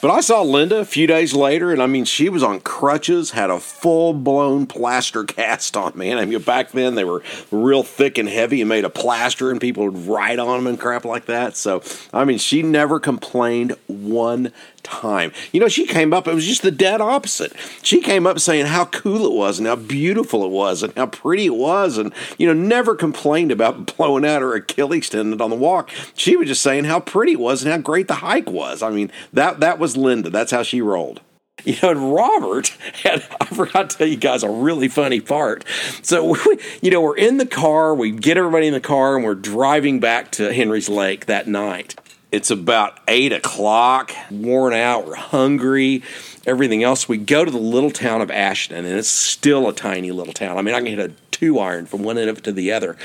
But 0.00 0.12
I 0.12 0.20
saw 0.20 0.42
Linda 0.42 0.76
a 0.76 0.84
few 0.84 1.08
days 1.08 1.34
later, 1.34 1.72
and 1.72 1.82
I 1.82 1.86
mean, 1.86 2.04
she 2.04 2.28
was 2.28 2.44
on 2.44 2.60
crutches, 2.60 3.32
had 3.32 3.50
a 3.50 3.58
full 3.58 4.12
blown 4.12 4.66
plaster 4.66 5.24
cast 5.24 5.76
on, 5.76 5.98
man. 5.98 6.18
I 6.18 6.24
mean, 6.24 6.40
back 6.40 6.70
then 6.70 6.94
they 6.94 7.02
were 7.02 7.20
real 7.50 7.82
thick 7.82 8.16
and 8.16 8.28
heavy 8.28 8.60
and 8.60 8.68
made 8.68 8.84
of 8.84 8.94
plaster, 8.94 9.50
and 9.50 9.60
people 9.60 9.84
would 9.86 10.06
ride 10.06 10.38
on 10.38 10.58
them 10.58 10.66
and 10.68 10.78
crap 10.78 11.04
like 11.04 11.26
that. 11.26 11.56
So, 11.56 11.82
I 12.12 12.24
mean, 12.24 12.38
she 12.38 12.62
never 12.62 13.00
complained 13.00 13.74
one 13.88 14.52
time. 14.88 15.32
You 15.52 15.60
know, 15.60 15.68
she 15.68 15.86
came 15.86 16.12
up, 16.12 16.26
it 16.26 16.34
was 16.34 16.46
just 16.46 16.62
the 16.62 16.70
dead 16.70 17.00
opposite. 17.00 17.52
She 17.82 18.00
came 18.00 18.26
up 18.26 18.40
saying 18.40 18.66
how 18.66 18.86
cool 18.86 19.26
it 19.26 19.32
was 19.32 19.58
and 19.58 19.68
how 19.68 19.76
beautiful 19.76 20.44
it 20.44 20.50
was 20.50 20.82
and 20.82 20.92
how 20.96 21.06
pretty 21.06 21.46
it 21.46 21.54
was, 21.54 21.98
and, 21.98 22.12
you 22.38 22.46
know, 22.46 22.54
never 22.54 22.94
complained 22.94 23.52
about 23.52 23.96
blowing 23.96 24.24
out 24.24 24.42
her 24.42 24.54
Achilles 24.54 25.08
tendon 25.08 25.40
on 25.40 25.50
the 25.50 25.56
walk. 25.56 25.90
She 26.14 26.36
was 26.36 26.48
just 26.48 26.62
saying 26.62 26.84
how 26.84 27.00
pretty 27.00 27.32
it 27.32 27.40
was 27.40 27.62
and 27.62 27.70
how 27.70 27.78
great 27.78 28.08
the 28.08 28.14
hike 28.14 28.50
was. 28.50 28.82
I 28.82 28.90
mean, 28.90 29.10
that, 29.32 29.60
that 29.60 29.78
was 29.78 29.96
Linda. 29.96 30.30
That's 30.30 30.50
how 30.50 30.62
she 30.62 30.80
rolled. 30.80 31.20
You 31.64 31.74
know, 31.82 31.90
and 31.90 32.14
Robert 32.14 32.68
had, 33.02 33.26
I 33.40 33.46
forgot 33.46 33.90
to 33.90 33.98
tell 33.98 34.06
you 34.06 34.16
guys 34.16 34.44
a 34.44 34.48
really 34.48 34.86
funny 34.86 35.20
part. 35.20 35.64
So, 36.02 36.24
we, 36.46 36.58
you 36.80 36.90
know, 36.90 37.00
we're 37.00 37.16
in 37.16 37.38
the 37.38 37.46
car, 37.46 37.94
we 37.94 38.12
get 38.12 38.36
everybody 38.36 38.68
in 38.68 38.72
the 38.72 38.80
car, 38.80 39.16
and 39.16 39.24
we're 39.24 39.34
driving 39.34 39.98
back 39.98 40.30
to 40.32 40.52
Henry's 40.52 40.88
Lake 40.88 41.26
that 41.26 41.48
night. 41.48 41.96
It's 42.30 42.50
about 42.50 42.98
eight 43.08 43.32
o'clock, 43.32 44.12
worn 44.30 44.74
out, 44.74 45.06
we're 45.06 45.14
hungry, 45.14 46.02
everything 46.46 46.82
else. 46.82 47.08
We 47.08 47.16
go 47.16 47.44
to 47.44 47.50
the 47.50 47.58
little 47.58 47.90
town 47.90 48.20
of 48.20 48.30
Ashton, 48.30 48.84
and 48.84 48.98
it's 48.98 49.08
still 49.08 49.68
a 49.68 49.72
tiny 49.72 50.10
little 50.10 50.34
town. 50.34 50.58
I 50.58 50.62
mean, 50.62 50.74
I 50.74 50.78
can 50.78 50.88
hit 50.88 50.98
a 50.98 51.14
two 51.30 51.58
iron 51.58 51.86
from 51.86 52.02
one 52.02 52.18
end 52.18 52.28
of 52.28 52.38
it 52.38 52.44
to 52.44 52.52
the 52.52 52.72
other. 52.72 52.96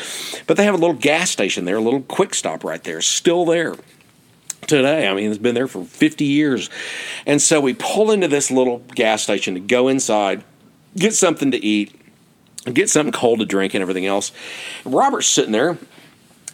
But 0.46 0.58
they 0.58 0.66
have 0.66 0.74
a 0.74 0.78
little 0.78 0.96
gas 0.96 1.30
station 1.30 1.66
there, 1.66 1.78
a 1.78 1.82
little 1.82 2.02
quick 2.02 2.34
stop 2.34 2.64
right 2.64 2.84
there, 2.84 3.00
still 3.00 3.46
there 3.46 3.76
today. 4.68 5.08
I 5.08 5.14
mean, 5.14 5.30
it's 5.30 5.38
been 5.38 5.56
there 5.56 5.68
for 5.68 5.86
50 5.86 6.26
years. 6.26 6.70
And 7.26 7.42
so 7.42 7.62
we 7.62 7.74
pull 7.74 8.12
into 8.12 8.28
this 8.28 8.52
little 8.52 8.80
gas 8.96 9.24
station 9.24 9.54
to 9.54 9.60
go 9.60 9.88
inside, 9.88 10.44
get 10.98 11.14
something 11.14 11.52
to 11.52 11.64
eat, 11.64 11.96
get 12.72 12.90
something 12.90 13.14
cold 13.14 13.40
to 13.40 13.46
drink, 13.46 13.74
and 13.74 13.82
everything 13.82 14.06
else. 14.06 14.32
Robert's 14.84 15.28
sitting 15.28 15.52
there 15.52 15.78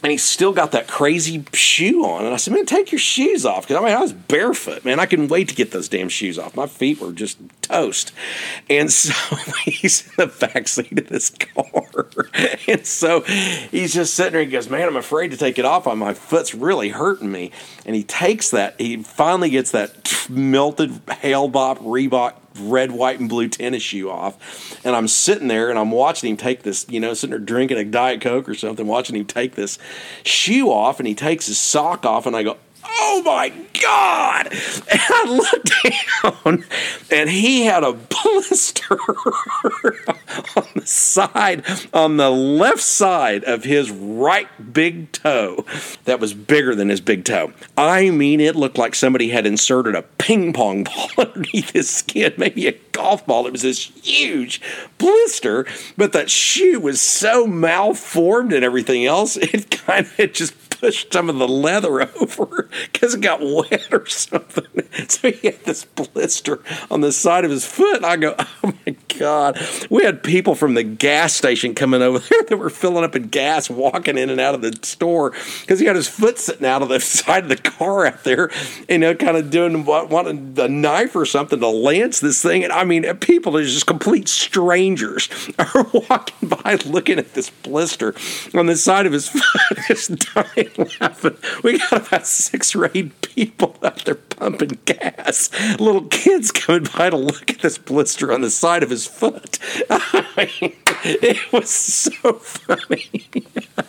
and 0.02 0.12
he's 0.12 0.24
still 0.24 0.54
got 0.54 0.72
that 0.72 0.88
crazy 0.88 1.44
shoe 1.54 2.06
on. 2.06 2.26
And 2.26 2.34
I 2.34 2.38
said, 2.38 2.54
man, 2.54 2.66
take 2.66 2.92
your 2.92 3.00
shoes 3.00 3.46
off. 3.46 3.68
Because 3.68 3.82
I 3.82 3.86
mean, 3.86 3.96
I 3.96 4.00
was 4.00 4.14
barefoot, 4.14 4.86
man. 4.86 5.00
I 5.00 5.06
couldn't 5.06 5.28
wait 5.28 5.50
to 5.50 5.56
get 5.56 5.72
those 5.72 5.90
damn 5.90 6.08
shoes 6.08 6.40
off. 6.40 6.56
My 6.56 6.68
feet 6.68 7.02
were 7.02 7.12
just 7.12 7.38
toast. 7.62 8.14
And 8.70 8.92
so 8.92 9.14
he's 9.66 10.08
in 10.08 10.14
the 10.18 10.28
back 10.28 10.68
seat 10.70 10.98
of 10.98 11.08
this 11.08 11.30
car. 11.30 12.20
and 12.68 12.86
so 12.86 13.22
he's 13.22 13.94
just 13.94 14.14
sitting 14.14 14.34
there. 14.34 14.44
He 14.44 14.48
goes, 14.48 14.70
man, 14.70 14.88
I'm 14.88 14.96
afraid 14.96 15.32
to 15.32 15.38
take 15.38 15.60
it 15.60 15.66
off. 15.66 15.86
My 15.86 16.14
foot's 16.14 16.56
really 16.56 16.90
hurting 16.90 17.32
me. 17.32 17.52
And 17.86 17.96
he 17.96 18.04
takes 18.04 18.52
that. 18.52 18.80
He 18.80 19.04
finally 19.04 19.50
gets 19.50 19.72
that 19.72 20.28
melted 20.30 21.02
Hale-Bopp 21.10 21.80
Reebok 21.80 22.36
red, 22.60 22.92
white, 22.92 23.20
and 23.20 23.30
blue 23.30 23.48
tennis 23.48 23.84
shoe 23.84 24.10
off. 24.10 24.80
And 24.86 24.96
I'm 24.96 25.08
sitting 25.08 25.48
there 25.48 25.70
and 25.70 25.78
I'm 25.78 25.92
watching 25.92 26.30
him 26.30 26.38
take 26.38 26.64
this, 26.64 26.86
you 26.90 27.00
know, 27.00 27.14
sitting 27.14 27.32
there 27.32 27.40
drinking 27.40 27.78
a 27.78 27.84
Diet 27.84 28.22
Coke 28.22 28.48
or 28.48 28.56
something, 28.56 28.88
watching 28.88 29.16
him 29.16 29.26
take 29.26 29.56
this 29.56 29.78
shoe 30.24 30.72
off 30.72 31.00
and 31.00 31.08
he 31.08 31.16
takes 31.16 31.48
his 31.48 31.60
sock 31.60 32.06
off. 32.06 32.26
And 32.26 32.36
I 32.36 32.44
go, 32.44 32.58
oh 32.84 33.22
my 33.26 33.50
God. 33.82 34.48
And 34.92 35.02
I 35.10 35.24
looked 35.28 36.44
down 36.44 36.66
and 37.12 37.30
he 37.30 37.66
had 37.66 37.84
a 37.84 37.94
blister 37.94 38.94
on 40.56 40.68
the 40.76 40.84
side, 40.86 41.66
on 41.94 42.18
the 42.18 42.30
left 42.30 42.82
side 42.82 43.44
of 43.44 43.64
his 43.64 43.92
right 43.92 44.48
big 44.74 45.12
toe 45.12 45.66
that 46.06 46.20
was 46.20 46.34
bigger 46.34 46.76
than 46.76 46.90
his 46.90 47.02
big 47.02 47.26
toe. 47.26 47.54
I 47.78 48.10
mean, 48.10 48.40
it 48.40 48.56
looked 48.56 48.78
like 48.78 48.96
somebody 48.96 49.30
had 49.30 49.46
inserted 49.46 49.96
a 49.96 50.04
ping 50.04 50.54
pong 50.54 50.84
ball 50.86 51.10
underneath 51.18 51.72
his 51.72 51.90
skin, 51.90 52.34
maybe 52.38 52.68
a 52.68 52.74
golf 52.92 53.26
ball. 53.26 53.48
It 53.48 53.52
was 53.52 53.62
this 53.62 53.80
huge 53.80 54.62
blister, 54.98 55.66
but 55.98 56.14
that 56.14 56.30
shoe 56.30 56.80
was 56.80 57.02
so 57.02 57.48
malformed 57.48 58.54
and 58.54 58.64
everything 58.64 59.06
else, 59.06 59.38
it 59.42 59.72
kind 59.72 60.08
of 60.18 60.34
just 60.34 60.69
pushed 60.80 61.14
some 61.14 61.30
of 61.30 61.38
the 61.38 61.48
leather 61.48 62.02
over 62.22 62.70
because 62.92 63.14
it 63.16 63.22
got 63.22 63.42
wet 63.42 63.88
or 63.92 64.06
something. 64.08 64.66
So 65.08 65.32
he 65.32 65.48
had 65.48 65.64
this 65.64 65.86
blister 65.86 66.62
on 66.92 67.02
the 67.02 67.12
side 67.12 67.46
of 67.46 67.52
his 67.52 67.66
foot. 67.66 68.04
I 68.04 68.18
go, 68.18 68.36
oh 68.38 68.74
my 68.86 68.96
God. 69.18 69.60
We 69.90 70.04
had 70.04 70.24
people 70.24 70.56
from 70.56 70.74
the 70.74 70.84
gas 70.84 71.34
station 71.34 71.76
coming 71.76 72.02
over 72.02 72.20
there 72.30 72.44
that 72.44 72.58
were 72.58 72.70
filling 72.70 73.04
up 73.04 73.16
in 73.16 73.24
gas, 73.24 73.70
walking 73.70 74.18
in 74.18 74.30
and 74.30 74.40
out 74.40 74.56
of 74.56 74.62
the 74.62 74.78
store 74.82 75.32
because 75.62 75.80
he 75.80 75.86
had 75.86 75.96
his 75.96 76.08
foot 76.08 76.38
sitting 76.38 76.66
out 76.66 76.82
of 76.82 76.90
the 76.90 77.00
side 77.00 77.44
of 77.44 77.50
the 77.50 77.58
car 77.58 78.06
out 78.06 78.24
there, 78.24 78.52
you 78.88 78.98
know, 78.98 79.16
kind 79.16 79.38
of 79.38 79.50
doing 79.50 79.86
what, 79.86 80.10
wanting 80.10 80.54
a 80.58 80.68
knife 80.68 81.16
or 81.16 81.26
something 81.26 81.60
to 81.60 81.68
lance 81.68 82.20
this 82.20 82.42
thing. 82.42 82.64
And 82.64 82.74
I 82.74 82.84
mean, 82.84 83.06
uh, 83.06 83.14
people 83.14 83.58
are 83.58 83.64
just 83.64 83.88
complete 83.88 84.28
strangers 84.28 85.30
are 85.60 85.86
walking 85.94 86.50
by 86.50 86.78
looking 86.86 87.20
at 87.20 87.34
this 87.34 87.50
blister 87.50 88.14
on 88.54 88.66
the 88.66 88.76
side 88.76 89.06
of 89.06 89.14
his 89.14 89.30
foot, 89.30 89.78
just 89.88 90.34
dying 90.34 90.70
laughing. 91.00 91.38
We 91.64 91.80
got 91.80 92.08
about 92.08 92.28
six 92.28 92.76
or 92.76 92.90
eight 92.94 93.22
people 93.22 93.76
out 93.84 94.06
there 94.06 94.16
pumping 94.16 94.80
gas. 94.86 95.50
Little 95.80 96.06
kids 96.06 96.52
coming 96.52 96.88
by 96.96 97.10
to 97.10 97.18
look 97.18 97.50
at 97.50 97.60
this 97.60 97.78
blister 97.78 98.32
on 98.32 98.42
the 98.42 98.50
side 98.50 98.84
of 98.84 98.90
his 98.90 98.99
foot. 99.08 99.60
I 99.90 100.50
mean, 100.62 100.76
it 101.04 101.52
was 101.52 101.70
so 101.70 102.34
funny. 102.34 103.10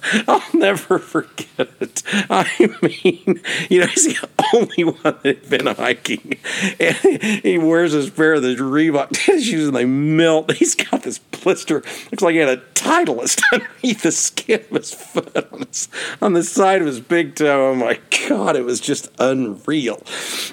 I'll 0.28 0.42
never 0.54 0.98
forget 0.98 1.68
it. 1.80 2.02
I 2.28 2.48
mean, 2.82 3.40
you 3.68 3.80
know, 3.80 3.86
he's 3.86 4.06
the 4.06 4.28
only 4.54 4.84
one 4.84 5.18
that 5.22 5.24
had 5.24 5.50
been 5.50 5.66
hiking. 5.66 6.38
And 6.78 6.96
he 7.42 7.58
wears 7.58 7.92
his 7.92 8.10
pair 8.10 8.34
of 8.34 8.42
the 8.42 8.56
Reebok 8.56 9.08
tennis 9.12 9.44
shoes 9.44 9.66
and 9.68 9.76
they 9.76 9.84
melt. 9.84 10.52
He's 10.60 10.74
got 10.74 11.02
this 11.02 11.18
blister. 11.18 11.76
Looks 12.10 12.22
like 12.22 12.32
he 12.32 12.38
had 12.38 12.48
a 12.48 12.62
Titleist 12.74 13.42
underneath 13.52 14.02
the 14.02 14.12
skin 14.12 14.60
of 14.70 14.76
his 14.76 14.94
foot 14.94 15.52
on, 15.52 15.66
his, 15.66 15.88
on 16.20 16.32
the 16.32 16.42
side 16.42 16.80
of 16.80 16.86
his 16.86 17.00
big 17.00 17.34
toe. 17.34 17.70
Oh 17.70 17.74
my 17.74 18.00
God, 18.28 18.56
it 18.56 18.64
was 18.64 18.80
just 18.80 19.10
unreal. 19.18 20.02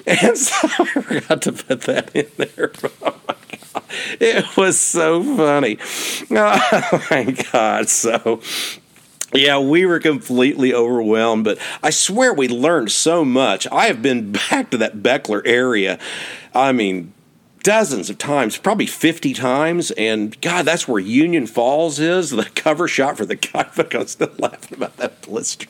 And 0.06 0.36
so 0.36 0.68
I 0.78 0.84
forgot 0.84 1.42
to 1.42 1.52
put 1.52 1.82
that 1.82 2.14
in 2.14 2.26
there. 2.36 2.72
Oh 3.02 3.16
my 3.26 3.34
God. 3.50 3.57
It 4.20 4.56
was 4.56 4.78
so 4.78 5.22
funny. 5.36 5.78
Oh 6.30 7.06
my 7.10 7.36
God. 7.52 7.88
So. 7.88 8.40
Yeah, 9.34 9.58
we 9.58 9.84
were 9.84 10.00
completely 10.00 10.72
overwhelmed, 10.72 11.44
but 11.44 11.58
I 11.82 11.90
swear 11.90 12.32
we 12.32 12.48
learned 12.48 12.90
so 12.90 13.26
much. 13.26 13.66
I 13.70 13.86
have 13.86 14.00
been 14.00 14.32
back 14.50 14.70
to 14.70 14.78
that 14.78 14.98
Bechler 14.98 15.42
area. 15.44 15.98
I 16.54 16.72
mean, 16.72 17.12
dozens 17.62 18.08
of 18.08 18.16
times, 18.16 18.56
probably 18.56 18.86
50 18.86 19.34
times. 19.34 19.90
And 19.92 20.40
God, 20.40 20.64
that's 20.64 20.88
where 20.88 21.00
Union 21.00 21.46
Falls 21.46 21.98
is, 21.98 22.30
the 22.30 22.44
cover 22.54 22.88
shot 22.88 23.18
for 23.18 23.26
the 23.26 23.34
guidebook. 23.36 23.94
I'm 23.94 24.06
still 24.06 24.32
laughing 24.38 24.78
about 24.78 24.96
that 24.96 25.20
blister. 25.20 25.68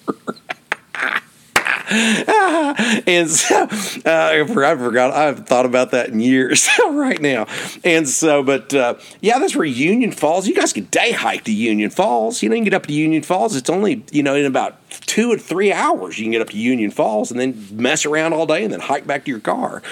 and 3.07 3.31
so 3.31 3.63
uh, 3.63 3.69
I 4.05 4.45
forgot. 4.45 5.13
I 5.13 5.25
haven't 5.25 5.49
thought 5.49 5.67
about 5.67 5.91
that 5.93 6.11
in 6.11 6.21
years 6.21 6.69
right 6.91 7.21
now. 7.21 7.47
And 7.85 8.09
so, 8.09 8.43
but 8.43 8.75
uh, 8.75 8.95
yeah, 9.21 9.39
that's 9.39 9.57
where 9.57 9.65
Union 9.65 10.13
Falls. 10.13 10.47
You 10.47 10.55
guys 10.55 10.73
can 10.73 10.85
day 10.85 11.13
hike 11.13 11.45
to 11.45 11.53
Union 11.53 11.91
Falls. 11.91 12.43
You 12.43 12.49
know, 12.49 12.55
you 12.55 12.61
can 12.61 12.65
get 12.65 12.75
up 12.75 12.87
to 12.87 12.93
Union 12.93 13.23
Falls. 13.23 13.57
It's 13.57 13.71
only 13.71 14.05
you 14.13 14.23
know 14.23 14.35
in 14.35 14.45
about 14.45 14.79
two 14.91 15.33
or 15.33 15.39
three 15.39 15.73
hours. 15.73 16.19
You 16.19 16.25
can 16.25 16.33
get 16.33 16.43
up 16.43 16.51
to 16.51 16.59
Union 16.59 16.91
Falls 16.91 17.31
and 17.31 17.39
then 17.39 17.67
mess 17.73 18.05
around 18.07 18.33
all 18.33 18.47
day 18.47 18.65
and 18.65 18.73
then 18.73 18.81
hike 18.81 19.07
back 19.07 19.25
to 19.25 19.31
your 19.31 19.41
car. 19.41 19.83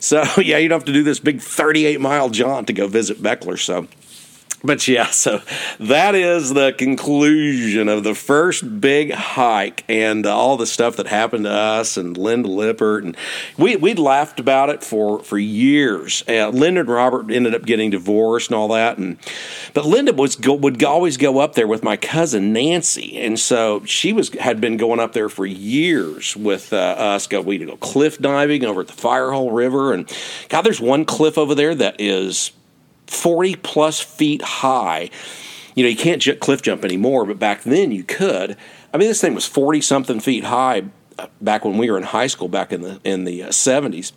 So 0.00 0.24
yeah, 0.38 0.58
you 0.58 0.68
don't 0.68 0.80
have 0.80 0.86
to 0.86 0.92
do 0.92 1.02
this 1.02 1.20
big 1.20 1.40
38 1.40 2.00
mile 2.00 2.28
jaunt 2.30 2.66
to 2.68 2.72
go 2.72 2.86
visit 2.88 3.18
Bechler. 3.18 3.58
So 3.58 3.88
but 4.62 4.86
yeah, 4.88 5.06
so 5.10 5.40
that 5.78 6.14
is 6.14 6.54
the 6.54 6.72
conclusion 6.72 7.88
of 7.88 8.04
the 8.04 8.14
first 8.14 8.80
big 8.80 9.12
hike 9.12 9.84
and 9.88 10.26
all 10.26 10.56
the 10.56 10.66
stuff 10.66 10.96
that 10.96 11.06
happened 11.06 11.44
to 11.44 11.50
us 11.50 11.96
and 11.96 12.16
Linda 12.16 12.48
Lippert. 12.48 13.04
And 13.04 13.16
we, 13.56 13.76
we'd 13.76 13.98
laughed 13.98 14.40
about 14.40 14.70
it 14.70 14.82
for, 14.82 15.20
for 15.22 15.38
years. 15.38 16.24
Uh, 16.28 16.48
Linda 16.48 16.80
and 16.80 16.88
Robert 16.88 17.30
ended 17.30 17.54
up 17.54 17.64
getting 17.64 17.90
divorced 17.90 18.50
and 18.50 18.56
all 18.56 18.68
that. 18.68 18.98
And 18.98 19.18
But 19.74 19.86
Linda 19.86 20.12
was 20.12 20.36
go, 20.36 20.54
would 20.54 20.82
always 20.82 21.16
go 21.16 21.38
up 21.38 21.54
there 21.54 21.66
with 21.66 21.82
my 21.82 21.96
cousin 21.96 22.52
Nancy. 22.52 23.18
And 23.18 23.38
so 23.38 23.84
she 23.84 24.12
was 24.12 24.30
had 24.34 24.60
been 24.60 24.76
going 24.76 25.00
up 25.00 25.12
there 25.12 25.28
for 25.28 25.46
years 25.46 26.36
with 26.36 26.72
uh, 26.72 26.76
us. 26.76 27.26
Go, 27.26 27.40
we'd 27.40 27.66
go 27.66 27.76
cliff 27.76 28.18
diving 28.18 28.64
over 28.64 28.82
at 28.82 28.88
the 28.88 28.92
Firehole 28.92 29.54
River. 29.54 29.92
And 29.92 30.10
God, 30.48 30.62
there's 30.62 30.80
one 30.80 31.04
cliff 31.04 31.38
over 31.38 31.54
there 31.54 31.74
that 31.74 32.00
is 32.00 32.52
40 33.06 33.56
plus 33.56 34.00
feet 34.00 34.42
high. 34.42 35.10
You 35.74 35.84
know, 35.84 35.90
you 35.90 35.96
can't 35.96 36.22
j- 36.22 36.36
cliff 36.36 36.62
jump 36.62 36.84
anymore, 36.84 37.26
but 37.26 37.38
back 37.38 37.62
then 37.62 37.92
you 37.92 38.02
could. 38.02 38.56
I 38.92 38.96
mean, 38.96 39.08
this 39.08 39.20
thing 39.20 39.34
was 39.34 39.46
40 39.46 39.80
something 39.80 40.20
feet 40.20 40.44
high 40.44 40.84
uh, 41.18 41.26
back 41.40 41.64
when 41.64 41.78
we 41.78 41.90
were 41.90 41.96
in 41.96 42.04
high 42.04 42.26
school 42.26 42.48
back 42.48 42.72
in 42.72 42.82
the 42.82 43.00
in 43.04 43.24
the 43.24 43.44
uh, 43.44 43.48
70s. 43.48 44.12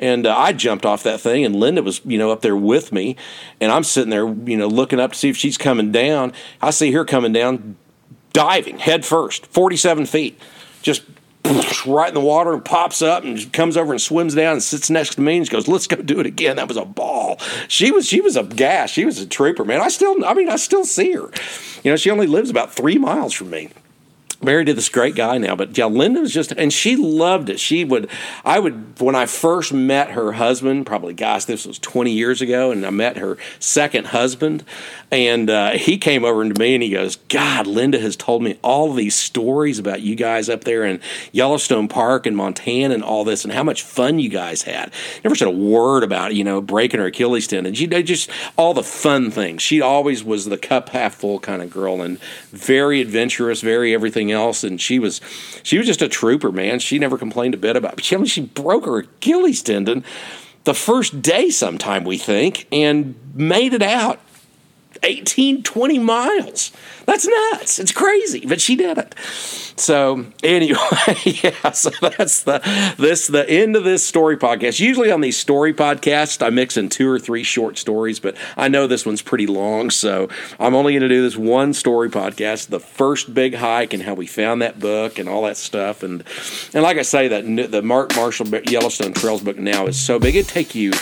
And 0.00 0.26
uh, 0.26 0.36
I 0.36 0.52
jumped 0.52 0.86
off 0.86 1.02
that 1.02 1.20
thing, 1.20 1.44
and 1.44 1.56
Linda 1.56 1.82
was, 1.82 2.00
you 2.04 2.18
know, 2.18 2.30
up 2.30 2.42
there 2.42 2.56
with 2.56 2.92
me, 2.92 3.16
and 3.60 3.72
I'm 3.72 3.82
sitting 3.82 4.10
there, 4.10 4.28
you 4.28 4.56
know, 4.56 4.68
looking 4.68 5.00
up 5.00 5.12
to 5.12 5.18
see 5.18 5.28
if 5.28 5.36
she's 5.36 5.58
coming 5.58 5.90
down. 5.90 6.32
I 6.62 6.70
see 6.70 6.92
her 6.92 7.04
coming 7.04 7.32
down, 7.32 7.76
diving 8.32 8.78
head 8.78 9.04
first, 9.04 9.46
47 9.46 10.06
feet, 10.06 10.40
just 10.82 11.02
right 11.86 12.08
in 12.08 12.14
the 12.14 12.20
water 12.20 12.52
and 12.52 12.64
pops 12.64 13.02
up 13.02 13.24
and 13.24 13.52
comes 13.52 13.76
over 13.76 13.92
and 13.92 14.00
swims 14.00 14.34
down 14.34 14.52
and 14.54 14.62
sits 14.62 14.90
next 14.90 15.16
to 15.16 15.20
me 15.20 15.38
and 15.38 15.46
she 15.46 15.52
goes, 15.52 15.68
"Let's 15.68 15.86
go 15.86 15.96
do 15.96 16.20
it 16.20 16.26
again." 16.26 16.56
That 16.56 16.68
was 16.68 16.76
a 16.76 16.84
ball. 16.84 17.38
She 17.68 17.90
was 17.90 18.06
she 18.06 18.20
was 18.20 18.36
a 18.36 18.44
gas. 18.44 18.90
She 18.90 19.04
was 19.04 19.18
a 19.18 19.26
trooper, 19.26 19.64
man. 19.64 19.80
I 19.80 19.88
still 19.88 20.24
I 20.24 20.34
mean 20.34 20.48
I 20.48 20.56
still 20.56 20.84
see 20.84 21.12
her. 21.12 21.30
You 21.82 21.92
know, 21.92 21.96
she 21.96 22.10
only 22.10 22.26
lives 22.26 22.50
about 22.50 22.72
three 22.72 22.98
miles 22.98 23.32
from 23.32 23.50
me 23.50 23.70
married 24.40 24.66
to 24.66 24.74
this 24.74 24.88
great 24.88 25.14
guy 25.14 25.36
now, 25.38 25.56
but 25.56 25.76
yeah, 25.76 25.86
Linda 25.86 26.20
was 26.20 26.32
just, 26.32 26.52
and 26.52 26.72
she 26.72 26.94
loved 26.96 27.50
it. 27.50 27.58
She 27.58 27.84
would, 27.84 28.08
I 28.44 28.58
would, 28.60 29.00
when 29.00 29.14
I 29.14 29.26
first 29.26 29.72
met 29.72 30.10
her 30.10 30.32
husband, 30.32 30.86
probably, 30.86 31.14
gosh, 31.14 31.44
this 31.44 31.66
was 31.66 31.78
20 31.78 32.12
years 32.12 32.40
ago, 32.40 32.70
and 32.70 32.86
I 32.86 32.90
met 32.90 33.16
her 33.16 33.36
second 33.58 34.08
husband, 34.08 34.64
and 35.10 35.50
uh, 35.50 35.70
he 35.72 35.98
came 35.98 36.24
over 36.24 36.48
to 36.48 36.60
me 36.60 36.74
and 36.74 36.82
he 36.82 36.90
goes, 36.90 37.16
God, 37.28 37.66
Linda 37.66 37.98
has 37.98 38.14
told 38.14 38.42
me 38.42 38.58
all 38.62 38.92
these 38.92 39.16
stories 39.16 39.78
about 39.78 40.02
you 40.02 40.14
guys 40.14 40.48
up 40.48 40.64
there 40.64 40.84
in 40.84 41.00
Yellowstone 41.32 41.88
Park 41.88 42.26
and 42.26 42.36
Montana 42.36 42.94
and 42.94 43.02
all 43.02 43.24
this, 43.24 43.44
and 43.44 43.52
how 43.52 43.64
much 43.64 43.82
fun 43.82 44.18
you 44.18 44.28
guys 44.28 44.62
had. 44.62 44.92
Never 45.24 45.34
said 45.34 45.48
a 45.48 45.52
word 45.52 46.04
about, 46.04 46.34
you 46.34 46.44
know, 46.44 46.60
breaking 46.60 47.00
her 47.00 47.06
Achilles 47.06 47.46
tendon. 47.46 47.74
She 47.74 47.86
just 47.86 48.30
all 48.56 48.74
the 48.74 48.82
fun 48.82 49.30
things. 49.30 49.62
She 49.62 49.80
always 49.80 50.22
was 50.22 50.44
the 50.44 50.58
cup 50.58 50.90
half 50.90 51.14
full 51.14 51.40
kind 51.40 51.62
of 51.62 51.70
girl 51.70 52.02
and 52.02 52.20
very 52.50 53.00
adventurous, 53.00 53.60
very 53.62 53.94
everything 53.94 54.27
everything 54.28 54.32
else. 54.32 54.64
And 54.64 54.80
she 54.80 54.98
was 54.98 55.20
she 55.62 55.78
was 55.78 55.86
just 55.86 56.02
a 56.02 56.08
trooper, 56.08 56.52
man. 56.52 56.78
She 56.78 56.98
never 56.98 57.18
complained 57.18 57.54
a 57.54 57.58
bit 57.58 57.76
about. 57.76 57.96
But 57.96 58.04
she, 58.04 58.14
I 58.14 58.18
mean, 58.18 58.26
she 58.26 58.42
broke 58.42 58.84
her 58.84 58.98
Achilles 58.98 59.62
tendon 59.62 60.04
the 60.64 60.74
first 60.74 61.22
day, 61.22 61.50
sometime 61.50 62.04
we 62.04 62.18
think, 62.18 62.66
and 62.70 63.14
made 63.34 63.72
it 63.72 63.82
out 63.82 64.20
18, 65.02 65.62
20 65.62 65.98
miles. 65.98 66.72
That's 67.06 67.26
nuts. 67.26 67.78
It's 67.78 67.92
crazy, 67.92 68.44
but 68.46 68.60
she 68.60 68.76
did 68.76 68.98
it. 68.98 69.14
So 69.80 70.26
anyway, 70.42 70.78
yeah, 71.24 71.70
so 71.70 71.90
that's 72.00 72.42
the 72.42 72.94
this 72.98 73.28
the 73.28 73.48
end 73.48 73.76
of 73.76 73.84
this 73.84 74.06
story 74.06 74.36
podcast. 74.36 74.80
Usually 74.80 75.10
on 75.10 75.20
these 75.20 75.38
story 75.38 75.72
podcasts, 75.72 76.44
I 76.44 76.50
mix 76.50 76.76
in 76.76 76.88
two 76.88 77.08
or 77.08 77.18
three 77.18 77.44
short 77.44 77.78
stories, 77.78 78.20
but 78.20 78.36
I 78.56 78.68
know 78.68 78.86
this 78.86 79.06
one's 79.06 79.22
pretty 79.22 79.46
long, 79.46 79.90
so 79.90 80.28
I'm 80.58 80.74
only 80.74 80.92
going 80.92 81.02
to 81.02 81.08
do 81.08 81.22
this 81.22 81.36
one 81.36 81.72
story 81.72 82.10
podcast, 82.10 82.68
the 82.68 82.80
first 82.80 83.32
big 83.32 83.54
hike 83.54 83.94
and 83.94 84.02
how 84.02 84.14
we 84.14 84.26
found 84.26 84.60
that 84.62 84.78
book 84.78 85.18
and 85.18 85.28
all 85.28 85.44
that 85.44 85.56
stuff. 85.56 86.02
And 86.02 86.24
and 86.74 86.82
like 86.82 86.98
I 86.98 87.02
say, 87.02 87.28
that 87.28 87.70
the 87.70 87.82
Mark 87.82 88.10
Marschall 88.10 88.70
Yellowstone 88.70 89.14
Trails 89.14 89.42
book 89.42 89.58
now 89.58 89.86
is 89.86 89.98
so 89.98 90.18
big 90.18 90.36
it 90.36 90.48
take 90.48 90.74
you 90.74 90.92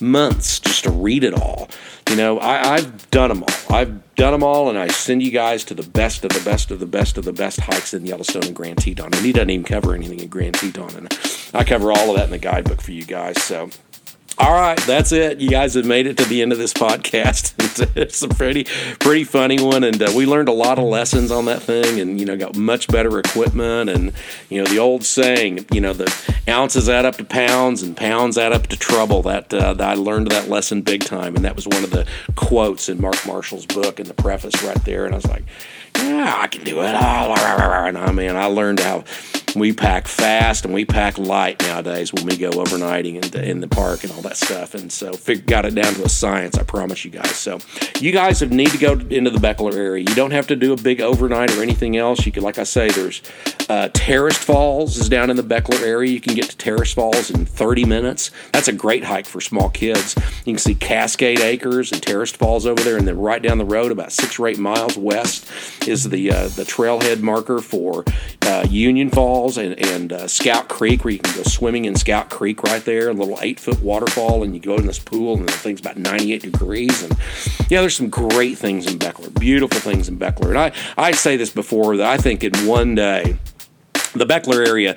months 0.00 0.60
just 0.60 0.84
to 0.84 0.90
read 0.90 1.24
it 1.24 1.34
all. 1.34 1.68
You 2.08 2.16
know, 2.16 2.38
I, 2.38 2.74
I've 2.74 3.10
done 3.10 3.28
them 3.28 3.42
all. 3.44 3.76
I've 3.76 4.14
done 4.16 4.32
them 4.32 4.42
all, 4.42 4.68
and 4.68 4.78
I 4.78 4.88
send 4.88 5.22
you 5.22 5.30
guys 5.30 5.64
to 5.64 5.74
the 5.74 5.88
best 5.88 6.24
of 6.24 6.30
the 6.30 6.40
best 6.40 6.70
of 6.70 6.80
the 6.80 6.86
best 6.86 7.18
of 7.18 7.24
the 7.24 7.32
best 7.32 7.60
hikes 7.60 7.94
in 7.94 8.04
Yellowstone 8.04 8.44
and 8.44 8.56
Grand 8.56 8.78
Teton. 8.78 9.06
And 9.06 9.24
he 9.24 9.32
doesn't 9.32 9.50
even 9.50 9.64
cover 9.64 9.94
anything 9.94 10.20
in 10.20 10.28
Grand 10.28 10.54
Teton, 10.54 10.96
and 10.96 11.18
I 11.54 11.64
cover 11.64 11.92
all 11.92 12.10
of 12.10 12.16
that 12.16 12.24
in 12.24 12.30
the 12.30 12.38
guidebook 12.38 12.80
for 12.80 12.92
you 12.92 13.04
guys. 13.04 13.40
So 13.42 13.70
all 14.40 14.52
right, 14.54 14.78
that's 14.86 15.12
it. 15.12 15.38
You 15.38 15.50
guys 15.50 15.74
have 15.74 15.84
made 15.84 16.06
it 16.06 16.16
to 16.16 16.24
the 16.24 16.40
end 16.40 16.50
of 16.52 16.56
this 16.56 16.72
podcast. 16.72 17.52
it's 17.96 18.22
a 18.22 18.28
pretty, 18.28 18.64
pretty 18.98 19.24
funny 19.24 19.62
one, 19.62 19.84
and 19.84 20.02
uh, 20.02 20.10
we 20.16 20.24
learned 20.24 20.48
a 20.48 20.52
lot 20.52 20.78
of 20.78 20.84
lessons 20.84 21.30
on 21.30 21.44
that 21.44 21.60
thing, 21.60 22.00
and 22.00 22.18
you 22.18 22.24
know, 22.24 22.38
got 22.38 22.56
much 22.56 22.88
better 22.88 23.18
equipment, 23.18 23.90
and 23.90 24.14
you 24.48 24.62
know, 24.62 24.66
the 24.70 24.78
old 24.78 25.04
saying, 25.04 25.66
you 25.72 25.82
know, 25.82 25.92
the 25.92 26.10
ounces 26.48 26.88
add 26.88 27.04
up 27.04 27.16
to 27.18 27.24
pounds, 27.24 27.82
and 27.82 27.94
pounds 27.94 28.38
add 28.38 28.52
up 28.52 28.66
to 28.68 28.78
trouble. 28.78 29.20
That, 29.22 29.52
uh, 29.52 29.76
I 29.78 29.94
learned 29.94 30.30
that 30.30 30.48
lesson 30.48 30.80
big 30.80 31.04
time, 31.04 31.36
and 31.36 31.44
that 31.44 31.54
was 31.54 31.68
one 31.68 31.84
of 31.84 31.90
the 31.90 32.06
quotes 32.34 32.88
in 32.88 32.98
Mark 32.98 33.16
Marschall's 33.16 33.66
book 33.66 34.00
in 34.00 34.06
the 34.06 34.14
preface 34.14 34.62
right 34.62 34.82
there, 34.86 35.04
and 35.04 35.14
I 35.14 35.18
was 35.18 35.26
like, 35.26 35.44
yeah, 35.96 36.34
I 36.38 36.46
can 36.46 36.64
do 36.64 36.80
it. 36.80 36.94
And 37.90 37.98
I 37.98 38.12
mean, 38.12 38.36
I 38.36 38.44
learned 38.44 38.80
how 38.80 39.04
we 39.56 39.72
pack 39.72 40.06
fast 40.06 40.64
and 40.64 40.72
we 40.72 40.84
pack 40.84 41.18
light 41.18 41.60
nowadays 41.62 42.12
when 42.12 42.26
we 42.26 42.36
go 42.36 42.50
overnighting 42.50 43.22
in 43.22 43.30
the, 43.30 43.48
in 43.48 43.60
the 43.60 43.68
park 43.68 44.04
and 44.04 44.12
all 44.12 44.22
that 44.22 44.36
stuff. 44.36 44.74
And 44.74 44.92
so 44.92 45.12
got 45.46 45.64
it 45.64 45.74
down 45.74 45.94
to 45.94 46.04
a 46.04 46.08
science, 46.08 46.56
I 46.56 46.62
promise 46.62 47.04
you 47.04 47.10
guys. 47.10 47.36
So 47.36 47.58
you 47.98 48.12
guys 48.12 48.42
need 48.42 48.70
to 48.70 48.78
go 48.78 48.92
into 48.92 49.30
the 49.30 49.38
Bechler 49.38 49.74
area. 49.74 50.04
You 50.06 50.14
don't 50.14 50.30
have 50.30 50.46
to 50.48 50.56
do 50.56 50.72
a 50.72 50.76
big 50.76 51.00
overnight 51.00 51.56
or 51.56 51.62
anything 51.62 51.96
else. 51.96 52.24
You 52.26 52.32
can, 52.32 52.42
like 52.42 52.58
I 52.58 52.64
say, 52.64 52.90
there's 52.90 53.22
uh, 53.68 53.88
Terraced 53.92 54.40
Falls 54.40 54.96
is 54.96 55.08
down 55.08 55.30
in 55.30 55.36
the 55.36 55.42
Bechler 55.42 55.82
area. 55.82 56.10
You 56.10 56.20
can 56.20 56.34
get 56.34 56.50
to 56.50 56.56
Terraced 56.56 56.94
Falls 56.94 57.30
in 57.30 57.44
30 57.44 57.84
minutes. 57.84 58.30
That's 58.52 58.68
a 58.68 58.72
great 58.72 59.04
hike 59.04 59.26
for 59.26 59.40
small 59.40 59.70
kids. 59.70 60.14
You 60.44 60.54
can 60.54 60.58
see 60.58 60.74
Cascade 60.74 61.40
Acres 61.40 61.92
and 61.92 62.02
Terraced 62.02 62.36
Falls 62.36 62.66
over 62.66 62.82
there, 62.82 62.96
and 62.96 63.06
then 63.06 63.18
right 63.18 63.42
down 63.42 63.58
the 63.58 63.64
road, 63.64 63.92
about 63.92 64.12
six 64.12 64.38
or 64.38 64.46
eight 64.46 64.58
miles 64.58 64.96
west, 64.96 65.48
is 65.86 66.08
the 66.08 66.30
uh, 66.30 66.48
the 66.48 66.64
trailhead 66.64 67.20
marker 67.20 67.58
for 67.58 68.04
uh, 68.42 68.66
Union 68.68 69.10
Falls 69.10 69.39
and, 69.40 69.78
and 69.86 70.12
uh, 70.12 70.28
Scout 70.28 70.68
Creek, 70.68 71.04
where 71.04 71.12
you 71.12 71.18
can 71.18 71.34
go 71.34 71.42
swimming 71.42 71.86
in 71.86 71.96
Scout 71.96 72.28
Creek 72.28 72.62
right 72.62 72.84
there, 72.84 73.08
a 73.08 73.12
little 73.12 73.38
eight 73.40 73.58
foot 73.58 73.80
waterfall, 73.80 74.42
and 74.42 74.54
you 74.54 74.60
go 74.60 74.76
in 74.76 74.86
this 74.86 74.98
pool, 74.98 75.36
and 75.36 75.48
the 75.48 75.52
thing's 75.52 75.80
about 75.80 75.96
98 75.96 76.42
degrees. 76.42 77.02
And 77.02 77.16
yeah, 77.70 77.80
there's 77.80 77.96
some 77.96 78.10
great 78.10 78.58
things 78.58 78.86
in 78.86 78.98
Bechler, 78.98 79.32
beautiful 79.40 79.80
things 79.80 80.08
in 80.08 80.18
Bechler. 80.18 80.48
And 80.48 80.58
I, 80.58 80.72
I 80.96 81.12
say 81.12 81.36
this 81.36 81.50
before 81.50 81.96
that 81.96 82.06
I 82.06 82.18
think 82.18 82.44
in 82.44 82.52
one 82.66 82.94
day, 82.94 83.38
the 84.12 84.26
Bechler 84.26 84.66
area 84.66 84.96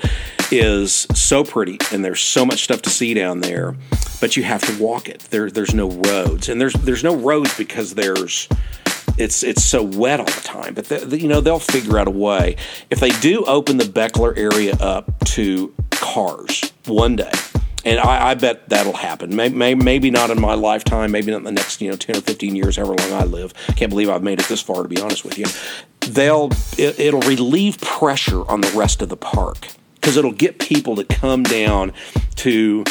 is 0.52 1.08
so 1.14 1.44
pretty 1.44 1.78
and 1.92 2.04
there's 2.04 2.20
so 2.20 2.46
much 2.46 2.64
stuff 2.64 2.82
to 2.84 2.90
see 2.90 3.14
down 3.14 3.40
there, 3.40 3.76
but 4.20 4.36
you 4.36 4.44
have 4.44 4.62
to 4.64 4.84
walk 4.84 5.08
it. 5.08 5.20
There, 5.30 5.50
there's 5.50 5.74
no 5.74 5.90
roads, 5.90 6.50
and 6.50 6.60
there's 6.60 6.74
there's 6.74 7.04
no 7.04 7.16
roads 7.16 7.56
because 7.58 7.94
there's 7.94 8.50
it's 9.18 9.44
it's 9.44 9.64
so 9.64 9.84
wet 9.84 10.20
all 10.20 10.26
the 10.26 10.42
time. 10.44 10.74
But 10.74 10.86
the, 10.86 10.98
the, 11.00 11.20
you 11.20 11.28
know 11.28 11.42
they'll 11.42 11.60
figure 11.60 11.98
out 11.98 12.08
a 12.08 12.12
way. 12.12 12.56
If 12.90 13.00
they 13.00 13.10
do 13.10 13.44
open 13.46 13.78
the 13.78 13.84
Bechler 13.84 14.38
area 14.38 14.76
up 14.80 15.12
to 15.26 15.74
cars 15.92 16.72
one 16.86 17.16
day, 17.16 17.32
and 17.86 18.00
I, 18.00 18.30
I 18.30 18.34
bet 18.36 18.70
that'll 18.70 18.94
happen. 18.94 19.36
Maybe, 19.36 19.56
may, 19.56 19.76
maybe 19.76 20.10
not 20.10 20.30
in 20.30 20.40
my 20.40 20.54
lifetime. 20.54 21.12
Maybe 21.12 21.32
not 21.32 21.38
in 21.38 21.44
the 21.44 21.52
next 21.52 21.82
you 21.82 21.90
know 21.90 21.96
ten 21.96 22.18
or 22.18 22.22
fifteen 22.22 22.56
years, 22.56 22.78
however 22.78 22.96
long 22.96 23.14
I 23.14 23.24
live. 23.26 23.54
Can't 23.76 23.90
believe 23.90 24.10
I've 24.10 24.24
made 24.24 24.40
it 24.40 24.48
this 24.48 24.62
far. 24.62 24.84
To 24.84 24.90
be 24.90 25.02
honest 25.02 25.24
with 25.24 25.38
you, 25.38 25.46
they'll 26.12 26.50
it, 26.78 27.00
it'll 27.00 27.22
relieve 27.22 27.80
pressure 27.82 28.48
on 28.50 28.62
the 28.62 28.72
rest 28.76 29.02
of 29.02 29.10
the 29.10 29.18
park 29.18 29.68
because 29.96 30.18
it'll 30.18 30.32
get 30.32 30.60
people 30.60 30.96
to 30.96 31.04
come 31.06 31.44
down 31.44 31.94
to 32.36 32.84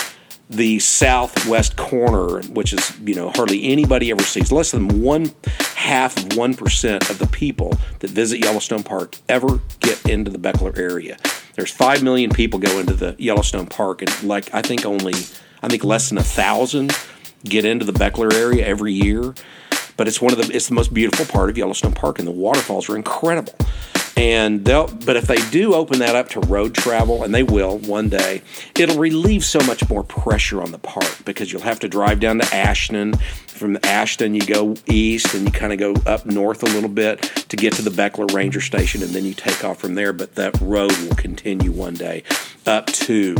the 0.52 0.78
southwest 0.78 1.76
corner, 1.76 2.42
which 2.48 2.72
is 2.72 2.98
you 3.00 3.14
know 3.14 3.30
hardly 3.30 3.64
anybody 3.64 4.10
ever 4.10 4.22
sees. 4.22 4.52
Less 4.52 4.70
than 4.70 5.02
one 5.02 5.32
half 5.74 6.16
of 6.16 6.36
one 6.36 6.54
percent 6.54 7.08
of 7.10 7.18
the 7.18 7.26
people 7.26 7.78
that 8.00 8.10
visit 8.10 8.38
Yellowstone 8.38 8.82
Park 8.82 9.16
ever 9.28 9.60
get 9.80 10.08
into 10.08 10.30
the 10.30 10.38
Bechler 10.38 10.76
area. 10.78 11.16
There's 11.54 11.70
five 11.70 12.02
million 12.02 12.30
people 12.30 12.58
go 12.58 12.78
into 12.78 12.94
the 12.94 13.16
Yellowstone 13.18 13.66
Park, 13.66 14.02
and 14.02 14.22
like 14.22 14.52
I 14.54 14.62
think 14.62 14.84
only 14.84 15.14
I 15.62 15.68
think 15.68 15.84
less 15.84 16.08
than 16.08 16.18
a 16.18 16.22
thousand 16.22 16.96
get 17.44 17.64
into 17.64 17.84
the 17.84 17.92
Bechler 17.92 18.32
area 18.32 18.66
every 18.66 18.92
year. 18.92 19.34
But 19.96 20.08
it's 20.08 20.20
one 20.20 20.32
of 20.32 20.38
the 20.38 20.54
it's 20.54 20.68
the 20.68 20.74
most 20.74 20.92
beautiful 20.92 21.26
part 21.26 21.50
of 21.50 21.58
Yellowstone 21.58 21.92
Park, 21.92 22.18
and 22.18 22.26
the 22.26 22.32
waterfalls 22.32 22.88
are 22.88 22.96
incredible. 22.96 23.54
And 24.16 24.64
they'll 24.64 24.88
but 24.88 25.16
if 25.16 25.26
they 25.26 25.38
do 25.50 25.74
open 25.74 25.98
that 26.00 26.14
up 26.14 26.28
to 26.30 26.40
road 26.40 26.74
travel 26.74 27.24
and 27.24 27.34
they 27.34 27.42
will 27.42 27.78
one 27.78 28.08
day 28.10 28.42
it'll 28.78 28.98
relieve 28.98 29.44
so 29.44 29.58
much 29.60 29.88
more 29.88 30.04
pressure 30.04 30.62
on 30.62 30.70
the 30.70 30.78
park 30.78 31.10
because 31.24 31.50
you'll 31.50 31.62
have 31.62 31.80
to 31.80 31.88
drive 31.88 32.20
down 32.20 32.38
to 32.38 32.54
ashton. 32.54 33.14
From 33.46 33.78
ashton 33.84 34.34
you 34.34 34.44
go 34.44 34.76
east 34.86 35.34
and 35.34 35.46
you 35.46 35.52
kind 35.52 35.72
of 35.72 35.78
go 35.78 35.94
up 36.10 36.26
north 36.26 36.62
a 36.62 36.66
little 36.66 36.90
bit 36.90 37.22
to 37.48 37.56
get 37.56 37.72
to 37.74 37.82
the 37.82 37.90
bechler 37.90 38.30
ranger 38.34 38.60
station 38.60 39.02
and 39.02 39.12
then 39.12 39.24
you 39.24 39.32
take 39.34 39.64
off 39.64 39.78
from 39.78 39.94
there. 39.94 40.12
But 40.12 40.34
that 40.34 40.60
road 40.60 40.92
will 40.98 41.16
continue 41.16 41.72
one 41.72 41.94
day 41.94 42.22
up 42.66 42.86
to 42.86 43.36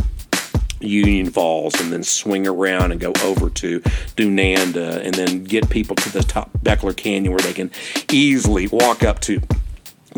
Union 0.83 1.29
Falls 1.29 1.79
and 1.79 1.91
then 1.91 2.03
swing 2.03 2.47
around 2.47 2.91
and 2.91 2.99
go 2.99 3.13
over 3.23 3.49
to 3.49 3.79
Dunanda 4.15 5.03
and 5.03 5.13
then 5.13 5.43
get 5.43 5.69
people 5.69 5.95
to 5.97 6.11
the 6.11 6.23
top 6.23 6.51
Bechler 6.59 6.95
Canyon 6.95 7.33
where 7.33 7.41
they 7.41 7.53
can 7.53 7.71
easily 8.11 8.67
walk 8.67 9.03
up 9.03 9.19
to 9.21 9.41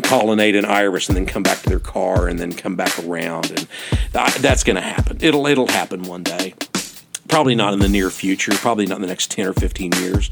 colonnade 0.02 0.56
and 0.56 0.66
iris 0.66 1.08
and 1.08 1.16
then 1.16 1.26
come 1.26 1.42
back 1.42 1.60
to 1.62 1.68
their 1.68 1.80
car 1.80 2.28
and 2.28 2.38
then 2.38 2.52
come 2.52 2.76
back 2.76 2.98
around. 3.04 3.50
And 3.50 3.66
that's 4.12 4.64
going 4.64 4.76
to 4.76 4.82
happen. 4.82 5.18
It'll 5.20 5.46
it'll 5.46 5.68
happen 5.68 6.02
one 6.02 6.22
day. 6.22 6.54
Probably 7.28 7.56
not 7.56 7.72
in 7.72 7.80
the 7.80 7.88
near 7.88 8.08
future 8.10 8.52
probably 8.54 8.86
not 8.86 8.96
in 8.96 9.02
the 9.02 9.08
next 9.08 9.32
10 9.32 9.46
or 9.46 9.52
15 9.52 9.92
years. 9.94 10.30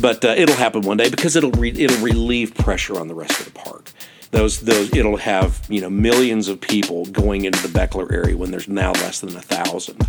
But 0.00 0.24
uh, 0.24 0.34
it'll 0.36 0.56
happen 0.56 0.82
one 0.82 0.96
day 0.96 1.10
because 1.10 1.36
it'll 1.36 1.50
re- 1.52 1.70
it'll 1.70 2.02
relieve 2.02 2.54
pressure 2.54 2.98
on 2.98 3.08
the 3.08 3.14
rest 3.14 3.38
of 3.40 3.46
the 3.46 3.52
park 3.52 3.90
those 4.30 4.60
those 4.60 4.94
it'll 4.94 5.16
have 5.16 5.60
you 5.68 5.80
know 5.80 5.90
millions 5.90 6.48
of 6.48 6.60
people 6.60 7.04
going 7.06 7.44
into 7.44 7.60
the 7.66 7.68
Bechler 7.68 8.10
area 8.12 8.36
when 8.36 8.50
there's 8.50 8.68
now 8.68 8.92
less 8.92 9.20
than 9.20 9.36
a 9.36 9.40
thousand. 9.40 10.06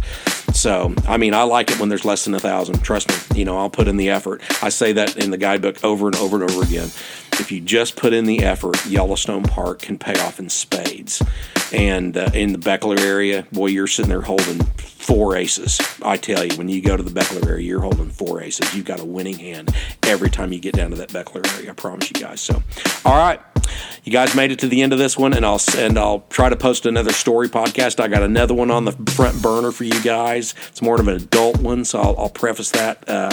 So 0.53 0.93
I 1.07 1.17
mean 1.17 1.33
I 1.33 1.43
like 1.43 1.71
it 1.71 1.79
when 1.79 1.89
there's 1.89 2.05
less 2.05 2.25
than 2.25 2.35
a 2.35 2.39
thousand. 2.39 2.81
Trust 2.83 3.09
me, 3.09 3.39
you 3.39 3.45
know 3.45 3.57
I'll 3.57 3.69
put 3.69 3.87
in 3.87 3.97
the 3.97 4.09
effort. 4.09 4.41
I 4.63 4.69
say 4.69 4.93
that 4.93 5.17
in 5.17 5.31
the 5.31 5.37
guidebook 5.37 5.83
over 5.83 6.07
and 6.07 6.15
over 6.17 6.41
and 6.41 6.49
over 6.49 6.63
again. 6.63 6.89
If 7.39 7.51
you 7.51 7.59
just 7.59 7.95
put 7.95 8.13
in 8.13 8.25
the 8.25 8.43
effort, 8.43 8.85
Yellowstone 8.85 9.43
Park 9.43 9.79
can 9.81 9.97
pay 9.97 10.19
off 10.19 10.39
in 10.39 10.49
spades. 10.49 11.23
And 11.73 12.15
uh, 12.15 12.29
in 12.33 12.51
the 12.51 12.59
Bechler 12.59 12.99
area, 12.99 13.47
boy, 13.51 13.67
you're 13.67 13.87
sitting 13.87 14.09
there 14.09 14.21
holding 14.21 14.59
four 14.61 15.35
aces. 15.35 15.79
I 16.03 16.17
tell 16.17 16.45
you, 16.45 16.55
when 16.57 16.69
you 16.69 16.81
go 16.81 16.95
to 16.95 17.01
the 17.01 17.09
Bechler 17.09 17.47
area, 17.47 17.65
you're 17.65 17.81
holding 17.81 18.09
four 18.09 18.41
aces. 18.41 18.75
You've 18.75 18.85
got 18.85 18.99
a 18.99 19.05
winning 19.05 19.39
hand 19.39 19.75
every 20.03 20.29
time 20.29 20.53
you 20.53 20.59
get 20.59 20.75
down 20.75 20.91
to 20.91 20.97
that 20.97 21.09
Beckler 21.09 21.45
area. 21.57 21.71
I 21.71 21.73
promise 21.73 22.11
you 22.13 22.21
guys. 22.21 22.41
So, 22.41 22.61
all 23.05 23.17
right, 23.17 23.41
you 24.03 24.11
guys 24.11 24.35
made 24.35 24.51
it 24.51 24.59
to 24.59 24.67
the 24.67 24.81
end 24.81 24.93
of 24.93 24.99
this 24.99 25.17
one, 25.17 25.33
and 25.33 25.45
I'll 25.45 25.61
and 25.77 25.97
I'll 25.97 26.23
try 26.29 26.49
to 26.49 26.55
post 26.55 26.85
another 26.85 27.11
story 27.11 27.49
podcast. 27.49 27.99
I 27.99 28.07
got 28.07 28.23
another 28.23 28.53
one 28.53 28.71
on 28.71 28.85
the 28.85 28.93
front 29.11 29.41
burner 29.41 29.71
for 29.71 29.83
you 29.83 30.01
guys. 30.01 30.55
It's 30.69 30.81
more 30.81 30.99
of 30.99 31.07
an 31.07 31.15
adult 31.15 31.59
one, 31.61 31.85
so 31.85 31.99
I'll, 31.99 32.15
I'll 32.17 32.29
preface 32.29 32.71
that. 32.71 33.07
Uh, 33.07 33.29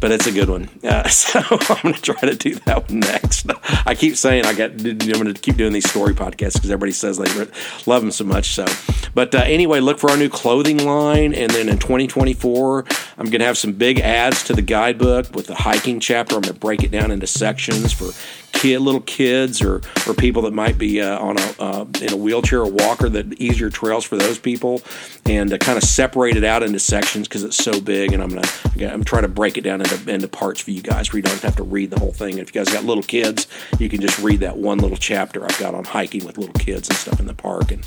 but 0.00 0.12
it's 0.12 0.26
a 0.26 0.32
good 0.32 0.48
one. 0.48 0.68
Uh, 0.84 1.08
so 1.08 1.40
I'm 1.50 1.82
going 1.82 1.94
to 1.94 2.00
try 2.00 2.20
to 2.20 2.36
do 2.36 2.54
that 2.66 2.88
one 2.88 3.00
next. 3.00 3.50
I 3.84 3.94
keep 3.94 4.16
saying 4.16 4.44
I 4.44 4.54
got. 4.54 4.72
I'm 4.72 4.98
going 4.98 5.34
to 5.34 5.40
keep 5.40 5.56
doing 5.56 5.72
these 5.72 5.88
story 5.88 6.14
podcasts 6.14 6.54
because 6.54 6.70
everybody 6.70 6.92
says 6.92 7.18
they 7.18 7.46
love 7.86 8.02
them 8.02 8.12
so 8.12 8.24
much. 8.24 8.54
So, 8.54 8.66
but 9.14 9.34
uh, 9.34 9.38
anyway, 9.38 9.80
look 9.80 9.98
for 9.98 10.10
our 10.10 10.16
new 10.16 10.28
clothing 10.28 10.84
line, 10.84 11.34
and 11.34 11.50
then 11.50 11.68
in 11.68 11.78
2024, 11.78 12.84
I'm 13.18 13.26
going 13.26 13.40
to 13.40 13.46
have 13.46 13.58
some 13.58 13.72
big 13.72 13.98
ads 13.98 14.44
to 14.44 14.52
the 14.52 14.62
guidebook 14.62 15.34
with 15.34 15.46
the 15.48 15.54
hiking 15.56 15.98
chapter. 15.98 16.36
I'm 16.36 16.42
going 16.42 16.54
to 16.54 16.60
break 16.60 16.84
it 16.84 16.90
down 16.90 17.10
into 17.10 17.26
sections 17.26 17.92
for 17.92 18.12
kid, 18.56 18.80
little 18.80 19.00
kids, 19.00 19.62
or 19.62 19.80
or 20.06 20.14
people 20.14 20.42
that 20.42 20.52
might 20.52 20.78
be 20.78 21.00
uh, 21.00 21.18
on 21.18 21.38
a 21.38 21.54
uh, 21.58 21.84
in 22.00 22.12
a 22.12 22.16
wheelchair 22.16 22.60
or 22.60 22.70
walker, 22.70 23.08
that 23.08 23.32
easier 23.34 23.70
trails 23.70 24.04
for 24.04 24.16
those 24.16 24.38
people, 24.38 24.82
and 25.26 25.52
uh, 25.52 25.58
kind 25.58 25.76
of 25.76 25.84
separate 25.84 26.36
it 26.36 26.44
out 26.44 26.62
into 26.62 26.78
sections 26.78 27.28
because 27.28 27.44
it's 27.44 27.56
so 27.56 27.80
big. 27.80 28.12
And 28.12 28.22
I'm 28.22 28.30
gonna 28.30 28.48
I'm 28.74 28.78
gonna 28.78 29.04
try 29.04 29.20
to 29.20 29.28
break 29.28 29.56
it 29.56 29.62
down 29.62 29.80
into 29.80 30.10
into 30.10 30.28
parts 30.28 30.60
for 30.60 30.70
you 30.70 30.82
guys, 30.82 31.12
where 31.12 31.18
you 31.18 31.22
don't 31.22 31.40
have 31.40 31.56
to 31.56 31.62
read 31.62 31.90
the 31.90 31.98
whole 31.98 32.12
thing. 32.12 32.38
If 32.38 32.54
you 32.54 32.60
guys 32.60 32.72
got 32.72 32.84
little 32.84 33.02
kids, 33.02 33.46
you 33.78 33.88
can 33.88 34.00
just 34.00 34.18
read 34.18 34.40
that 34.40 34.56
one 34.56 34.78
little 34.78 34.96
chapter 34.96 35.44
I've 35.44 35.58
got 35.58 35.74
on 35.74 35.84
hiking 35.84 36.24
with 36.24 36.38
little 36.38 36.54
kids 36.54 36.88
and 36.88 36.96
stuff 36.96 37.20
in 37.20 37.26
the 37.26 37.34
park, 37.34 37.70
and 37.70 37.86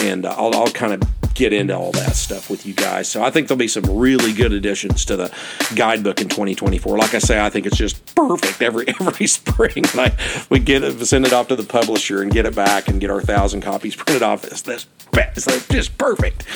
and 0.00 0.26
uh, 0.26 0.34
I'll, 0.36 0.54
I'll 0.54 0.70
kind 0.70 0.92
of 0.92 1.29
get 1.34 1.52
into 1.52 1.76
all 1.76 1.92
that 1.92 2.16
stuff 2.16 2.50
with 2.50 2.66
you 2.66 2.74
guys. 2.74 3.08
So 3.08 3.22
I 3.22 3.30
think 3.30 3.48
there'll 3.48 3.58
be 3.58 3.68
some 3.68 3.84
really 3.84 4.32
good 4.32 4.52
additions 4.52 5.04
to 5.06 5.16
the 5.16 5.34
guidebook 5.74 6.20
in 6.20 6.28
2024. 6.28 6.98
Like 6.98 7.14
I 7.14 7.18
say, 7.18 7.44
I 7.44 7.50
think 7.50 7.66
it's 7.66 7.76
just 7.76 8.14
perfect 8.14 8.60
every 8.62 8.88
every 9.00 9.26
spring. 9.26 9.84
Like 9.94 10.14
we 10.50 10.58
get 10.58 10.82
it, 10.82 11.04
send 11.06 11.26
it 11.26 11.32
off 11.32 11.48
to 11.48 11.56
the 11.56 11.64
publisher 11.64 12.22
and 12.22 12.32
get 12.32 12.46
it 12.46 12.54
back 12.54 12.88
and 12.88 13.00
get 13.00 13.10
our 13.10 13.20
thousand 13.20 13.62
copies 13.62 13.96
printed 13.96 14.22
off. 14.22 14.44
It's, 14.44 14.62
this, 14.62 14.86
it's 15.12 15.68
just 15.68 15.96
perfect. 15.98 16.46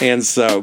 And 0.00 0.24
so 0.24 0.60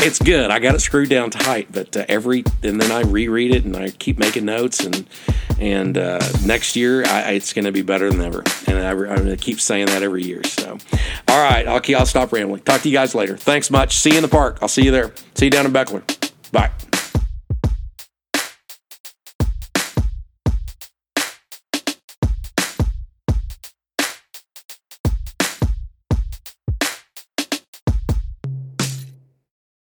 it's 0.00 0.18
good. 0.18 0.50
I 0.50 0.58
got 0.58 0.74
it 0.74 0.80
screwed 0.80 1.08
down 1.08 1.30
tight, 1.30 1.68
but 1.70 1.96
uh, 1.96 2.04
every 2.08 2.44
and 2.62 2.80
then 2.80 2.90
I 2.90 3.00
reread 3.00 3.54
it 3.54 3.64
and 3.64 3.76
I 3.76 3.90
keep 3.90 4.18
making 4.18 4.44
notes 4.44 4.84
and 4.84 5.06
and 5.58 5.98
uh, 5.98 6.20
next 6.44 6.76
year 6.76 7.04
I, 7.04 7.32
it's 7.32 7.52
going 7.52 7.64
to 7.64 7.72
be 7.72 7.82
better 7.82 8.10
than 8.10 8.20
ever. 8.20 8.44
And 8.66 8.78
I, 8.78 8.90
am 8.90 8.96
going 8.96 9.26
to 9.26 9.36
keep 9.36 9.60
saying 9.60 9.86
that 9.86 10.02
every 10.02 10.24
year. 10.24 10.44
So, 10.44 10.78
all 11.28 11.42
right, 11.42 11.66
I'll 11.66 11.80
I'll 11.96 12.06
stop 12.06 12.32
rambling. 12.32 12.62
Talk 12.62 12.82
to 12.82 12.88
you 12.88 12.94
guys 12.94 13.14
later. 13.14 13.36
Thanks 13.36 13.70
much. 13.70 13.96
See 13.96 14.10
you 14.10 14.16
in 14.16 14.22
the 14.22 14.28
park. 14.28 14.58
I'll 14.62 14.68
see 14.68 14.84
you 14.84 14.90
there. 14.90 15.12
See 15.34 15.46
you 15.46 15.50
down 15.50 15.66
in 15.66 15.72
Bechler. 15.72 16.02
Bye. 16.52 16.70